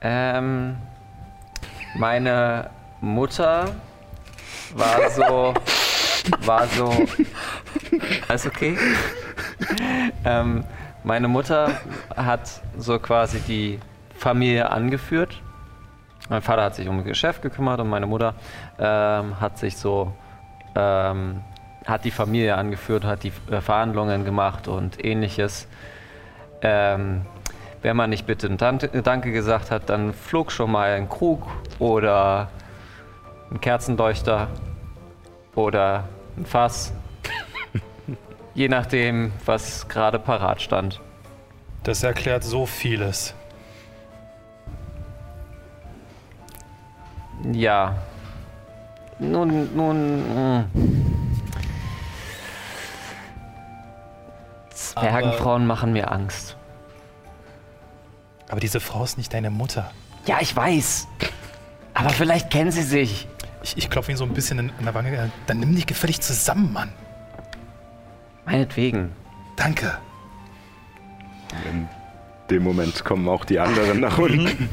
Ähm, 0.03 0.77
meine 1.95 2.71
Mutter 3.01 3.75
war 4.75 5.11
so. 5.11 5.55
war 6.47 6.67
so. 6.69 7.07
Alles 8.29 8.47
okay? 8.47 8.77
ähm, 10.25 10.65
meine 11.03 11.29
Mutter 11.29 11.81
hat 12.17 12.63
so 12.79 12.99
quasi 12.99 13.41
die 13.41 13.81
Familie 14.17 14.71
angeführt. 14.71 15.41
Mein 16.29 16.43
Vater 16.43 16.65
hat 16.65 16.75
sich 16.75 16.89
um 16.89 16.99
das 16.99 17.07
Geschäft 17.07 17.43
gekümmert 17.43 17.81
und 17.81 17.89
meine 17.89 18.07
Mutter 18.07 18.35
ähm, 18.79 19.41
hat 19.41 19.59
sich 19.59 19.77
so 19.77 20.13
ähm, 20.77 21.41
hat 21.87 22.05
die 22.05 22.11
Familie 22.11 22.57
angeführt, 22.57 23.05
hat 23.05 23.23
die 23.23 23.33
äh, 23.51 23.61
Verhandlungen 23.61 24.25
gemacht 24.25 24.69
und 24.69 25.03
ähnliches. 25.05 25.67
Ähm, 26.63 27.23
wenn 27.83 27.97
man 27.97 28.11
nicht 28.11 28.27
bitte 28.27 28.47
ein 28.47 28.59
Tante, 28.59 28.89
Danke 29.03 29.33
gesagt 29.33 29.71
hat, 29.71 29.89
dann 29.89 30.13
flog 30.13 30.53
schon 30.53 30.71
mal 30.71 30.91
ein 30.93 31.09
Krug 31.09 31.47
oder 31.79 32.49
ein 33.51 33.61
Kerzenleuchter 33.61 34.49
oder 35.55 36.05
ein 36.37 36.45
Fass. 36.45 36.93
Je 38.55 38.69
nachdem, 38.69 39.33
was 39.45 39.89
gerade 39.89 40.19
parat 40.19 40.61
stand. 40.61 41.01
Das 41.83 42.03
erklärt 42.03 42.45
so 42.45 42.67
vieles. 42.67 43.35
Ja. 47.53 47.97
Nun, 49.19 49.75
nun. 49.75 50.35
mh. 50.35 50.65
Zwergenfrauen 54.71 55.67
machen 55.67 55.93
mir 55.93 56.11
Angst. 56.11 56.57
Aber 58.51 58.61
diese 58.61 58.81
Frau 58.81 59.05
ist 59.05 59.17
nicht 59.17 59.33
deine 59.33 59.51
Mutter. 59.51 59.93
Ja, 60.27 60.39
ich 60.41 60.55
weiß. 60.55 61.07
Aber 61.95 62.11
vielleicht 62.11 62.51
kennen 62.51 62.73
sie 62.73 62.83
sich. 62.83 63.29
Ich, 63.63 63.77
ich 63.77 63.91
klopfe 63.91 64.11
ihn 64.11 64.17
so 64.17 64.25
ein 64.25 64.35
bisschen 64.35 64.59
in, 64.59 64.73
in 64.79 64.85
der 64.85 64.95
Wange. 64.95 65.17
Äh, 65.17 65.29
Dann 65.47 65.61
nimm 65.61 65.75
dich 65.75 65.87
gefällig 65.87 66.21
zusammen, 66.21 66.73
Mann. 66.73 66.93
Meinetwegen. 68.47 69.13
Danke. 69.57 69.99
In 71.71 71.89
dem 72.51 72.63
Moment 72.65 73.05
kommen 73.05 73.29
auch 73.29 73.45
die 73.45 73.61
anderen 73.61 74.01
nach 74.01 74.19
unten. 74.19 74.69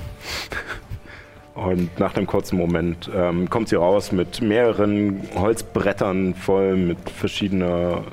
Und 1.54 1.99
nach 1.99 2.16
einem 2.16 2.28
kurzen 2.28 2.58
Moment 2.58 3.10
ähm, 3.14 3.49
kommt 3.49 3.70
sie 3.70 3.76
raus 3.76 4.12
mit 4.12 4.41
mehreren 4.41 5.22
Holzbrettern 5.36 6.36
voll 6.36 6.76
mit 6.78 7.10
verschiedener 7.10 8.04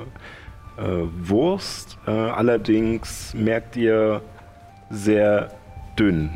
äh, 0.77 0.81
Wurst. 0.81 1.97
Äh, 2.07 2.11
allerdings 2.11 3.33
merkt 3.33 3.75
ihr 3.75 4.21
sehr 4.89 5.51
dünn 5.97 6.31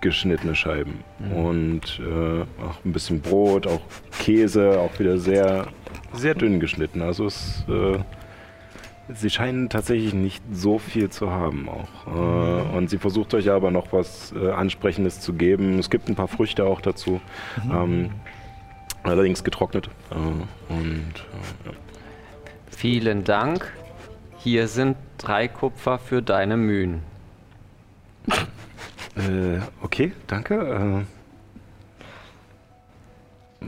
geschnittene 0.00 0.54
Scheiben. 0.56 1.04
Und 1.34 2.00
äh, 2.00 2.42
auch 2.62 2.84
ein 2.84 2.92
bisschen 2.92 3.20
Brot, 3.20 3.66
auch 3.66 3.80
Käse, 4.18 4.80
auch 4.80 4.98
wieder 4.98 5.18
sehr, 5.18 5.68
sehr 6.12 6.34
dünn 6.34 6.58
geschnitten. 6.58 7.02
Also 7.02 7.26
es 7.26 7.64
äh, 7.68 7.98
Sie 9.14 9.30
scheinen 9.30 9.68
tatsächlich 9.68 10.14
nicht 10.14 10.42
so 10.52 10.78
viel 10.78 11.10
zu 11.10 11.30
haben 11.30 11.68
auch. 11.68 12.06
Äh, 12.06 12.76
und 12.76 12.88
sie 12.88 12.98
versucht 12.98 13.34
euch 13.34 13.50
aber 13.50 13.70
noch 13.70 13.92
was 13.92 14.32
äh, 14.32 14.50
Ansprechendes 14.50 15.20
zu 15.20 15.34
geben. 15.34 15.78
Es 15.78 15.90
gibt 15.90 16.08
ein 16.08 16.14
paar 16.14 16.28
Früchte 16.28 16.64
auch 16.64 16.80
dazu. 16.80 17.20
Ähm, 17.70 18.10
allerdings 19.02 19.44
getrocknet. 19.44 19.90
Äh, 20.10 20.72
und 20.72 21.12
äh, 21.14 21.68
ja. 21.68 21.72
Vielen 22.70 23.24
Dank. 23.24 23.72
Hier 24.38 24.68
sind 24.68 24.96
drei 25.18 25.48
Kupfer 25.48 25.98
für 25.98 26.22
deine 26.22 26.56
Mühen. 26.56 27.02
Äh, 29.16 29.60
okay, 29.82 30.12
danke. 30.26 31.04
Äh, 33.60 33.66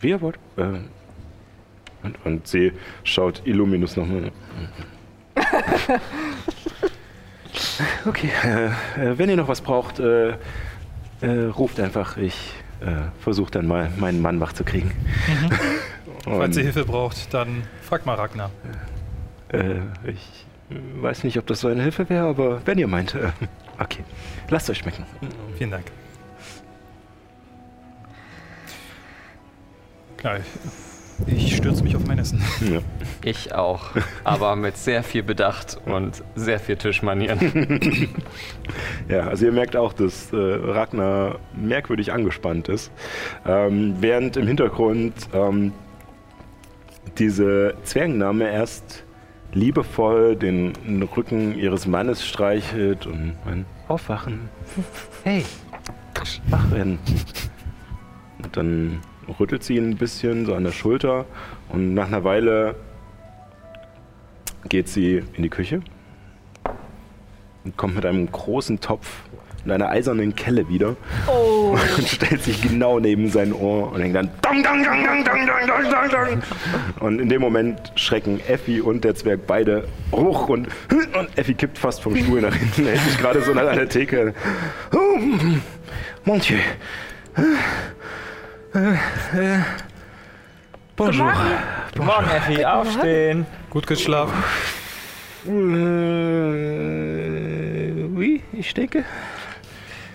wie 0.00 0.08
ihr 0.08 0.20
wollt. 0.20 0.38
Äh, 0.56 0.80
und, 2.02 2.16
und 2.24 2.46
sie 2.46 2.72
schaut 3.04 3.42
Illuminus 3.44 3.96
nochmal. 3.96 4.32
okay, 8.06 8.30
äh, 8.44 8.66
äh, 8.66 9.18
wenn 9.18 9.30
ihr 9.30 9.36
noch 9.36 9.48
was 9.48 9.60
braucht, 9.60 10.00
äh, 10.00 10.30
äh, 11.20 11.44
ruft 11.56 11.78
einfach. 11.80 12.16
Ich 12.16 12.54
versuche 13.20 13.52
dann 13.52 13.68
mal 13.68 13.92
meinen 13.96 14.20
Mann 14.20 14.40
wach 14.40 14.54
zu 14.54 14.64
kriegen. 14.64 14.90
Falls 16.24 16.56
ihr 16.56 16.64
Hilfe 16.64 16.84
braucht, 16.84 17.32
dann 17.32 17.62
fragt 17.80 18.06
mal 18.06 18.16
Ragnar. 18.16 18.50
ich 20.02 20.46
weiß 21.00 21.22
nicht, 21.22 21.38
ob 21.38 21.46
das 21.46 21.60
so 21.60 21.68
eine 21.68 21.80
Hilfe 21.80 22.08
wäre, 22.08 22.26
aber 22.26 22.66
wenn 22.66 22.78
ihr 22.78 22.88
meint, 22.88 23.16
okay. 23.82 24.04
Lasst 24.48 24.68
euch 24.70 24.78
schmecken. 24.78 25.04
Vielen 25.56 25.70
Dank. 25.70 25.84
Klar, 30.16 30.38
ich, 31.26 31.34
ich 31.34 31.56
stürze 31.56 31.82
mich 31.82 31.96
auf 31.96 32.06
mein 32.06 32.18
Essen. 32.18 32.42
Ja. 32.72 32.80
Ich 33.24 33.54
auch. 33.54 33.90
Aber 34.24 34.56
mit 34.56 34.76
sehr 34.76 35.02
viel 35.02 35.22
Bedacht 35.22 35.80
und 35.84 36.22
sehr 36.34 36.58
viel 36.58 36.76
Tischmanieren. 36.76 38.08
Ja, 39.08 39.28
also 39.28 39.46
ihr 39.46 39.52
merkt 39.52 39.76
auch, 39.76 39.92
dass 39.92 40.32
äh, 40.32 40.36
Ragnar 40.36 41.38
merkwürdig 41.54 42.12
angespannt 42.12 42.68
ist. 42.68 42.90
Ähm, 43.46 43.96
während 44.00 44.36
im 44.36 44.46
Hintergrund 44.46 45.14
ähm, 45.32 45.72
diese 47.18 47.74
Zwergenname 47.84 48.50
erst 48.50 49.04
liebevoll 49.52 50.36
den 50.36 50.72
Rücken 51.16 51.58
ihres 51.58 51.86
Mannes 51.86 52.26
streichelt 52.26 53.06
und 53.06 53.34
ein 53.46 53.66
Aufwachen. 53.88 54.48
Hey, 55.24 55.44
wach 56.48 56.70
werden. 56.70 56.98
Und 58.42 58.56
dann 58.56 59.00
rüttelt 59.38 59.62
sie 59.62 59.76
ihn 59.76 59.90
ein 59.90 59.96
bisschen 59.96 60.46
so 60.46 60.54
an 60.54 60.64
der 60.64 60.72
Schulter 60.72 61.26
und 61.68 61.94
nach 61.94 62.06
einer 62.06 62.24
Weile 62.24 62.76
geht 64.68 64.88
sie 64.88 65.22
in 65.34 65.42
die 65.42 65.48
Küche 65.48 65.82
und 67.64 67.76
kommt 67.76 67.94
mit 67.94 68.06
einem 68.06 68.30
großen 68.30 68.80
Topf 68.80 69.22
in 69.64 69.70
einer 69.70 69.88
eisernen 69.90 70.34
Kelle 70.34 70.68
wieder 70.68 70.96
oh. 71.28 71.76
und 71.96 72.08
stellt 72.08 72.42
sich 72.42 72.62
genau 72.62 72.98
neben 72.98 73.30
sein 73.30 73.52
Ohr 73.52 73.92
und 73.92 74.00
hängt 74.00 74.16
dann 74.16 74.30
dong, 74.42 74.62
dong, 74.62 74.82
dong, 74.82 75.04
dong, 75.04 75.24
dong, 75.24 75.46
dong, 75.46 75.90
dong, 75.90 76.10
dong. 76.10 76.42
Und 77.00 77.20
in 77.20 77.28
dem 77.28 77.40
Moment 77.40 77.92
schrecken 77.94 78.40
Effi 78.48 78.80
und 78.80 79.04
der 79.04 79.14
Zwerg 79.14 79.46
beide 79.46 79.86
hoch 80.10 80.48
und, 80.48 80.68
und 80.90 81.28
Effi 81.36 81.54
kippt 81.54 81.78
fast 81.78 82.02
vom 82.02 82.16
Stuhl 82.16 82.40
nach 82.40 82.54
hinten, 82.54 82.86
hält 82.86 83.00
sich 83.00 83.18
gerade 83.18 83.42
so 83.42 83.52
nach 83.54 83.68
einer 83.68 83.88
Theke. 83.88 84.34
Oh, 84.92 85.18
mon 86.24 86.40
Dieu. 86.40 86.58
Äh, 88.74 89.58
bonjour. 90.96 91.32
Guten 91.92 92.06
Morgen, 92.06 92.26
Effi, 92.30 92.64
aufstehen. 92.64 93.46
Gut 93.70 93.86
geschlafen. 93.86 94.42
Äh, 95.46 95.50
oui, 98.14 98.42
ich 98.52 98.74
denke. 98.74 99.04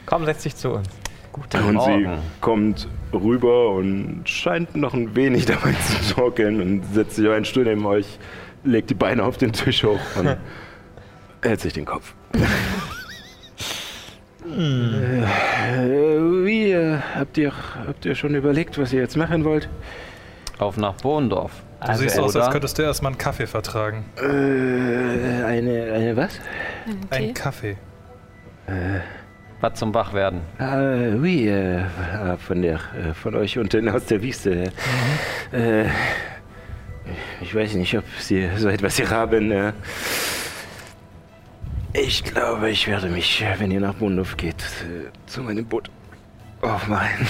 Komm, 0.08 0.26
setz 0.26 0.44
dich 0.44 0.56
zu 0.56 0.72
uns. 0.72 0.88
Guten 1.34 1.58
Und 1.64 1.82
sie 1.82 1.90
Morgen. 1.90 2.18
kommt 2.42 2.88
rüber 3.14 3.72
und 3.72 4.22
scheint 4.26 4.76
noch 4.76 4.94
ein 4.94 5.16
wenig 5.16 5.46
dabei 5.46 5.74
zu 5.74 6.16
torkeln 6.16 6.62
und 6.62 6.84
setzt 6.94 7.18
sich 7.18 7.28
auf 7.28 7.34
einen 7.34 7.46
Stuhl 7.46 7.66
neben 7.66 7.86
euch, 7.86 8.18
legt 8.64 8.90
die 8.90 8.96
Beine 8.96 9.24
auf 9.24 9.38
den 9.38 9.52
Tisch 9.52 9.84
hoch 9.84 10.00
und 10.16 10.38
hält 11.44 11.60
sich 11.60 11.74
den 11.74 11.86
Kopf. 11.86 12.16
Äh, 14.46 15.24
wie, 16.46 16.72
äh, 16.72 17.00
habt, 17.16 17.38
ihr, 17.38 17.52
habt 17.86 18.06
ihr 18.06 18.16
schon 18.16 18.34
überlegt, 18.34 18.78
was 18.78 18.94
ihr 18.94 19.02
jetzt 19.02 19.18
machen 19.18 19.44
wollt? 19.44 19.68
Auf 20.58 20.78
nach 20.78 20.96
Bohndorf. 20.96 21.52
Du 21.86 21.94
siehst 21.96 22.18
aus, 22.18 22.36
als 22.36 22.50
könntest 22.50 22.80
du 22.80 22.82
erstmal 22.82 23.12
einen 23.12 23.20
Kaffee 23.20 23.46
vertragen. 23.46 24.06
Äh, 24.16 24.24
eine, 24.24 25.92
eine 25.94 26.16
was? 26.16 26.40
Ein 27.10 27.34
Kaffee. 27.34 27.76
Was 29.60 29.74
zum 29.74 29.94
Wachwerden. 29.94 30.42
Ah, 30.60 30.78
oui, 31.20 31.48
äh, 31.48 31.82
ah, 32.14 32.38
von, 32.38 32.62
der, 32.62 32.76
äh, 32.76 33.14
von 33.14 33.34
euch 33.36 33.58
unten 33.58 33.90
aus 33.90 34.06
der 34.06 34.22
Wüste. 34.22 34.72
Äh, 35.52 35.86
ich 37.42 37.56
weiß 37.56 37.74
nicht, 37.74 37.98
ob 37.98 38.04
Sie 38.20 38.48
so 38.58 38.70
etwas 38.70 38.98
hier 38.98 39.10
haben. 39.10 39.52
Äh. 39.52 39.74
Ich 41.94 42.24
glaube, 42.24 42.70
ich 42.70 42.88
werde 42.88 43.08
mich, 43.08 43.42
äh, 43.42 43.56
wenn 43.60 43.72
ihr 43.72 43.80
nach 43.80 43.96
Bundhof 43.96 44.38
geht, 44.38 44.62
äh, 44.62 45.10
zu 45.26 45.42
meinem 45.42 45.66
Boot 45.66 45.90
aufmachen. 46.62 47.28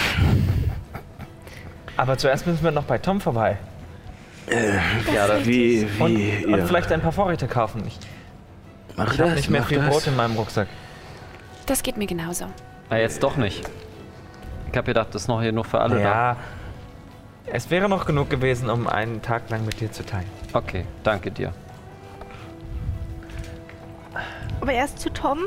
Aber 1.95 2.17
zuerst 2.17 2.45
müssen 2.45 2.63
wir 2.63 2.71
noch 2.71 2.83
bei 2.83 2.97
Tom 2.97 3.21
vorbei. 3.21 3.57
Ja, 5.13 5.45
wie, 5.45 5.87
wie 5.97 6.03
Und, 6.03 6.17
ihr 6.17 6.47
und 6.47 6.67
vielleicht 6.67 6.91
ein 6.91 7.01
paar 7.01 7.11
Vorräte 7.11 7.47
kaufen. 7.47 7.83
Ich, 7.85 7.99
macht 8.97 9.13
ich 9.13 9.19
habe 9.19 9.31
nicht 9.31 9.49
mehr 9.49 9.63
viel 9.63 9.79
das. 9.79 9.89
Brot 9.89 10.07
in 10.07 10.15
meinem 10.15 10.35
Rucksack. 10.35 10.67
Das 11.67 11.83
geht 11.83 11.97
mir 11.97 12.07
genauso. 12.07 12.45
Ah, 12.89 12.95
jetzt 12.95 13.21
doch 13.21 13.35
nicht. 13.37 13.69
Ich 14.71 14.77
habe 14.77 14.87
gedacht, 14.87 15.09
das 15.13 15.23
ist 15.23 15.27
noch 15.27 15.41
hier 15.41 15.51
nur 15.51 15.65
für 15.65 15.79
alle 15.79 16.01
Ja, 16.01 16.37
Es 17.45 17.69
wäre 17.69 17.87
noch 17.87 18.05
genug 18.05 18.29
gewesen, 18.29 18.69
um 18.69 18.87
einen 18.87 19.21
Tag 19.21 19.49
lang 19.49 19.65
mit 19.65 19.79
dir 19.79 19.91
zu 19.91 20.05
teilen. 20.05 20.27
Okay, 20.53 20.85
danke 21.03 21.29
dir. 21.31 21.53
Aber 24.59 24.71
erst 24.71 24.99
zu 24.99 25.09
Tom. 25.11 25.39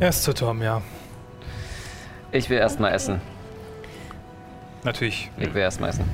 Erst 0.00 0.24
zu 0.24 0.34
Tom, 0.34 0.62
ja. 0.62 0.82
Ich 2.32 2.50
will 2.50 2.58
erstmal 2.58 2.92
essen. 2.92 3.20
Natürlich. 4.84 5.30
Ich 5.38 5.52
will 5.54 5.62
erstmal 5.62 5.90
essen. 5.90 6.04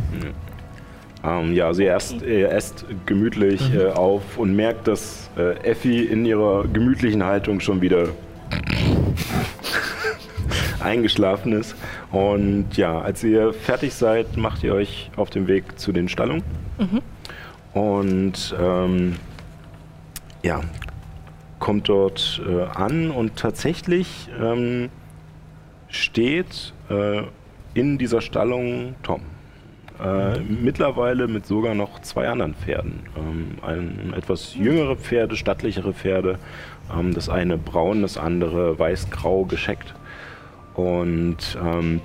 Ähm, 1.25 1.53
ja, 1.53 1.73
sie 1.73 1.85
erst, 1.85 2.23
ihr 2.23 2.51
esst 2.53 2.85
gemütlich 3.07 3.75
äh, 3.75 3.87
auf 3.87 4.37
und 4.37 4.55
merkt, 4.55 4.87
dass 4.89 5.31
äh, 5.37 5.57
Effi 5.65 6.03
in 6.05 6.25
ihrer 6.25 6.67
gemütlichen 6.69 7.25
Haltung 7.25 7.61
schon 7.61 7.81
wieder 7.81 8.09
eingeschlafen 10.81 11.53
ist. 11.53 11.77
Und 12.11 12.77
ja, 12.77 13.01
als 13.01 13.23
ihr 13.25 13.53
fertig 13.53 13.95
seid, 13.95 14.37
macht 14.37 14.63
ihr 14.63 14.75
euch 14.75 15.11
auf 15.17 15.31
den 15.31 15.47
Weg 15.47 15.79
zu 15.79 15.93
den 15.93 16.09
Stallungen. 16.09 16.45
Und 17.75 18.57
ähm, 18.61 19.17
ja, 20.43 20.61
kommt 21.59 21.89
dort 21.89 22.41
äh, 22.47 22.63
an 22.63 23.11
und 23.11 23.37
tatsächlich 23.37 24.29
ähm, 24.41 24.89
steht 25.89 26.73
äh, 26.89 27.23
in 27.75 27.99
dieser 27.99 28.21
Stallung 28.21 28.95
Tom. 29.03 29.23
Äh, 30.03 30.39
mittlerweile 30.41 31.27
mit 31.27 31.47
sogar 31.47 31.75
noch 31.75 32.01
zwei 32.03 32.29
anderen 32.29 32.55
Pferden. 32.55 33.01
Ähm, 33.17 33.59
ein 33.63 34.15
etwas 34.17 34.55
jüngere 34.55 34.97
Pferde, 34.97 35.37
stattlichere 35.37 35.93
Pferde. 35.93 36.39
Ähm, 36.97 37.15
das 37.15 37.29
eine 37.29 37.59
braun, 37.59 38.03
das 38.03 38.19
andere 38.19 38.79
weiß-grau 38.79 39.45
gescheckt. 39.45 39.95
Und, 40.75 41.59
ähm, 41.63 42.01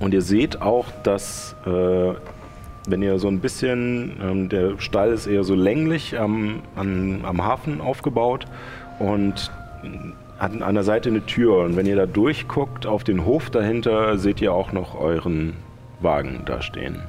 und 0.00 0.14
ihr 0.14 0.22
seht 0.22 0.62
auch, 0.62 0.86
dass, 1.02 1.54
äh, 1.66 2.14
wenn 2.88 3.02
ihr 3.02 3.18
so 3.18 3.28
ein 3.28 3.40
bisschen, 3.40 4.16
ähm, 4.22 4.48
der 4.48 4.78
Stall 4.78 5.12
ist 5.12 5.26
eher 5.26 5.44
so 5.44 5.54
länglich 5.54 6.18
am, 6.18 6.62
an, 6.74 7.20
am 7.24 7.44
Hafen 7.44 7.80
aufgebaut 7.80 8.46
und 8.98 9.50
hat 10.38 10.60
an 10.60 10.74
der 10.74 10.82
Seite 10.82 11.08
eine 11.08 11.24
Tür. 11.24 11.58
Und 11.58 11.76
wenn 11.76 11.86
ihr 11.86 11.96
da 11.96 12.06
durchguckt 12.06 12.86
auf 12.86 13.04
den 13.04 13.24
Hof 13.24 13.50
dahinter, 13.50 14.18
seht 14.18 14.40
ihr 14.40 14.52
auch 14.52 14.72
noch 14.72 14.98
euren 14.98 15.54
Wagen 16.00 16.42
da 16.46 16.62
stehen. 16.62 17.00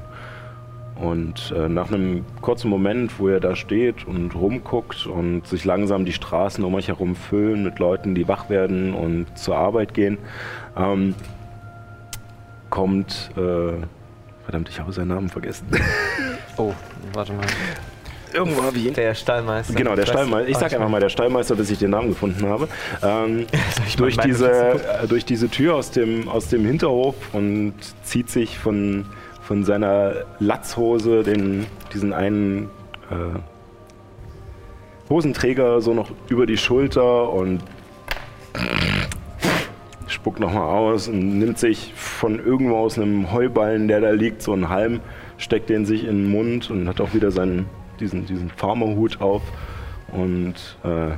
Und 0.96 1.54
äh, 1.58 1.68
nach 1.70 1.92
einem 1.92 2.24
kurzen 2.42 2.70
Moment, 2.70 3.20
wo 3.20 3.30
ihr 3.30 3.40
da 3.40 3.56
steht 3.56 4.06
und 4.08 4.36
rumguckt 4.36 5.06
und 5.08 5.48
sich 5.48 5.66
langsam 5.66 6.06
die 6.06 6.14
Straßen 6.14 6.64
um 6.64 6.76
euch 6.76 6.88
herum 6.88 7.16
füllen 7.16 7.64
mit 7.64 7.80
Leuten, 7.80 8.14
die 8.16 8.28
wach 8.28 8.50
werden 8.50 8.94
und 8.94 9.26
zur 9.38 9.58
Arbeit 9.58 9.94
gehen, 9.94 10.18
ähm, 10.78 11.16
kommt. 12.70 13.32
Äh, 13.36 13.74
verdammt, 14.44 14.70
ich 14.70 14.80
habe 14.80 14.92
seinen 14.94 15.10
Namen 15.10 15.30
vergessen. 15.30 15.68
Oh, 16.56 16.72
warte 17.14 17.34
mal. 17.34 17.48
Irgendwo 18.32 18.62
habe 18.64 18.78
ich 18.78 18.86
ihn. 18.86 18.94
Der 18.94 19.16
Stallmeister. 19.16 19.74
Genau, 19.74 19.96
der 19.96 20.06
Stallmeister. 20.06 20.50
Ich 20.50 20.56
Oh, 20.56 20.60
sag 20.60 20.74
einfach 20.74 20.90
mal 20.90 21.00
der 21.00 21.10
Stallmeister, 21.10 21.56
bis 21.56 21.70
ich 21.72 21.80
den 21.80 21.92
Namen 21.92 22.10
gefunden 22.10 22.46
habe. 22.48 22.68
Ähm, 23.02 23.46
ich 23.88 23.96
durch, 23.96 24.18
diese, 24.18 24.52
äh, 24.52 25.08
durch 25.08 25.26
diese 25.26 25.50
Tür 25.50 25.76
aus 25.76 25.92
dem, 25.92 26.28
aus 26.28 26.50
dem 26.50 26.66
Hinterhof 26.66 27.16
und 27.34 27.74
zieht 28.04 28.30
sich 28.30 28.58
von, 28.58 29.06
von 29.54 29.64
seiner 29.66 30.26
Latzhose 30.40 31.22
den, 31.22 31.68
diesen 31.94 32.12
einen 32.12 32.72
äh, 33.12 33.38
Hosenträger 35.12 35.80
so 35.80 35.94
noch 35.94 36.10
über 36.28 36.48
die 36.48 36.58
Schulter 36.58 37.32
und 37.32 37.62
spuckt 40.08 40.40
nochmal 40.40 40.64
aus 40.64 41.08
und 41.08 41.38
nimmt 41.38 41.60
sich 41.60 41.94
von 41.94 42.44
irgendwo 42.44 42.78
aus 42.78 42.98
einem 42.98 43.32
Heuballen, 43.32 43.88
der 43.88 44.02
da 44.02 44.10
liegt, 44.10 44.42
so 44.42 44.54
einen 44.54 44.70
Halm, 44.70 45.02
steckt 45.38 45.70
den 45.70 45.86
sich 45.86 46.06
in 46.06 46.24
den 46.24 46.32
Mund 46.32 46.72
und 46.72 46.88
hat 46.88 47.00
auch 47.00 47.14
wieder 47.14 47.30
seinen, 47.30 47.68
diesen, 48.00 48.26
diesen 48.26 48.50
Farmerhut 48.50 49.22
auf 49.22 49.44
und 50.12 50.56
äh, 50.84 51.12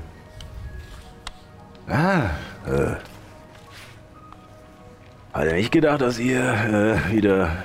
ah, 1.90 2.32
äh, 2.68 2.95
hatte 5.32 5.53
nicht 5.53 5.72
gedacht, 5.72 6.02
dass 6.02 6.20
ihr 6.20 6.41
äh, 6.41 7.14
wieder, 7.14 7.64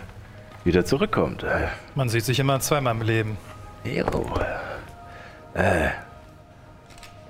wieder 0.65 0.85
zurückkommt. 0.85 1.43
Äh, 1.43 1.69
Man 1.95 2.09
sieht 2.09 2.25
sich 2.25 2.39
immer 2.39 2.61
zweimal 2.61 2.95
im 2.97 3.03
Leben. 3.03 3.37
jo. 3.85 4.05
Äh, 5.55 5.89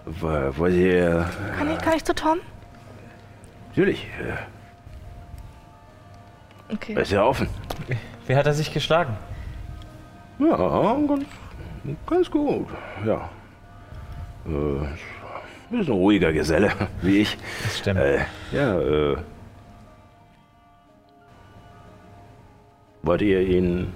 wo- 0.06 0.58
wollt 0.58 0.74
ihr, 0.74 1.28
Kann 1.58 1.70
ich, 1.70 1.78
kann 1.78 1.94
ich 1.96 2.04
zu 2.04 2.14
Tom? 2.14 2.38
natürlich, 3.70 4.04
äh, 4.04 4.34
Okay. 6.74 7.00
ist 7.00 7.10
ja 7.12 7.24
offen. 7.24 7.48
Wie 8.26 8.36
hat 8.36 8.46
er 8.46 8.52
sich 8.54 8.72
geschlagen? 8.72 9.16
Ja, 10.38 10.56
ganz, 10.56 11.24
ganz 12.06 12.30
gut. 12.30 12.68
Ja. 13.04 13.28
Äh, 14.46 15.78
ist 15.80 15.88
ein 15.88 15.92
ruhiger 15.92 16.32
Geselle, 16.32 16.72
wie 17.02 17.18
ich. 17.22 17.38
Das 17.64 17.78
stimmt. 17.78 18.00
Äh, 18.00 18.20
ja, 18.52 18.78
äh. 18.80 19.16
Wollt 23.02 23.22
ihr 23.22 23.40
ihn 23.40 23.92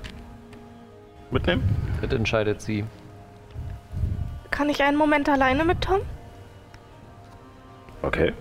mitnehmen? 1.31 1.63
Bitte 2.01 2.17
entscheidet 2.17 2.61
sie. 2.61 2.85
Kann 4.51 4.69
ich 4.69 4.83
einen 4.83 4.97
Moment 4.97 5.29
alleine 5.29 5.65
mit 5.65 5.81
Tom? 5.81 6.01
Okay. 8.03 8.33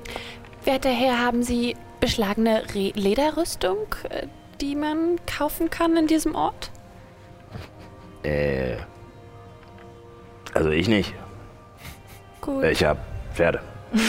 Werter 0.64 0.90
Herr, 0.90 1.20
haben 1.20 1.44
Sie 1.44 1.76
beschlagene 2.00 2.64
Re 2.74 2.92
Lederrüstung, 2.96 3.78
äh, 4.10 4.28
die 4.62 4.76
man 4.76 5.18
kaufen 5.26 5.70
kann 5.70 5.98
in 5.98 6.08
diesem 6.08 6.36
Ort? 6.36 6.72
Äh. 8.24 8.78
Also 10.54 10.70
ich 10.70 10.88
nicht. 10.88 11.14
Gut. 12.42 12.64
Ich 12.66 12.84
hab 12.84 12.98
Pferde. 13.34 13.62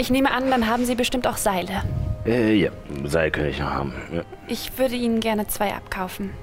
Ich 0.00 0.10
nehme 0.10 0.30
an, 0.30 0.48
dann 0.48 0.68
haben 0.68 0.84
Sie 0.84 0.94
bestimmt 0.94 1.26
auch 1.26 1.36
Seile. 1.36 1.82
Äh, 2.28 2.54
ja, 2.54 2.70
Seil 3.04 3.30
kann 3.30 3.46
ich 3.46 3.58
noch 3.58 3.70
haben. 3.70 3.92
Ja. 4.14 4.22
Ich 4.48 4.78
würde 4.78 4.94
Ihnen 4.96 5.20
gerne 5.20 5.46
zwei 5.46 5.72
abkaufen. 5.74 6.30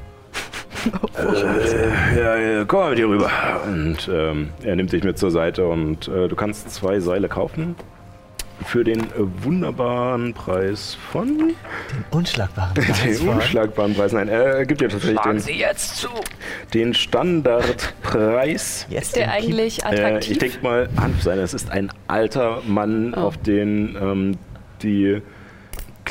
Äh, 1.17 2.19
ja, 2.19 2.35
ja, 2.37 2.65
komm 2.65 2.79
mal 2.79 2.89
mit 2.91 2.99
dir 2.99 3.07
rüber. 3.09 3.31
Und 3.65 4.07
ähm, 4.11 4.49
er 4.63 4.75
nimmt 4.75 4.91
dich 4.91 5.03
mit 5.03 5.17
zur 5.17 5.31
Seite 5.31 5.65
und 5.67 6.07
äh, 6.07 6.27
du 6.27 6.35
kannst 6.35 6.69
zwei 6.69 6.99
Seile 6.99 7.27
kaufen. 7.27 7.75
Für 8.65 8.83
den 8.83 8.99
äh, 8.99 9.05
wunderbaren 9.43 10.33
Preis 10.33 10.95
von. 11.11 11.53
Unschlagbaren 12.11 12.73
Den 13.05 13.27
unschlagbaren 13.29 13.95
Preis. 13.95 14.11
Nein, 14.13 14.27
er 14.27 14.65
gibt 14.65 14.81
dir 14.81 14.89
tatsächlich 14.89 15.19
den, 15.21 15.57
jetzt 15.57 15.97
zu! 15.97 16.07
den 16.73 16.93
Standardpreis. 16.93 18.85
Yes, 18.89 19.03
Ist 19.07 19.15
der 19.15 19.31
eigentlich 19.31 19.83
Äh, 19.83 19.93
ich 19.93 19.99
attraktiv? 20.05 20.37
denke 20.37 20.57
mal, 20.61 20.89
Hanf 20.99 21.21
sein. 21.23 21.39
Es 21.39 21.53
ist 21.53 21.71
ein 21.71 21.91
alter 22.07 22.61
Mann, 22.67 23.13
Oh. 23.15 23.21
auf 23.21 23.37
den 23.37 23.97
ähm, 23.99 24.37
die 24.83 25.21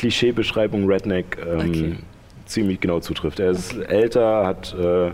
Klischeebeschreibung 0.04 0.86
Redneck 0.86 1.38
ähm, 1.40 1.70
Okay. 1.70 1.96
ziemlich 2.44 2.78
genau 2.78 3.00
zutrifft. 3.00 3.40
Er 3.40 3.52
ist 3.52 3.74
älter, 3.74 4.46
hat, 4.46 4.74
äh, 4.78 5.12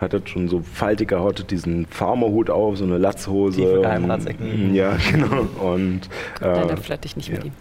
hat 0.00 0.12
jetzt 0.14 0.30
schon 0.30 0.48
so 0.48 0.62
faltige 0.62 1.20
Haut, 1.20 1.38
hat 1.38 1.50
diesen 1.52 1.86
Farmerhut 1.86 2.50
auf, 2.50 2.76
so 2.76 2.82
eine 2.84 2.98
Latzhose. 2.98 3.60
Tiefe 3.60 3.80
Geheimratsecken. 3.82 4.74
Ja, 4.74 4.96
genau. 5.12 5.46
Und 5.60 6.08
Nein, 6.40 6.64
äh, 6.64 6.66
dann 6.66 6.78
flirte 6.78 7.06
ich 7.06 7.16
nicht 7.16 7.30
mit 7.30 7.38
ja. 7.38 7.44
ihm. 7.44 7.52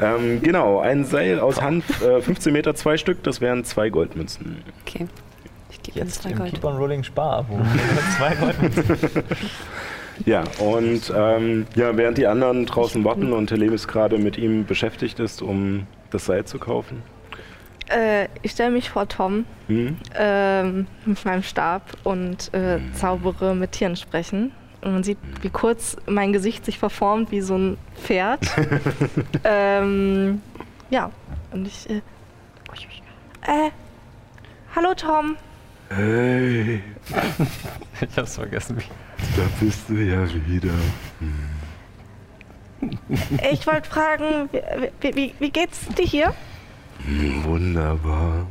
ähm, 0.00 0.42
genau, 0.42 0.80
ein 0.80 1.04
Seil 1.04 1.38
aus 1.38 1.62
Hanf, 1.62 2.02
äh, 2.02 2.20
15 2.20 2.52
Meter, 2.52 2.74
zwei 2.74 2.96
Stück, 2.96 3.22
das 3.22 3.40
wären 3.40 3.62
zwei 3.64 3.90
Goldmünzen. 3.90 4.62
Okay. 4.84 5.06
Ich 5.70 5.80
gebe 5.82 6.00
Jetzt 6.00 6.22
zwei 6.22 6.30
im 6.30 6.38
Gold. 6.38 6.50
Keep 6.54 6.64
on 6.64 6.76
Rolling 6.76 7.04
Spar. 7.04 7.46
Wo 7.48 7.56
zwei 8.16 8.34
Gold. 8.34 9.24
Ja, 10.24 10.44
und 10.60 11.12
ähm, 11.14 11.66
ja, 11.74 11.96
während 11.96 12.18
die 12.18 12.26
anderen 12.26 12.66
draußen 12.66 13.04
warten 13.04 13.32
und 13.32 13.48
Telemis 13.48 13.88
gerade 13.88 14.18
mit 14.18 14.38
ihm 14.38 14.64
beschäftigt 14.64 15.18
ist, 15.20 15.42
um 15.42 15.86
das 16.10 16.26
Seil 16.26 16.44
zu 16.44 16.58
kaufen. 16.58 17.02
Äh, 17.88 18.28
ich 18.42 18.52
stelle 18.52 18.70
mich 18.70 18.88
vor 18.90 19.08
Tom 19.08 19.44
Hm? 19.66 19.96
ähm, 20.16 20.86
mit 21.04 21.24
meinem 21.24 21.42
Stab 21.42 21.82
und 22.04 22.52
äh, 22.54 22.78
zaubere 22.94 23.54
mit 23.54 23.72
Tieren 23.72 23.96
sprechen. 23.96 24.52
Und 24.80 24.92
man 24.92 25.02
sieht, 25.02 25.18
wie 25.42 25.48
kurz 25.50 25.96
mein 26.06 26.32
Gesicht 26.32 26.64
sich 26.64 26.78
verformt 26.78 27.30
wie 27.30 27.40
so 27.40 27.56
ein 27.56 27.76
Pferd. 28.02 28.40
ähm, 29.44 30.40
ja, 30.90 31.10
und 31.52 31.66
ich. 31.66 31.88
Äh, 31.90 31.96
äh, 33.46 33.70
hallo 34.74 34.94
Tom. 34.94 35.36
Hey, 35.90 36.82
Ich 38.00 38.16
hab's 38.16 38.36
vergessen. 38.36 38.78
Da 39.36 39.42
bist 39.60 39.88
du 39.88 39.94
ja 39.94 40.26
wieder. 40.46 40.72
Ich 43.52 43.66
wollte 43.66 43.88
fragen, 43.88 44.48
wie, 44.52 44.60
wie, 45.00 45.16
wie, 45.16 45.34
wie 45.38 45.50
geht's 45.50 45.86
dir 45.88 46.04
hier? 46.06 46.34
Hm, 47.04 47.44
Wunderbar. 47.44 48.46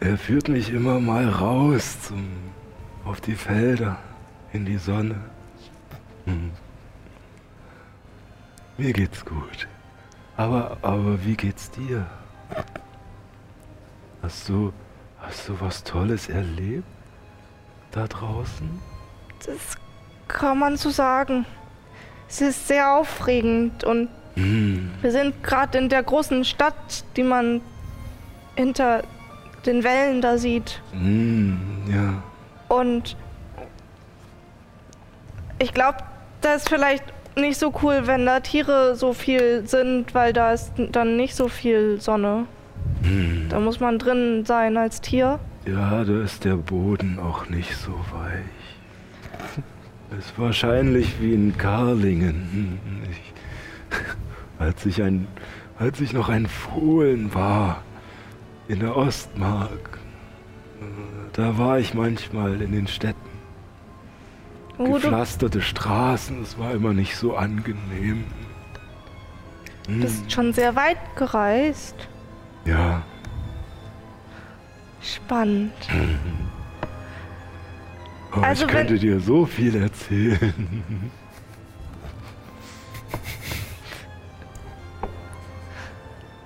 Er 0.00 0.18
führt 0.18 0.48
mich 0.48 0.70
immer 0.72 1.00
mal 1.00 1.28
raus 1.28 2.02
zum, 2.02 2.26
auf 3.04 3.20
die 3.20 3.34
Felder, 3.34 3.98
in 4.52 4.64
die 4.66 4.76
Sonne. 4.76 5.16
Hm. 6.26 6.50
Mir 8.78 8.92
geht's 8.92 9.24
gut. 9.24 9.66
Aber, 10.36 10.76
aber 10.82 11.24
wie 11.24 11.34
geht's 11.34 11.70
dir? 11.70 12.06
Hast 14.22 14.48
du, 14.48 14.72
hast 15.18 15.48
du 15.48 15.58
was 15.60 15.82
Tolles 15.82 16.28
erlebt? 16.28 16.84
Da 17.96 18.06
draußen? 18.06 18.68
Das 19.46 19.56
kann 20.28 20.58
man 20.58 20.76
so 20.76 20.90
sagen. 20.90 21.46
Es 22.28 22.42
ist 22.42 22.68
sehr 22.68 22.92
aufregend 22.94 23.84
und 23.84 24.08
Hm. 24.34 24.90
wir 25.00 25.10
sind 25.12 25.42
gerade 25.42 25.78
in 25.78 25.88
der 25.88 26.02
großen 26.02 26.44
Stadt, 26.44 27.04
die 27.16 27.22
man 27.22 27.62
hinter 28.54 29.02
den 29.64 29.82
Wellen 29.82 30.20
da 30.20 30.36
sieht. 30.36 30.82
Hm, 30.92 31.58
ja. 31.88 32.22
Und 32.68 33.16
ich 35.58 35.72
glaube, 35.72 35.98
das 36.42 36.56
ist 36.56 36.68
vielleicht 36.68 37.02
nicht 37.34 37.58
so 37.58 37.72
cool, 37.82 38.02
wenn 38.06 38.26
da 38.26 38.40
Tiere 38.40 38.94
so 38.94 39.14
viel 39.14 39.66
sind, 39.66 40.14
weil 40.14 40.34
da 40.34 40.52
ist 40.52 40.70
dann 40.92 41.16
nicht 41.16 41.34
so 41.34 41.48
viel 41.48 41.98
Sonne. 41.98 42.44
Da 43.48 43.58
muss 43.58 43.80
man 43.80 43.98
drin 43.98 44.44
sein 44.44 44.76
als 44.76 45.00
Tier. 45.00 45.38
Ja, 45.66 46.04
da 46.04 46.22
ist 46.22 46.44
der 46.44 46.56
Boden 46.56 47.18
auch 47.18 47.48
nicht 47.48 47.76
so 47.76 47.92
weich. 48.12 48.76
Ist 50.16 50.38
wahrscheinlich 50.38 51.20
wie 51.20 51.34
in 51.34 51.58
Karlingen. 51.58 52.78
Ich, 53.10 53.34
als, 54.60 54.86
ich 54.86 55.02
ein, 55.02 55.26
als 55.78 56.00
ich 56.00 56.12
noch 56.12 56.28
ein 56.28 56.46
Fohlen 56.46 57.34
war, 57.34 57.82
in 58.68 58.78
der 58.78 58.96
Ostmark, 58.96 59.98
da 61.32 61.58
war 61.58 61.80
ich 61.80 61.94
manchmal 61.94 62.62
in 62.62 62.70
den 62.70 62.86
Städten. 62.86 63.16
Oh, 64.78 64.84
du, 64.84 64.92
Gepflasterte 64.92 65.60
Straßen, 65.60 66.42
es 66.42 66.58
war 66.58 66.72
immer 66.72 66.92
nicht 66.92 67.16
so 67.16 67.36
angenehm. 67.36 68.24
Hm, 69.88 70.00
bist 70.00 70.30
schon 70.30 70.52
sehr 70.52 70.76
weit 70.76 70.98
gereist. 71.16 72.08
ja, 72.64 73.02
Spannend. 75.14 75.72
aber 78.32 78.42
Also 78.48 78.66
ich 78.66 78.72
wenn- 78.72 78.76
könnte 78.76 78.98
dir 78.98 79.20
so 79.20 79.46
viel 79.46 79.76
erzählen. 79.76 80.52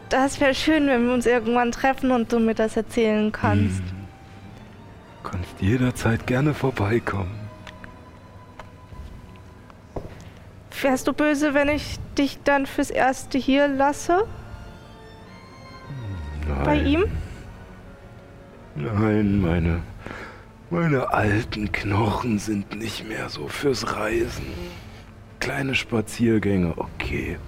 Das 0.09 0.41
wäre 0.41 0.55
schön, 0.55 0.89
wenn 0.89 1.07
wir 1.07 1.15
uns 1.15 1.27
irgendwann 1.27 1.71
treffen 1.73 2.11
und 2.11 2.33
du 2.33 2.41
mir 2.41 2.55
das 2.55 2.77
erzählen 2.77 3.31
kannst. 3.31 3.79
Hm. 3.79 4.01
Du 5.23 5.31
kannst 5.31 5.61
jederzeit 5.61 6.27
gerne 6.27 6.53
vorbeikommen. 6.55 7.39
Wärst 10.83 11.07
du 11.07 11.13
böse, 11.13 11.53
wenn 11.55 11.69
ich 11.69 11.99
dich 12.17 12.39
dann 12.43 12.67
fürs 12.67 12.91
Erste 12.91 13.39
hier 13.39 13.69
lasse? 13.69 14.27
Nein. 16.49 16.65
Bei 16.65 16.77
ihm? 16.77 17.05
Nein, 18.75 19.41
meine, 19.41 19.83
meine 20.71 21.13
alten 21.13 21.73
Knochen 21.73 22.39
sind 22.39 22.77
nicht 22.79 23.07
mehr 23.09 23.29
so 23.29 23.49
fürs 23.49 23.97
Reisen. 23.97 24.47
Kleine 25.41 25.75
Spaziergänge, 25.75 26.75
okay. 26.77 27.39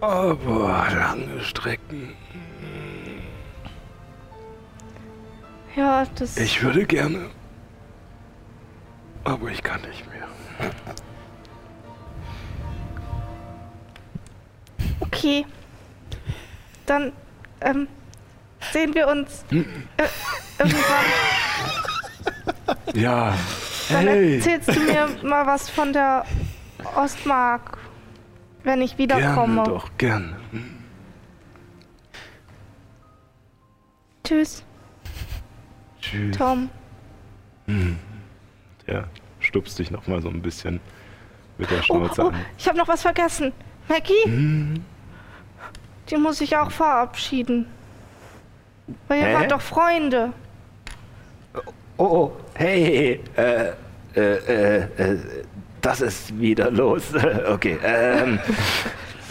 Aber 0.00 0.88
lange 0.90 1.40
Strecken. 1.42 2.14
Ja, 5.76 6.06
das. 6.16 6.36
Ich 6.36 6.62
würde 6.62 6.84
gerne. 6.84 7.30
Aber 9.24 9.48
ich 9.50 9.62
kann 9.62 9.80
nicht 9.82 10.04
mehr. 10.10 10.72
Okay. 15.00 15.46
Dann 16.86 17.12
ähm, 17.60 17.86
sehen 18.72 18.94
wir 18.94 19.08
uns 19.08 19.44
Hm. 19.50 19.64
äh, 19.96 20.04
irgendwann. 20.58 21.04
Ja. 22.94 23.34
Dann 23.90 24.06
Hey. 24.06 24.36
erzählst 24.36 24.68
du 24.74 24.80
mir 24.80 25.08
mal 25.22 25.46
was 25.46 25.68
von 25.68 25.92
der 25.92 26.24
Ostmark, 26.96 27.78
wenn 28.64 28.80
ich 28.80 28.96
wiederkomme. 28.98 29.54
Gerne 29.62 29.68
doch, 29.70 29.90
gerne. 29.98 30.36
Hm. 30.52 30.78
Tschüss, 34.24 34.62
Tschüss. 36.00 36.36
Tom. 36.36 36.70
Der 38.86 39.08
stupst 39.40 39.78
dich 39.78 39.90
noch 39.90 40.06
mal 40.06 40.20
so 40.22 40.28
ein 40.28 40.42
bisschen 40.42 40.80
mit 41.58 41.70
der 41.70 41.78
Oh, 41.78 41.82
Schnauze 41.82 42.24
oh, 42.24 42.28
an. 42.28 42.36
ich 42.58 42.68
habe 42.68 42.78
noch 42.78 42.88
was 42.88 43.02
vergessen. 43.02 43.52
Maggie, 43.88 44.12
Hm. 44.24 44.84
die 46.08 46.16
muss 46.16 46.40
ich 46.40 46.56
auch 46.56 46.70
verabschieden. 46.70 47.66
Weil 49.08 49.20
ihr 49.20 49.26
Hä? 49.26 49.34
wart 49.34 49.52
doch 49.52 49.60
Freunde. 49.60 50.32
Oh, 51.98 52.04
oh, 52.04 52.32
hey, 52.54 53.20
äh, 53.36 53.72
äh, 54.14 54.20
äh, 54.20 54.76
äh, 54.96 55.18
das 55.80 56.00
ist 56.00 56.38
wieder 56.38 56.70
los. 56.70 57.04
Okay, 57.48 57.78
ähm, 57.84 58.38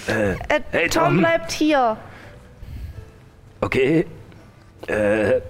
äh, 0.07 0.31
Äh, 0.33 0.37
Hey, 0.71 0.89
Tom 0.89 1.03
Tom. 1.05 1.17
bleibt 1.19 1.51
hier. 1.51 1.97
okay, 3.61 4.05
äh, 4.87 5.41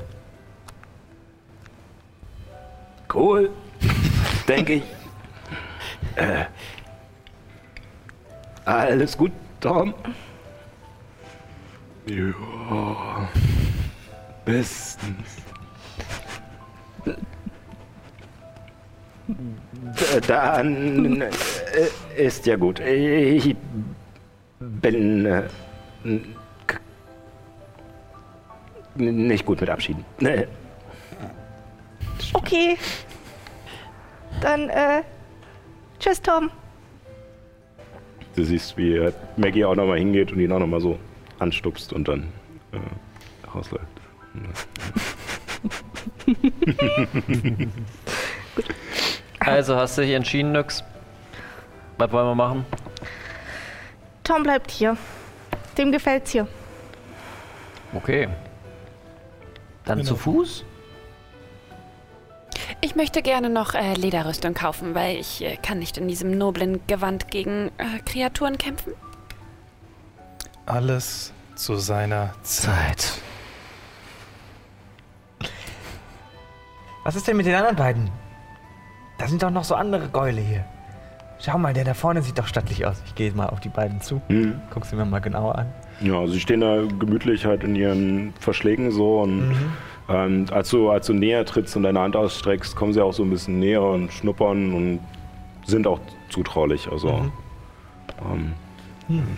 cool, 3.13 3.49
denke 4.47 4.73
ich. 4.73 4.83
Äh, 6.15 6.45
alles 8.65 9.17
gut, 9.17 9.31
Tom? 9.61 9.93
Ja. 12.07 13.29
Bestens. 14.51 15.29
Dann 20.27 21.21
äh, 21.21 21.29
ist 22.17 22.45
ja 22.45 22.57
gut. 22.57 22.81
Ich 22.81 23.55
bin 24.59 25.25
äh, 25.25 25.43
nicht 28.95 29.45
gut 29.45 29.61
mit 29.61 29.69
Abschieden. 29.69 30.03
Okay. 32.33 32.77
Dann, 34.41 34.69
äh, 34.69 35.03
tschüss, 35.97 36.21
Tom. 36.21 36.49
Du 38.35 38.43
siehst, 38.43 38.75
wie 38.77 39.11
Maggie 39.37 39.63
auch 39.63 39.75
nochmal 39.75 39.99
hingeht 39.99 40.33
und 40.33 40.39
ihn 40.41 40.51
auch 40.51 40.59
nochmal 40.59 40.81
so 40.81 40.99
anstupst 41.39 41.93
und 41.93 42.09
dann 42.09 42.23
äh, 42.73 43.47
rausläuft. 43.47 44.00
Also 49.39 49.75
hast 49.75 49.97
du 49.97 50.01
dich 50.03 50.11
entschieden, 50.11 50.51
Nix? 50.51 50.83
Was 51.97 52.11
wollen 52.11 52.27
wir 52.27 52.35
machen? 52.35 52.65
Tom 54.23 54.43
bleibt 54.43 54.69
hier. 54.69 54.97
Dem 55.77 55.91
gefällt's 55.91 56.31
hier. 56.31 56.47
Okay. 57.93 58.29
Dann 59.85 59.97
Genau. 59.99 60.09
zu 60.09 60.15
Fuß? 60.15 60.63
Ich 62.81 62.95
möchte 62.95 63.21
gerne 63.21 63.49
noch 63.49 63.73
äh, 63.73 63.93
Lederrüstung 63.95 64.53
kaufen, 64.53 64.93
weil 64.95 65.17
ich 65.17 65.43
äh, 65.43 65.57
kann 65.57 65.79
nicht 65.79 65.97
in 65.97 66.07
diesem 66.07 66.37
noblen 66.37 66.85
Gewand 66.87 67.29
gegen 67.31 67.71
äh, 67.77 67.99
Kreaturen 68.05 68.57
kämpfen. 68.57 68.93
Alles 70.67 71.33
zu 71.55 71.75
seiner 71.77 72.33
Zeit. 72.43 73.13
Was 77.03 77.15
ist 77.15 77.27
denn 77.27 77.37
mit 77.37 77.45
den 77.45 77.55
anderen 77.55 77.75
beiden? 77.75 78.09
Da 79.17 79.27
sind 79.27 79.41
doch 79.43 79.49
noch 79.49 79.63
so 79.63 79.75
andere 79.75 80.07
Gäule 80.09 80.41
hier. 80.41 80.65
Schau 81.39 81.57
mal, 81.57 81.73
der 81.73 81.83
da 81.83 81.93
vorne 81.95 82.21
sieht 82.21 82.37
doch 82.37 82.45
stattlich 82.45 82.85
aus. 82.85 83.01
Ich 83.05 83.15
gehe 83.15 83.31
mal 83.33 83.47
auf 83.47 83.59
die 83.59 83.69
beiden 83.69 83.99
zu. 84.01 84.21
Hm. 84.27 84.61
Guck 84.69 84.85
sie 84.85 84.95
mir 84.95 85.05
mal 85.05 85.19
genauer 85.19 85.57
an. 85.57 85.73
Ja, 85.99 86.25
sie 86.27 86.39
stehen 86.39 86.61
da 86.61 86.83
gemütlich 86.99 87.45
halt 87.45 87.63
in 87.63 87.75
ihren 87.75 88.33
Verschlägen 88.39 88.91
so 88.91 89.21
und 89.21 89.55
ähm, 90.09 90.45
als, 90.51 90.69
du, 90.69 90.89
als 90.91 91.07
du 91.07 91.13
näher 91.13 91.45
trittst 91.45 91.75
und 91.75 91.83
deine 91.83 91.99
Hand 91.99 92.15
ausstreckst, 92.15 92.75
kommen 92.75 92.93
sie 92.93 93.01
auch 93.03 93.13
so 93.13 93.23
ein 93.23 93.29
bisschen 93.29 93.59
näher 93.59 93.81
und 93.81 94.11
schnuppern 94.11 94.73
und 94.73 94.99
sind 95.65 95.87
auch 95.87 95.99
zutraulich. 96.29 96.91
Also, 96.91 97.31
ähm, 98.31 98.53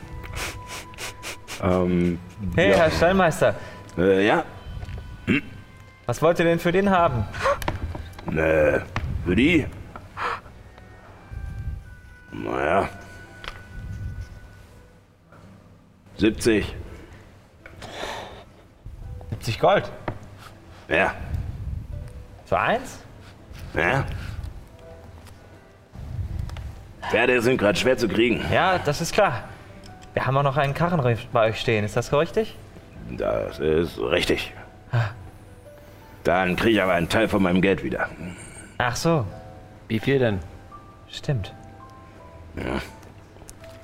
ähm, 1.62 2.20
Hey, 2.56 2.72
ja. 2.72 2.78
Herr 2.78 2.92
Stallmeister, 2.92 3.56
Äh, 3.98 4.28
ja, 4.28 4.44
was 6.06 6.22
wollt 6.22 6.38
ihr 6.40 6.46
denn 6.46 6.60
für 6.60 6.72
den 6.72 6.90
haben? 6.90 7.26
äh, 8.28 8.80
für 9.26 9.36
die? 9.36 9.66
Naja. 12.32 12.90
70. 16.18 16.76
70 19.32 19.60
Gold. 19.60 19.92
Ja, 20.88 21.14
Für 22.46 22.60
eins? 22.60 23.00
ja. 23.74 24.06
Pferde 27.10 27.42
sind 27.42 27.58
gerade 27.58 27.78
schwer 27.78 27.98
zu 27.98 28.08
kriegen. 28.08 28.44
Ja, 28.52 28.80
das 28.80 29.02
ist 29.02 29.14
klar. 29.14 29.44
Wir 30.14 30.26
haben 30.26 30.38
auch 30.38 30.44
noch 30.44 30.58
einen 30.58 30.74
Karren 30.74 31.02
bei 31.32 31.50
euch 31.50 31.60
stehen, 31.60 31.84
ist 31.84 31.96
das 31.98 32.14
richtig? 32.14 32.56
Das 33.18 33.60
ist 33.60 34.00
richtig. 34.00 34.54
Dann 36.24 36.56
kriege 36.56 36.76
ich 36.78 36.82
aber 36.82 36.94
einen 36.94 37.10
Teil 37.10 37.28
von 37.28 37.42
meinem 37.44 37.62
Geld 37.62 37.84
wieder. 37.84 38.10
Ach 38.78 38.96
so, 38.96 39.26
Wie 39.88 40.00
viel 40.00 40.20
denn? 40.20 40.40
stimmt. 41.10 41.54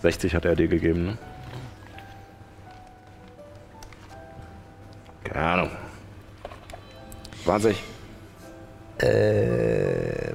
60 0.02 0.34
hat 0.34 0.46
er 0.46 0.56
dir 0.56 0.68
gegeben, 0.68 1.06
ne? 1.06 1.18
Keine 5.24 5.46
Ahnung. 5.46 5.70
20? 7.44 7.84
Äh, 9.02 10.32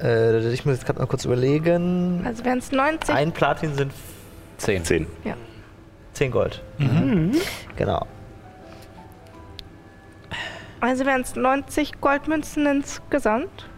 äh, 0.00 0.52
ich 0.52 0.64
muss 0.64 0.76
jetzt 0.76 0.86
gerade 0.86 0.98
mal 1.00 1.06
kurz 1.06 1.24
überlegen. 1.24 2.22
Also 2.24 2.44
wären 2.44 2.58
es 2.58 2.70
90. 2.70 3.14
Ein 3.14 3.32
Platin 3.32 3.74
sind 3.74 3.92
10. 4.58 4.84
10. 4.84 5.06
10 6.12 6.30
Gold. 6.30 6.62
Genau. 7.76 8.06
Also 10.84 11.06
wären 11.06 11.22
es 11.22 11.34
90 11.34 12.02
Goldmünzen 12.02 12.66
insgesamt. 12.66 13.70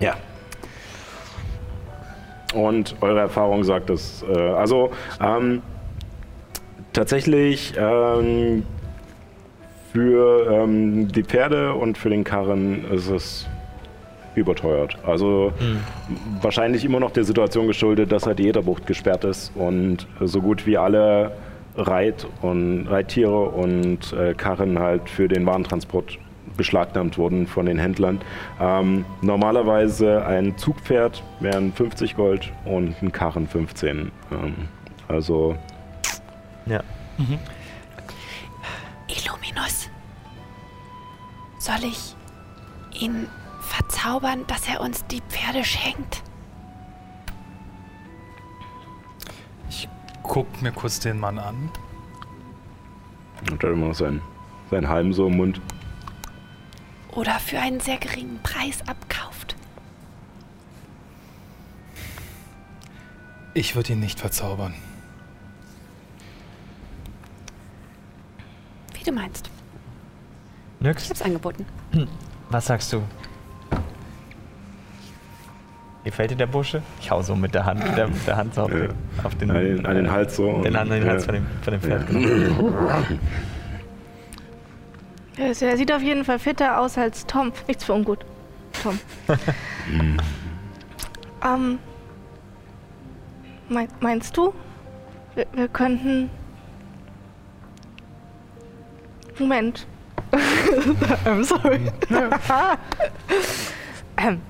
Ja. 0.00 0.16
Und 2.54 2.94
eure 3.00 3.20
Erfahrung 3.20 3.64
sagt 3.64 3.88
es. 3.88 4.22
Äh, 4.22 4.38
also 4.38 4.90
ähm, 5.18 5.62
tatsächlich 6.92 7.72
ähm, 7.78 8.66
für 9.94 10.50
ähm, 10.52 11.08
die 11.10 11.22
Pferde 11.22 11.72
und 11.72 11.96
für 11.96 12.10
den 12.10 12.22
Karren 12.22 12.84
ist 12.90 13.08
es 13.08 13.46
überteuert. 14.34 14.98
Also 15.06 15.54
wahrscheinlich 16.42 16.84
immer 16.84 17.00
noch 17.00 17.12
der 17.12 17.24
Situation 17.24 17.66
geschuldet, 17.66 18.12
dass 18.12 18.26
halt 18.26 18.38
die 18.38 18.50
Ätherbucht 18.50 18.86
gesperrt 18.86 19.24
ist 19.24 19.52
und 19.54 20.06
so 20.20 20.42
gut 20.42 20.66
wie 20.66 20.76
alle 20.76 21.32
Reit- 21.76 22.26
und 22.42 22.86
Reittiere 22.88 23.40
und 23.50 24.12
äh, 24.12 24.34
Karren 24.34 24.78
halt 24.78 25.08
für 25.08 25.28
den 25.28 25.44
Warentransport 25.46 26.18
beschlagnahmt 26.56 27.18
wurden 27.18 27.46
von 27.46 27.66
den 27.66 27.78
Händlern. 27.78 28.20
Ähm, 28.60 29.04
normalerweise 29.20 30.24
ein 30.26 30.56
Zugpferd 30.56 31.22
wären 31.40 31.72
50 31.72 32.16
Gold 32.16 32.52
und 32.64 32.94
ein 33.02 33.12
Karren 33.12 33.46
15. 33.46 34.10
Ähm, 34.32 34.54
also 35.08 35.56
Ja. 36.66 36.80
Illuminus. 39.08 39.90
Soll 41.58 41.84
ich 41.88 42.14
ihn 43.02 43.26
verzaubern, 43.60 44.44
dass 44.46 44.68
er 44.68 44.80
uns 44.80 45.04
die 45.06 45.20
Pferde 45.28 45.64
schenkt? 45.64 46.22
Guck 50.26 50.62
mir 50.62 50.72
kurz 50.72 51.00
den 51.00 51.18
Mann 51.18 51.38
an. 51.38 51.70
hat 53.50 53.62
er 53.62 53.70
immer 53.72 53.88
noch 53.88 53.94
seinen, 53.94 54.20
seinen 54.70 54.88
Halm 54.88 55.12
so 55.12 55.26
im 55.26 55.36
Mund. 55.36 55.60
Oder 57.12 57.38
für 57.38 57.58
einen 57.58 57.80
sehr 57.80 57.96
geringen 57.98 58.40
Preis 58.42 58.80
abkauft? 58.86 59.56
Ich 63.54 63.74
würde 63.74 63.94
ihn 63.94 64.00
nicht 64.00 64.20
verzaubern. 64.20 64.74
Wie 68.92 69.02
du 69.02 69.12
meinst. 69.12 69.50
Ich 70.80 70.86
Nix? 70.86 71.08
hab's 71.08 71.22
angeboten. 71.22 71.64
Was 72.50 72.66
sagst 72.66 72.92
du? 72.92 73.02
Gefällt 76.06 76.30
dir 76.30 76.36
der 76.36 76.46
Bursche? 76.46 76.82
Ich 77.00 77.10
hau 77.10 77.20
so 77.20 77.34
mit 77.34 77.52
der 77.52 77.64
Hand, 77.64 77.82
mit 77.82 77.96
der, 77.96 78.06
mit 78.06 78.24
der 78.28 78.36
Hand 78.36 78.54
so 78.54 78.62
auf, 78.62 78.70
Ja. 78.70 78.76
den, 78.78 78.94
auf 79.24 79.34
den, 79.34 79.50
An 79.50 79.56
den, 79.64 79.86
an 79.86 79.96
den 79.96 80.08
Hals 80.12 80.36
so. 80.36 80.62
Den 80.62 80.78
Hand 80.78 80.92
an 80.92 80.98
den 81.00 81.04
Ja. 81.04 81.12
Hals 81.14 81.24
von 81.24 81.34
dem, 81.34 81.46
von 81.62 81.72
dem 81.72 81.80
Pferd. 81.82 82.06
Genau. 82.06 82.72
Er 85.36 85.50
ist- 85.50 85.62
Er 85.62 85.76
sieht 85.76 85.92
auf 85.92 86.02
jeden 86.02 86.24
Fall 86.24 86.38
fitter 86.38 86.80
aus 86.80 86.96
als 86.96 87.26
Tom. 87.26 87.52
Nichts 87.66 87.82
für 87.84 87.92
ungut. 87.92 88.24
Tom. 88.84 89.00
ähm, 91.44 91.78
mein, 93.68 93.88
meinst 93.98 94.36
du, 94.36 94.54
wir, 95.34 95.46
wir 95.54 95.66
könnten. 95.66 96.30
Moment. 99.40 99.88
I'm 101.26 101.42
sorry. 101.42 101.80
ähm, 104.18 104.40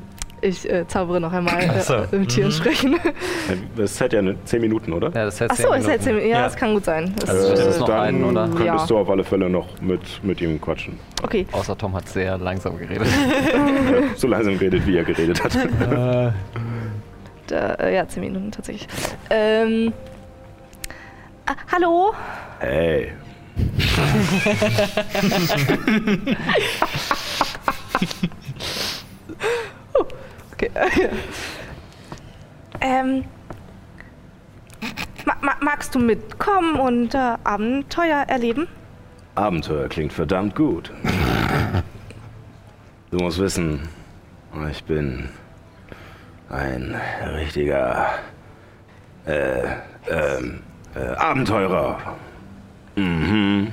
ich 0.43 0.69
äh, 0.71 0.87
zaubere 0.87 1.21
noch 1.21 1.33
einmal 1.33 1.55
Ach 1.77 1.81
so. 1.81 1.95
äh, 1.95 2.07
im 2.13 2.29
Tieren 2.29 2.53
sprechen. 2.53 2.97
Das 3.77 3.93
ist 3.93 4.01
halt 4.01 4.13
ja 4.13 4.19
eine 4.21 4.43
10 4.45 4.61
Minuten, 4.61 4.93
oder? 4.93 5.07
Ja, 5.09 5.25
das 5.27 5.39
hätte 5.41 5.53
Achso, 5.53 5.73
ist 5.73 5.87
jetzt. 5.87 6.07
Ja, 6.07 6.13
Ja. 6.19 6.43
das 6.45 6.57
kann 6.57 6.75
gut 6.75 6.85
sein. 6.85 7.15
Das, 7.21 7.31
Also, 7.31 7.51
das 7.51 7.67
ist 7.67 7.79
noch 7.81 7.87
dann 7.89 8.01
einen, 8.01 8.25
oder? 8.25 8.45
könntest 8.49 8.65
Ja. 8.67 8.87
du 8.87 8.99
auf 8.99 9.09
alle 9.11 9.23
Fälle 9.25 9.49
noch 9.51 9.81
mit, 9.81 10.01
mit 10.25 10.41
ihm 10.41 10.61
quatschen. 10.61 10.99
okay. 11.23 11.47
Außer 11.53 11.77
Tom 11.79 11.95
hat 11.95 12.09
sehr 12.09 12.37
langsam 12.39 12.77
geredet. 12.79 13.07
So 14.17 14.27
langsam 14.29 14.59
geredet, 14.59 14.87
wie 14.87 14.97
er 14.97 15.05
geredet 15.05 15.43
hat. 15.45 15.57
Da, 17.49 17.75
äh, 17.75 17.95
ja, 17.95 18.09
10 18.09 18.23
Minuten 18.23 18.51
tatsächlich. 18.51 18.89
Ähm, 19.31 19.93
ah, 21.47 21.55
hallo? 21.73 22.13
Hey. 22.61 23.13
Okay. 30.57 30.71
ähm, 32.81 33.25
ma 35.27 35.35
ma 35.43 35.53
magst 35.61 35.95
du 35.95 35.99
mitkommen 35.99 36.81
und 36.81 37.15
äh, 37.15 37.37
Abenteuer 37.45 38.25
erleben? 38.27 38.67
Abenteuer 39.35 39.89
klingt 39.89 40.13
verdammt 40.13 40.55
gut. 40.55 40.93
Du 43.13 43.19
musst 43.19 43.39
wissen, 43.39 43.89
ich 44.71 44.83
bin 44.85 45.29
ein 46.51 47.01
richtiger 47.35 48.09
äh, 49.25 49.63
ähm, 50.11 50.61
äh, 50.95 51.15
Abenteurer. 51.15 51.99
Mhm. 52.97 53.73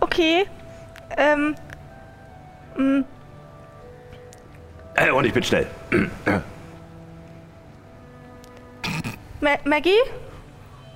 Okay. 0.00 0.44
Ähm, 1.16 1.54
mh, 2.76 2.98
Äh, 2.98 3.04
und 5.14 5.24
ich 5.24 5.32
bin 5.32 5.42
schnell. 5.42 5.66
Ma 9.40 9.56
Maggie, 9.64 9.90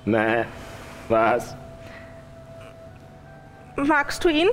Nee, 0.05 0.45
was? 1.07 1.55
magst 3.75 4.23
du 4.23 4.29
ihn? 4.29 4.49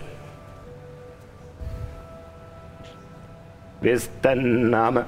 Wie 3.81 3.90
ist 3.90 4.10
dein 4.23 4.70
Name? 4.70 5.06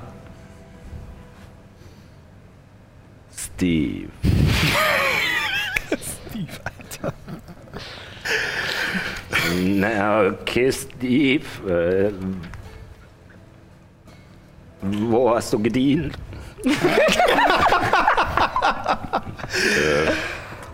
Steve. 3.37 4.09
Steve, 5.91 6.53
Alter. 6.65 7.13
Na, 9.65 10.27
okay, 10.27 10.71
Steve. 10.73 11.45
Äh, 11.69 12.13
wo 14.83 15.31
hast 15.35 15.53
du 15.53 15.59
gedient? 15.61 16.15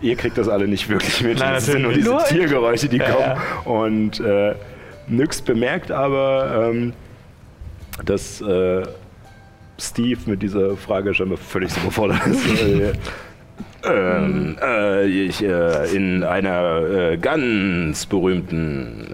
Ihr 0.01 0.15
kriegt 0.15 0.37
das 0.37 0.47
alle 0.49 0.67
nicht 0.67 0.89
wirklich 0.89 1.21
mit. 1.23 1.39
Nein, 1.39 1.53
das 1.53 1.65
sind 1.65 1.81
nur 1.81 1.93
diese 1.93 2.11
natürlich 2.11 2.37
Tiergeräusche, 2.37 2.89
die 2.89 2.99
kommen. 2.99 3.37
Und 3.65 4.19
äh, 4.19 4.53
Nyx 5.07 5.41
bemerkt 5.41 5.91
aber, 5.91 6.69
ähm, 6.71 6.93
dass 8.03 8.41
äh, 8.41 8.83
Steve 9.79 10.19
mit 10.25 10.41
dieser 10.41 10.75
Frage 10.77 11.13
scheinbar 11.13 11.37
völlig 11.37 11.71
so 11.71 11.81
überfordert 11.81 12.25
ist. 12.27 12.45
Äh, 13.85 13.87
Ähm, 13.87 14.57
äh, 14.61 15.05
ich, 15.05 15.43
äh, 15.43 15.95
in 15.95 16.23
einer 16.23 16.81
äh, 17.11 17.17
ganz 17.17 18.05
berühmten 18.07 19.07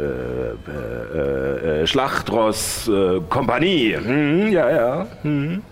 äh, 0.00 0.70
äh, 0.70 1.14
äh, 1.14 1.82
äh, 1.82 1.86
Schlachtross-Kompanie. 1.86 3.96
Hm, 3.96 4.52
ja, 4.52 4.70
ja. 4.70 5.06
Hm. 5.22 5.62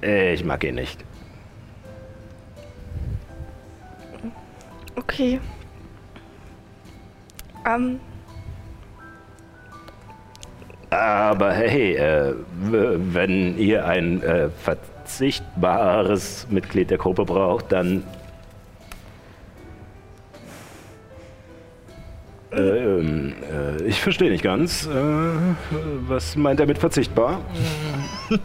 Ich 0.00 0.44
mag 0.44 0.62
ihn 0.62 0.76
nicht. 0.76 1.04
Okay. 4.94 5.40
Ähm, 7.66 7.98
Aber 10.90 11.52
hey, 11.52 11.96
äh, 11.96 12.34
wenn 12.60 13.58
ihr 13.58 13.84
ein 13.84 14.22
äh, 14.22 14.48
verzichtbares 14.48 16.46
Mitglied 16.48 16.90
der 16.90 16.98
Gruppe 16.98 17.24
braucht, 17.24 17.72
dann 17.72 18.04
äh, 22.52 22.60
ähm, 22.60 23.34
äh, 23.52 23.82
ich 23.84 24.00
verstehe 24.00 24.30
nicht 24.30 24.44
ganz. 24.44 24.86
Äh, 24.86 24.90
was 26.06 26.36
meint 26.36 26.60
er 26.60 26.66
mit 26.66 26.78
verzichtbar? 26.78 27.40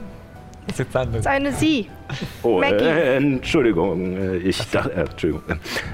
Ist. 0.65 1.23
Seine 1.23 1.51
Sie. 1.51 1.89
Oh, 2.41 2.59
Maggie. 2.59 2.85
äh, 2.85 3.17
Entschuldigung, 3.17 4.17
äh, 4.17 4.37
ich 4.37 4.57
dachte, 4.71 4.91
äh, 4.93 5.01
Entschuldigung, 5.01 5.43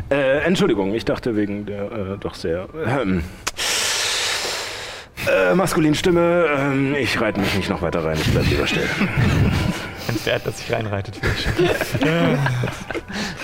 äh, 0.10 0.40
Entschuldigung, 0.46 0.94
ich 0.94 1.04
dachte 1.04 1.36
wegen 1.36 1.66
der 1.66 1.92
äh, 1.92 2.18
doch 2.20 2.36
sehr 2.36 2.68
ähm, 2.86 3.24
äh, 5.28 5.56
maskulinen 5.56 5.96
Stimme, 5.96 6.46
ähm, 6.56 6.96
ich 6.96 7.20
reite 7.20 7.42
mich 7.42 7.56
nicht 7.56 7.70
noch 7.70 7.82
weiter 7.82 8.06
rein, 8.06 8.18
ich 8.22 8.32
bleib 8.32 8.48
lieber 8.48 8.68
still. 8.68 8.88
Ein 10.08 10.16
Pferd, 10.16 10.46
das 10.46 10.60
sich 10.60 10.72
reinreitet, 10.72 11.16
finde 11.16 11.36
ich 11.36 11.44
schon. 11.44 12.10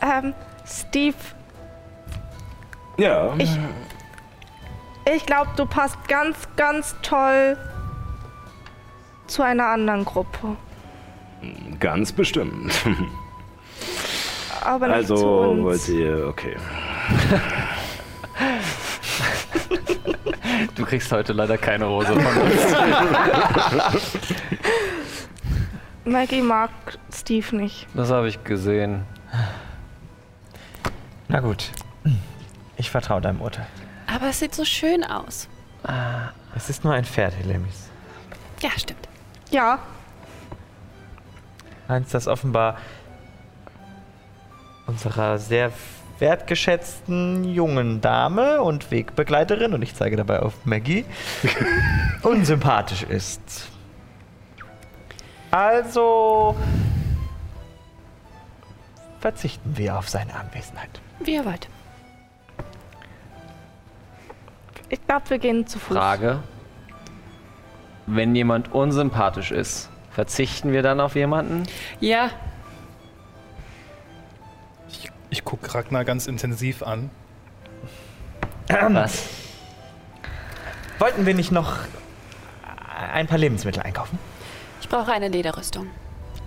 Ähm, 0.00 0.32
Steve, 0.64 1.16
Ja, 2.98 3.34
Ich- 3.38 3.56
ich 5.14 5.24
glaube, 5.26 5.50
du 5.56 5.64
passt 5.66 5.96
ganz, 6.08 6.36
ganz 6.56 6.94
toll 7.02 7.56
zu 9.26 9.42
einer 9.42 9.66
anderen 9.66 10.04
Gruppe. 10.04 10.56
ganz 11.78 12.10
bestimmt. 12.12 12.72
Aber 14.64 14.88
nicht 14.88 15.06
zu 15.06 15.14
Also 15.14 15.40
uns. 15.50 15.62
wollt 15.62 15.88
ihr, 15.88 16.26
okay. 16.28 16.56
Du 20.74 20.84
kriegst 20.84 21.10
heute 21.12 21.32
leider 21.32 21.56
keine 21.58 21.84
Rose 21.84 22.08
von 22.08 22.42
uns. 22.42 22.74
Maggie 26.04 26.42
mag 26.42 26.70
Steve 27.14 27.54
nicht. 27.56 27.86
Das 27.94 28.10
habe 28.10 28.28
ich 28.28 28.42
gesehen. 28.44 29.04
Na 31.28 31.40
gut. 31.40 31.70
Ich 32.78 32.90
vertraue 32.90 33.20
deinem 33.20 33.40
Urteil. 33.40 33.66
Aber 34.06 34.28
es 34.28 34.38
sieht 34.38 34.54
so 34.54 34.64
schön 34.64 35.04
aus. 35.04 35.48
Es 36.54 36.70
ist 36.70 36.84
nur 36.84 36.94
ein 36.94 37.04
Pferd, 37.04 37.36
Helemis. 37.36 37.90
Ja, 38.62 38.70
stimmt. 38.76 39.08
Ja, 39.50 39.78
Eins, 41.88 42.10
das 42.10 42.28
offenbar 42.28 42.76
unserer 44.86 45.38
sehr 45.38 45.72
wertgeschätzten 46.18 47.44
jungen 47.44 48.02
Dame 48.02 48.60
und 48.60 48.90
Wegbegleiterin, 48.90 49.72
und 49.72 49.80
ich 49.80 49.94
zeige 49.94 50.16
dabei 50.16 50.40
auf 50.40 50.66
Maggie, 50.66 51.06
unsympathisch 52.22 53.04
ist. 53.04 53.68
Also 55.50 56.56
verzichten 59.20 59.76
wir 59.78 59.96
auf 59.98 60.10
seine 60.10 60.34
Anwesenheit. 60.34 61.00
Wie 61.20 61.34
ihr 61.34 61.44
wollt. 61.46 61.68
Ich 64.88 65.04
glaube, 65.06 65.28
wir 65.30 65.38
gehen 65.38 65.66
zu 65.66 65.78
Fuß. 65.78 65.96
Frage. 65.96 66.38
Wenn 68.06 68.34
jemand 68.34 68.72
unsympathisch 68.72 69.50
ist, 69.50 69.90
verzichten 70.10 70.72
wir 70.72 70.82
dann 70.82 71.00
auf 71.00 71.14
jemanden? 71.14 71.64
Ja, 72.00 72.30
Ich, 74.90 75.10
ich 75.30 75.44
gucke 75.44 75.74
Ragnar 75.74 76.04
ganz 76.04 76.26
intensiv 76.26 76.82
an. 76.82 77.10
Was? 78.68 79.28
Wollten 80.98 81.26
wir 81.26 81.34
nicht 81.34 81.52
noch 81.52 81.76
ein 83.12 83.26
paar 83.26 83.38
Lebensmittel 83.38 83.82
einkaufen? 83.82 84.18
Ich 84.80 84.88
brauche 84.88 85.12
eine 85.12 85.28
Lederrüstung. 85.28 85.86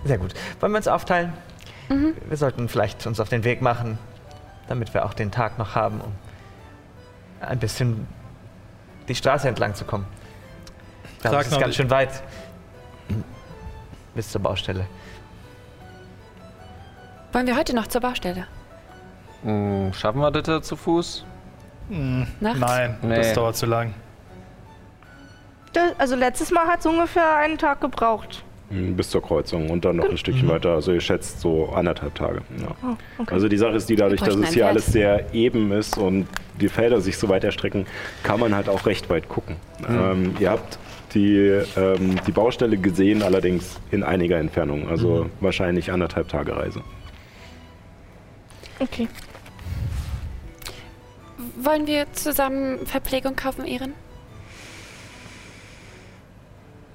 Sehr 0.04 0.18
gut. 0.18 0.34
Wollen 0.60 0.72
wir 0.72 0.78
uns 0.78 0.88
aufteilen? 0.88 1.32
Wir 1.88 2.36
sollten 2.36 2.68
vielleicht 2.68 3.06
uns 3.06 3.20
auf 3.20 3.28
den 3.28 3.44
Weg 3.44 3.60
machen, 3.62 3.98
damit 4.66 4.94
wir 4.94 5.04
auch 5.04 5.14
den 5.14 5.30
Tag 5.30 5.58
noch 5.58 5.74
haben, 5.74 6.00
um 6.00 6.12
ein 7.40 7.58
bisschen 7.58 8.06
die 9.08 9.14
Straße 9.14 9.48
entlang 9.48 9.74
zu 9.74 9.84
kommen. 9.84 10.06
Ich 11.14 11.20
glaube, 11.20 11.36
es 11.38 11.48
ist 11.48 11.60
ganz 11.60 11.74
schön 11.74 11.90
weit 11.90 12.22
bis 14.14 14.30
zur 14.30 14.40
Baustelle. 14.42 14.86
Wollen 17.32 17.46
wir 17.46 17.56
heute 17.56 17.74
noch 17.74 17.86
zur 17.86 18.00
Baustelle? 18.00 18.46
Hm, 19.42 19.92
schaffen 19.94 20.20
wir 20.20 20.30
das 20.30 20.66
zu 20.66 20.76
Fuß? 20.76 21.24
Nachts? 21.88 22.60
Nein, 22.60 22.98
Nee. 23.02 23.16
das 23.16 23.32
dauert 23.34 23.56
zu 23.56 23.66
lang. 23.66 23.94
Das- 25.72 25.98
Also 25.98 26.14
letztes 26.16 26.50
Mal 26.50 26.66
hat 26.66 26.80
es 26.80 26.86
ungefähr 26.86 27.36
einen 27.36 27.58
Tag 27.58 27.80
gebraucht. 27.80 28.44
Bis 28.96 29.10
zur 29.10 29.22
Kreuzung 29.22 29.68
und 29.70 29.84
dann 29.84 29.96
noch 29.96 30.08
ein 30.08 30.16
Stückchen 30.16 30.48
weiter. 30.48 30.70
Also 30.70 30.92
ihr 30.92 31.00
schätzt 31.00 31.40
so 31.40 31.68
anderthalb 31.68 32.14
Tage. 32.14 32.40
Ja. 32.60 32.74
Oh, 32.82 32.96
okay. 33.18 33.34
Also 33.34 33.48
die 33.48 33.58
Sache 33.58 33.76
ist 33.76 33.88
die, 33.88 33.96
dadurch, 33.96 34.20
dass 34.20 34.34
es 34.34 34.48
hier 34.48 34.62
Pferd. 34.62 34.68
alles 34.70 34.86
sehr 34.86 35.34
eben 35.34 35.72
ist 35.72 35.98
und 35.98 36.26
die 36.60 36.68
Felder 36.68 37.00
sich 37.00 37.18
so 37.18 37.28
weit 37.28 37.44
erstrecken, 37.44 37.86
kann 38.22 38.40
man 38.40 38.54
halt 38.54 38.68
auch 38.68 38.86
recht 38.86 39.10
weit 39.10 39.28
gucken. 39.28 39.56
Ähm, 39.88 40.34
ihr 40.40 40.50
habt 40.50 40.78
die, 41.14 41.36
ähm, 41.76 42.16
die 42.26 42.32
Baustelle 42.32 42.78
gesehen, 42.78 43.22
allerdings 43.22 43.78
in 43.90 44.02
einiger 44.02 44.38
Entfernung. 44.38 44.88
Also 44.88 45.28
wahrscheinlich 45.40 45.92
anderthalb 45.92 46.28
Tage 46.28 46.56
Reise. 46.56 46.80
okay. 48.80 49.08
Wollen 51.60 51.86
wir 51.86 52.10
zusammen 52.12 52.86
Verpflegung 52.86 53.36
kaufen, 53.36 53.66
Ehren? 53.66 53.92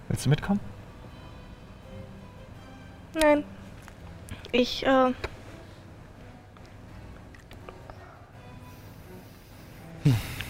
Willst 0.10 0.26
du 0.26 0.30
mitkommen? 0.30 0.60
Nein. 3.22 3.44
Ich, 4.52 4.86
äh. 4.86 5.14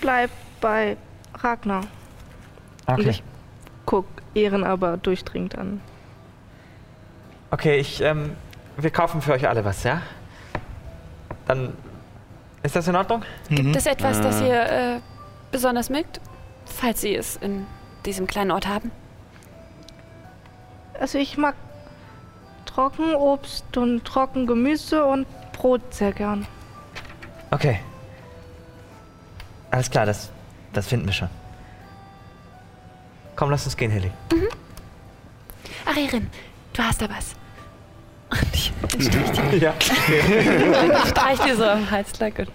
Bleib 0.01 0.29
bei 0.61 0.97
Ragnar. 1.35 1.83
Und 2.85 3.07
ich 3.07 3.23
guck 3.85 4.05
Ehren 4.35 4.63
aber 4.63 4.97
durchdringend 4.97 5.57
an. 5.57 5.81
Okay, 7.51 7.77
ich, 7.79 8.01
ähm, 8.01 8.35
wir 8.77 8.89
kaufen 8.91 9.21
für 9.21 9.33
euch 9.33 9.47
alle 9.47 9.63
was, 9.65 9.83
ja? 9.83 10.01
Dann 11.47 11.73
ist 12.63 12.75
das 12.75 12.87
in 12.87 12.95
Ordnung? 12.95 13.23
Gibt 13.49 13.75
es 13.75 13.85
etwas, 13.85 14.21
das 14.21 14.41
ihr 14.41 14.61
äh, 14.61 14.99
besonders 15.51 15.89
mögt? 15.89 16.19
Falls 16.65 17.01
Sie 17.01 17.15
es 17.15 17.37
in 17.37 17.65
diesem 18.05 18.27
kleinen 18.27 18.51
Ort 18.51 18.67
haben. 18.67 18.91
Also 20.99 21.17
ich 21.17 21.37
mag 21.37 21.55
Trockenobst 22.77 23.75
und 23.75 24.05
Trockengemüse 24.05 25.03
und 25.03 25.25
Brot 25.51 25.81
sehr 25.89 26.11
gern. 26.11 26.45
Okay. 27.49 27.79
Alles 29.71 29.89
klar, 29.89 30.05
das, 30.05 30.29
das 30.73 30.85
finden 30.85 31.07
wir 31.07 31.13
schon. 31.13 31.29
Komm, 33.35 33.49
lass 33.49 33.65
uns 33.65 33.75
gehen, 33.75 33.89
Hilly. 33.89 34.11
Ach, 35.85 35.97
Erin, 35.97 36.29
du 36.73 36.83
hast 36.83 37.01
da 37.01 37.09
was. 37.09 37.33
Und 38.29 38.53
ich, 38.53 38.71
ich 38.95 39.05
streich 39.07 39.49
dir, 39.49 39.57
Ja. 39.57 39.73
ich 39.79 41.09
streich 41.09 41.39
dir 41.39 41.55
so 41.55 41.65
am 41.65 41.89
Hals. 41.89 42.11
Na 42.19 42.29
gut. 42.29 42.47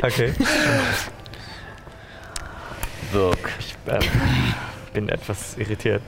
Okay. 0.00 0.32
Wirk. 3.10 3.50
Ich 3.58 3.74
ähm, 3.88 4.00
bin 4.92 5.08
etwas 5.08 5.58
irritiert. 5.58 6.02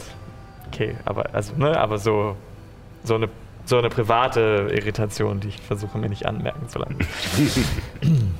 Okay, 0.68 0.94
aber 1.04 1.34
also, 1.34 1.54
ne, 1.56 1.76
aber 1.76 1.98
so, 1.98 2.36
so 3.04 3.14
eine 3.14 3.28
so 3.66 3.78
eine 3.78 3.88
private 3.88 4.68
Irritation, 4.72 5.38
die 5.38 5.48
ich 5.48 5.60
versuche 5.60 5.96
mir 5.96 6.08
nicht 6.08 6.26
anmerken 6.26 6.68
zu 6.68 6.78
lassen. 6.80 6.98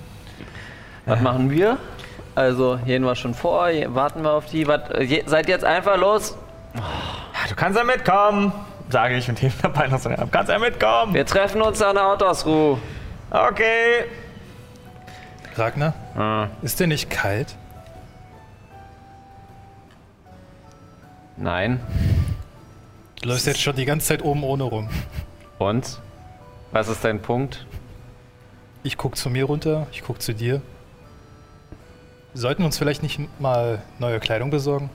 Was 1.07 1.21
machen 1.21 1.51
wir? 1.51 1.79
Also, 2.35 2.79
gehen 2.85 3.05
wir 3.05 3.15
schon 3.15 3.35
vor, 3.35 3.69
warten 3.89 4.23
wir 4.23 4.33
auf 4.33 4.47
die. 4.47 4.63
Äh, 4.63 5.03
je, 5.05 5.23
seid 5.27 5.49
jetzt 5.49 5.65
einfach 5.65 5.97
los. 5.97 6.37
Ja, 6.75 7.49
du 7.49 7.55
kannst 7.55 7.79
ja 7.79 7.85
mitkommen, 7.85 8.53
sage 8.89 9.17
ich 9.17 9.29
und 9.29 9.41
hebe 9.41 9.55
dabei 9.63 9.89
noch 9.89 9.99
so 9.99 10.09
Arm. 10.11 10.31
Kannst 10.31 10.51
ja 10.51 10.59
mitkommen. 10.59 11.15
Wir 11.15 11.27
treffen 11.27 11.61
uns 11.63 11.81
an 11.83 11.97
der 11.97 12.07
Autosruhe. 12.07 12.79
Okay. 13.31 14.05
Ragnar, 15.57 15.95
Ah. 16.17 16.47
ist 16.63 16.81
dir 16.81 16.87
nicht 16.87 17.11
kalt? 17.11 17.55
Nein. 21.37 21.81
Du 23.23 23.29
läufst 23.29 23.47
jetzt 23.47 23.61
schon 23.61 23.77
die 23.77 23.85
ganze 23.85 24.07
Zeit 24.07 24.23
oben 24.23 24.43
ohne 24.45 24.65
rum. 24.65 24.89
Und? 25.59 26.01
Was 26.73 26.89
ist 26.89 27.05
dein 27.05 27.21
Punkt? 27.21 27.67
Ich 28.83 28.97
guck 28.97 29.17
zu 29.17 29.29
mir 29.29 29.45
runter, 29.45 29.87
ich 29.93 30.03
guck 30.03 30.23
zu 30.23 30.33
dir. 30.33 30.63
Sollten 32.33 32.63
wir 32.63 32.67
uns 32.67 32.79
vielleicht 32.79 33.03
nicht 33.03 33.21
mal 33.39 33.83
neue 33.99 34.21
Kleidung 34.21 34.49
besorgen? 34.49 34.89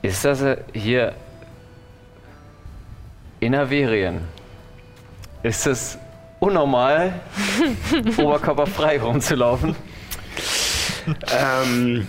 Ist 0.00 0.24
das 0.24 0.42
äh, 0.42 0.56
hier 0.72 1.14
in 3.38 3.54
Averien? 3.54 4.22
Ist 5.44 5.68
es 5.68 5.98
unnormal, 6.40 7.20
oberkörperfrei 8.16 9.00
rumzulaufen? 9.00 9.76
Ähm, 11.06 12.06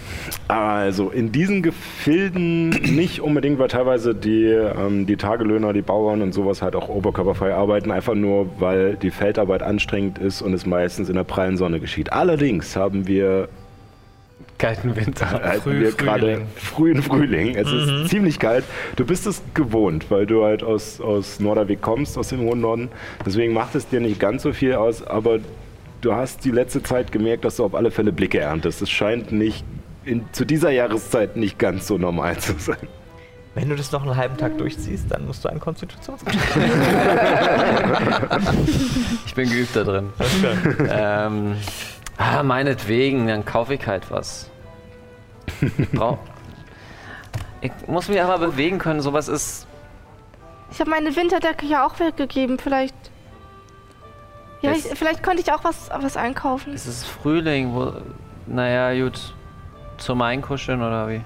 also 0.47 1.09
in 1.09 1.31
diesen 1.31 1.61
Gefilden 1.61 2.69
nicht 2.69 3.21
unbedingt, 3.21 3.59
weil 3.59 3.67
teilweise 3.67 4.13
die, 4.15 4.45
ähm, 4.45 5.05
die 5.05 5.17
Tagelöhner, 5.17 5.73
die 5.73 5.81
Bauern 5.81 6.21
und 6.21 6.33
sowas 6.33 6.61
halt 6.61 6.75
auch 6.75 6.89
oberkörperfrei 6.89 7.53
arbeiten, 7.53 7.91
einfach 7.91 8.15
nur, 8.15 8.49
weil 8.59 8.95
die 8.95 9.11
Feldarbeit 9.11 9.63
anstrengend 9.63 10.19
ist 10.19 10.41
und 10.41 10.53
es 10.53 10.65
meistens 10.65 11.09
in 11.09 11.15
der 11.15 11.23
prallen 11.23 11.57
Sonne 11.57 11.79
geschieht. 11.79 12.13
Allerdings 12.13 12.75
haben 12.75 13.07
wir 13.07 13.49
Kalten 14.57 14.95
Winter. 14.95 15.29
halten 15.29 15.61
Früh- 15.61 15.79
wir 15.79 15.91
gerade 15.91 16.41
frühen 16.55 17.01
Frühling. 17.01 17.55
Es 17.55 17.71
ist 17.71 18.09
ziemlich 18.09 18.39
kalt. 18.39 18.63
Du 18.95 19.05
bist 19.05 19.25
es 19.27 19.41
gewohnt, 19.53 20.09
weil 20.09 20.25
du 20.25 20.43
halt 20.43 20.63
aus, 20.63 21.01
aus 21.01 21.39
Norderweg 21.39 21.81
kommst, 21.81 22.17
aus 22.17 22.29
dem 22.29 22.41
hohen 22.41 22.61
Norden. 22.61 22.89
Deswegen 23.25 23.53
macht 23.53 23.75
es 23.75 23.87
dir 23.87 23.99
nicht 23.99 24.19
ganz 24.19 24.43
so 24.43 24.53
viel 24.53 24.75
aus, 24.75 25.05
aber 25.05 25.39
du 26.05 26.13
hast 26.13 26.45
die 26.45 26.51
letzte 26.51 26.83
Zeit 26.83 27.11
gemerkt, 27.11 27.45
dass 27.45 27.57
du 27.57 27.65
auf 27.65 27.75
alle 27.75 27.91
Fälle 27.91 28.11
Blicke 28.11 28.39
erntest. 28.39 28.81
Es 28.81 28.89
scheint 28.89 29.31
nicht 29.31 29.65
in, 30.05 30.25
zu 30.31 30.45
dieser 30.45 30.71
Jahreszeit 30.71 31.35
nicht 31.35 31.57
ganz 31.57 31.87
so 31.87 31.97
normal 31.97 32.37
zu 32.37 32.53
sein. 32.57 32.87
Wenn 33.55 33.69
du 33.69 33.75
das 33.75 33.91
noch 33.91 34.01
einen 34.01 34.17
halben 34.17 34.37
Tag 34.37 34.57
durchziehst, 34.57 35.05
dann 35.09 35.27
musst 35.27 35.45
du 35.45 35.49
einen 35.49 35.59
Konstitutionsgeschmack. 35.59 36.45
Ich 39.25 39.35
bin 39.35 39.49
geübt 39.49 39.75
da 39.75 39.83
drin. 39.83 40.09
ähm, 40.89 41.55
ah, 42.17 42.43
meinetwegen, 42.43 43.27
dann 43.27 43.45
kaufe 43.45 43.73
ich 43.73 43.87
halt 43.87 44.11
was. 44.11 44.51
Brau 45.91 46.19
ich 47.63 47.71
muss 47.87 48.09
mich 48.09 48.21
aber 48.21 48.45
bewegen 48.45 48.77
können, 48.77 49.01
sowas 49.01 49.29
ist. 49.29 49.65
Ich 50.71 50.79
habe 50.79 50.89
meine 50.89 51.15
Winterdecke 51.15 51.65
ja 51.65 51.85
auch 51.85 51.99
weggegeben. 51.99 52.59
Vielleicht. 52.59 52.95
Ja, 54.63 54.71
ich, 54.71 54.83
vielleicht 54.97 55.21
könnte 55.23 55.41
ich 55.41 55.51
auch 55.51 55.63
was, 55.63 55.89
was 55.91 56.17
einkaufen. 56.17 56.73
Es 56.73 56.87
ist 56.87 57.05
Frühling, 57.05 57.73
wo. 57.73 57.93
Naja, 58.47 58.93
gut. 59.03 59.35
Zum 59.97 60.21
Einkuscheln 60.21 60.81
oder 60.81 61.07
wie? 61.09 61.21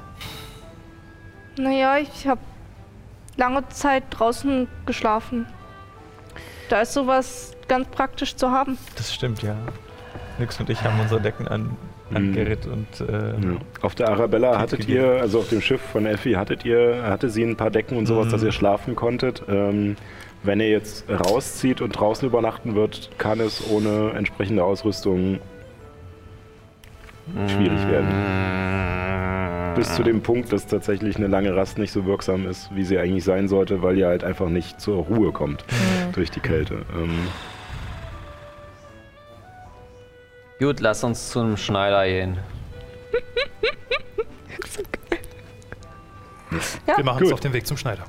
Naja, 1.58 1.98
ich 1.98 2.28
habe 2.28 2.42
lange 3.38 3.68
Zeit 3.70 4.04
draußen 4.12 4.68
geschlafen. 4.86 5.46
Da 6.70 6.82
ist 6.82 6.94
sowas 6.94 7.56
ganz 7.68 7.88
praktisch 7.90 8.36
zu 8.36 8.52
haben. 8.52 8.78
Das 8.96 9.14
stimmt, 9.14 9.42
ja. 9.42 9.56
Nix 10.38 10.60
und 10.60 10.70
ich 10.70 10.84
haben 10.84 11.00
unsere 11.00 11.20
Decken 11.22 11.48
an, 11.48 11.76
an 12.14 12.30
Mhm. 12.30 12.34
Gerrit 12.34 12.66
und 12.68 13.02
äh, 13.02 13.30
Ja. 13.32 13.58
Auf 13.82 13.96
der 13.96 14.10
Arabella 14.10 14.60
hattet 14.60 14.82
gegeben. 14.82 15.00
ihr, 15.06 15.22
also 15.22 15.40
auf 15.40 15.50
dem 15.50 15.62
Schiff 15.62 15.82
von 15.82 16.06
Effi, 16.06 16.34
hattet 16.34 16.64
ihr, 16.66 17.04
hatte 17.04 17.30
sie 17.30 17.44
ein 17.44 17.56
paar 17.56 17.72
Decken 17.72 17.98
und 17.98 18.06
sowas, 18.06 18.28
Mhm. 18.28 18.32
dass 18.32 18.44
ihr 18.44 18.52
schlafen 18.52 18.96
konntet. 18.96 19.42
Ähm, 19.48 19.96
wenn 20.44 20.60
ihr 20.60 20.70
jetzt 20.70 21.10
rauszieht 21.10 21.82
und 21.82 21.92
draußen 21.92 22.28
übernachten 22.28 22.76
wird, 22.76 23.10
kann 23.18 23.40
es 23.40 23.70
ohne 23.70 24.12
entsprechende 24.12 24.64
Ausrüstung 24.64 25.40
schwierig 27.48 27.88
werden. 27.90 29.74
Bis 29.76 29.94
zu 29.94 30.04
dem 30.04 30.22
Punkt, 30.22 30.52
dass 30.52 30.66
tatsächlich 30.66 31.18
eine 31.18 31.28
lange 31.28 31.56
Rast 31.56 31.78
nicht 31.78 31.92
so 31.92 32.06
wirksam 32.06 32.48
ist, 32.48 32.70
wie 32.74 32.84
sie 32.84 32.98
eigentlich 32.98 33.24
sein 33.24 33.48
sollte, 33.48 33.84
weil 33.84 33.98
ihr 33.98 34.08
halt 34.08 34.24
einfach 34.24 34.50
nicht 34.50 34.82
zur 34.82 35.04
Ruhe 35.04 35.32
kommt 35.32 35.64
durch 36.14 36.32
die 36.32 36.40
Kälte. 36.40 36.86
Ähm, 36.96 37.28
Gut, 40.60 40.80
lass 40.80 41.04
uns 41.04 41.30
zum 41.30 41.56
Schneider 41.56 42.06
gehen. 42.06 42.40
Wir 46.86 47.04
machen 47.04 47.20
uns 47.20 47.26
gut. 47.26 47.34
auf 47.34 47.40
den 47.40 47.54
Weg 47.54 47.66
zum 47.68 47.78
Schneider. 47.78 48.04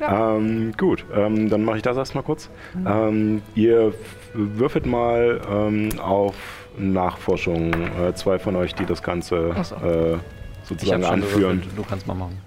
Ähm, 0.00 0.72
gut, 0.76 1.04
ähm, 1.14 1.48
dann 1.48 1.64
mache 1.64 1.76
ich 1.78 1.82
das 1.82 1.96
erstmal 1.96 2.24
kurz. 2.24 2.48
Ähm, 2.86 3.42
ihr 3.54 3.92
würfelt 4.34 4.86
mal 4.86 5.40
ähm, 5.50 5.98
auf 5.98 6.34
Nachforschung. 6.78 7.72
Äh, 7.72 8.14
zwei 8.14 8.38
von 8.38 8.56
euch, 8.56 8.74
die 8.74 8.84
das 8.86 9.02
Ganze 9.02 9.54
so. 9.62 9.74
äh, 9.76 10.18
sozusagen 10.64 11.04
anführen. 11.04 11.62
Du 11.76 11.82
kannst 11.82 12.06
mal 12.06 12.14
machen. 12.14 12.38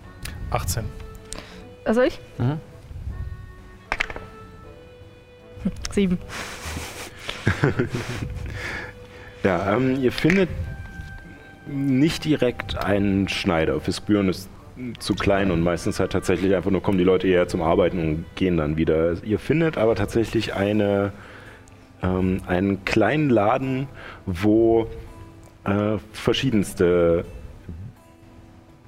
18. 0.51 0.83
Also 1.85 2.01
ich? 2.01 2.19
Mhm. 2.37 2.59
Sieben. 5.91 6.17
Ja, 9.43 9.73
ähm, 9.73 10.01
ihr 10.01 10.11
findet 10.11 10.49
nicht 11.65 12.25
direkt 12.25 12.77
einen 12.77 13.29
Schneider. 13.29 13.79
Fürs 13.79 13.97
Spüren 13.97 14.27
ist 14.27 14.49
zu 14.99 15.15
klein 15.15 15.51
und 15.51 15.61
meistens 15.61 15.99
halt 15.99 16.11
tatsächlich 16.11 16.55
einfach 16.55 16.71
nur 16.71 16.81
kommen 16.81 16.97
die 16.97 17.03
Leute 17.03 17.27
hierher 17.27 17.47
zum 17.47 17.61
Arbeiten 17.61 17.99
und 17.99 18.25
gehen 18.35 18.57
dann 18.57 18.77
wieder. 18.77 19.23
Ihr 19.23 19.39
findet 19.39 19.77
aber 19.77 19.95
tatsächlich 19.95 20.53
eine, 20.53 21.11
ähm, 22.01 22.41
einen 22.47 22.85
kleinen 22.85 23.29
Laden, 23.29 23.87
wo 24.25 24.87
äh, 25.65 25.97
verschiedenste 26.13 27.25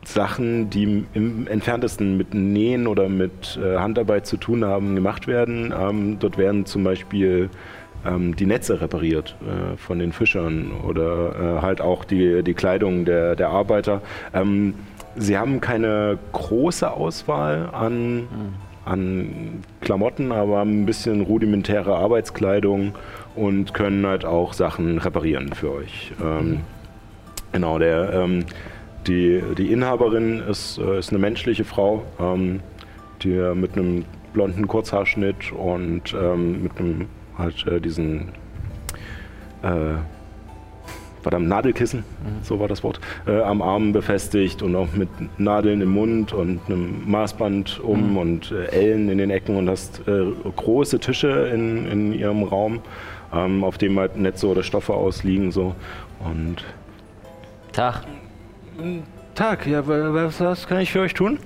Sachen, 0.04 0.70
die 0.70 1.06
im 1.14 1.48
entferntesten 1.48 2.18
mit 2.18 2.34
Nähen 2.34 2.88
oder 2.88 3.08
mit 3.08 3.60
äh, 3.62 3.78
Handarbeit 3.78 4.26
zu 4.26 4.38
tun 4.38 4.66
haben, 4.66 4.96
gemacht 4.96 5.28
werden. 5.28 5.74
Ähm, 5.78 6.18
dort 6.20 6.38
werden 6.38 6.66
zum 6.66 6.84
Beispiel 6.84 7.50
ähm, 8.06 8.36
die 8.36 8.46
Netze 8.46 8.82
repariert 8.82 9.36
äh, 9.42 9.78
von 9.78 10.00
den 10.00 10.12
Fischern 10.12 10.72
oder 10.88 11.58
äh, 11.58 11.62
halt 11.62 11.82
auch 11.82 12.04
die, 12.04 12.44
die 12.44 12.54
Kleidung 12.54 13.06
der, 13.06 13.36
der 13.36 13.50
Arbeiter. 13.50 14.02
Ähm, 14.34 14.74
sie 15.16 15.38
haben 15.38 15.62
keine 15.62 16.18
große 16.32 16.90
Auswahl 16.92 17.70
an, 17.72 18.28
an 18.86 19.64
Klamotten, 19.82 20.32
aber 20.32 20.62
ein 20.62 20.86
bisschen 20.86 21.22
rudimentäre 21.22 21.96
Arbeitskleidung 21.96 22.94
und 23.36 23.74
können 23.74 24.06
halt 24.06 24.26
auch 24.26 24.54
Sachen 24.54 24.98
reparieren 24.98 25.54
für 25.54 25.74
euch. 25.74 26.12
Ähm, 26.22 26.62
Genau, 27.52 27.80
der, 27.80 28.14
ähm, 28.14 28.46
die, 29.08 29.42
die 29.58 29.72
Inhaberin 29.72 30.40
ist, 30.40 30.78
äh, 30.78 31.00
ist 31.00 31.10
eine 31.10 31.20
menschliche 31.20 31.66
Frau, 31.66 32.04
ähm, 32.20 32.62
die 33.24 33.34
äh, 33.34 33.54
mit 33.54 33.74
einem 33.74 34.06
blonden 34.34 34.68
Kurzhaarschnitt 34.68 35.52
und 35.52 36.14
ähm, 36.14 36.64
mit 36.64 36.78
einem 36.80 37.08
halt 37.38 37.68
äh, 37.68 37.82
diesen 37.82 38.30
äh, 39.64 39.96
verdammt 41.22 41.48
Nadelkissen, 41.48 42.04
so 42.44 42.60
war 42.60 42.68
das 42.68 42.84
Wort, 42.84 43.00
äh, 43.28 43.42
am 43.42 43.62
Arm 43.62 43.92
befestigt 43.92 44.62
und 44.62 44.76
auch 44.76 44.92
mit 44.94 45.10
Nadeln 45.38 45.82
im 45.82 45.90
Mund 45.90 46.34
und 46.34 46.60
einem 46.68 47.04
Maßband 47.10 47.80
um 47.82 48.18
und 48.18 48.52
äh, 48.52 48.66
Ellen 48.68 49.10
in 49.10 49.18
den 49.18 49.30
Ecken 49.30 49.56
und 49.56 49.70
hast 49.70 50.02
äh, 50.08 50.24
große 50.56 51.00
Tische 51.00 51.50
in, 51.54 51.88
in 51.88 52.14
ihrem 52.14 52.44
Raum, 52.44 52.80
ähm, 53.34 53.64
auf 53.64 53.78
dem 53.78 54.00
halt 54.00 54.18
Netze 54.18 54.48
oder 54.48 54.64
Stoffe 54.64 54.94
ausliegen 54.94 55.52
so 55.52 55.76
und 56.20 56.64
Tag, 57.72 58.02
Tag, 59.36 59.66
ja, 59.68 59.86
wa- 59.88 60.14
was, 60.14 60.40
was 60.42 60.68
kann 60.68 60.80
ich 60.80 60.92
für 60.92 61.02
euch 61.02 61.14
tun? 61.14 61.40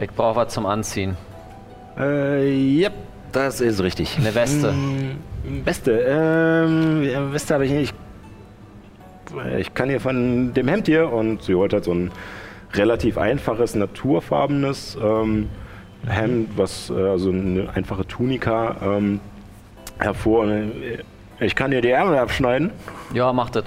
ich 0.00 0.10
brauche 0.10 0.36
was 0.36 0.52
zum 0.54 0.66
Anziehen. 0.66 1.16
Äh, 1.98 2.80
yep, 2.80 2.92
das 3.30 3.60
ist 3.60 3.82
richtig. 3.82 4.16
Eine 4.18 4.34
Weste. 4.34 4.72
Mm, 4.72 5.64
Weste, 5.66 5.92
ähm, 6.08 7.32
Weste 7.32 7.54
habe 7.54 7.66
ich 7.66 7.72
nicht. 7.72 7.94
Ich 9.58 9.74
kann 9.74 9.88
hier 9.88 10.00
von 10.00 10.52
dem 10.54 10.68
Hemd 10.68 10.86
hier 10.86 11.12
und 11.12 11.42
sie 11.42 11.54
holt 11.54 11.72
halt 11.72 11.84
so 11.84 11.92
ein 11.92 12.10
relativ 12.74 13.18
einfaches, 13.18 13.74
naturfarbenes 13.74 14.96
ähm, 15.02 15.48
Hemd, 16.06 16.50
was, 16.56 16.90
äh, 16.90 16.94
also 16.94 17.30
eine 17.30 17.70
einfache 17.74 18.06
Tunika 18.06 18.76
ähm, 18.82 19.20
hervor. 19.98 20.46
Ich 21.40 21.54
kann 21.54 21.70
dir 21.70 21.80
die 21.80 21.90
Ärmel 21.90 22.18
abschneiden. 22.18 22.70
Ja, 23.14 23.32
macht 23.32 23.56
das. 23.56 23.64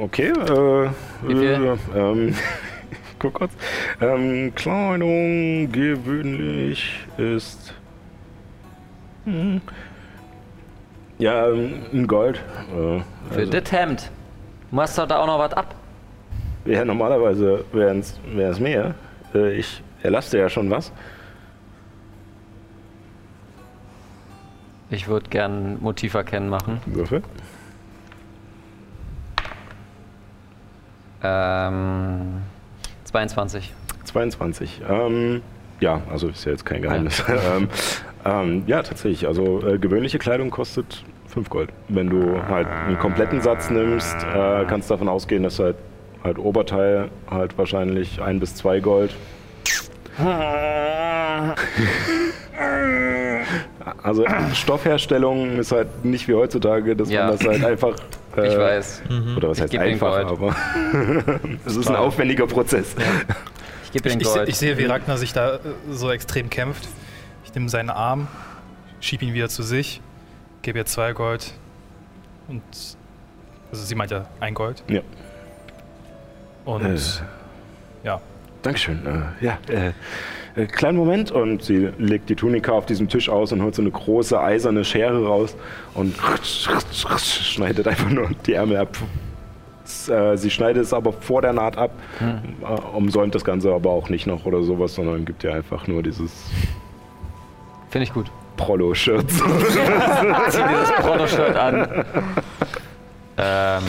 Okay, 0.00 0.28
äh, 0.28 0.88
Wie 1.26 1.34
viel? 1.34 1.76
äh, 1.94 1.98
ähm, 1.98 2.34
guck 3.18 3.34
kurz. 3.34 3.52
Ähm, 4.00 4.54
Kleidung 4.54 5.70
gewöhnlich 5.70 7.00
ist. 7.16 7.74
Hm. 9.24 9.60
Ja, 11.18 11.48
ähm, 11.48 11.82
ein 11.92 12.06
Gold. 12.06 12.36
Äh, 12.70 13.00
Für 13.30 13.40
also, 13.40 13.50
das 13.52 13.72
Hemd. 13.72 14.10
Machst 14.74 14.98
du 14.98 15.06
da 15.06 15.18
auch 15.18 15.26
noch 15.28 15.38
was 15.38 15.52
ab? 15.52 15.72
ja, 16.64 16.84
normalerweise 16.84 17.64
wären 17.72 18.00
es 18.00 18.58
mehr. 18.58 18.96
Äh, 19.32 19.52
ich 19.52 19.84
erlasse 20.02 20.36
ja 20.36 20.48
schon 20.48 20.68
was. 20.68 20.90
Ich 24.90 25.06
würde 25.06 25.30
gern 25.30 25.80
Motiv 25.80 26.14
erkennen 26.14 26.48
machen. 26.48 26.80
Würfel. 26.86 27.22
Ähm, 31.22 32.42
22. 33.04 33.72
22. 34.02 34.82
Ähm, 34.88 35.42
ja, 35.78 36.02
also 36.10 36.26
ist 36.26 36.44
ja 36.46 36.50
jetzt 36.50 36.66
kein 36.66 36.82
Geheimnis. 36.82 37.22
ähm, 37.28 37.68
ähm, 38.24 38.64
ja, 38.66 38.82
tatsächlich. 38.82 39.28
Also 39.28 39.64
äh, 39.64 39.78
gewöhnliche 39.78 40.18
Kleidung 40.18 40.50
kostet 40.50 41.04
5 41.34 41.50
Gold. 41.50 41.70
Wenn 41.88 42.08
du 42.08 42.40
halt 42.48 42.66
einen 42.68 42.98
kompletten 42.98 43.40
Satz 43.40 43.68
nimmst, 43.70 44.16
äh, 44.24 44.64
kannst 44.68 44.88
du 44.88 44.94
davon 44.94 45.08
ausgehen, 45.08 45.42
dass 45.42 45.58
halt, 45.58 45.76
halt 46.22 46.38
Oberteil 46.38 47.10
halt 47.30 47.58
wahrscheinlich 47.58 48.22
1 48.22 48.40
bis 48.40 48.54
2 48.54 48.80
Gold. 48.80 49.14
Also 54.02 54.24
Stoffherstellung 54.54 55.58
ist 55.58 55.72
halt 55.72 56.04
nicht 56.04 56.28
wie 56.28 56.34
heutzutage, 56.34 56.96
dass 56.96 57.10
Ja. 57.10 57.26
man 57.26 57.36
das 57.36 57.46
halt 57.46 57.64
einfach 57.64 57.96
Äh, 58.36 58.48
Ich 58.48 58.58
weiß. 58.58 59.02
Oder 59.36 59.48
was 59.50 59.58
Ich 59.58 59.62
heißt 59.64 59.76
einfach, 59.78 60.26
aber 60.26 60.56
es 61.64 61.76
ist 61.76 61.88
ein 61.88 61.94
aufwendiger 61.94 62.46
Prozess. 62.48 62.96
Ich 63.84 63.92
gebe 63.92 64.08
Ich, 64.08 64.14
den 64.14 64.20
ich, 64.22 64.26
Gold. 64.26 64.48
ich 64.48 64.56
sehe, 64.56 64.76
wie 64.76 64.86
Ragnar 64.86 65.18
sich 65.18 65.32
da 65.32 65.54
äh, 65.54 65.58
so 65.90 66.10
extrem 66.10 66.50
kämpft. 66.50 66.88
Ich 67.44 67.54
nehme 67.54 67.68
seinen 67.68 67.90
Arm, 67.90 68.26
schieb 68.98 69.22
ihn 69.22 69.34
wieder 69.34 69.48
zu 69.48 69.62
sich, 69.62 70.00
gebe 70.64 70.78
ihr 70.78 70.86
zwei 70.86 71.12
Gold 71.12 71.52
und. 72.48 72.62
Also, 73.70 73.84
sie 73.84 73.94
meint 73.94 74.10
ja 74.10 74.26
ein 74.40 74.54
Gold. 74.54 74.82
Ja. 74.88 75.00
Und. 76.64 76.84
Äh. 76.84 76.98
ja. 78.02 78.20
Dankeschön. 78.62 79.06
Äh, 79.06 79.44
ja, 79.44 79.58
äh, 79.68 79.92
äh, 80.56 80.66
kleinen 80.66 80.96
Moment 80.96 81.30
und 81.30 81.62
sie 81.62 81.90
legt 81.98 82.30
die 82.30 82.34
Tunika 82.34 82.72
auf 82.72 82.86
diesem 82.86 83.08
Tisch 83.08 83.28
aus 83.28 83.52
und 83.52 83.62
holt 83.62 83.74
so 83.74 83.82
eine 83.82 83.90
große 83.90 84.40
eiserne 84.40 84.84
Schere 84.84 85.26
raus 85.26 85.54
und 85.92 86.16
schneidet 87.18 87.86
einfach 87.86 88.08
nur 88.08 88.30
die 88.46 88.54
Ärmel 88.54 88.78
ab. 88.78 88.96
Äh, 90.08 90.38
Sie 90.38 90.50
schneidet 90.50 90.82
es 90.82 90.94
aber 90.94 91.12
vor 91.12 91.42
der 91.42 91.52
Naht 91.52 91.76
ab, 91.76 91.90
äh, 92.20 92.96
umsäumt 92.96 93.34
das 93.34 93.44
Ganze 93.44 93.70
aber 93.70 93.90
auch 93.90 94.08
nicht 94.08 94.26
noch 94.26 94.46
oder 94.46 94.62
sowas, 94.62 94.94
sondern 94.94 95.26
gibt 95.26 95.44
ihr 95.44 95.52
einfach 95.52 95.86
nur 95.86 96.02
dieses 96.02 96.32
Finde 97.90 98.04
ich 98.04 98.14
gut. 98.14 98.30
Prollo-Shirt. 98.56 99.30
Zieh 100.48 100.62
dieses 100.68 100.92
Pornoshirt 101.00 101.56
an. 101.56 102.04
Ähm, 103.36 103.82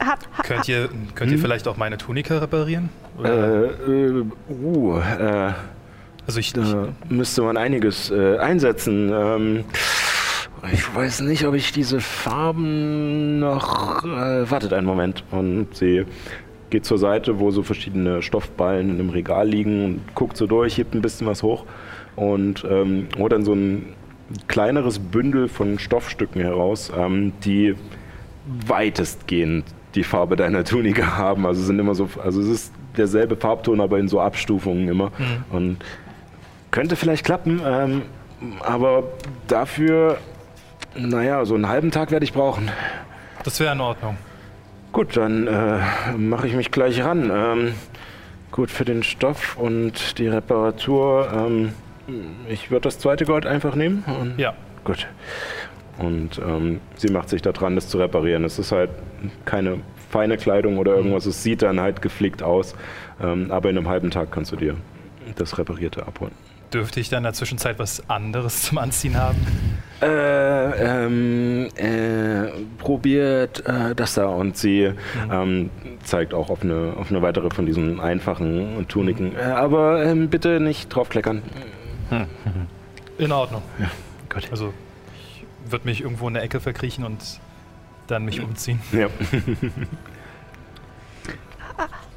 Hab, 0.00 0.18
ha, 0.36 0.42
Könnt 0.42 0.68
ihr, 0.68 0.88
könnt 1.14 1.30
Hm? 1.30 1.36
ihr 1.36 1.42
vielleicht 1.42 1.68
auch 1.68 1.76
meine 1.76 1.96
Tunika 1.96 2.38
reparieren? 2.38 2.88
äh, 3.18 3.20
Oder? 3.20 3.88
äh, 3.88 4.24
uh, 4.50 4.98
äh, 4.98 5.52
also, 6.26 6.38
ich. 6.40 6.52
Da 6.52 6.88
müsste 7.08 7.42
man 7.42 7.56
einiges 7.56 8.10
äh, 8.10 8.38
einsetzen. 8.38 9.10
Ähm, 9.12 9.64
ich 10.72 10.94
weiß 10.94 11.20
nicht, 11.22 11.44
ob 11.46 11.54
ich 11.54 11.72
diese 11.72 12.00
Farben 12.00 13.40
noch. 13.40 14.04
Äh, 14.04 14.48
wartet 14.50 14.72
einen 14.72 14.86
Moment. 14.86 15.24
Und 15.32 15.74
sie 15.74 16.04
geht 16.70 16.84
zur 16.86 16.98
Seite, 16.98 17.38
wo 17.40 17.50
so 17.50 17.62
verschiedene 17.62 18.22
Stoffballen 18.22 18.88
in 18.90 19.00
einem 19.00 19.10
Regal 19.10 19.48
liegen 19.48 19.84
und 19.84 20.14
guckt 20.14 20.36
so 20.36 20.46
durch, 20.46 20.78
hebt 20.78 20.94
ein 20.94 21.02
bisschen 21.02 21.26
was 21.26 21.42
hoch 21.42 21.64
und 22.16 22.66
ähm, 22.68 23.08
holt 23.18 23.32
dann 23.32 23.44
so 23.44 23.54
ein 23.54 23.94
kleineres 24.48 24.98
Bündel 24.98 25.48
von 25.48 25.78
Stoffstücken 25.78 26.40
heraus, 26.40 26.92
ähm, 26.96 27.32
die 27.44 27.74
weitestgehend 28.66 29.64
die 29.94 30.04
Farbe 30.04 30.36
deiner 30.36 30.64
Tunika 30.64 31.16
haben. 31.16 31.46
Also 31.46 31.62
sind 31.62 31.78
immer 31.78 31.94
so, 31.94 32.08
also 32.22 32.40
es 32.40 32.48
ist 32.48 32.72
derselbe 32.96 33.36
Farbton, 33.36 33.80
aber 33.80 33.98
in 33.98 34.08
so 34.08 34.20
Abstufungen 34.20 34.88
immer. 34.88 35.12
Und 35.50 35.78
könnte 36.70 36.96
vielleicht 36.96 37.24
klappen, 37.24 37.60
ähm, 37.64 38.02
aber 38.60 39.04
dafür, 39.46 40.18
naja, 40.96 41.44
so 41.44 41.54
einen 41.54 41.68
halben 41.68 41.90
Tag 41.90 42.10
werde 42.10 42.24
ich 42.24 42.32
brauchen. 42.32 42.70
Das 43.44 43.60
wäre 43.60 43.72
in 43.72 43.80
Ordnung. 43.80 44.16
Gut, 44.92 45.16
dann 45.16 45.46
äh, 45.46 45.78
mache 46.16 46.46
ich 46.46 46.54
mich 46.54 46.70
gleich 46.70 47.02
ran. 47.02 47.30
Ähm, 47.34 47.74
gut, 48.50 48.70
für 48.70 48.84
den 48.84 49.02
Stoff 49.02 49.56
und 49.56 50.18
die 50.18 50.28
Reparatur, 50.28 51.30
ähm, 51.34 51.72
ich 52.48 52.70
würde 52.70 52.82
das 52.84 52.98
zweite 52.98 53.24
Gold 53.24 53.46
einfach 53.46 53.74
nehmen. 53.74 54.04
Ja. 54.36 54.54
Gut. 54.84 55.06
Und 55.98 56.40
ähm, 56.44 56.80
sie 56.96 57.12
macht 57.12 57.28
sich 57.28 57.42
da 57.42 57.52
dran, 57.52 57.74
das 57.74 57.88
zu 57.88 57.98
reparieren. 57.98 58.44
Es 58.44 58.58
ist 58.58 58.72
halt 58.72 58.90
keine 59.44 59.78
feine 60.10 60.36
Kleidung 60.36 60.78
oder 60.78 60.94
irgendwas. 60.94 61.26
Es 61.26 61.42
sieht 61.42 61.62
dann 61.62 61.80
halt 61.80 62.02
gepflegt 62.02 62.42
aus. 62.42 62.74
Ähm, 63.22 63.50
aber 63.50 63.70
in 63.70 63.78
einem 63.78 63.88
halben 63.88 64.10
Tag 64.10 64.30
kannst 64.32 64.52
du 64.52 64.56
dir 64.56 64.76
das 65.36 65.58
Reparierte 65.58 66.06
abholen. 66.06 66.32
Dürfte 66.72 67.00
ich 67.00 67.10
dann 67.10 67.18
in 67.18 67.24
der 67.24 67.32
Zwischenzeit 67.34 67.78
was 67.78 68.08
anderes 68.08 68.62
zum 68.62 68.78
Anziehen 68.78 69.18
haben? 69.18 69.36
Äh, 70.00 71.04
ähm, 71.04 71.68
äh, 71.76 72.48
probiert 72.78 73.64
äh, 73.66 73.94
das 73.94 74.14
da 74.14 74.26
und 74.26 74.56
sie 74.56 74.92
ähm, 75.30 75.70
zeigt 76.02 76.32
auch 76.32 76.48
auf 76.48 76.62
eine, 76.62 76.94
auf 76.96 77.10
eine 77.10 77.20
weitere 77.20 77.50
von 77.50 77.66
diesen 77.66 78.00
einfachen 78.00 78.86
Tuniken. 78.88 79.36
Äh, 79.36 79.42
aber 79.42 80.02
ähm, 80.04 80.28
bitte 80.28 80.60
nicht 80.60 80.88
draufkleckern. 80.88 81.42
In 83.18 83.32
Ordnung. 83.32 83.62
Gut. 84.28 84.48
Also, 84.50 84.72
ich 85.20 85.44
würde 85.70 85.86
mich 85.86 86.00
irgendwo 86.00 86.28
in 86.28 86.34
der 86.34 86.42
Ecke 86.42 86.60
verkriechen 86.60 87.04
und 87.04 87.20
dann 88.06 88.24
mich 88.24 88.40
umziehen. 88.40 88.80
Ja. 88.92 89.08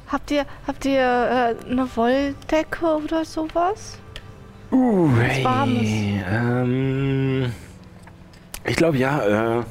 habt 0.08 0.30
ihr, 0.30 0.46
habt 0.66 0.84
ihr 0.84 1.00
äh, 1.00 1.70
eine 1.70 1.88
Wolldecke 1.96 2.86
oder 2.86 3.24
sowas? 3.24 3.98
Uh, 4.70 5.08
Warmes. 5.42 5.88
ähm, 6.28 7.52
ich 8.64 8.76
glaube 8.76 8.98
ja. 8.98 9.58
Äh, 9.60 9.64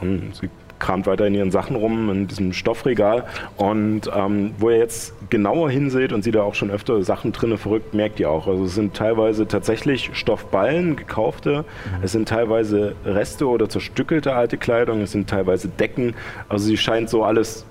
und 0.00 0.34
sie 0.36 0.48
kramt 0.78 1.06
weiter 1.06 1.26
in 1.26 1.34
ihren 1.34 1.50
Sachen 1.50 1.76
rum 1.76 2.10
in 2.10 2.26
diesem 2.26 2.52
Stoffregal. 2.52 3.24
Und 3.56 4.10
ähm, 4.14 4.52
wo 4.58 4.70
ihr 4.70 4.78
jetzt 4.78 5.14
genauer 5.30 5.70
hinseht 5.70 6.12
und 6.12 6.22
sie 6.22 6.30
da 6.30 6.42
auch 6.42 6.54
schon 6.54 6.70
öfter 6.70 7.02
Sachen 7.02 7.32
drinne 7.32 7.58
verrückt, 7.58 7.94
merkt 7.94 8.20
ihr 8.20 8.30
auch. 8.30 8.46
Also 8.46 8.64
es 8.64 8.74
sind 8.74 8.94
teilweise 8.94 9.46
tatsächlich 9.46 10.10
Stoffballen, 10.12 10.96
gekaufte. 10.96 11.64
Es 12.02 12.12
sind 12.12 12.28
teilweise 12.28 12.94
Reste 13.04 13.46
oder 13.46 13.68
zerstückelte 13.68 14.34
alte 14.34 14.56
Kleidung. 14.56 15.02
Es 15.02 15.12
sind 15.12 15.28
teilweise 15.28 15.68
Decken. 15.68 16.14
Also 16.48 16.66
sie 16.66 16.76
scheint 16.76 17.10
so 17.10 17.24
alles 17.24 17.64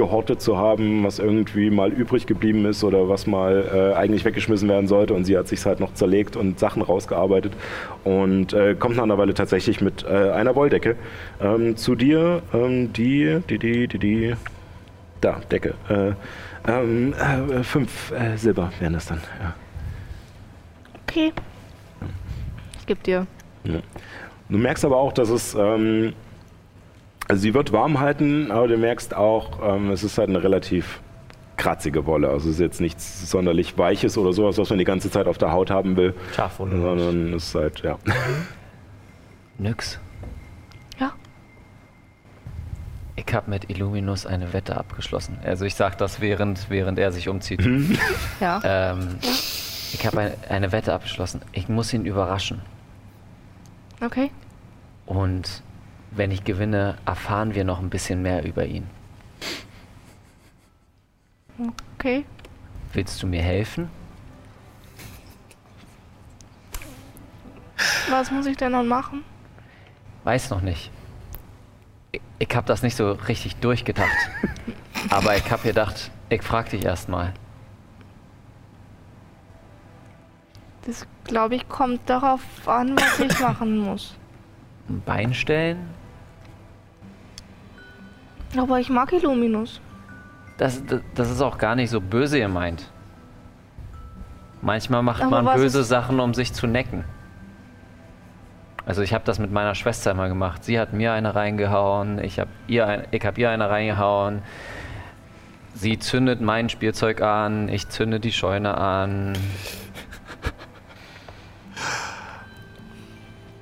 gehortet 0.00 0.40
zu 0.40 0.56
haben, 0.56 1.04
was 1.04 1.18
irgendwie 1.18 1.68
mal 1.68 1.92
übrig 1.92 2.26
geblieben 2.26 2.64
ist 2.64 2.82
oder 2.82 3.10
was 3.10 3.26
mal 3.26 3.92
äh, 3.92 3.94
eigentlich 3.94 4.24
weggeschmissen 4.24 4.66
werden 4.66 4.88
sollte 4.88 5.12
und 5.12 5.24
sie 5.24 5.36
hat 5.36 5.46
sich 5.46 5.62
halt 5.66 5.78
noch 5.78 5.92
zerlegt 5.92 6.36
und 6.36 6.58
Sachen 6.58 6.80
rausgearbeitet 6.80 7.52
und 8.04 8.54
äh, 8.54 8.74
kommt 8.74 8.96
nach 8.96 9.02
einer 9.02 9.18
Weile 9.18 9.34
tatsächlich 9.34 9.82
mit 9.82 10.02
äh, 10.04 10.30
einer 10.30 10.56
Wolldecke 10.56 10.96
ähm, 11.38 11.76
zu 11.76 11.96
dir, 11.96 12.40
ähm, 12.54 12.94
die, 12.94 13.40
die, 13.50 13.58
die, 13.58 13.88
die, 13.88 13.98
die, 13.98 14.34
da, 15.20 15.38
Decke, 15.50 15.74
äh, 15.90 16.12
ähm, 16.66 17.12
äh, 17.12 17.62
fünf 17.62 18.10
äh, 18.12 18.38
Silber 18.38 18.72
wären 18.80 18.94
das 18.94 19.04
dann, 19.04 19.20
ja. 19.38 19.54
Okay. 21.02 21.30
Ich 22.78 22.86
geb 22.86 23.02
dir. 23.02 23.26
Du 23.64 24.56
merkst 24.56 24.82
aber 24.82 24.96
auch, 24.96 25.12
dass 25.12 25.28
es, 25.28 25.54
ähm, 25.54 26.14
also 27.30 27.42
sie 27.42 27.54
wird 27.54 27.72
warm 27.72 28.00
halten, 28.00 28.50
aber 28.50 28.66
du 28.66 28.76
merkst 28.76 29.14
auch, 29.14 29.60
ähm, 29.62 29.90
es 29.92 30.02
ist 30.02 30.18
halt 30.18 30.28
eine 30.28 30.42
relativ 30.42 31.00
kratzige 31.56 32.04
Wolle. 32.06 32.28
Also 32.28 32.48
es 32.48 32.56
ist 32.56 32.60
jetzt 32.60 32.80
nichts 32.80 33.30
sonderlich 33.30 33.78
Weiches 33.78 34.18
oder 34.18 34.32
sowas, 34.32 34.58
was 34.58 34.68
man 34.70 34.78
die 34.80 34.84
ganze 34.84 35.10
Zeit 35.10 35.28
auf 35.28 35.38
der 35.38 35.52
Haut 35.52 35.70
haben 35.70 35.96
will, 35.96 36.14
Schafwolle. 36.34 36.80
sondern 36.80 37.34
es 37.34 37.48
ist 37.48 37.54
halt, 37.54 37.82
ja. 37.82 37.98
nix. 39.58 40.00
Ja. 40.98 41.12
Ich 43.14 43.32
habe 43.32 43.48
mit 43.48 43.70
Illuminus 43.70 44.26
eine 44.26 44.52
Wette 44.52 44.76
abgeschlossen. 44.76 45.38
Also 45.44 45.66
ich 45.66 45.76
sage 45.76 45.94
das, 45.98 46.20
während, 46.20 46.68
während 46.68 46.98
er 46.98 47.12
sich 47.12 47.28
umzieht. 47.28 47.60
Ja. 48.40 48.60
Ähm, 48.64 49.18
ich 49.92 50.04
habe 50.04 50.18
eine, 50.18 50.34
eine 50.48 50.72
Wette 50.72 50.92
abgeschlossen. 50.92 51.42
Ich 51.52 51.68
muss 51.68 51.92
ihn 51.92 52.06
überraschen. 52.06 52.60
Okay. 54.00 54.30
Und 55.06 55.62
wenn 56.10 56.30
ich 56.30 56.44
gewinne, 56.44 56.96
erfahren 57.06 57.54
wir 57.54 57.64
noch 57.64 57.78
ein 57.80 57.90
bisschen 57.90 58.22
mehr 58.22 58.44
über 58.44 58.66
ihn. 58.66 58.88
Okay. 61.98 62.24
Willst 62.92 63.22
du 63.22 63.26
mir 63.26 63.42
helfen? 63.42 63.88
Was 68.08 68.30
muss 68.30 68.46
ich 68.46 68.56
denn 68.56 68.72
dann 68.72 68.88
machen? 68.88 69.24
Weiß 70.24 70.50
noch 70.50 70.60
nicht. 70.60 70.90
Ich, 72.12 72.20
ich 72.38 72.56
habe 72.56 72.66
das 72.66 72.82
nicht 72.82 72.96
so 72.96 73.12
richtig 73.12 73.56
durchgedacht. 73.56 74.08
Aber 75.10 75.36
ich 75.36 75.50
habe 75.50 75.62
gedacht, 75.62 76.10
ich 76.28 76.42
frag 76.42 76.70
dich 76.70 76.84
erstmal. 76.84 77.32
Das, 80.86 81.06
glaube 81.24 81.54
ich, 81.54 81.68
kommt 81.68 82.08
darauf 82.08 82.40
an, 82.66 82.96
was 82.96 83.20
ich 83.20 83.38
machen 83.40 83.78
muss. 83.78 84.16
Ein 84.88 85.02
Bein 85.02 85.34
stellen? 85.34 85.99
Aber 88.56 88.80
ich 88.80 88.90
mag 88.90 89.12
Illuminus. 89.12 89.80
Das, 90.58 90.84
das, 90.86 91.00
das 91.14 91.30
ist 91.30 91.40
auch 91.40 91.58
gar 91.58 91.74
nicht 91.74 91.90
so 91.90 92.00
böse 92.00 92.38
gemeint. 92.38 92.90
Manchmal 94.62 95.02
macht 95.02 95.22
Aber 95.22 95.42
man 95.42 95.56
böse 95.56 95.84
Sachen, 95.84 96.20
um 96.20 96.34
sich 96.34 96.52
zu 96.52 96.66
necken. 96.66 97.04
Also 98.84 99.02
ich 99.02 99.14
habe 99.14 99.24
das 99.24 99.38
mit 99.38 99.52
meiner 99.52 99.74
Schwester 99.74 100.10
immer 100.10 100.28
gemacht. 100.28 100.64
Sie 100.64 100.78
hat 100.78 100.92
mir 100.92 101.12
eine 101.12 101.34
reingehauen, 101.34 102.18
ich 102.18 102.38
habe 102.38 102.50
ihr, 102.66 102.86
ein, 102.86 103.06
ich 103.10 103.24
hab 103.24 103.38
ihr 103.38 103.50
eine 103.50 103.70
reingehauen. 103.70 104.42
Sie 105.74 105.98
zündet 105.98 106.40
mein 106.40 106.68
Spielzeug 106.68 107.22
an, 107.22 107.68
ich 107.68 107.88
zünde 107.88 108.20
die 108.20 108.32
Scheune 108.32 108.76
an. 108.76 109.34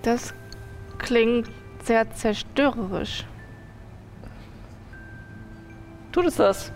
Das 0.02 0.32
klingt 0.98 1.50
sehr 1.82 2.10
zerstörerisch. 2.12 3.26
Tut 6.18 6.26
es 6.26 6.34
das? 6.34 6.72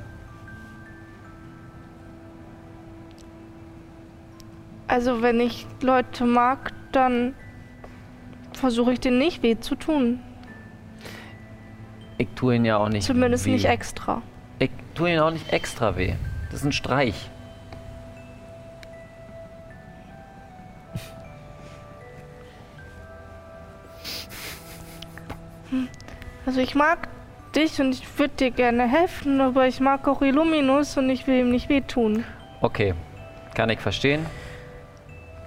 Also 4.86 5.20
wenn 5.20 5.40
ich 5.40 5.66
Leute 5.80 6.24
mag, 6.26 6.72
dann 6.92 7.34
versuche 8.52 8.92
ich 8.92 9.00
denen 9.00 9.18
nicht 9.18 9.42
weh 9.42 9.58
zu 9.58 9.74
tun. 9.74 10.20
Ich 12.18 12.28
tue 12.36 12.54
ihn 12.54 12.64
ja 12.64 12.76
auch 12.76 12.88
nicht 12.88 13.04
Zumindest 13.04 13.46
weh. 13.46 13.50
nicht 13.50 13.64
extra. 13.64 14.22
Ich 14.60 14.70
tue 14.94 15.12
ihn 15.12 15.18
auch 15.18 15.32
nicht 15.32 15.52
extra 15.52 15.96
weh. 15.96 16.14
Das 16.52 16.60
ist 16.60 16.66
ein 16.66 16.70
Streich. 16.70 17.28
Also 26.46 26.60
ich 26.60 26.76
mag 26.76 27.08
dich 27.52 27.80
und 27.80 27.94
ich 27.94 28.18
würde 28.18 28.34
dir 28.34 28.50
gerne 28.50 28.88
helfen, 28.88 29.40
aber 29.40 29.66
ich 29.66 29.80
mag 29.80 30.06
auch 30.08 30.22
Illuminus 30.22 30.96
und 30.96 31.10
ich 31.10 31.26
will 31.26 31.40
ihm 31.40 31.50
nicht 31.50 31.68
wehtun. 31.68 32.24
Okay, 32.60 32.94
kann 33.54 33.70
ich 33.70 33.80
verstehen. 33.80 34.26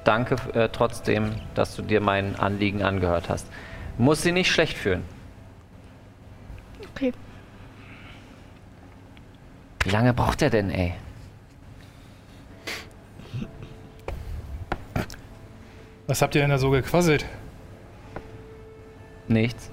Danke 0.04 0.36
äh, 0.54 0.70
trotzdem, 0.72 1.32
dass 1.56 1.76
du 1.76 1.82
dir 1.82 2.00
mein 2.00 2.36
Anliegen 2.36 2.84
angehört 2.84 3.30
hast. 3.30 3.48
Muss 3.98 4.22
sie 4.22 4.32
nicht 4.32 4.52
schlecht 4.52 4.78
fühlen. 4.78 5.04
Okay. 6.92 7.12
Wie 9.84 9.90
lange 9.90 10.14
braucht 10.14 10.42
er 10.42 10.50
denn, 10.50 10.70
ey? 10.70 10.94
Was 16.08 16.22
habt 16.22 16.36
ihr 16.36 16.42
denn 16.42 16.52
da 16.52 16.58
so 16.60 16.70
gequasselt? 16.70 17.26
Nichts. 19.28 19.72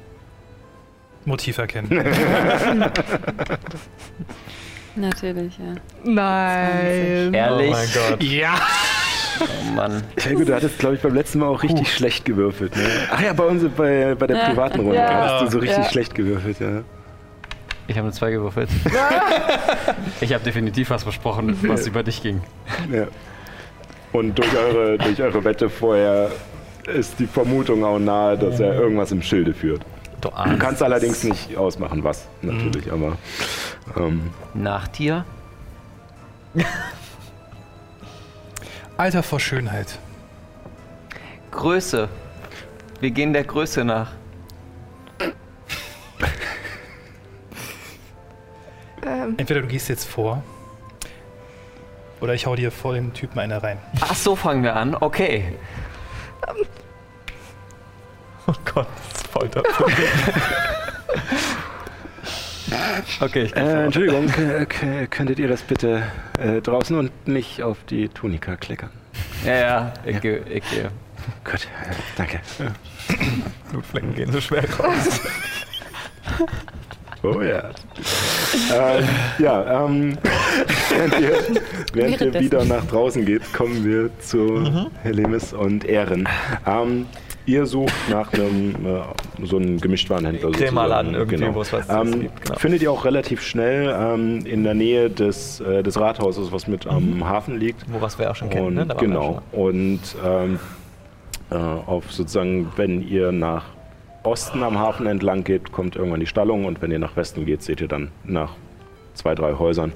Motiv 1.24 1.58
erkennen. 1.58 1.88
Natürlich, 4.94 5.56
ja. 5.58 5.74
Nein. 6.04 7.32
Ehrlich? 7.32 7.68
Oh 7.68 7.72
mein 7.72 7.88
Gott. 8.10 8.22
ja! 8.22 8.54
Oh 9.40 9.72
Mann. 9.74 10.02
Helgo, 10.18 10.44
du 10.44 10.54
hattest, 10.54 10.78
glaube 10.78 10.96
ich, 10.96 11.00
beim 11.00 11.14
letzten 11.14 11.38
Mal 11.38 11.46
auch 11.46 11.62
richtig 11.62 11.92
schlecht 11.92 12.24
gewürfelt. 12.26 12.76
Ne? 12.76 12.82
Ach 13.10 13.20
ja, 13.20 13.32
bei 13.32 13.44
uns 13.44 13.62
bei, 13.76 14.14
bei 14.14 14.26
der 14.26 14.36
Ja. 14.36 14.44
privaten 14.50 14.80
Runde 14.80 14.96
Ja. 14.96 15.30
hast 15.40 15.42
du 15.46 15.50
so 15.50 15.58
richtig 15.58 15.78
Ja. 15.84 15.90
schlecht 15.90 16.14
gewürfelt. 16.14 16.60
Ja. 16.60 16.82
Ich 17.88 17.96
habe 17.96 18.06
eine 18.06 18.12
2 18.12 18.30
gewürfelt. 18.32 18.68
ich 20.20 20.32
habe 20.32 20.44
definitiv 20.44 20.90
was 20.90 21.02
versprochen, 21.02 21.58
was 21.62 21.86
über 21.86 22.02
dich 22.02 22.22
ging. 22.22 22.42
Ja. 22.92 23.06
Und 24.12 24.38
durch 24.38 24.54
eure, 24.56 24.98
durch 24.98 25.20
eure 25.22 25.42
Wette 25.44 25.70
vorher 25.70 26.30
ist 26.94 27.18
die 27.18 27.26
Vermutung 27.26 27.82
auch 27.84 27.98
nahe, 27.98 28.36
dass 28.36 28.60
er 28.60 28.74
irgendwas 28.74 29.10
im 29.10 29.22
Schilde 29.22 29.54
führt. 29.54 29.80
Du 30.22 30.28
Du 30.30 30.34
ahnst. 30.34 30.60
kannst 30.60 30.82
allerdings 30.82 31.22
nicht 31.24 31.54
ausmachen, 31.56 32.02
was, 32.04 32.26
natürlich, 32.40 32.90
aber. 32.90 33.18
Ähm, 33.96 34.30
Nachtier? 34.54 35.24
Alter 38.96 39.22
vor 39.22 39.40
Schönheit. 39.40 39.98
Größe. 41.50 42.08
Wir 43.00 43.10
gehen 43.10 43.32
der 43.32 43.44
Größe 43.44 43.84
nach. 43.84 44.12
Ähm, 49.04 49.34
Entweder 49.36 49.62
du 49.62 49.66
gehst 49.66 49.88
jetzt 49.88 50.04
vor, 50.06 50.42
oder 52.20 52.34
ich 52.34 52.46
hau 52.46 52.54
dir 52.54 52.70
vor 52.70 52.94
dem 52.94 53.12
Typen 53.12 53.40
eine 53.40 53.60
rein. 53.62 53.78
Ach, 54.00 54.14
so 54.14 54.36
fangen 54.36 54.62
wir 54.62 54.76
an. 54.76 54.94
Okay. 54.94 55.54
Oh 58.46 58.54
Gott, 58.74 58.86
Folter. 59.32 59.62
Okay, 63.20 63.42
ich 63.44 63.54
äh, 63.56 63.84
Entschuldigung, 63.84 64.26
k- 64.32 64.64
k- 64.64 65.06
könntet 65.08 65.38
ihr 65.38 65.46
das 65.48 65.62
bitte 65.62 66.02
äh, 66.38 66.60
draußen 66.62 66.96
und 66.98 67.10
nicht 67.28 67.62
auf 67.62 67.76
die 67.90 68.08
Tunika 68.08 68.56
kleckern? 68.56 68.88
Ja, 69.44 69.52
ja, 69.54 69.92
ich 70.06 70.20
gehe. 70.20 70.38
Ich 70.48 70.68
gehe. 70.70 70.90
Gut, 71.44 71.64
äh, 71.64 71.94
danke. 72.16 72.40
Blutflecken 73.70 74.14
gehen 74.14 74.32
so 74.32 74.40
schwer 74.40 74.64
raus. 74.78 75.20
Oh 77.24 77.40
ja. 77.40 77.70
äh, 78.72 79.02
ja, 79.38 79.84
ähm, 79.86 80.18
während 80.90 81.20
ihr, 81.20 81.38
während 81.92 82.20
ihr 82.20 82.34
wieder 82.40 82.64
nach 82.64 82.84
draußen 82.86 83.24
geht, 83.24 83.52
kommen 83.52 83.84
wir 83.84 84.10
zu 84.18 84.88
Helemis 85.04 85.52
und 85.52 85.84
Ehren. 85.84 86.28
Ähm, 86.66 87.06
ihr 87.46 87.66
sucht 87.66 87.92
nach 88.10 88.32
einem 88.32 88.74
äh, 88.74 89.44
so 89.44 89.56
einem 89.56 89.80
Gemischtwarenhändler. 89.80 90.50
Krämerladen 90.52 91.14
irgendwie, 91.14 91.54
wo 91.54 91.62
es 91.62 91.72
was 91.72 91.88
ähm, 91.88 92.20
gibt, 92.22 92.42
genau. 92.42 92.58
Findet 92.58 92.82
ihr 92.82 92.92
auch 92.92 93.04
relativ 93.04 93.42
schnell 93.42 93.94
ähm, 93.98 94.46
in 94.46 94.64
der 94.64 94.74
Nähe 94.74 95.10
des, 95.10 95.60
äh, 95.60 95.82
des 95.82 95.98
Rathauses, 95.98 96.52
was 96.52 96.66
mit 96.66 96.86
am 96.86 97.28
Hafen 97.28 97.58
liegt. 97.58 97.84
Wo 97.92 98.00
was 98.00 98.18
wir 98.18 98.30
auch 98.30 98.36
schon 98.36 98.50
kennen, 98.50 98.66
Und, 98.68 98.74
ne? 98.74 98.86
Da 98.86 98.94
genau. 98.94 99.42
Und 99.52 100.00
ähm, 100.24 100.58
äh, 101.50 101.56
auf 101.56 102.12
sozusagen, 102.12 102.68
wenn 102.76 103.06
ihr 103.06 103.32
nach 103.32 103.64
Osten 104.22 104.62
am 104.62 104.78
Hafen 104.78 105.06
entlang 105.06 105.44
geht, 105.44 105.72
kommt 105.72 105.96
irgendwann 105.96 106.20
die 106.20 106.26
Stallung 106.26 106.64
und 106.64 106.80
wenn 106.80 106.90
ihr 106.90 106.98
nach 106.98 107.16
Westen 107.16 107.44
geht, 107.44 107.62
seht 107.62 107.80
ihr 107.80 107.88
dann 107.88 108.10
nach 108.24 108.52
zwei, 109.14 109.34
drei 109.34 109.54
Häusern 109.54 109.92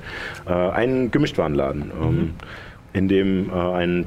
äh, 0.47 0.53
einen 0.53 1.11
Gemischtwarenladen, 1.11 1.93
ähm, 2.03 2.35
in 2.93 3.09
dem 3.09 3.51
äh, 3.51 3.53
ein, 3.53 4.07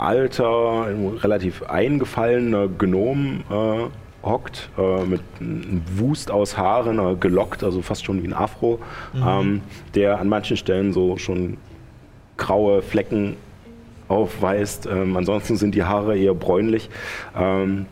ein 0.00 0.06
alter, 0.06 0.86
relativ 1.22 1.62
eingefallener 1.62 2.68
Gnom 2.68 3.44
äh, 3.50 4.26
hockt, 4.26 4.70
äh, 4.78 5.04
mit 5.04 5.20
einem 5.40 5.82
Wust 5.96 6.30
aus 6.30 6.56
Haaren, 6.56 6.98
äh, 6.98 7.16
gelockt, 7.16 7.62
also 7.64 7.82
fast 7.82 8.04
schon 8.04 8.22
wie 8.22 8.28
ein 8.28 8.34
Afro, 8.34 8.80
ähm, 9.14 9.62
der 9.94 10.18
an 10.18 10.28
manchen 10.28 10.56
Stellen 10.56 10.92
so 10.92 11.16
schon 11.16 11.56
graue 12.36 12.82
Flecken 12.82 13.36
aufweist. 14.08 14.86
Ähm, 14.86 15.16
ansonsten 15.16 15.56
sind 15.56 15.74
die 15.74 15.84
Haare 15.84 16.16
eher 16.18 16.34
bräunlich, 16.34 16.90
ähm, 17.36 17.86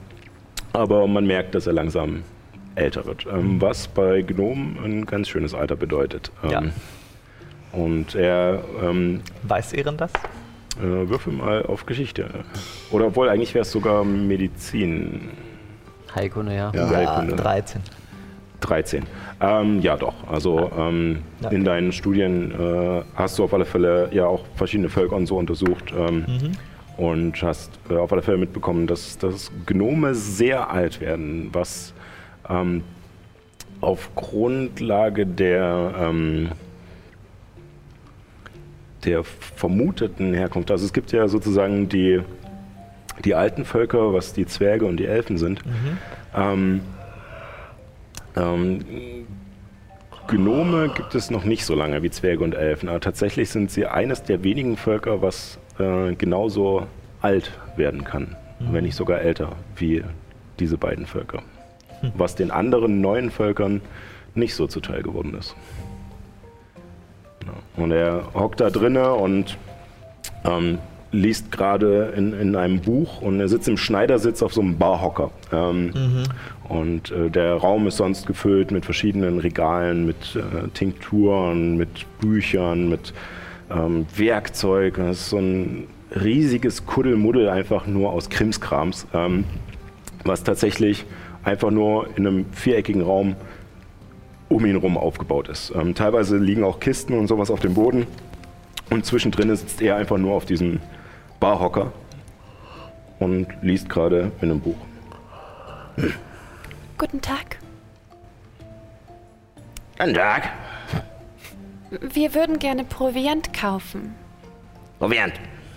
aber 0.72 1.06
man 1.06 1.26
merkt, 1.26 1.54
dass 1.54 1.66
er 1.66 1.72
langsam 1.72 2.22
älter 2.74 3.06
wird, 3.06 3.26
ähm, 3.26 3.60
was 3.60 3.88
bei 3.88 4.22
Gnomen 4.22 4.78
ein 4.84 5.06
ganz 5.06 5.28
schönes 5.28 5.54
Alter 5.54 5.76
bedeutet. 5.76 6.30
Ähm, 6.44 6.50
Ja. 6.50 6.62
Und 7.72 8.14
er 8.14 8.62
ähm, 8.82 9.20
Weiß 9.42 9.74
Ehren 9.74 9.98
das? 9.98 10.10
Äh, 10.80 11.08
würfel 11.08 11.32
mal 11.32 11.64
auf 11.66 11.86
Geschichte. 11.86 12.28
Oder 12.90 13.06
obwohl, 13.06 13.28
eigentlich 13.28 13.54
wäre 13.54 13.62
es 13.62 13.70
sogar 13.72 14.04
Medizin. 14.04 15.30
Heilkunde, 16.14 16.54
ja. 16.54 16.72
Ja, 16.74 16.88
Heilkunde. 16.88 17.36
13. 17.36 17.80
13. 18.60 19.04
Ähm, 19.40 19.80
ja, 19.82 19.96
doch. 19.96 20.14
Also 20.30 20.70
ähm, 20.76 21.18
Ja. 21.40 21.50
in 21.50 21.64
deinen 21.64 21.92
Studien 21.92 22.50
äh, 22.52 23.02
hast 23.14 23.38
du 23.38 23.44
auf 23.44 23.54
alle 23.54 23.64
Fälle 23.64 24.08
ja 24.12 24.26
auch 24.26 24.44
verschiedene 24.56 24.88
Völker 24.88 25.14
und 25.16 25.26
so 25.26 25.36
untersucht 25.36 25.92
ähm, 25.96 26.24
und 26.96 27.40
hast 27.42 27.70
äh, 27.88 27.94
auf 27.96 28.12
alle 28.12 28.22
Fälle 28.22 28.38
mitbekommen, 28.38 28.88
dass, 28.88 29.16
dass 29.18 29.52
Gnome 29.66 30.14
sehr 30.16 30.70
alt 30.70 31.00
werden, 31.00 31.50
was 31.52 31.94
ähm, 32.48 32.82
auf 33.80 34.10
Grundlage 34.16 35.24
der, 35.24 35.94
ähm, 36.00 36.48
der 39.04 39.24
vermuteten 39.24 40.34
Herkunft, 40.34 40.70
also 40.70 40.84
es 40.84 40.92
gibt 40.92 41.12
ja 41.12 41.28
sozusagen 41.28 41.88
die, 41.88 42.20
die 43.24 43.34
alten 43.34 43.64
Völker, 43.64 44.12
was 44.12 44.32
die 44.32 44.46
Zwerge 44.46 44.86
und 44.86 44.96
die 44.96 45.06
Elfen 45.06 45.38
sind. 45.38 45.60
Ähm, 46.34 46.80
ähm, 48.36 48.80
Gnome 50.28 50.90
gibt 50.94 51.14
es 51.14 51.30
noch 51.30 51.44
nicht 51.44 51.64
so 51.64 51.74
lange 51.74 52.02
wie 52.02 52.10
Zwerge 52.10 52.44
und 52.44 52.54
Elfen, 52.54 52.88
aber 52.88 53.00
tatsächlich 53.00 53.48
sind 53.48 53.70
sie 53.70 53.86
eines 53.86 54.22
der 54.22 54.44
wenigen 54.44 54.76
Völker, 54.76 55.22
was 55.22 55.58
äh, 55.78 56.14
genauso 56.14 56.86
alt 57.22 57.52
werden 57.76 58.04
kann, 58.04 58.36
wenn 58.72 58.84
nicht 58.84 58.94
sogar 58.94 59.20
älter 59.20 59.56
wie 59.76 60.04
diese 60.60 60.76
beiden 60.76 61.06
Völker. 61.06 61.42
Was 62.16 62.34
den 62.34 62.50
anderen 62.50 63.00
neuen 63.00 63.30
Völkern 63.30 63.80
nicht 64.34 64.54
so 64.54 64.66
zuteil 64.66 65.02
geworden 65.02 65.34
ist. 65.34 65.56
Ja. 67.48 67.82
Und 67.82 67.92
er 67.92 68.22
hockt 68.34 68.60
da 68.60 68.70
drinne 68.70 69.12
und 69.14 69.56
ähm, 70.44 70.78
liest 71.10 71.50
gerade 71.50 72.12
in, 72.16 72.38
in 72.38 72.54
einem 72.54 72.80
Buch 72.80 73.22
und 73.22 73.40
er 73.40 73.48
sitzt 73.48 73.66
im 73.66 73.78
Schneidersitz 73.78 74.42
auf 74.42 74.52
so 74.52 74.60
einem 74.60 74.76
Barhocker. 74.76 75.30
Ähm, 75.52 75.92
Und 76.68 77.10
äh, 77.12 77.30
der 77.30 77.54
Raum 77.54 77.86
ist 77.86 77.96
sonst 77.96 78.26
gefüllt 78.26 78.70
mit 78.70 78.84
verschiedenen 78.84 79.38
Regalen, 79.38 80.04
mit 80.04 80.36
äh, 80.36 80.68
Tinkturen, 80.74 81.78
mit 81.78 82.04
Büchern, 82.20 82.90
mit 82.90 83.14
ähm, 83.70 84.06
Werkzeug. 84.14 84.96
Das 84.96 85.16
ist 85.16 85.30
so 85.30 85.38
ein 85.38 85.86
riesiges 86.14 86.84
Kuddelmuddel 86.84 87.48
einfach 87.48 87.86
nur 87.86 88.10
aus 88.10 88.28
Krimskrams, 88.28 89.06
ähm, 89.14 89.44
was 90.24 90.44
tatsächlich 90.44 91.06
einfach 91.42 91.70
nur 91.70 92.08
in 92.16 92.26
einem 92.26 92.46
viereckigen 92.52 93.00
Raum 93.00 93.36
um 94.48 94.64
ihn 94.64 94.72
herum 94.72 94.96
aufgebaut 94.96 95.48
ist. 95.48 95.72
Ähm, 95.74 95.94
teilweise 95.94 96.36
liegen 96.36 96.64
auch 96.64 96.80
Kisten 96.80 97.18
und 97.18 97.26
sowas 97.26 97.50
auf 97.50 97.60
dem 97.60 97.74
Boden 97.74 98.06
und 98.90 99.04
zwischendrin 99.04 99.54
sitzt 99.54 99.82
er 99.82 99.96
einfach 99.96 100.18
nur 100.18 100.34
auf 100.34 100.44
diesem 100.44 100.80
Barhocker 101.40 101.92
und 103.18 103.46
liest 103.62 103.88
gerade 103.88 104.32
in 104.40 104.50
einem 104.50 104.60
Buch. 104.60 104.76
Guten 106.96 107.20
Tag. 107.20 107.58
Guten 109.98 110.14
Tag. 110.14 110.50
Wir 111.90 112.34
würden 112.34 112.58
gerne 112.58 112.84
Proviant 112.84 113.52
kaufen. 113.52 114.14
Proviant. 114.98 115.34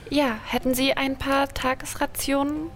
Ja, 0.09 0.37
hätten 0.45 0.73
Sie 0.73 0.93
ein 0.93 1.17
paar 1.17 1.47
Tagesrationen 1.47 2.69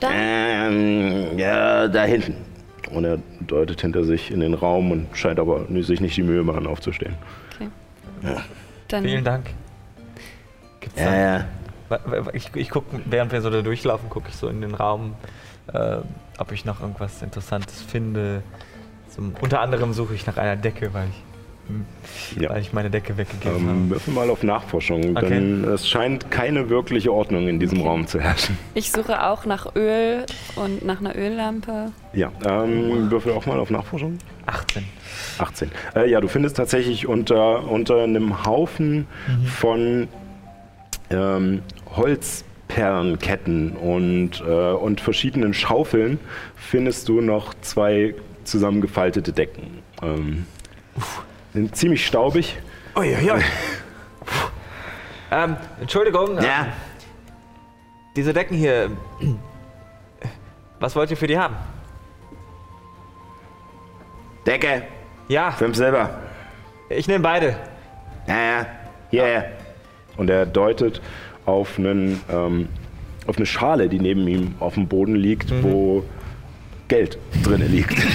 da? 0.00 0.10
Ähm, 0.12 1.38
ja, 1.38 1.86
da 1.88 2.04
hinten. 2.04 2.51
Und 2.92 3.04
er 3.04 3.18
deutet 3.40 3.80
hinter 3.80 4.04
sich 4.04 4.30
in 4.30 4.40
den 4.40 4.54
Raum 4.54 4.90
und 4.90 5.16
scheint 5.16 5.38
aber 5.38 5.66
sich 5.82 6.00
nicht 6.00 6.16
die 6.16 6.22
Mühe 6.22 6.42
machen, 6.42 6.66
aufzustehen. 6.66 7.14
Dann 8.88 9.04
Vielen 9.04 9.24
Dank. 9.24 9.50
Gibt's 10.80 11.00
Ja, 11.00 11.14
ja. 11.14 11.44
Ich, 12.32 12.50
ich 12.54 12.70
gucke, 12.70 13.00
während 13.04 13.32
wir 13.32 13.40
so 13.42 13.50
da 13.50 13.62
durchlaufen, 13.62 14.08
gucke 14.08 14.28
ich 14.28 14.36
so 14.36 14.48
in 14.48 14.60
den 14.60 14.74
Raum, 14.74 15.14
äh, 15.72 15.98
ob 16.38 16.52
ich 16.52 16.64
noch 16.64 16.80
irgendwas 16.80 17.22
Interessantes 17.22 17.82
finde. 17.82 18.42
Zum, 19.08 19.34
unter 19.40 19.60
anderem 19.60 19.92
suche 19.92 20.14
ich 20.14 20.26
nach 20.26 20.36
einer 20.36 20.56
Decke, 20.56 20.94
weil 20.94 21.08
ich, 21.08 21.22
Ja. 22.38 22.50
weil 22.50 22.60
ich 22.60 22.72
meine 22.72 22.90
Decke 22.90 23.16
weggegeben 23.16 23.56
Ähm, 23.56 23.68
habe. 23.68 23.90
würfel 23.90 24.12
mal 24.14 24.28
auf 24.30 24.42
Nachforschung, 24.42 25.16
Okay. 25.16 25.28
denn 25.28 25.64
es 25.64 25.88
scheint 25.88 26.30
keine 26.30 26.68
wirkliche 26.68 27.12
Ordnung 27.12 27.48
in 27.48 27.58
diesem 27.60 27.80
Raum 27.80 28.06
zu 28.06 28.20
herrschen. 28.20 28.58
ich 28.74 28.90
suche 28.92 29.24
auch 29.24 29.46
nach 29.46 29.74
Öl 29.76 30.26
und 30.56 30.84
nach 30.84 31.00
einer 31.00 31.16
Öllampe. 31.16 31.92
Ja, 32.12 32.30
ähm, 32.44 33.10
würfel 33.10 33.32
auch 33.32 33.46
mal 33.46 33.58
auf 33.58 33.70
Nachforschung. 33.70 34.18
18. 34.46 34.84
18. 35.38 35.70
Äh, 35.94 36.10
ja, 36.10 36.20
du 36.20 36.28
findest 36.28 36.56
tatsächlich 36.56 37.06
unter, 37.06 37.68
unter 37.70 38.02
einem 38.02 38.44
Haufen 38.44 39.06
von 39.46 40.08
ähm, 41.10 41.62
Holzperlenketten 41.96 43.76
und, 43.76 44.42
äh, 44.46 44.72
und 44.72 45.00
verschiedenen 45.00 45.54
Schaufeln 45.54 46.18
findest 46.56 47.08
du 47.08 47.20
noch 47.20 47.54
zwei 47.60 48.14
zusammengefaltete 48.44 49.32
Decken. 49.32 49.78
Ähm, 50.02 50.46
sind 51.52 51.76
ziemlich 51.76 52.06
staubig. 52.06 52.58
Uiuiui. 52.96 53.40
ähm, 55.30 55.56
Entschuldigung. 55.80 56.38
ähm, 56.38 56.44
Ja, 56.44 56.66
Diese 58.16 58.32
Decken 58.32 58.56
hier. 58.56 58.90
Was 60.80 60.94
wollt 60.96 61.10
ihr 61.10 61.16
für 61.16 61.26
die 61.26 61.38
haben? 61.38 61.56
Decke, 64.46 64.82
Ja, 65.28 65.52
fünf 65.52 65.76
Silber. 65.76 66.18
ich 66.88 67.06
nehme 67.06 67.20
beide. 67.22 67.56
Ja, 68.26 68.34
ja. 68.40 68.66
Hierher. 69.10 69.52
Und 70.16 70.28
er 70.30 70.46
deutet 70.46 71.00
auf, 71.46 71.78
einen, 71.78 72.20
ähm, 72.30 72.68
auf 73.26 73.36
eine 73.36 73.46
Schale, 73.46 73.88
die 73.88 74.00
neben 74.00 74.26
ihm 74.26 74.54
auf 74.58 74.74
dem 74.74 74.88
Boden 74.88 75.14
liegt, 75.14 75.50
wo 75.62 76.04
Geld 76.88 77.18
drin 77.42 77.62
liegt. 77.70 77.96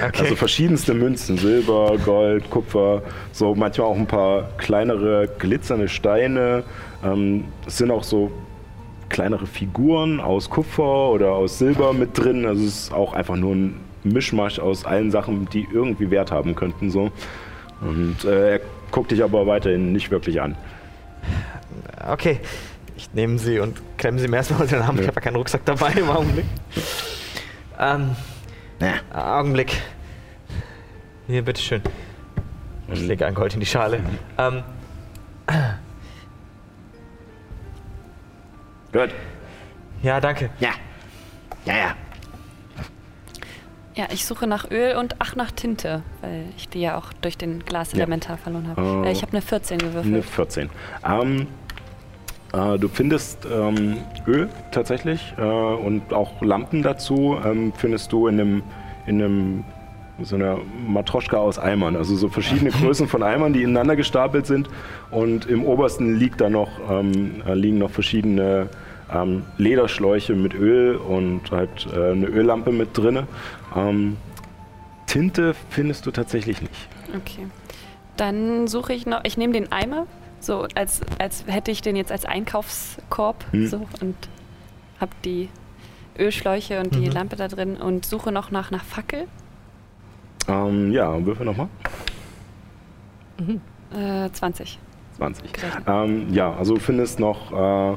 Okay. 0.00 0.22
Also 0.22 0.36
verschiedenste 0.36 0.94
Münzen, 0.94 1.36
Silber, 1.36 1.96
Gold, 2.04 2.48
Kupfer, 2.50 3.02
so 3.32 3.54
manchmal 3.54 3.88
auch 3.88 3.96
ein 3.96 4.06
paar 4.06 4.48
kleinere 4.58 5.28
glitzernde 5.38 5.88
Steine. 5.88 6.64
Ähm, 7.04 7.44
es 7.66 7.78
sind 7.78 7.90
auch 7.90 8.04
so 8.04 8.30
kleinere 9.08 9.46
Figuren 9.46 10.20
aus 10.20 10.48
Kupfer 10.48 11.10
oder 11.10 11.32
aus 11.32 11.58
Silber 11.58 11.92
mit 11.92 12.16
drin. 12.18 12.46
Also 12.46 12.62
es 12.62 12.84
ist 12.84 12.92
auch 12.92 13.12
einfach 13.12 13.36
nur 13.36 13.54
ein 13.54 13.80
Mischmasch 14.04 14.58
aus 14.58 14.84
allen 14.84 15.10
Sachen, 15.10 15.48
die 15.52 15.68
irgendwie 15.72 16.10
Wert 16.10 16.32
haben 16.32 16.54
könnten. 16.54 16.90
So. 16.90 17.10
Und 17.80 18.24
äh, 18.24 18.54
er 18.54 18.60
guckt 18.90 19.10
dich 19.10 19.22
aber 19.22 19.46
weiterhin 19.46 19.92
nicht 19.92 20.10
wirklich 20.10 20.40
an. 20.40 20.56
Okay. 22.08 22.40
Ich 22.96 23.12
nehme 23.14 23.38
sie 23.38 23.58
und 23.58 23.80
klemme 23.98 24.18
sie 24.18 24.28
mir 24.28 24.36
erstmal 24.36 24.62
unter 24.62 24.76
den 24.76 24.84
Arm. 24.84 24.98
Ich 24.98 25.06
habe 25.06 25.16
ja 25.16 25.20
keinen 25.20 25.36
Rucksack 25.36 25.64
dabei 25.64 25.92
im 25.92 26.08
Augenblick. 26.08 26.44
Ähm, 27.78 28.10
Ja. 28.82 29.38
Augenblick. 29.38 29.80
Hier, 31.28 31.42
bitteschön. 31.42 31.82
Ich 32.88 33.00
lege 33.00 33.24
ein 33.26 33.34
Gold 33.34 33.54
in 33.54 33.60
die 33.60 33.66
Schale. 33.66 34.00
Ähm, 34.38 34.64
Gut. 38.92 39.10
ja, 40.02 40.20
danke. 40.20 40.50
Ja. 40.58 40.70
Ja, 41.64 41.76
ja. 41.76 41.96
Ja, 43.94 44.06
ich 44.10 44.24
suche 44.24 44.46
nach 44.46 44.70
Öl 44.70 44.96
und 44.96 45.16
ach 45.18 45.36
nach 45.36 45.52
Tinte, 45.52 46.02
weil 46.22 46.46
ich 46.56 46.68
die 46.68 46.80
ja 46.80 46.96
auch 46.96 47.12
durch 47.20 47.36
den 47.36 47.62
Glaselementar 47.64 48.38
verloren 48.38 48.68
habe. 48.68 49.06
Äh, 49.06 49.12
ich 49.12 49.22
habe 49.22 49.32
eine 49.32 49.42
14 49.42 49.80
Eine 49.80 49.90
gewürfelt. 49.90 50.24
14. 50.24 50.70
Ähm, 51.06 51.46
äh, 52.52 52.78
du 52.78 52.88
findest 52.88 53.46
ähm, 53.46 53.98
Öl 54.26 54.48
tatsächlich 54.70 55.34
äh, 55.38 55.42
und 55.42 56.12
auch 56.12 56.40
Lampen 56.42 56.82
dazu 56.82 57.36
ähm, 57.44 57.72
findest 57.76 58.12
du 58.12 58.26
in 58.26 58.40
einem, 58.40 58.62
in 59.06 59.22
einem 59.22 59.64
so 60.20 60.36
einer 60.36 60.58
Matroschka 60.86 61.36
aus 61.38 61.58
Eimern, 61.58 61.96
also 61.96 62.14
so 62.14 62.28
verschiedene 62.28 62.70
Größen 62.82 63.08
von 63.08 63.22
Eimern, 63.22 63.52
die 63.52 63.62
ineinander 63.62 63.96
gestapelt 63.96 64.46
sind 64.46 64.68
und 65.10 65.46
im 65.46 65.64
obersten 65.64 66.16
liegt 66.18 66.40
da 66.40 66.50
noch, 66.50 66.68
ähm, 66.90 67.42
äh, 67.46 67.54
liegen 67.54 67.78
noch 67.78 67.90
verschiedene 67.90 68.68
ähm, 69.12 69.44
Lederschläuche 69.58 70.34
mit 70.34 70.54
Öl 70.54 70.96
und 70.96 71.50
halt 71.50 71.88
äh, 71.94 72.12
eine 72.12 72.26
Öllampe 72.26 72.72
mit 72.72 72.96
drinne. 72.96 73.26
Ähm, 73.74 74.16
Tinte 75.06 75.54
findest 75.70 76.06
du 76.06 76.10
tatsächlich 76.10 76.62
nicht. 76.62 76.88
Okay. 77.08 77.46
Dann 78.16 78.66
suche 78.66 78.92
ich 78.92 79.06
noch, 79.06 79.20
ich 79.24 79.36
nehme 79.36 79.52
den 79.52 79.72
Eimer, 79.72 80.06
so 80.44 80.66
als, 80.74 81.00
als 81.18 81.44
hätte 81.46 81.70
ich 81.70 81.82
den 81.82 81.96
jetzt 81.96 82.12
als 82.12 82.24
Einkaufskorb 82.24 83.44
Hm. 83.52 83.66
so 83.66 83.86
und 84.00 84.14
habe 85.00 85.12
die 85.24 85.48
Ölschläuche 86.18 86.80
und 86.80 86.94
die 86.94 87.06
Mhm. 87.08 87.12
Lampe 87.12 87.36
da 87.36 87.48
drin 87.48 87.76
und 87.76 88.04
suche 88.04 88.32
noch 88.32 88.50
nach 88.50 88.70
einer 88.70 88.80
Fackel. 88.80 89.24
Ähm, 90.48 90.92
ja, 90.92 91.24
würfel 91.24 91.46
nochmal. 91.46 91.68
Äh, 93.94 94.30
20. 94.30 94.78
20. 95.16 95.52
gerechnet. 95.52 95.84
Ähm, 95.86 96.32
ja, 96.32 96.52
also 96.54 96.74
du 96.74 96.80
findest 96.80 97.18
noch 97.20 97.52
äh, 97.52 97.96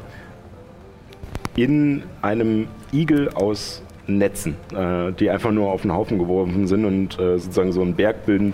in 1.61 2.03
einem 2.21 2.67
Igel 2.91 3.29
aus 3.29 3.81
Netzen, 4.07 4.55
äh, 4.73 5.11
die 5.13 5.29
einfach 5.29 5.51
nur 5.51 5.71
auf 5.71 5.81
den 5.83 5.91
Haufen 5.93 6.19
geworfen 6.19 6.67
sind 6.67 6.85
und 6.85 7.19
äh, 7.19 7.37
sozusagen 7.39 7.71
so 7.71 7.81
einen 7.81 7.95
Berg 7.95 8.25
bilden, 8.25 8.53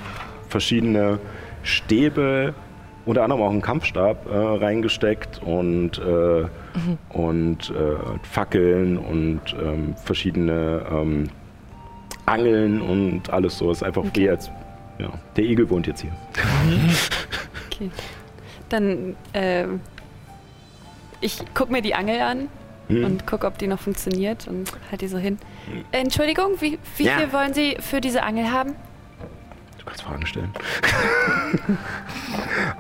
verschiedene 0.50 1.20
Stäbe, 1.64 2.54
unter 3.06 3.24
anderem 3.24 3.42
auch 3.42 3.50
einen 3.52 3.62
Kampfstab 3.62 4.26
äh, 4.30 4.36
reingesteckt 4.36 5.42
und, 5.44 5.98
äh, 6.00 6.46
und 7.10 7.70
äh, 7.72 7.96
Fackeln 8.24 8.98
und 8.98 9.42
ähm, 9.62 9.96
verschiedene 10.04 10.86
ähm, 10.92 11.30
Angeln 12.26 12.82
und 12.82 13.30
alles 13.32 13.58
so. 13.58 13.72
Es 13.72 13.78
ist 13.80 13.84
einfach 13.84 14.04
wie 14.14 14.30
als 14.30 14.50
ja, 15.00 15.10
der 15.36 15.44
Igel 15.46 15.70
wohnt 15.70 15.88
jetzt 15.88 16.02
hier. 16.02 16.12
Okay. 17.74 17.90
Dann, 18.70 19.16
äh, 19.34 19.66
ich 21.22 21.40
gucke 21.56 21.72
mir 21.72 21.82
die 21.82 21.96
Angel 21.96 22.22
an 22.22 22.48
Hm. 22.88 23.06
und 23.06 23.28
gucke, 23.28 23.48
ob 23.48 23.58
die 23.58 23.68
noch 23.68 23.80
funktioniert 23.80 24.48
und 24.48 24.72
halt 24.90 25.02
die 25.02 25.08
so 25.08 25.18
hin. 25.18 25.38
Äh, 25.92 26.00
Entschuldigung, 26.02 26.60
wie, 26.60 26.78
wie 26.98 27.04
Ja. 27.06 27.18
viel 27.18 27.32
wollen 27.32 27.54
Sie 27.54 27.78
für 27.80 28.02
diese 28.02 28.22
Angel 28.24 28.52
haben? 28.52 28.76
Du 29.80 29.86
kannst 29.86 30.02
Fragen 30.04 30.26
stellen. 30.26 30.52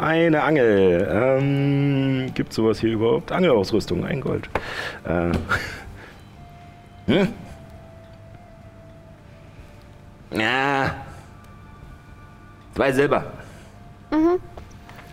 Eine 0.01 0.41
Angel. 0.43 1.07
Ähm, 1.11 2.33
Gibt 2.33 2.53
sowas 2.53 2.79
hier 2.79 2.93
überhaupt? 2.93 3.31
Angelausrüstung, 3.31 4.03
ein 4.03 4.19
Gold. 4.21 4.49
Äh, 5.05 5.31
Hm? 7.07 7.27
Ja. 10.31 10.95
Zwei 12.75 12.91
Silber. 12.93 13.25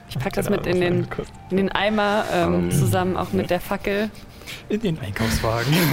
Ich 0.08 0.18
packe 0.18 0.36
das 0.36 0.49
mit 0.49 0.67
in 0.67 0.81
den, 0.81 1.08
in 1.50 1.57
den 1.57 1.73
Eimer 1.73 2.25
ähm, 2.33 2.55
Ähm, 2.55 2.70
zusammen, 2.70 3.17
auch 3.17 3.33
mit 3.33 3.50
der 3.50 3.60
Fackel. 3.60 4.10
In 4.68 4.81
den 4.81 4.99
Einkaufswagen. 5.00 5.73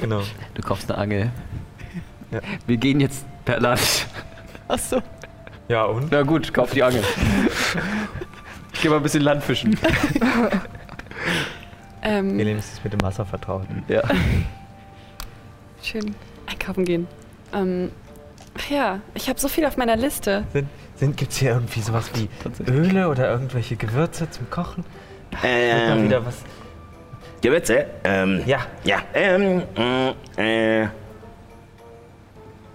Genau. 0.00 0.22
Du 0.54 0.60
kaufst 0.60 0.90
eine 0.90 1.00
Angel. 1.00 1.30
Ja. 2.30 2.40
Wir 2.66 2.76
gehen 2.76 3.00
jetzt 3.00 3.24
per 3.44 3.60
Land. 3.60 4.06
Achso. 4.68 5.00
Ja, 5.68 5.84
und? 5.84 6.10
Na 6.12 6.22
gut, 6.22 6.52
kauf 6.52 6.70
die 6.72 6.82
Angel. 6.82 7.02
Ich 8.72 8.82
geh 8.82 8.88
mal 8.88 8.96
ein 8.96 9.02
bisschen 9.02 9.22
Landfischen. 9.22 9.78
Ähm, 12.06 12.38
Elin 12.38 12.58
ist 12.58 12.84
mit 12.84 12.92
dem 12.92 13.00
Wasser 13.00 13.24
vertraut. 13.24 13.66
Ja. 13.88 14.02
schön 15.82 16.14
einkaufen 16.46 16.84
gehen. 16.84 17.08
Ähm, 17.54 17.90
ach 18.58 18.70
ja, 18.70 19.00
ich 19.14 19.30
habe 19.30 19.40
so 19.40 19.48
viel 19.48 19.64
auf 19.64 19.78
meiner 19.78 19.96
Liste. 19.96 20.44
Sind, 20.52 20.68
sind, 20.96 21.16
Gibt 21.16 21.32
es 21.32 21.38
hier 21.38 21.52
irgendwie 21.52 21.80
sowas 21.80 22.10
wie 22.14 22.28
Öle 22.70 23.08
oder 23.08 23.30
irgendwelche 23.30 23.76
Gewürze 23.76 24.28
zum 24.30 24.50
Kochen? 24.50 24.84
Ähm, 25.42 26.04
wieder 26.04 26.24
was. 26.26 26.42
Gewürze? 27.40 27.86
Ähm, 28.04 28.42
Ja, 28.44 28.66
ja. 28.84 28.98
Ähm, 29.14 29.62
äh, 30.36 30.86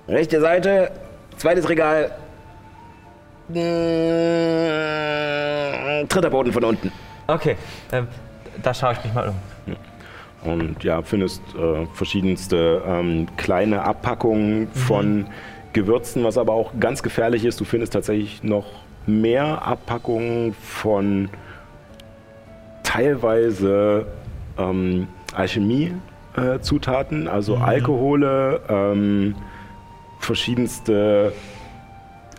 rechte 0.07 0.41
Seite, 0.41 0.91
zweites 1.37 1.69
Regal. 1.69 2.17
Mm, 3.49 3.55
dritter 6.07 6.29
Boden 6.29 6.53
von 6.53 6.63
unten. 6.63 6.91
okay. 7.27 7.55
Ähm, 7.91 8.07
da 8.61 8.73
schaue 8.73 8.93
ich 8.93 9.03
mich 9.03 9.13
mal 9.13 9.29
um. 9.29 9.35
und 10.51 10.83
ja, 10.83 11.01
findest 11.01 11.41
äh, 11.55 11.85
verschiedenste 11.93 12.81
ähm, 12.85 13.27
kleine 13.37 13.83
Abpackungen 13.83 14.67
von 14.71 15.27
Gewürzen, 15.73 16.23
was 16.23 16.37
aber 16.37 16.53
auch 16.53 16.71
ganz 16.79 17.03
gefährlich 17.03 17.43
ist. 17.45 17.59
Du 17.59 17.65
findest 17.65 17.93
tatsächlich 17.93 18.43
noch 18.43 18.65
mehr 19.05 19.63
Abpackungen 19.63 20.53
von 20.53 21.29
teilweise 22.83 24.05
ähm, 24.57 25.07
Alchemie-Zutaten, 25.33 27.27
also 27.27 27.57
Alkohole, 27.57 28.61
ähm, 28.67 29.35
verschiedenste 30.19 31.33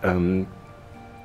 ähm, 0.03 0.47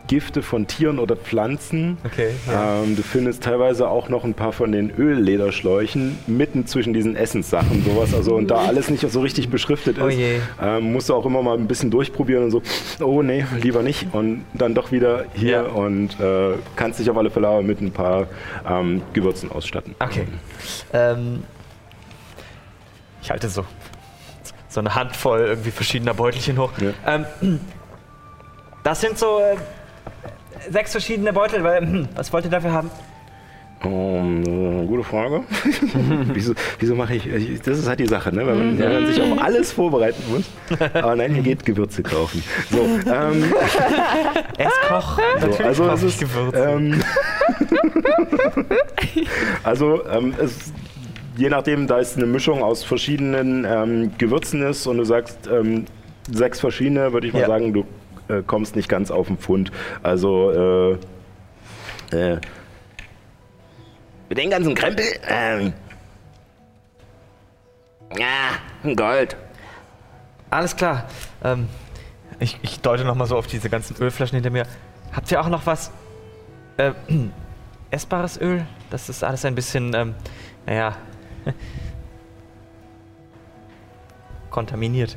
Gifte 0.07 0.43
von 0.43 0.67
Tieren 0.67 0.99
oder 0.99 1.17
Pflanzen. 1.17 1.99
Okay. 2.05 2.31
Ähm, 2.51 2.97
du 2.97 3.02
findest 3.02 3.43
teilweise 3.43 3.89
auch 3.89 4.09
noch 4.09 4.25
ein 4.25 4.35
paar 4.35 4.52
von 4.52 4.73
den 4.73 4.91
Öllederschläuchen 4.97 6.18
mitten 6.26 6.67
zwischen 6.67 6.93
diesen 6.93 7.17
Essenssachen, 7.17 7.85
sowas. 7.85 8.15
Also 8.15 8.35
und 8.36 8.51
da 8.51 8.57
alles 8.57 8.89
nicht 8.91 9.09
so 9.10 9.20
richtig 9.20 9.49
beschriftet 9.49 9.99
ist, 9.99 10.05
Oh 10.05 10.65
ähm, 10.65 10.93
musst 10.93 11.09
du 11.09 11.15
auch 11.15 11.26
immer 11.26 11.43
mal 11.43 11.57
ein 11.57 11.67
bisschen 11.67 11.91
durchprobieren 11.91 12.44
und 12.44 12.51
so, 12.51 12.62
oh 13.01 13.23
nee, 13.23 13.44
lieber 13.62 13.83
nicht. 13.83 14.07
Und 14.12 14.44
dann 14.55 14.75
doch 14.75 14.93
wieder 14.93 15.25
hier 15.35 15.51
Ja. 15.51 15.62
und 15.62 16.18
äh, 16.20 16.55
kannst 16.76 16.99
dich 17.01 17.10
auf 17.10 17.17
alle 17.17 17.31
Fälle 17.31 17.49
aber 17.49 17.62
mit 17.62 17.81
ein 17.81 17.91
paar 17.91 18.26
ähm, 18.68 19.02
Gewürzen 19.12 19.51
ausstatten. 19.51 19.94
Okay. 19.99 20.26
Ähm, 20.93 21.43
ich 23.23 23.31
halte 23.31 23.49
so, 23.49 23.65
so 24.68 24.81
eine 24.81 24.94
Handvoll 24.94 25.41
irgendwie 25.41 25.70
verschiedener 25.70 26.15
Beutelchen 26.15 26.59
hoch. 26.59 26.70
Ja. 26.81 26.91
Ähm, 27.15 27.59
das 28.85 29.01
sind 29.01 29.18
so 29.18 29.41
äh, 29.41 29.57
sechs 30.70 30.93
verschiedene 30.93 31.33
Beutel. 31.33 31.62
Weil, 31.65 31.81
hm, 31.81 32.09
was 32.15 32.33
wollt 32.33 32.45
ihr 32.45 32.51
dafür 32.51 32.73
haben? 32.73 32.91
Um, 33.85 34.43
äh, 34.43 34.86
gute 34.86 35.05
Frage. 35.05 35.43
wieso 36.33 36.55
wieso 36.78 36.95
mache 36.95 37.15
ich, 37.17 37.27
ich, 37.27 37.61
das 37.61 37.78
ist 37.78 37.86
halt 37.86 38.01
die 38.01 38.07
Sache, 38.07 38.35
ne? 38.35 38.47
wenn, 38.47 38.57
man, 38.59 38.78
wenn 38.78 38.93
man 38.93 39.07
sich 39.07 39.20
auf 39.20 39.39
alles 39.41 39.70
vorbereiten 39.70 40.23
muss. 40.31 40.45
Aber 40.95 41.15
nein, 41.15 41.36
ihr 41.36 41.43
geht 41.43 41.65
Gewürze 41.65 42.03
kaufen. 42.03 42.43
So, 42.70 42.78
ähm, 42.78 43.45
Er 44.57 44.67
ist 44.69 44.81
Koch. 44.89 45.19
so 45.41 45.62
also 45.62 45.91
es 45.91 46.03
ist, 46.05 46.20
Gewürze. 46.20 46.59
ähm, 46.59 47.03
also 49.62 50.03
ähm, 50.09 50.35
es, 50.43 50.73
je 51.36 51.49
nachdem, 51.51 51.86
da 51.86 52.01
es 52.01 52.17
eine 52.17 52.27
Mischung 52.27 52.62
aus 52.62 52.83
verschiedenen 52.83 53.67
ähm, 53.69 54.11
Gewürzen 54.19 54.62
ist 54.62 54.86
und 54.86 54.97
du 54.99 55.05
sagst 55.05 55.39
ähm, 55.53 55.85
sechs 56.31 56.61
verschiedene, 56.61 57.12
würde 57.12 57.27
ich 57.27 57.33
mal 57.33 57.41
Ja. 57.41 57.47
sagen, 57.47 57.73
du 57.73 57.85
äh, 58.29 58.43
kommst 58.47 58.77
nicht 58.77 58.89
ganz 58.89 59.11
auf 59.11 59.27
den 59.27 59.39
Pfund. 59.39 59.71
Also 60.03 60.99
äh, 62.13 62.17
äh, 62.17 62.41
für 64.29 64.35
den 64.35 64.51
ganzen 64.51 64.75
Krempel, 64.75 65.05
ähm, 65.29 65.73
ja, 68.17 68.59
ein 68.83 68.97
Gold. 68.97 69.37
Alles 70.51 70.75
klar. 70.77 71.07
Ähm, 71.45 71.69
ich, 72.39 72.59
ich 72.63 72.81
deute 72.81 73.05
nochmal 73.05 73.27
so 73.27 73.37
auf 73.37 73.47
diese 73.47 73.71
ganzen 73.71 73.97
Ölflaschen 74.01 74.37
hinter 74.37 74.51
mir. 74.51 74.67
Habt 75.13 75.31
ihr 75.31 75.41
auch 75.41 75.49
noch 75.49 75.67
was 75.67 75.91
äh, 76.77 76.93
essbares 77.91 78.41
Öl? 78.41 78.67
Das 78.91 79.09
ist 79.09 79.25
alles 79.25 79.45
ein 79.45 79.55
bisschen, 79.55 79.95
ähm, 79.95 80.15
naja, 80.67 80.97
kontaminiert. 84.51 85.17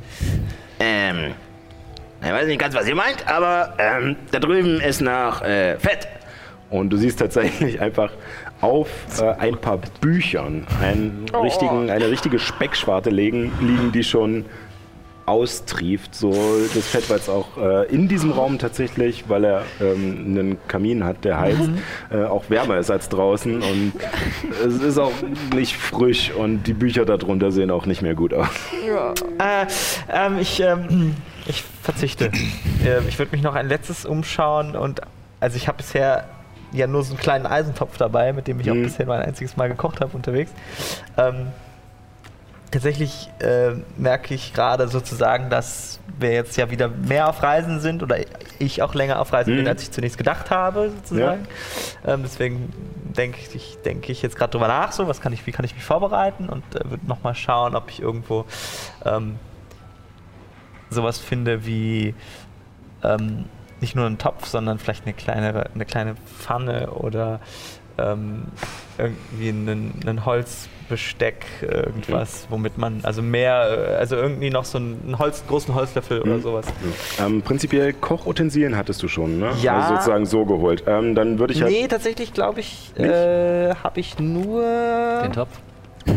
Ähm, 0.78 1.34
ich 2.22 2.30
weiß 2.30 2.46
nicht 2.46 2.60
ganz, 2.60 2.74
was 2.74 2.86
ihr 2.88 2.94
meint, 2.94 3.26
aber 3.28 3.74
ähm, 3.78 4.16
da 4.30 4.38
drüben 4.38 4.80
ist 4.80 5.00
noch 5.00 5.42
äh, 5.42 5.76
Fett. 5.78 6.08
Und 6.70 6.90
du 6.90 6.96
siehst 6.96 7.18
tatsächlich 7.18 7.80
einfach 7.80 8.12
auf 8.60 8.88
äh, 9.20 9.24
ein 9.38 9.56
paar 9.56 9.78
Büchern 10.00 10.66
einen 10.80 11.26
richtigen, 11.42 11.90
eine 11.90 12.10
richtige 12.10 12.38
Speckschwarte 12.38 13.10
liegen, 13.10 13.52
liegen, 13.60 13.90
die 13.92 14.04
schon 14.04 14.44
austrieft. 15.30 16.14
So 16.14 16.32
das 16.74 16.86
Fett, 16.88 17.08
weil 17.08 17.18
es 17.18 17.28
auch 17.28 17.56
äh, 17.56 17.86
in 17.86 18.08
diesem 18.08 18.32
Raum 18.32 18.58
tatsächlich, 18.58 19.24
weil 19.28 19.44
er 19.44 19.62
ähm, 19.80 20.24
einen 20.26 20.58
Kamin 20.68 21.04
hat, 21.04 21.24
der 21.24 21.40
heizt, 21.40 21.70
äh, 22.10 22.24
auch 22.24 22.50
wärmer 22.50 22.78
ist 22.78 22.90
als 22.90 23.08
draußen. 23.08 23.62
Und 23.62 23.92
es 24.64 24.82
ist 24.82 24.98
auch 24.98 25.12
nicht 25.54 25.76
frisch 25.76 26.32
und 26.32 26.64
die 26.64 26.74
Bücher 26.74 27.04
darunter 27.04 27.52
sehen 27.52 27.70
auch 27.70 27.86
nicht 27.86 28.02
mehr 28.02 28.14
gut 28.14 28.34
aus. 28.34 28.48
Äh, 29.38 29.66
ähm, 30.12 30.38
ich, 30.40 30.60
ähm, 30.60 31.14
ich 31.46 31.64
verzichte. 31.82 32.26
äh, 32.84 33.00
ich 33.08 33.18
würde 33.18 33.32
mich 33.32 33.42
noch 33.42 33.54
ein 33.54 33.68
letztes 33.68 34.04
umschauen 34.04 34.76
und 34.76 35.00
also 35.40 35.56
ich 35.56 35.68
habe 35.68 35.78
bisher 35.78 36.24
ja 36.72 36.86
nur 36.86 37.02
so 37.02 37.12
einen 37.14 37.20
kleinen 37.20 37.46
Eisentopf 37.46 37.96
dabei, 37.96 38.32
mit 38.32 38.46
dem 38.46 38.60
ich 38.60 38.70
auch 38.70 38.74
Mhm. 38.76 38.82
bisher 38.84 39.06
nur 39.06 39.14
ein 39.16 39.22
einziges 39.22 39.56
Mal 39.56 39.68
gekocht 39.68 40.00
habe 40.00 40.16
unterwegs. 40.16 40.52
Ähm, 41.16 41.48
tatsächlich 42.70 43.28
äh, 43.40 43.70
merke 43.96 44.34
ich 44.34 44.52
gerade 44.54 44.86
sozusagen, 44.88 45.50
dass 45.50 45.98
wir 46.18 46.32
jetzt 46.32 46.56
ja 46.56 46.70
wieder 46.70 46.88
mehr 46.88 47.28
auf 47.28 47.42
Reisen 47.42 47.80
sind 47.80 48.02
oder 48.02 48.16
ich 48.58 48.82
auch 48.82 48.94
länger 48.94 49.20
auf 49.20 49.32
Reisen 49.32 49.54
Mhm. 49.54 49.58
bin, 49.58 49.68
als 49.68 49.82
ich 49.82 49.90
zunächst 49.90 50.18
gedacht 50.18 50.50
habe, 50.50 50.90
sozusagen. 50.90 51.46
Ähm, 52.06 52.20
deswegen 52.22 52.72
denke 53.16 53.38
ich, 53.54 53.78
denke 53.84 54.12
ich 54.12 54.22
jetzt 54.22 54.36
gerade 54.36 54.52
drüber 54.52 54.68
nach, 54.68 54.92
so 54.92 55.08
was 55.08 55.20
kann 55.20 55.32
ich, 55.32 55.46
wie 55.46 55.52
kann 55.52 55.64
ich 55.64 55.74
mich 55.74 55.82
vorbereiten 55.82 56.48
und 56.48 56.62
äh, 56.76 56.88
würde 56.88 57.06
nochmal 57.06 57.34
schauen, 57.34 57.74
ob 57.74 57.90
ich 57.90 58.00
irgendwo 58.00 58.44
ähm, 59.04 59.36
sowas 60.90 61.18
finde 61.18 61.64
wie 61.66 62.14
ähm, 63.02 63.44
nicht 63.80 63.96
nur 63.96 64.06
einen 64.06 64.18
Topf, 64.18 64.46
sondern 64.46 64.78
vielleicht 64.78 65.04
eine 65.06 65.14
kleinere, 65.14 65.70
eine 65.74 65.84
kleine 65.86 66.14
Pfanne 66.16 66.90
oder 66.90 67.40
ähm, 67.98 68.44
irgendwie 68.98 69.48
einen, 69.50 69.94
einen 70.06 70.24
Holzbesteck, 70.26 71.44
äh, 71.62 71.66
irgendwas, 71.66 72.46
womit 72.50 72.78
man, 72.78 73.00
also 73.04 73.20
mehr, 73.22 73.92
äh, 73.92 73.96
also 73.96 74.16
irgendwie 74.16 74.50
noch 74.50 74.64
so 74.64 74.78
einen 74.78 75.16
Holz, 75.18 75.42
großen 75.46 75.74
Holzlöffel 75.74 76.20
oder 76.22 76.36
Mhm. 76.36 76.42
sowas. 76.42 76.66
Ähm, 77.18 77.42
prinzipiell 77.42 77.92
Kochutensilien 77.94 78.76
hattest 78.76 79.02
du 79.02 79.08
schon, 79.08 79.38
ne? 79.38 79.50
Ja. 79.62 79.78
Also 79.80 79.94
sozusagen 79.96 80.24
so 80.26 80.44
geholt. 80.44 80.84
Ähm, 80.86 81.14
dann 81.14 81.38
würde 81.38 81.52
ich 81.54 81.62
halt 81.62 81.72
Nee, 81.72 81.88
tatsächlich 81.88 82.32
glaube 82.32 82.60
ich, 82.60 82.92
äh, 82.98 83.74
habe 83.74 84.00
ich 84.00 84.18
nur. 84.18 84.62
Den 85.22 85.32
Topf. 85.32 85.50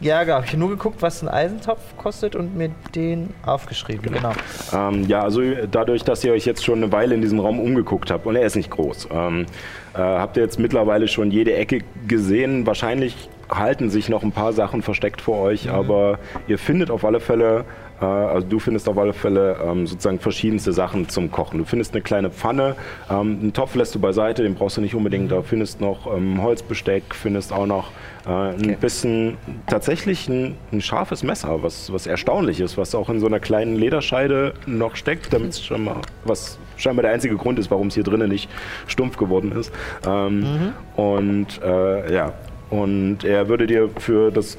Ja, 0.00 0.22
genau. 0.22 0.40
Ich 0.40 0.48
habe 0.48 0.58
nur 0.58 0.70
geguckt, 0.70 1.02
was 1.02 1.22
ein 1.22 1.28
Eisentopf 1.28 1.80
kostet 1.96 2.36
und 2.36 2.56
mir 2.56 2.70
den 2.94 3.34
aufgeschrieben. 3.44 4.12
Genau. 4.12 4.32
Ähm, 4.72 5.08
ja, 5.08 5.22
also 5.22 5.40
dadurch, 5.70 6.04
dass 6.04 6.22
ihr 6.22 6.32
euch 6.32 6.44
jetzt 6.44 6.64
schon 6.64 6.82
eine 6.82 6.92
Weile 6.92 7.14
in 7.14 7.20
diesem 7.20 7.40
Raum 7.40 7.58
umgeguckt 7.58 8.10
habt, 8.10 8.26
und 8.26 8.36
er 8.36 8.42
ist 8.42 8.54
nicht 8.54 8.70
groß, 8.70 9.08
ähm, 9.10 9.46
äh, 9.94 9.98
habt 9.98 10.36
ihr 10.36 10.44
jetzt 10.44 10.58
mittlerweile 10.58 11.08
schon 11.08 11.30
jede 11.30 11.54
Ecke 11.54 11.80
gesehen. 12.06 12.66
Wahrscheinlich 12.66 13.28
halten 13.50 13.90
sich 13.90 14.08
noch 14.08 14.22
ein 14.22 14.32
paar 14.32 14.52
Sachen 14.52 14.82
versteckt 14.82 15.20
vor 15.20 15.40
euch, 15.40 15.70
aber 15.70 16.18
ihr 16.46 16.58
findet 16.58 16.90
auf 16.90 17.04
alle 17.04 17.20
Fälle, 17.20 17.64
äh, 18.00 18.04
also 18.04 18.46
du 18.46 18.58
findest 18.58 18.88
auf 18.88 18.98
alle 18.98 19.12
Fälle 19.12 19.56
ähm, 19.64 19.86
sozusagen 19.86 20.20
verschiedenste 20.20 20.72
Sachen 20.72 21.08
zum 21.08 21.30
Kochen. 21.30 21.58
Du 21.58 21.64
findest 21.64 21.94
eine 21.94 22.02
kleine 22.02 22.30
Pfanne, 22.30 22.76
ähm, 23.10 23.38
einen 23.40 23.52
Topf 23.52 23.74
lässt 23.74 23.94
du 23.94 24.00
beiseite, 24.00 24.42
den 24.42 24.54
brauchst 24.54 24.76
du 24.76 24.80
nicht 24.80 24.94
unbedingt. 24.94 25.32
Da 25.32 25.42
findest 25.42 25.80
noch 25.80 26.06
ähm, 26.14 26.42
Holzbesteck, 26.42 27.14
findest 27.14 27.52
auch 27.52 27.66
noch 27.66 27.90
äh, 28.26 28.30
ein 28.30 28.76
bisschen 28.80 29.36
tatsächlich 29.66 30.28
ein, 30.28 30.56
ein 30.72 30.80
scharfes 30.80 31.22
Messer, 31.22 31.62
was, 31.62 31.92
was 31.92 32.06
erstaunlich 32.06 32.60
ist, 32.60 32.76
was 32.76 32.94
auch 32.94 33.08
in 33.08 33.20
so 33.20 33.26
einer 33.26 33.40
kleinen 33.40 33.76
Lederscheide 33.76 34.54
noch 34.66 34.96
steckt, 34.96 35.32
damit 35.32 35.50
es 35.50 35.64
schon 35.64 35.84
mal, 35.84 35.96
was 36.24 36.58
scheinbar 36.76 37.02
der 37.02 37.12
einzige 37.12 37.36
Grund 37.36 37.58
ist, 37.58 37.70
warum 37.70 37.88
es 37.88 37.94
hier 37.94 38.04
drinnen 38.04 38.28
nicht 38.28 38.48
stumpf 38.86 39.16
geworden 39.16 39.52
ist. 39.52 39.72
Ähm, 40.06 40.72
Und 40.96 41.60
äh, 41.62 42.12
ja, 42.12 42.32
und 42.70 43.24
er 43.24 43.48
würde 43.48 43.66
dir 43.66 43.90
für 43.98 44.30
das 44.30 44.56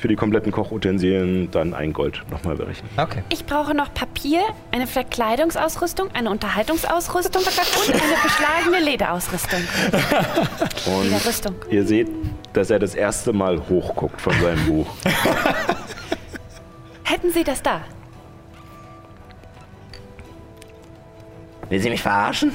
für 0.00 0.08
die 0.08 0.16
kompletten 0.16 0.50
Kochutensilien 0.50 1.50
dann 1.50 1.74
ein 1.74 1.92
Gold 1.92 2.22
nochmal 2.30 2.56
berechnen. 2.56 2.88
Okay. 2.96 3.22
Ich 3.28 3.44
brauche 3.44 3.74
noch 3.74 3.92
Papier, 3.92 4.40
eine 4.72 4.86
Verkleidungsausrüstung, 4.86 6.08
eine 6.14 6.30
Unterhaltungsausrüstung 6.30 7.42
und 7.42 7.90
eine 7.90 8.14
beschlagene 8.22 8.80
Lederausrüstung. 8.82 9.60
Und 10.86 11.04
Lederrüstung. 11.04 11.54
ihr 11.68 11.84
seht, 11.84 12.08
dass 12.54 12.70
er 12.70 12.78
das 12.78 12.94
erste 12.94 13.34
Mal 13.34 13.60
hochguckt 13.68 14.18
von 14.20 14.32
seinem 14.40 14.66
Buch. 14.66 14.86
Hätten 17.04 17.30
Sie 17.30 17.44
das 17.44 17.62
da? 17.62 17.82
Will 21.68 21.80
Sie 21.80 21.90
mich 21.90 22.02
verarschen? 22.02 22.52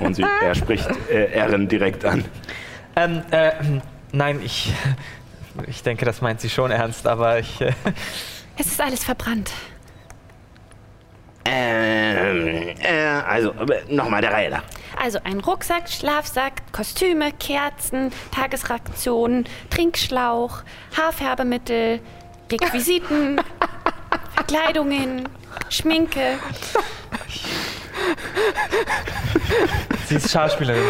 Und 0.00 0.14
sie, 0.14 0.24
er 0.42 0.54
spricht 0.54 0.88
äh, 1.10 1.32
Erin 1.32 1.68
direkt 1.68 2.04
an. 2.04 2.24
Ähm, 2.96 3.22
äh, 3.30 3.52
nein, 4.12 4.40
ich. 4.44 4.72
Ich 5.66 5.82
denke, 5.82 6.04
das 6.04 6.20
meint 6.20 6.42
sie 6.42 6.50
schon 6.50 6.70
ernst, 6.70 7.06
aber 7.06 7.38
ich. 7.38 7.62
Äh, 7.62 7.72
Es 8.58 8.66
ist 8.66 8.78
alles 8.78 9.04
verbrannt. 9.04 9.50
Ähm, 11.46 12.74
äh, 12.78 13.06
also, 13.26 13.54
nochmal 13.88 14.20
der 14.20 14.32
Reihe 14.32 14.50
nach. 14.50 14.64
Also 15.02 15.18
ein 15.24 15.40
Rucksack, 15.40 15.88
Schlafsack, 15.88 16.72
Kostüme, 16.72 17.32
Kerzen, 17.32 18.12
Tagesrationen, 18.32 19.46
Trinkschlauch, 19.70 20.62
Haarfärbemittel, 20.96 22.00
Requisiten, 22.50 23.40
Verkleidungen, 24.34 25.28
Schminke. 25.70 26.38
Sie 30.08 30.16
ist 30.16 30.30
Schauspielerin. 30.30 30.82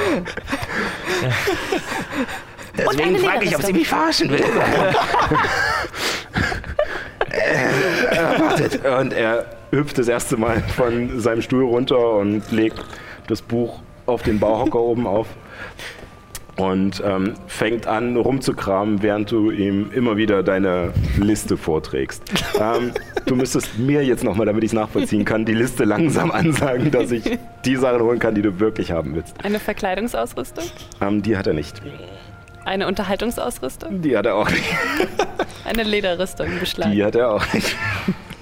Deswegen 2.76 3.18
frage 3.18 3.44
ich, 3.44 3.56
ob 3.56 3.62
Sie 3.62 3.72
mich 3.72 3.88
verarschen 3.88 4.30
will. 4.30 4.44
Er 8.10 8.40
wartet. 8.40 8.84
Und 8.84 9.12
er 9.12 9.46
hüpft 9.70 9.98
das 9.98 10.08
erste 10.08 10.36
Mal 10.36 10.62
von 10.76 11.20
seinem 11.20 11.42
Stuhl 11.42 11.64
runter 11.64 12.14
und 12.16 12.50
legt 12.50 12.84
das 13.28 13.42
Buch 13.42 13.80
auf 14.06 14.22
den 14.22 14.38
Bauhocker 14.38 14.78
oben 14.78 15.06
auf. 15.06 15.26
Und 16.56 17.02
ähm, 17.04 17.34
fängt 17.46 17.86
an 17.86 18.16
rumzukramen, 18.16 19.02
während 19.02 19.30
du 19.30 19.50
ihm 19.50 19.90
immer 19.92 20.16
wieder 20.16 20.42
deine 20.42 20.92
Liste 21.18 21.58
vorträgst. 21.58 22.22
ähm, 22.60 22.92
du 23.26 23.36
müsstest 23.36 23.78
mir 23.78 24.02
jetzt 24.04 24.24
nochmal, 24.24 24.46
damit 24.46 24.64
ich 24.64 24.70
es 24.70 24.74
nachvollziehen 24.74 25.26
kann, 25.26 25.44
die 25.44 25.52
Liste 25.52 25.84
langsam 25.84 26.30
ansagen, 26.30 26.90
dass 26.90 27.10
ich 27.10 27.38
die 27.64 27.76
Sachen 27.76 28.00
holen 28.00 28.18
kann, 28.18 28.34
die 28.34 28.42
du 28.42 28.58
wirklich 28.58 28.90
haben 28.90 29.14
willst. 29.14 29.34
Eine 29.44 29.60
Verkleidungsausrüstung? 29.60 30.64
Ähm, 31.02 31.22
die 31.22 31.36
hat 31.36 31.46
er 31.46 31.52
nicht. 31.52 31.82
Eine 32.64 32.86
Unterhaltungsausrüstung? 32.86 34.00
Die 34.00 34.16
hat 34.16 34.26
er 34.26 34.34
auch 34.34 34.50
nicht. 34.50 34.64
Eine 35.64 35.82
Lederrüstung 35.82 36.48
beschlagen. 36.58 36.92
Die 36.92 37.04
hat 37.04 37.14
er 37.14 37.32
auch 37.32 37.52
nicht. 37.52 37.76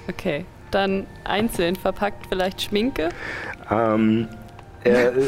Okay. 0.07 0.45
Dann 0.71 1.05
einzeln 1.23 1.75
verpackt 1.75 2.27
vielleicht 2.27 2.61
Schminke. 2.61 3.09
Ähm, 3.69 4.27
er, 4.83 5.15
äh, 5.15 5.21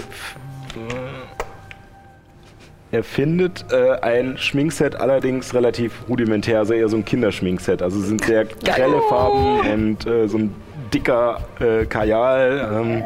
er 2.92 3.04
findet 3.04 3.66
äh, 3.72 4.00
ein 4.02 4.38
Schminkset 4.38 4.96
allerdings 4.96 5.54
relativ 5.54 5.94
rudimentär, 6.08 6.60
also 6.60 6.74
eher 6.74 6.88
so 6.88 6.96
ein 6.98 7.04
Kinderschminkset. 7.06 7.82
Also 7.82 8.00
es 8.00 8.08
sind 8.08 8.24
sehr 8.24 8.46
grelle 8.64 9.02
Farben 9.10 9.60
und 9.72 10.08
äh, 10.08 10.28
so 10.28 10.38
ein 10.38 10.56
dicker 10.94 11.42
äh, 11.60 11.86
Kajal, 11.86 12.70
ähm, 12.74 13.04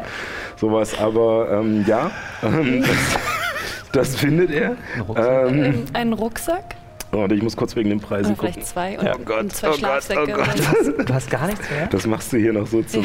sowas. 0.56 0.98
Aber 1.00 1.48
ähm, 1.50 1.84
ja, 1.86 2.10
ähm, 2.44 2.82
das, 3.92 4.10
das 4.10 4.16
findet 4.16 4.50
er. 4.52 4.76
Ähm, 5.16 5.64
Ähm, 5.64 5.84
einen 5.94 6.12
Rucksack? 6.12 6.76
oh, 7.14 7.26
ich 7.30 7.42
muss 7.42 7.56
kurz 7.56 7.74
wegen 7.76 7.90
den 7.90 8.00
Preisen 8.00 8.32
Oder 8.32 8.36
gucken. 8.36 8.52
vielleicht 8.54 8.68
zwei 8.68 8.98
und, 8.98 9.06
Oh 9.08 9.18
Gott, 9.24 9.40
und 9.40 9.52
zwei 9.54 9.66
oh 9.66 9.70
Gott, 9.72 9.78
Schlafsäcke. 9.80 10.20
oh 10.20 10.34
oder 10.34 10.36
Gott. 10.36 10.58
was. 10.96 11.06
Du 11.06 11.12
hast 11.14 11.30
gar 11.30 11.46
nichts 11.48 11.68
mehr? 11.70 11.86
Das 11.88 12.06
machst 12.06 12.32
du 12.32 12.36
hier 12.38 12.52
noch 12.52 12.66
so 12.68 12.82
zum, 12.84 13.04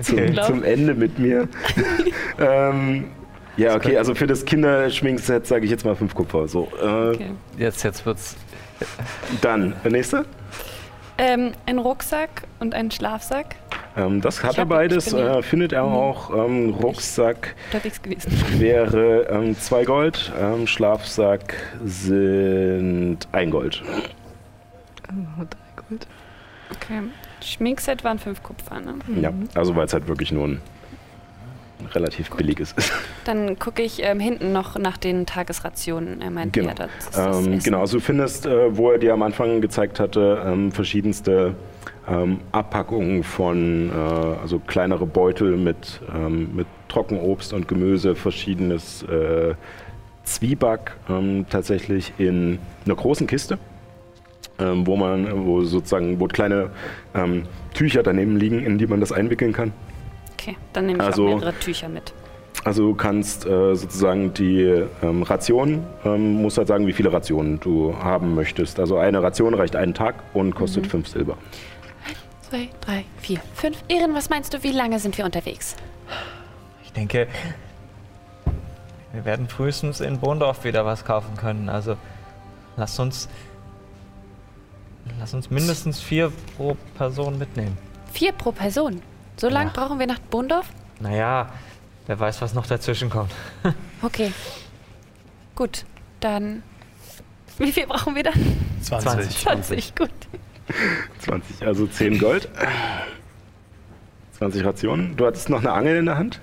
zum, 0.00 0.16
Glaub. 0.16 0.46
zum 0.46 0.64
Ende 0.64 0.94
mit 0.94 1.18
mir. 1.18 1.46
ähm, 2.40 3.04
ja, 3.56 3.74
okay, 3.74 3.96
also 3.96 4.14
für 4.14 4.26
das 4.26 4.44
Kinderschminkset 4.44 5.46
sage 5.46 5.64
ich 5.64 5.70
jetzt 5.70 5.84
mal 5.84 5.96
fünf 5.96 6.14
Kupfer. 6.14 6.48
So, 6.48 6.68
äh, 6.80 7.10
Okay. 7.10 7.30
Jetzt, 7.58 7.82
jetzt 7.82 8.04
wird's. 8.06 8.36
Dann, 9.40 9.74
der 9.84 9.92
nächste. 9.92 10.24
Ähm, 11.18 11.52
ein 11.64 11.78
Rucksack 11.78 12.42
und 12.60 12.74
einen 12.74 12.90
Schlafsack 12.90 13.56
Ähm, 13.96 14.20
das 14.20 14.42
hat 14.42 14.52
Ich 14.52 14.58
er 14.58 14.66
beides, 14.66 15.14
äh, 15.14 15.42
findet 15.42 15.72
er 15.72 15.84
auch. 15.84 16.28
Ähm, 16.28 16.74
Rucksack 16.74 17.54
wäre 18.58 19.22
ähm, 19.30 19.58
zwei 19.58 19.84
Gold, 19.84 20.30
ähm, 20.38 20.66
Schlafsack 20.66 21.54
sind 21.84 23.26
ein 23.32 23.50
Gold. 23.50 23.82
Okay. 26.70 27.00
Schminkset 27.40 28.04
waren 28.04 28.18
fünf 28.18 28.42
Kupfer, 28.42 28.80
ne? 28.80 28.94
Ja, 29.20 29.32
also 29.54 29.74
weil 29.76 29.86
es 29.86 29.94
halt 29.94 30.08
wirklich 30.08 30.32
nur 30.32 30.48
ein 30.48 30.60
relativ 31.94 32.30
billiges 32.30 32.72
ist. 32.72 32.92
Dann 33.24 33.58
gucke 33.58 33.82
ich 33.82 34.02
ähm, 34.02 34.20
hinten 34.20 34.52
noch 34.52 34.78
nach 34.78 34.96
den 34.96 35.26
Tagesrationen. 35.26 36.20
Er 36.20 36.30
meinte 36.30 36.60
Genau. 36.60 36.72
ja, 36.78 36.88
das 37.12 37.44
Ähm, 37.46 37.58
genau, 37.60 37.80
also 37.80 37.98
du 37.98 38.02
findest, 38.04 38.46
äh, 38.46 38.76
wo 38.76 38.90
er 38.90 38.98
dir 38.98 39.12
am 39.12 39.22
Anfang 39.22 39.60
gezeigt 39.60 40.00
hatte, 40.00 40.42
ähm, 40.44 40.72
verschiedenste 40.72 41.54
ähm, 42.08 42.40
Abpackungen 42.52 43.22
von, 43.22 43.90
äh, 43.90 43.92
also 44.40 44.58
kleinere 44.60 45.06
Beutel 45.06 45.56
mit, 45.56 46.00
ähm, 46.14 46.54
mit 46.54 46.66
Trockenobst 46.88 47.52
und 47.52 47.68
Gemüse, 47.68 48.14
verschiedenes 48.14 49.02
äh, 49.04 49.54
Zwieback 50.24 50.92
ähm, 51.08 51.46
tatsächlich 51.50 52.12
in 52.18 52.58
einer 52.84 52.94
großen 52.94 53.26
Kiste, 53.26 53.58
wo 54.58 54.96
man, 54.96 55.44
wo 55.44 55.62
sozusagen, 55.64 56.18
wo 56.18 56.28
kleine 56.28 56.70
Tücher 57.74 58.02
daneben 58.02 58.38
liegen, 58.38 58.64
in 58.64 58.78
die 58.78 58.86
man 58.86 59.00
das 59.00 59.12
einwickeln 59.12 59.52
kann. 59.52 59.74
Okay, 60.38 60.56
dann 60.72 60.86
nehme 60.86 60.98
ich 60.98 61.04
Also- 61.06 61.26
auch 61.28 61.34
mehrere 61.36 61.58
Tücher 61.58 61.88
mit. 61.88 62.12
Also 62.64 62.88
du 62.88 62.94
kannst 62.94 63.46
äh, 63.46 63.74
sozusagen 63.76 64.34
die 64.34 64.62
ähm, 65.02 65.22
Ration, 65.22 65.86
ähm, 66.04 66.42
musst 66.42 66.58
halt 66.58 66.66
sagen, 66.68 66.86
wie 66.86 66.92
viele 66.92 67.12
Rationen 67.12 67.60
du 67.60 67.94
haben 67.96 68.34
möchtest. 68.34 68.80
Also 68.80 68.96
eine 68.98 69.22
Ration 69.22 69.54
reicht 69.54 69.76
einen 69.76 69.94
Tag 69.94 70.16
und 70.34 70.54
kostet 70.54 70.84
Mhm. 70.84 70.88
fünf 70.90 71.08
Silber. 71.08 71.36
Zwei, 72.48 72.68
drei, 72.80 73.04
vier, 73.18 73.38
fünf. 73.54 73.78
Ehren, 73.88 74.14
was 74.14 74.30
meinst 74.30 74.52
du, 74.52 74.62
wie 74.64 74.72
lange 74.72 74.98
sind 74.98 75.16
wir 75.16 75.24
unterwegs? 75.24 75.76
Ich 76.84 76.92
denke, 76.92 77.28
wir 79.12 79.24
werden 79.24 79.48
frühestens 79.48 80.00
in 80.00 80.18
Bohndorf 80.18 80.64
wieder 80.64 80.84
was 80.84 81.04
kaufen 81.04 81.36
können. 81.36 81.68
Also 81.68 81.96
lass 82.76 82.98
uns, 82.98 83.28
lass 85.20 85.34
uns 85.34 85.50
mindestens 85.50 86.00
vier 86.00 86.32
pro 86.56 86.76
Person 86.96 87.38
mitnehmen. 87.38 87.76
Vier 88.12 88.32
pro 88.32 88.50
Person. 88.50 89.02
So 89.36 89.48
lange 89.48 89.70
Ja. 89.70 89.72
brauchen 89.74 89.98
wir 89.98 90.06
nach 90.06 90.18
Bundorf? 90.18 90.66
Naja, 91.00 91.50
wer 92.06 92.18
weiß, 92.20 92.40
was 92.42 92.54
noch 92.54 92.66
dazwischen 92.66 93.10
kommt. 93.10 93.32
Okay. 94.02 94.30
Gut, 95.54 95.84
dann. 96.20 96.62
Wie 97.58 97.72
viel 97.72 97.86
brauchen 97.86 98.14
wir 98.14 98.22
dann? 98.22 98.34
20. 98.82 99.38
20, 99.42 99.94
gut. 99.94 100.10
20, 101.20 101.66
also 101.66 101.86
10 101.86 102.18
Gold. 102.18 102.46
20 104.38 104.64
Rationen. 104.64 105.16
Du 105.16 105.24
hattest 105.26 105.48
noch 105.48 105.60
eine 105.60 105.72
Angel 105.72 105.96
in 105.96 106.04
der 106.06 106.18
Hand, 106.18 106.40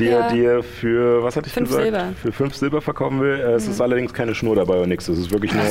die 0.00 0.06
Ja. 0.06 0.26
er 0.26 0.32
dir 0.32 0.62
für, 0.64 1.22
was 1.22 1.36
hatte 1.36 1.46
ich 1.46 1.52
Fünf 1.52 1.68
gesagt? 1.68 1.84
Silber. 1.84 2.08
Für 2.20 2.32
5 2.32 2.54
Silber 2.56 2.80
verkaufen 2.80 3.20
will. 3.20 3.38
Es 3.38 3.68
ist 3.68 3.80
allerdings 3.80 4.12
keine 4.12 4.34
Schnur 4.34 4.56
dabei 4.56 4.74
oder 4.78 4.88
nichts. 4.88 5.06
Es 5.08 5.18
ist 5.18 5.30
wirklich 5.30 5.54
nur 5.54 5.62
Ach 5.64 5.68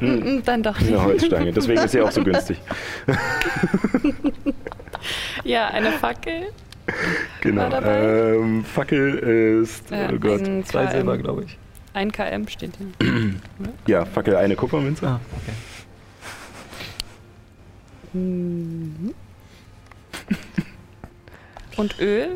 mm, 0.06 0.36
mm, 0.36 0.42
dann 0.44 0.62
doch 0.62 0.80
eine 0.80 1.02
Holzstange. 1.04 1.52
Deswegen 1.52 1.82
ist 1.82 1.90
sie 1.92 2.00
auch 2.00 2.10
so 2.10 2.24
günstig. 2.24 2.58
Ja, 5.44 5.68
eine 5.68 5.92
Fackel. 5.92 6.48
Genau. 7.40 7.62
War 7.62 7.70
dabei? 7.70 8.34
Ähm, 8.34 8.64
Fackel 8.64 9.14
ist, 9.62 9.90
Ja, 9.90 10.10
oh 10.12 10.18
Gott. 10.18 10.42
ein 10.46 10.64
Zwei 10.64 10.84
KM. 10.84 10.92
Silber, 10.92 11.18
glaube 11.18 11.44
ich. 11.44 11.58
Ein 11.94 12.10
KM 12.12 12.46
steht 12.48 12.72
hier. 12.76 13.08
Ja, 13.86 14.04
Fackel 14.04 14.36
eine 14.36 14.54
Kupfermünze. 14.56 15.06
Ah, 15.06 15.20
okay. 15.36 15.52
Und 21.76 21.98
Öl? 22.00 22.28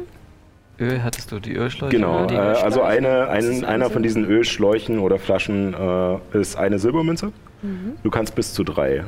Öl, 0.80 1.02
hattest 1.02 1.32
du 1.32 1.40
die 1.40 1.54
Ölschläuche? 1.56 1.90
Genau, 1.92 2.20
Ja, 2.20 2.26
die 2.26 2.34
äh, 2.34 2.38
also 2.38 2.80
Ölschläuche. 2.82 2.86
eine, 2.86 3.08
Das 3.26 3.44
ist 3.44 3.58
ein, 3.58 3.64
ein 3.64 3.70
einer 3.70 3.90
von 3.90 4.02
diesen 4.02 4.24
Ölschläuchen 4.24 4.98
oder 4.98 5.18
Flaschen 5.18 5.74
äh, 5.74 6.38
ist 6.38 6.56
eine 6.56 6.78
Silbermünze. 6.78 7.32
Mhm. 7.62 7.94
Du 8.02 8.10
kannst 8.10 8.34
bis 8.34 8.52
zu 8.54 8.62
drei 8.64 8.96
äh, 8.98 9.04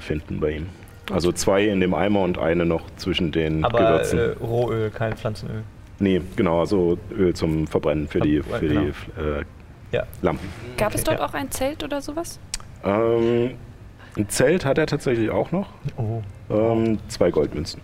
finden 0.00 0.40
bei 0.40 0.50
ihm. 0.52 0.66
Also 1.12 1.32
zwei 1.32 1.64
in 1.66 1.80
dem 1.80 1.94
Eimer 1.94 2.22
und 2.22 2.38
eine 2.38 2.64
noch 2.64 2.82
zwischen 2.96 3.32
den 3.32 3.64
Aber 3.64 3.78
Gewürzen. 3.78 4.18
äh, 4.18 4.22
Rohöl, 4.40 4.90
kein 4.90 5.14
Pflanzenöl. 5.16 5.62
nee, 5.98 6.20
genau, 6.36 6.60
also 6.60 6.98
Öl 7.16 7.34
zum 7.34 7.66
Verbrennen 7.66 8.08
für 8.08 8.20
die, 8.20 8.42
für 8.42 8.58
genau. 8.60 8.80
die 8.80 9.20
äh, 9.20 9.44
Ja. 9.92 10.04
Lampen. 10.22 10.48
Gab 10.76 10.94
es 10.94 11.02
Okay, 11.02 11.10
dort 11.10 11.20
ja. 11.20 11.26
auch 11.26 11.34
ein 11.34 11.50
Zelt 11.50 11.84
oder 11.84 12.00
sowas? 12.00 12.40
Ähm, 12.84 13.52
ein 14.16 14.28
Zelt 14.28 14.64
hat 14.64 14.78
er 14.78 14.86
tatsächlich 14.86 15.30
auch 15.30 15.52
noch. 15.52 15.68
Oh. 15.96 16.22
Ähm, 16.50 16.98
zwei 17.08 17.30
Goldmünzen. 17.30 17.80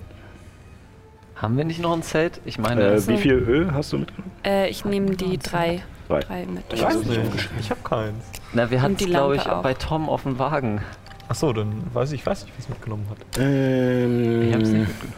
Haben 1.37 1.57
wir 1.57 1.65
nicht 1.65 1.81
noch 1.81 1.93
ein 1.93 2.03
Zelt? 2.03 2.41
Ich 2.45 2.59
meine, 2.59 2.83
Äh, 2.95 3.07
wie 3.09 3.17
viel 3.17 3.35
Öl 3.35 3.73
hast 3.73 3.93
du 3.93 3.99
mitgenommen? 3.99 4.33
Äh, 4.45 4.69
ich 4.71 4.85
nehme 4.85 5.11
die 5.15 5.39
drei, 5.39 5.83
Drei. 6.09 6.21
drei 6.21 6.47
mit. 6.47 6.65
Ich 6.73 6.83
weiß 6.83 7.05
nicht. 7.05 7.21
Ich 7.61 7.71
habe 7.71 7.81
keins. 7.85 8.25
na, 8.53 8.71
wir 8.71 8.83
hatten 8.83 8.95
es, 8.95 8.99
die 8.99 9.05
glaube 9.07 9.37
ich, 9.37 9.47
auch. 9.49 9.63
bei 9.63 9.75
Tom 9.75 10.09
auf 10.09 10.25
dem 10.25 10.39
Wagen. 10.41 10.81
Achso, 11.29 11.53
dann 11.53 11.83
weiß 11.93 12.13
ich, 12.13 12.21
ich 12.21 12.27
weiß 12.27 12.45
nicht, 12.45 12.55
was 12.59 12.69
mitgenommen 12.69 13.07
hat. 13.11 13.19
Ähm, 13.39 14.49
Ich 14.49 14.55
hab's 14.55 14.69
nicht 14.69 14.89
mitgenommen. 14.89 15.15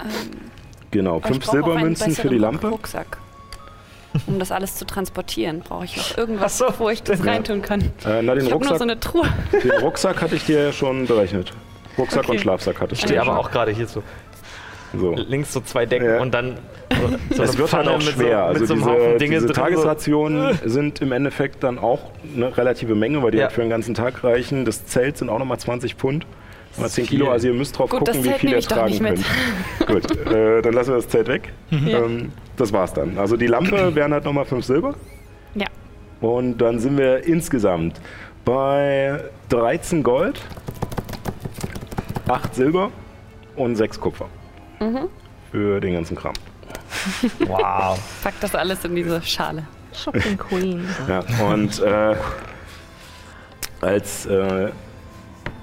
Ähm, 0.00 0.06
genau, 0.90 1.18
ich 1.18 1.26
fünf 1.26 1.44
Silbermünzen 1.44 2.12
für 2.12 2.28
die 2.28 2.38
Lampe. 2.38 2.68
Rucksack. 2.68 3.18
Um 4.26 4.38
das 4.38 4.50
alles 4.50 4.76
zu 4.76 4.86
transportieren, 4.86 5.60
brauche 5.60 5.84
ich 5.84 5.96
noch 5.96 6.16
irgendwas, 6.16 6.56
so, 6.56 6.66
wo 6.78 6.88
ich 6.88 7.02
das 7.02 7.24
reintun 7.26 7.60
kann. 7.60 7.82
Äh, 8.06 8.22
na, 8.22 8.34
den 8.34 8.46
Ich 8.46 8.50
habe 8.52 8.64
nur 8.64 8.72
Rucksack, 8.72 8.78
so 8.78 8.82
eine 8.84 8.98
Truhe. 8.98 9.28
den 9.62 9.70
Rucksack 9.82 10.22
hatte 10.22 10.36
ich 10.36 10.46
dir 10.46 10.62
ja 10.64 10.72
schon 10.72 11.06
berechnet. 11.06 11.52
Rucksack 11.98 12.24
Okay. 12.24 12.32
und 12.32 12.38
Schlafsack 12.40 12.80
hattest 12.80 13.00
Ich 13.00 13.00
du 13.02 13.06
stehe 13.08 13.16
ja 13.16 13.22
aber 13.22 13.36
schon. 13.36 13.46
auch 13.46 13.50
gerade 13.50 13.72
hier 13.72 13.86
so. 13.86 14.02
So. 14.98 15.14
Links 15.14 15.52
so 15.52 15.60
zwei 15.60 15.86
Decken 15.86 16.06
Ja. 16.08 16.20
und 16.20 16.32
dann 16.34 16.58
so, 17.30 17.36
so 17.36 17.42
es 17.42 17.58
wird 17.58 17.72
halt 17.72 17.84
Pfanne 17.86 17.90
auch 17.96 17.98
mit 18.04 18.14
schwer. 18.14 18.38
So, 18.38 18.44
also 18.44 18.60
mit 18.60 18.68
so 18.68 18.74
einem 18.74 18.82
diese, 18.82 18.90
Haufen 19.06 19.18
Dinge 19.18 19.34
diese 19.36 19.46
so. 19.48 19.52
Tagesrationen 19.52 20.58
sind 20.64 21.00
im 21.02 21.12
Endeffekt 21.12 21.62
dann 21.64 21.78
auch 21.78 22.10
eine 22.34 22.56
relative 22.56 22.94
Menge, 22.94 23.22
weil 23.22 23.30
die 23.32 23.38
Ja. 23.38 23.44
halt 23.44 23.52
für 23.52 23.60
den 23.62 23.70
ganzen 23.70 23.94
Tag 23.94 24.22
reichen. 24.24 24.64
Das 24.64 24.86
Zelt 24.86 25.18
sind 25.18 25.28
auch 25.28 25.38
nochmal 25.38 25.58
20 25.58 25.94
Pfund. 25.96 26.26
Mal 26.78 26.88
10 26.90 27.06
viel. 27.06 27.18
Kilo, 27.18 27.30
also 27.30 27.48
ihr 27.48 27.54
müsst 27.54 27.78
drauf 27.78 27.88
Gut, 27.90 28.00
gucken, 28.00 28.22
wie 28.22 28.28
viel 28.34 28.50
ihr 28.50 28.60
tragen 28.60 28.98
könnt. 28.98 29.24
Gut, 29.86 30.26
äh, 30.26 30.60
dann 30.60 30.74
lassen 30.74 30.90
wir 30.90 30.96
das 30.96 31.08
Zelt 31.08 31.26
weg. 31.28 31.50
Ja. 31.70 32.04
Ähm, 32.04 32.32
das 32.56 32.72
war's 32.72 32.92
dann. 32.92 33.16
Also 33.18 33.36
die 33.38 33.46
Lampe 33.46 33.94
wären 33.94 34.12
halt 34.12 34.24
nochmal 34.24 34.44
5 34.44 34.64
Silber. 34.64 34.94
Ja. 35.54 35.66
Und 36.20 36.58
dann 36.58 36.78
sind 36.78 36.98
wir 36.98 37.24
insgesamt 37.26 37.98
bei 38.44 39.20
13 39.48 40.02
Gold, 40.02 40.40
8 42.28 42.54
Silber 42.54 42.90
und 43.56 43.76
6 43.76 43.98
Kupfer. 44.00 44.26
Mhm. 44.80 45.08
Für 45.50 45.80
den 45.80 45.94
ganzen 45.94 46.16
Kram. 46.16 46.34
Wow. 47.46 47.98
Pack 48.22 48.34
das 48.40 48.54
alles 48.54 48.84
in 48.84 48.96
diese 48.96 49.22
Schale. 49.22 49.64
Shopping 49.92 50.36
Queen. 50.36 50.86
Ja, 51.08 51.22
und 51.48 51.80
äh, 51.80 52.16
als, 53.80 54.26
äh, 54.26 54.70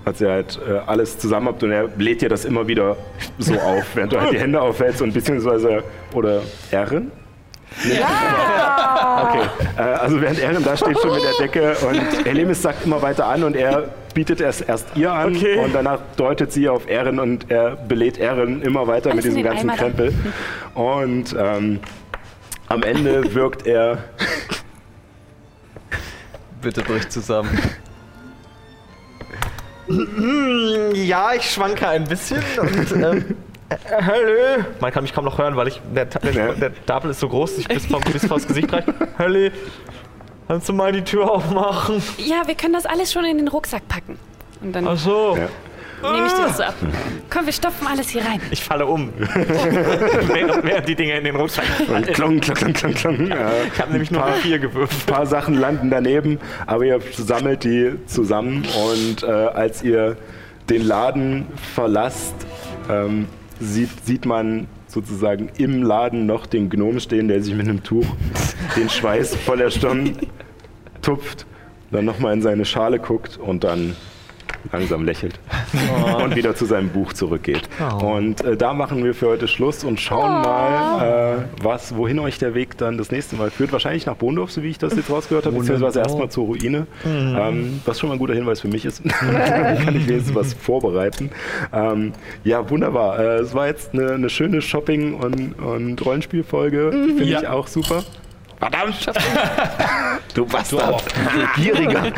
als 0.06 0.22
ihr 0.22 0.30
halt 0.30 0.59
äh, 0.67 0.77
alles 0.85 1.17
zusammen 1.17 1.48
habt 1.48 1.64
und 1.64 1.72
er 1.72 1.88
lädt 1.98 2.22
dir 2.22 2.30
das 2.30 2.45
immer 2.45 2.67
wieder 2.67 2.95
so 3.38 3.59
auf, 3.59 3.85
während 3.95 4.14
du 4.14 4.19
halt 4.19 4.33
die 4.33 4.40
Hände 4.40 4.61
aufhältst 4.61 5.01
und 5.01 5.14
beziehungsweise, 5.14 5.83
oder 6.14 6.42
Erin, 7.83 8.03
Okay, 9.23 9.47
äh, 9.77 9.81
also 9.81 10.21
während 10.21 10.39
Erin 10.39 10.63
da 10.63 10.77
steht 10.77 10.99
schon 10.99 11.11
mit 11.13 11.23
der 11.23 11.33
Decke 11.39 11.75
und 11.87 12.25
Helemis 12.25 12.61
sagt 12.61 12.85
immer 12.85 13.01
weiter 13.01 13.25
an 13.27 13.43
und 13.43 13.55
er 13.55 13.89
bietet 14.13 14.41
es 14.41 14.61
erst 14.61 14.87
ihr 14.95 15.11
an 15.11 15.35
Okay. 15.35 15.57
und 15.59 15.73
danach 15.73 15.99
deutet 16.15 16.51
sie 16.51 16.69
auf 16.69 16.87
Erin 16.87 17.19
und 17.19 17.49
er 17.49 17.75
belädt 17.75 18.17
Erin 18.19 18.61
immer 18.61 18.87
weiter 18.87 19.11
Alles 19.11 19.25
mit 19.25 19.33
diesem 19.33 19.43
ganzen 19.43 19.69
Eimer 19.69 19.77
dann. 19.77 19.95
Krempel. 19.95 20.13
Und 20.75 21.35
ähm, 21.37 21.79
am 22.69 22.83
Ende 22.83 23.33
wirkt 23.33 23.65
er 23.65 23.97
Bitte 26.61 26.81
brich 26.81 27.09
zusammen. 27.09 27.49
Ja, 30.93 31.33
ich 31.33 31.51
schwanke 31.51 31.87
ein 31.89 32.05
bisschen 32.05 32.41
und. 32.57 32.91
Ähm, 32.93 33.03
äh, 33.03 33.23
hallo! 33.89 34.63
Man 34.79 34.91
kann 34.91 35.03
mich 35.03 35.13
kaum 35.13 35.25
noch 35.25 35.37
hören, 35.37 35.55
weil 35.55 35.67
ich, 35.67 35.81
der, 35.95 36.05
der, 36.05 36.31
Ja. 36.33 36.53
der 36.53 36.71
Stapel 36.83 37.11
ist 37.11 37.19
so 37.19 37.29
groß, 37.29 37.51
dass 37.51 37.59
ich 37.59 37.67
bis, 37.67 37.85
vom, 37.85 38.01
bis 38.11 38.25
vors 38.25 38.47
Gesicht 38.47 38.71
reiche. 38.71 38.93
Hallo! 39.17 39.49
Kannst 40.47 40.69
du 40.69 40.73
mal 40.73 40.91
die 40.91 41.03
Tür 41.03 41.31
aufmachen? 41.31 42.01
Ja, 42.17 42.43
wir 42.45 42.55
können 42.55 42.73
das 42.73 42.85
alles 42.85 43.11
schon 43.11 43.23
in 43.25 43.37
den 43.37 43.47
Rucksack 43.47 43.87
packen. 43.87 44.17
Und 44.61 44.73
dann 44.73 44.87
Ach 44.87 44.97
so. 44.97 45.37
Ja. 45.37 46.11
nehme 46.11 46.27
ich 46.27 46.33
dir 46.33 46.43
das 46.43 46.59
ab. 46.59 46.75
Komm, 47.29 47.45
wir 47.45 47.53
stopfen 47.53 47.87
alles 47.87 48.09
hier 48.09 48.23
rein. 48.25 48.41
Ich 48.51 48.61
falle 48.63 48.85
um. 48.85 49.11
während, 49.17 50.63
während 50.63 50.87
die 50.87 50.95
Dinge 50.95 51.17
in 51.17 51.23
den 51.23 51.35
Rucksack 51.37 51.63
und 51.87 52.07
klong, 52.13 52.39
klong, 52.41 52.55
klong, 52.55 52.73
klong, 52.73 52.93
klong. 52.93 53.31
Äh, 53.31 53.67
Ich 53.73 53.79
habe 53.81 53.91
nämlich 53.93 54.11
nur 54.11 54.25
vier 54.41 54.59
gewürfelt. 54.59 55.01
ein 55.07 55.13
paar 55.13 55.25
Sachen 55.25 55.55
landen 55.55 55.89
daneben, 55.89 56.39
aber 56.67 56.83
ihr 56.83 56.99
sammelt 57.13 57.63
die 57.63 57.93
zusammen 58.05 58.65
und 58.91 59.23
äh, 59.23 59.27
als 59.27 59.81
ihr 59.81 60.17
den 60.69 60.85
Laden 60.85 61.47
verlasst, 61.73 62.35
ähm, 62.89 63.27
sieht, 63.64 64.06
sieht 64.06 64.25
man 64.25 64.67
sozusagen 64.88 65.50
im 65.58 65.83
Laden 65.83 66.25
noch 66.25 66.45
den 66.45 66.69
Gnom 66.69 67.00
stehen, 67.00 67.27
der 67.27 67.42
sich 67.42 67.56
mit 67.56 67.67
einem 67.67 67.83
Tuch 67.83 68.06
den 68.75 68.90
Schweiß 68.90 69.35
vor 69.35 69.58
der 69.58 69.72
Stirn 69.72 70.17
tupft, 71.01 71.45
dann 71.92 72.06
nochmal 72.06 72.33
in 72.33 72.42
seine 72.42 72.66
Schale 72.66 73.00
guckt 73.00 73.38
und 73.38 73.64
dann 73.64 73.95
langsam 74.72 75.03
lächelt 75.06 75.40
und 76.24 76.35
wieder 76.35 76.56
zu 76.56 76.66
seinem 76.66 76.90
Buch 76.90 77.14
zurückgeht. 77.14 77.64
Und 78.01 78.43
äh, 78.43 78.56
da 78.56 78.74
machen 78.74 79.03
wir 79.03 79.14
für 79.14 79.27
heute 79.27 79.48
Schluss 79.48 79.83
und 79.83 80.00
schauen 80.00 80.42
mal, 80.42 81.38
äh, 81.40 81.64
was, 81.64 81.95
wohin 81.95 82.19
euch 82.19 82.38
der 82.40 82.53
Weg 82.56 82.77
dann 82.77 82.98
das 82.98 83.11
nächste 83.11 83.35
Mal 83.35 83.50
führt. 83.51 83.72
Wahrscheinlich 83.72 84.06
nach 84.06 84.16
Bohndorf, 84.16 84.51
so 84.51 84.64
wie 84.64 84.69
ich 84.69 84.77
das 84.77 84.95
jetzt 84.95 85.09
rausgehört 85.09 85.45
habe, 85.45 85.58
beziehungsweise 85.58 86.00
erstmal 86.00 86.30
zur 86.30 86.45
Ruine, 86.45 86.88
ähm, 87.06 87.82
was 87.85 88.00
schon 88.00 88.09
mal 88.09 88.14
ein 88.16 88.19
guter 88.19 88.33
Hinweis 88.33 88.61
für 88.61 88.67
mich 88.67 88.85
ist. 88.85 89.03
Kann 89.09 89.95
ich 89.95 90.08
wenigstens 90.08 90.35
was 90.35 90.53
vorbereiten. 90.53 91.30
Ähm, 91.74 92.14
ja, 92.43 92.69
wunderbar. 92.69 93.19
Äh, 93.19 93.40
es 93.40 93.53
war 93.53 93.67
jetzt 93.67 93.93
eine, 93.93 94.14
eine 94.14 94.30
schöne 94.30 94.61
Shopping- 94.61 95.16
und, 95.16 95.53
und 95.59 96.06
Rollenspielfolge. 96.06 96.92
Finde 96.92 97.24
Ja. 97.25 97.42
ich 97.42 97.48
auch 97.48 97.67
super. 97.67 98.03
Verdammt! 98.64 98.95
Du 100.33 100.45
Bastard! 100.48 101.03
Gieriger! 101.56 102.11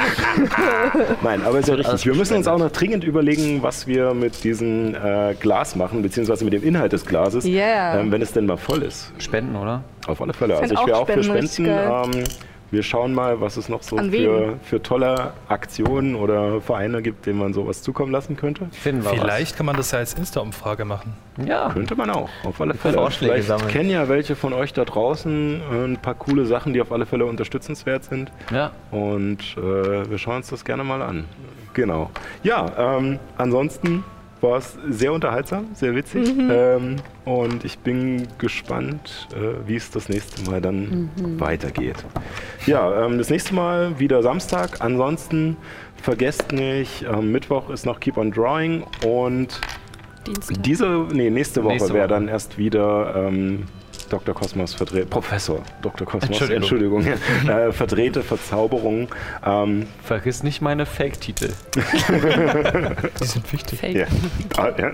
Nein, 1.21 1.41
aber 1.43 1.59
ist 1.59 1.67
ja 1.67 1.75
richtig. 1.75 2.05
Wir 2.05 2.13
müssen 2.13 2.37
uns 2.37 2.47
auch 2.47 2.57
noch 2.57 2.71
dringend 2.71 3.03
überlegen, 3.03 3.61
was 3.61 3.87
wir 3.87 4.13
mit 4.13 4.43
diesem 4.45 4.95
äh, 4.95 5.33
Glas 5.33 5.75
machen, 5.75 6.01
beziehungsweise 6.01 6.45
mit 6.45 6.53
dem 6.53 6.63
Inhalt 6.63 6.93
des 6.93 7.05
Glases, 7.05 7.43
Yeah. 7.45 7.99
ähm, 7.99 8.11
wenn 8.13 8.21
es 8.21 8.31
denn 8.31 8.45
mal 8.45 8.55
voll 8.57 8.83
ist. 8.83 9.11
Spenden, 9.17 9.55
oder? 9.57 9.83
Auf 10.07 10.21
alle 10.21 10.33
Fälle. 10.33 10.55
Also 10.57 10.75
ich 10.75 10.87
wäre 10.87 10.97
auch 10.97 11.07
für 11.07 11.23
Spenden 11.23 11.65
Ähm, 11.67 12.23
wir 12.75 12.83
schauen 12.83 13.13
mal, 13.13 13.39
was 13.39 13.55
es 13.55 13.69
noch 13.69 13.81
so 13.81 13.97
für, 13.97 14.59
für 14.61 14.83
tolle 14.83 15.31
Aktionen 15.47 16.15
oder 16.15 16.59
Vereine 16.59 17.01
gibt, 17.01 17.25
denen 17.25 17.39
man 17.39 17.53
sowas 17.53 17.81
zukommen 17.81 18.11
lassen 18.11 18.35
könnte. 18.35 18.67
Finden 18.71 19.03
wir 19.05 19.11
Vielleicht 19.11 19.55
kann 19.55 19.65
man 19.65 19.77
das 19.77 19.91
ja 19.91 19.99
als 19.99 20.13
Insta-Umfrage 20.13 20.83
machen. 20.83 21.13
was. 21.37 21.47
Ja. 21.47 21.69
Könnte 21.69 21.95
man 21.95 22.09
auch, 22.09 22.29
auf 22.43 22.59
alle 22.59 22.73
Fälle. 22.73 22.95
Vorschläge 22.95 23.31
Vielleicht 23.33 23.47
sammeln. 23.47 23.69
kennen 23.69 23.89
ja 23.89 24.09
welche 24.09 24.35
von 24.35 24.51
euch 24.53 24.73
da 24.73 24.83
draußen 24.83 25.61
äh, 25.71 25.85
ein 25.85 25.97
paar 25.97 26.15
coole 26.15 26.45
Sachen, 26.45 26.73
die 26.73 26.81
auf 26.81 26.91
alle 26.91 27.05
Fälle 27.05 27.25
unterstützenswert 27.25 28.03
sind. 28.03 28.31
Ja. 28.51 28.71
Und 28.91 29.39
äh, 29.57 30.09
wir 30.09 30.17
schauen 30.17 30.37
uns 30.37 30.49
das 30.49 30.65
gerne 30.65 30.83
mal 30.83 31.01
an. 31.01 31.23
Genau. 31.73 32.09
Ja, 32.43 32.97
ähm, 32.97 33.19
ansonsten 33.37 34.03
war 34.41 34.57
es 34.57 34.77
sehr 34.89 35.13
unterhaltsam, 35.13 35.67
sehr 35.73 35.95
witzig. 35.95 36.29
Ähm, 36.37 36.97
und 37.25 37.65
ich 37.65 37.79
bin 37.79 38.27
gespannt, 38.37 39.27
äh, 39.33 39.67
wie 39.67 39.75
es 39.75 39.89
das 39.89 40.09
nächste 40.09 40.49
Mal 40.49 40.61
dann 40.61 41.09
weitergeht. 41.39 42.03
Ja, 42.65 43.05
ähm, 43.05 43.17
das 43.17 43.29
nächste 43.29 43.55
Mal 43.55 43.97
wieder 43.99 44.21
Samstag. 44.21 44.81
Ansonsten 44.81 45.57
vergesst 46.01 46.51
nicht, 46.51 47.05
ähm, 47.11 47.31
Mittwoch 47.31 47.69
ist 47.69 47.85
noch 47.85 47.99
Keep 47.99 48.17
on 48.17 48.31
Drawing 48.31 48.83
und 49.05 49.59
Dienstag. 50.27 50.63
diese, 50.63 51.07
nee, 51.11 51.29
nächste 51.29 51.63
Woche 51.63 51.73
Nächste 51.73 51.93
wäre 51.93 52.05
Woche. 52.09 52.13
dann 52.15 52.27
erst 52.27 52.57
wieder 52.57 53.15
ähm, 53.15 53.63
Dr. 54.09 54.33
Kosmos 54.33 54.73
verdreht, 54.73 55.09
Professor 55.09 55.61
Dr. 55.81 56.07
Kosmos, 56.07 56.41
Entschuldigung. 56.49 57.05
Entschuldigung, 57.05 57.47
äh, 57.49 57.71
verdrehte 57.71 58.23
Verzauberung. 58.23 59.07
Ähm, 59.45 59.87
Vergiss 60.03 60.43
nicht 60.43 60.61
meine 60.61 60.85
Fake-Titel. 60.85 61.51
Die 61.75 63.25
sind 63.25 63.53
wichtig. 63.53 63.79
Fake. 63.79 63.95
ja. 63.95 64.05
Ah, 64.57 64.71
ja? 64.77 64.91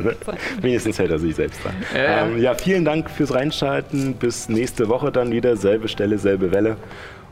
Wenigstens 0.62 1.00
hält 1.00 1.12
er 1.12 1.20
sich 1.20 1.36
selbst 1.36 1.64
dran. 1.64 1.74
Ja, 1.94 2.02
ja. 2.02 2.26
Ähm, 2.26 2.42
ja, 2.42 2.54
vielen 2.56 2.86
Dank 2.86 3.10
fürs 3.10 3.34
Reinschalten. 3.34 4.16
Bis 4.16 4.50
nächste 4.50 4.90
Woche 4.90 5.12
dann 5.12 5.32
wieder. 5.32 5.56
Selbe 5.58 5.88
Stelle, 5.88 6.18
selbe 6.18 6.52
Welle. 6.52 6.78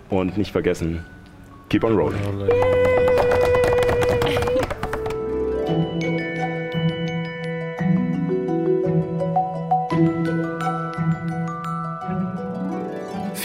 Und 0.09 0.37
nicht 0.37 0.51
vergessen, 0.51 1.05
keep 1.69 1.83
on 1.83 1.95
rolling. 1.95 2.19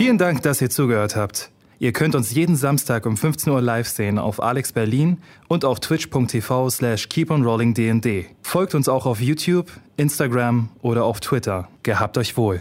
Vielen 0.05 0.18
Dank, 0.18 0.42
dass 0.42 0.60
ihr 0.60 0.68
zugehört 0.68 1.16
habt. 1.16 1.49
Ihr 1.78 1.94
könnt 1.94 2.15
uns 2.15 2.34
jeden 2.34 2.57
Samstag 2.57 3.07
um 3.07 3.16
15 3.16 3.50
Uhr 3.50 3.62
live 3.62 3.89
sehen 3.89 4.18
auf 4.18 4.42
Alex 4.42 4.70
Berlin 4.70 5.16
und 5.49 5.65
auf 5.65 5.81
twitch.tv 5.81 6.68
slash 6.68 7.08
keeponrollingdnd. 7.08 8.26
Folgt 8.42 8.74
uns 8.74 8.86
auch 8.86 9.07
auf 9.07 9.23
YouTube, 9.23 9.73
Instagram 9.97 10.68
oder 10.83 11.05
auf 11.05 11.20
Twitter. 11.20 11.68
Gehabt 11.84 12.18
euch 12.18 12.36
wohl. 12.36 12.60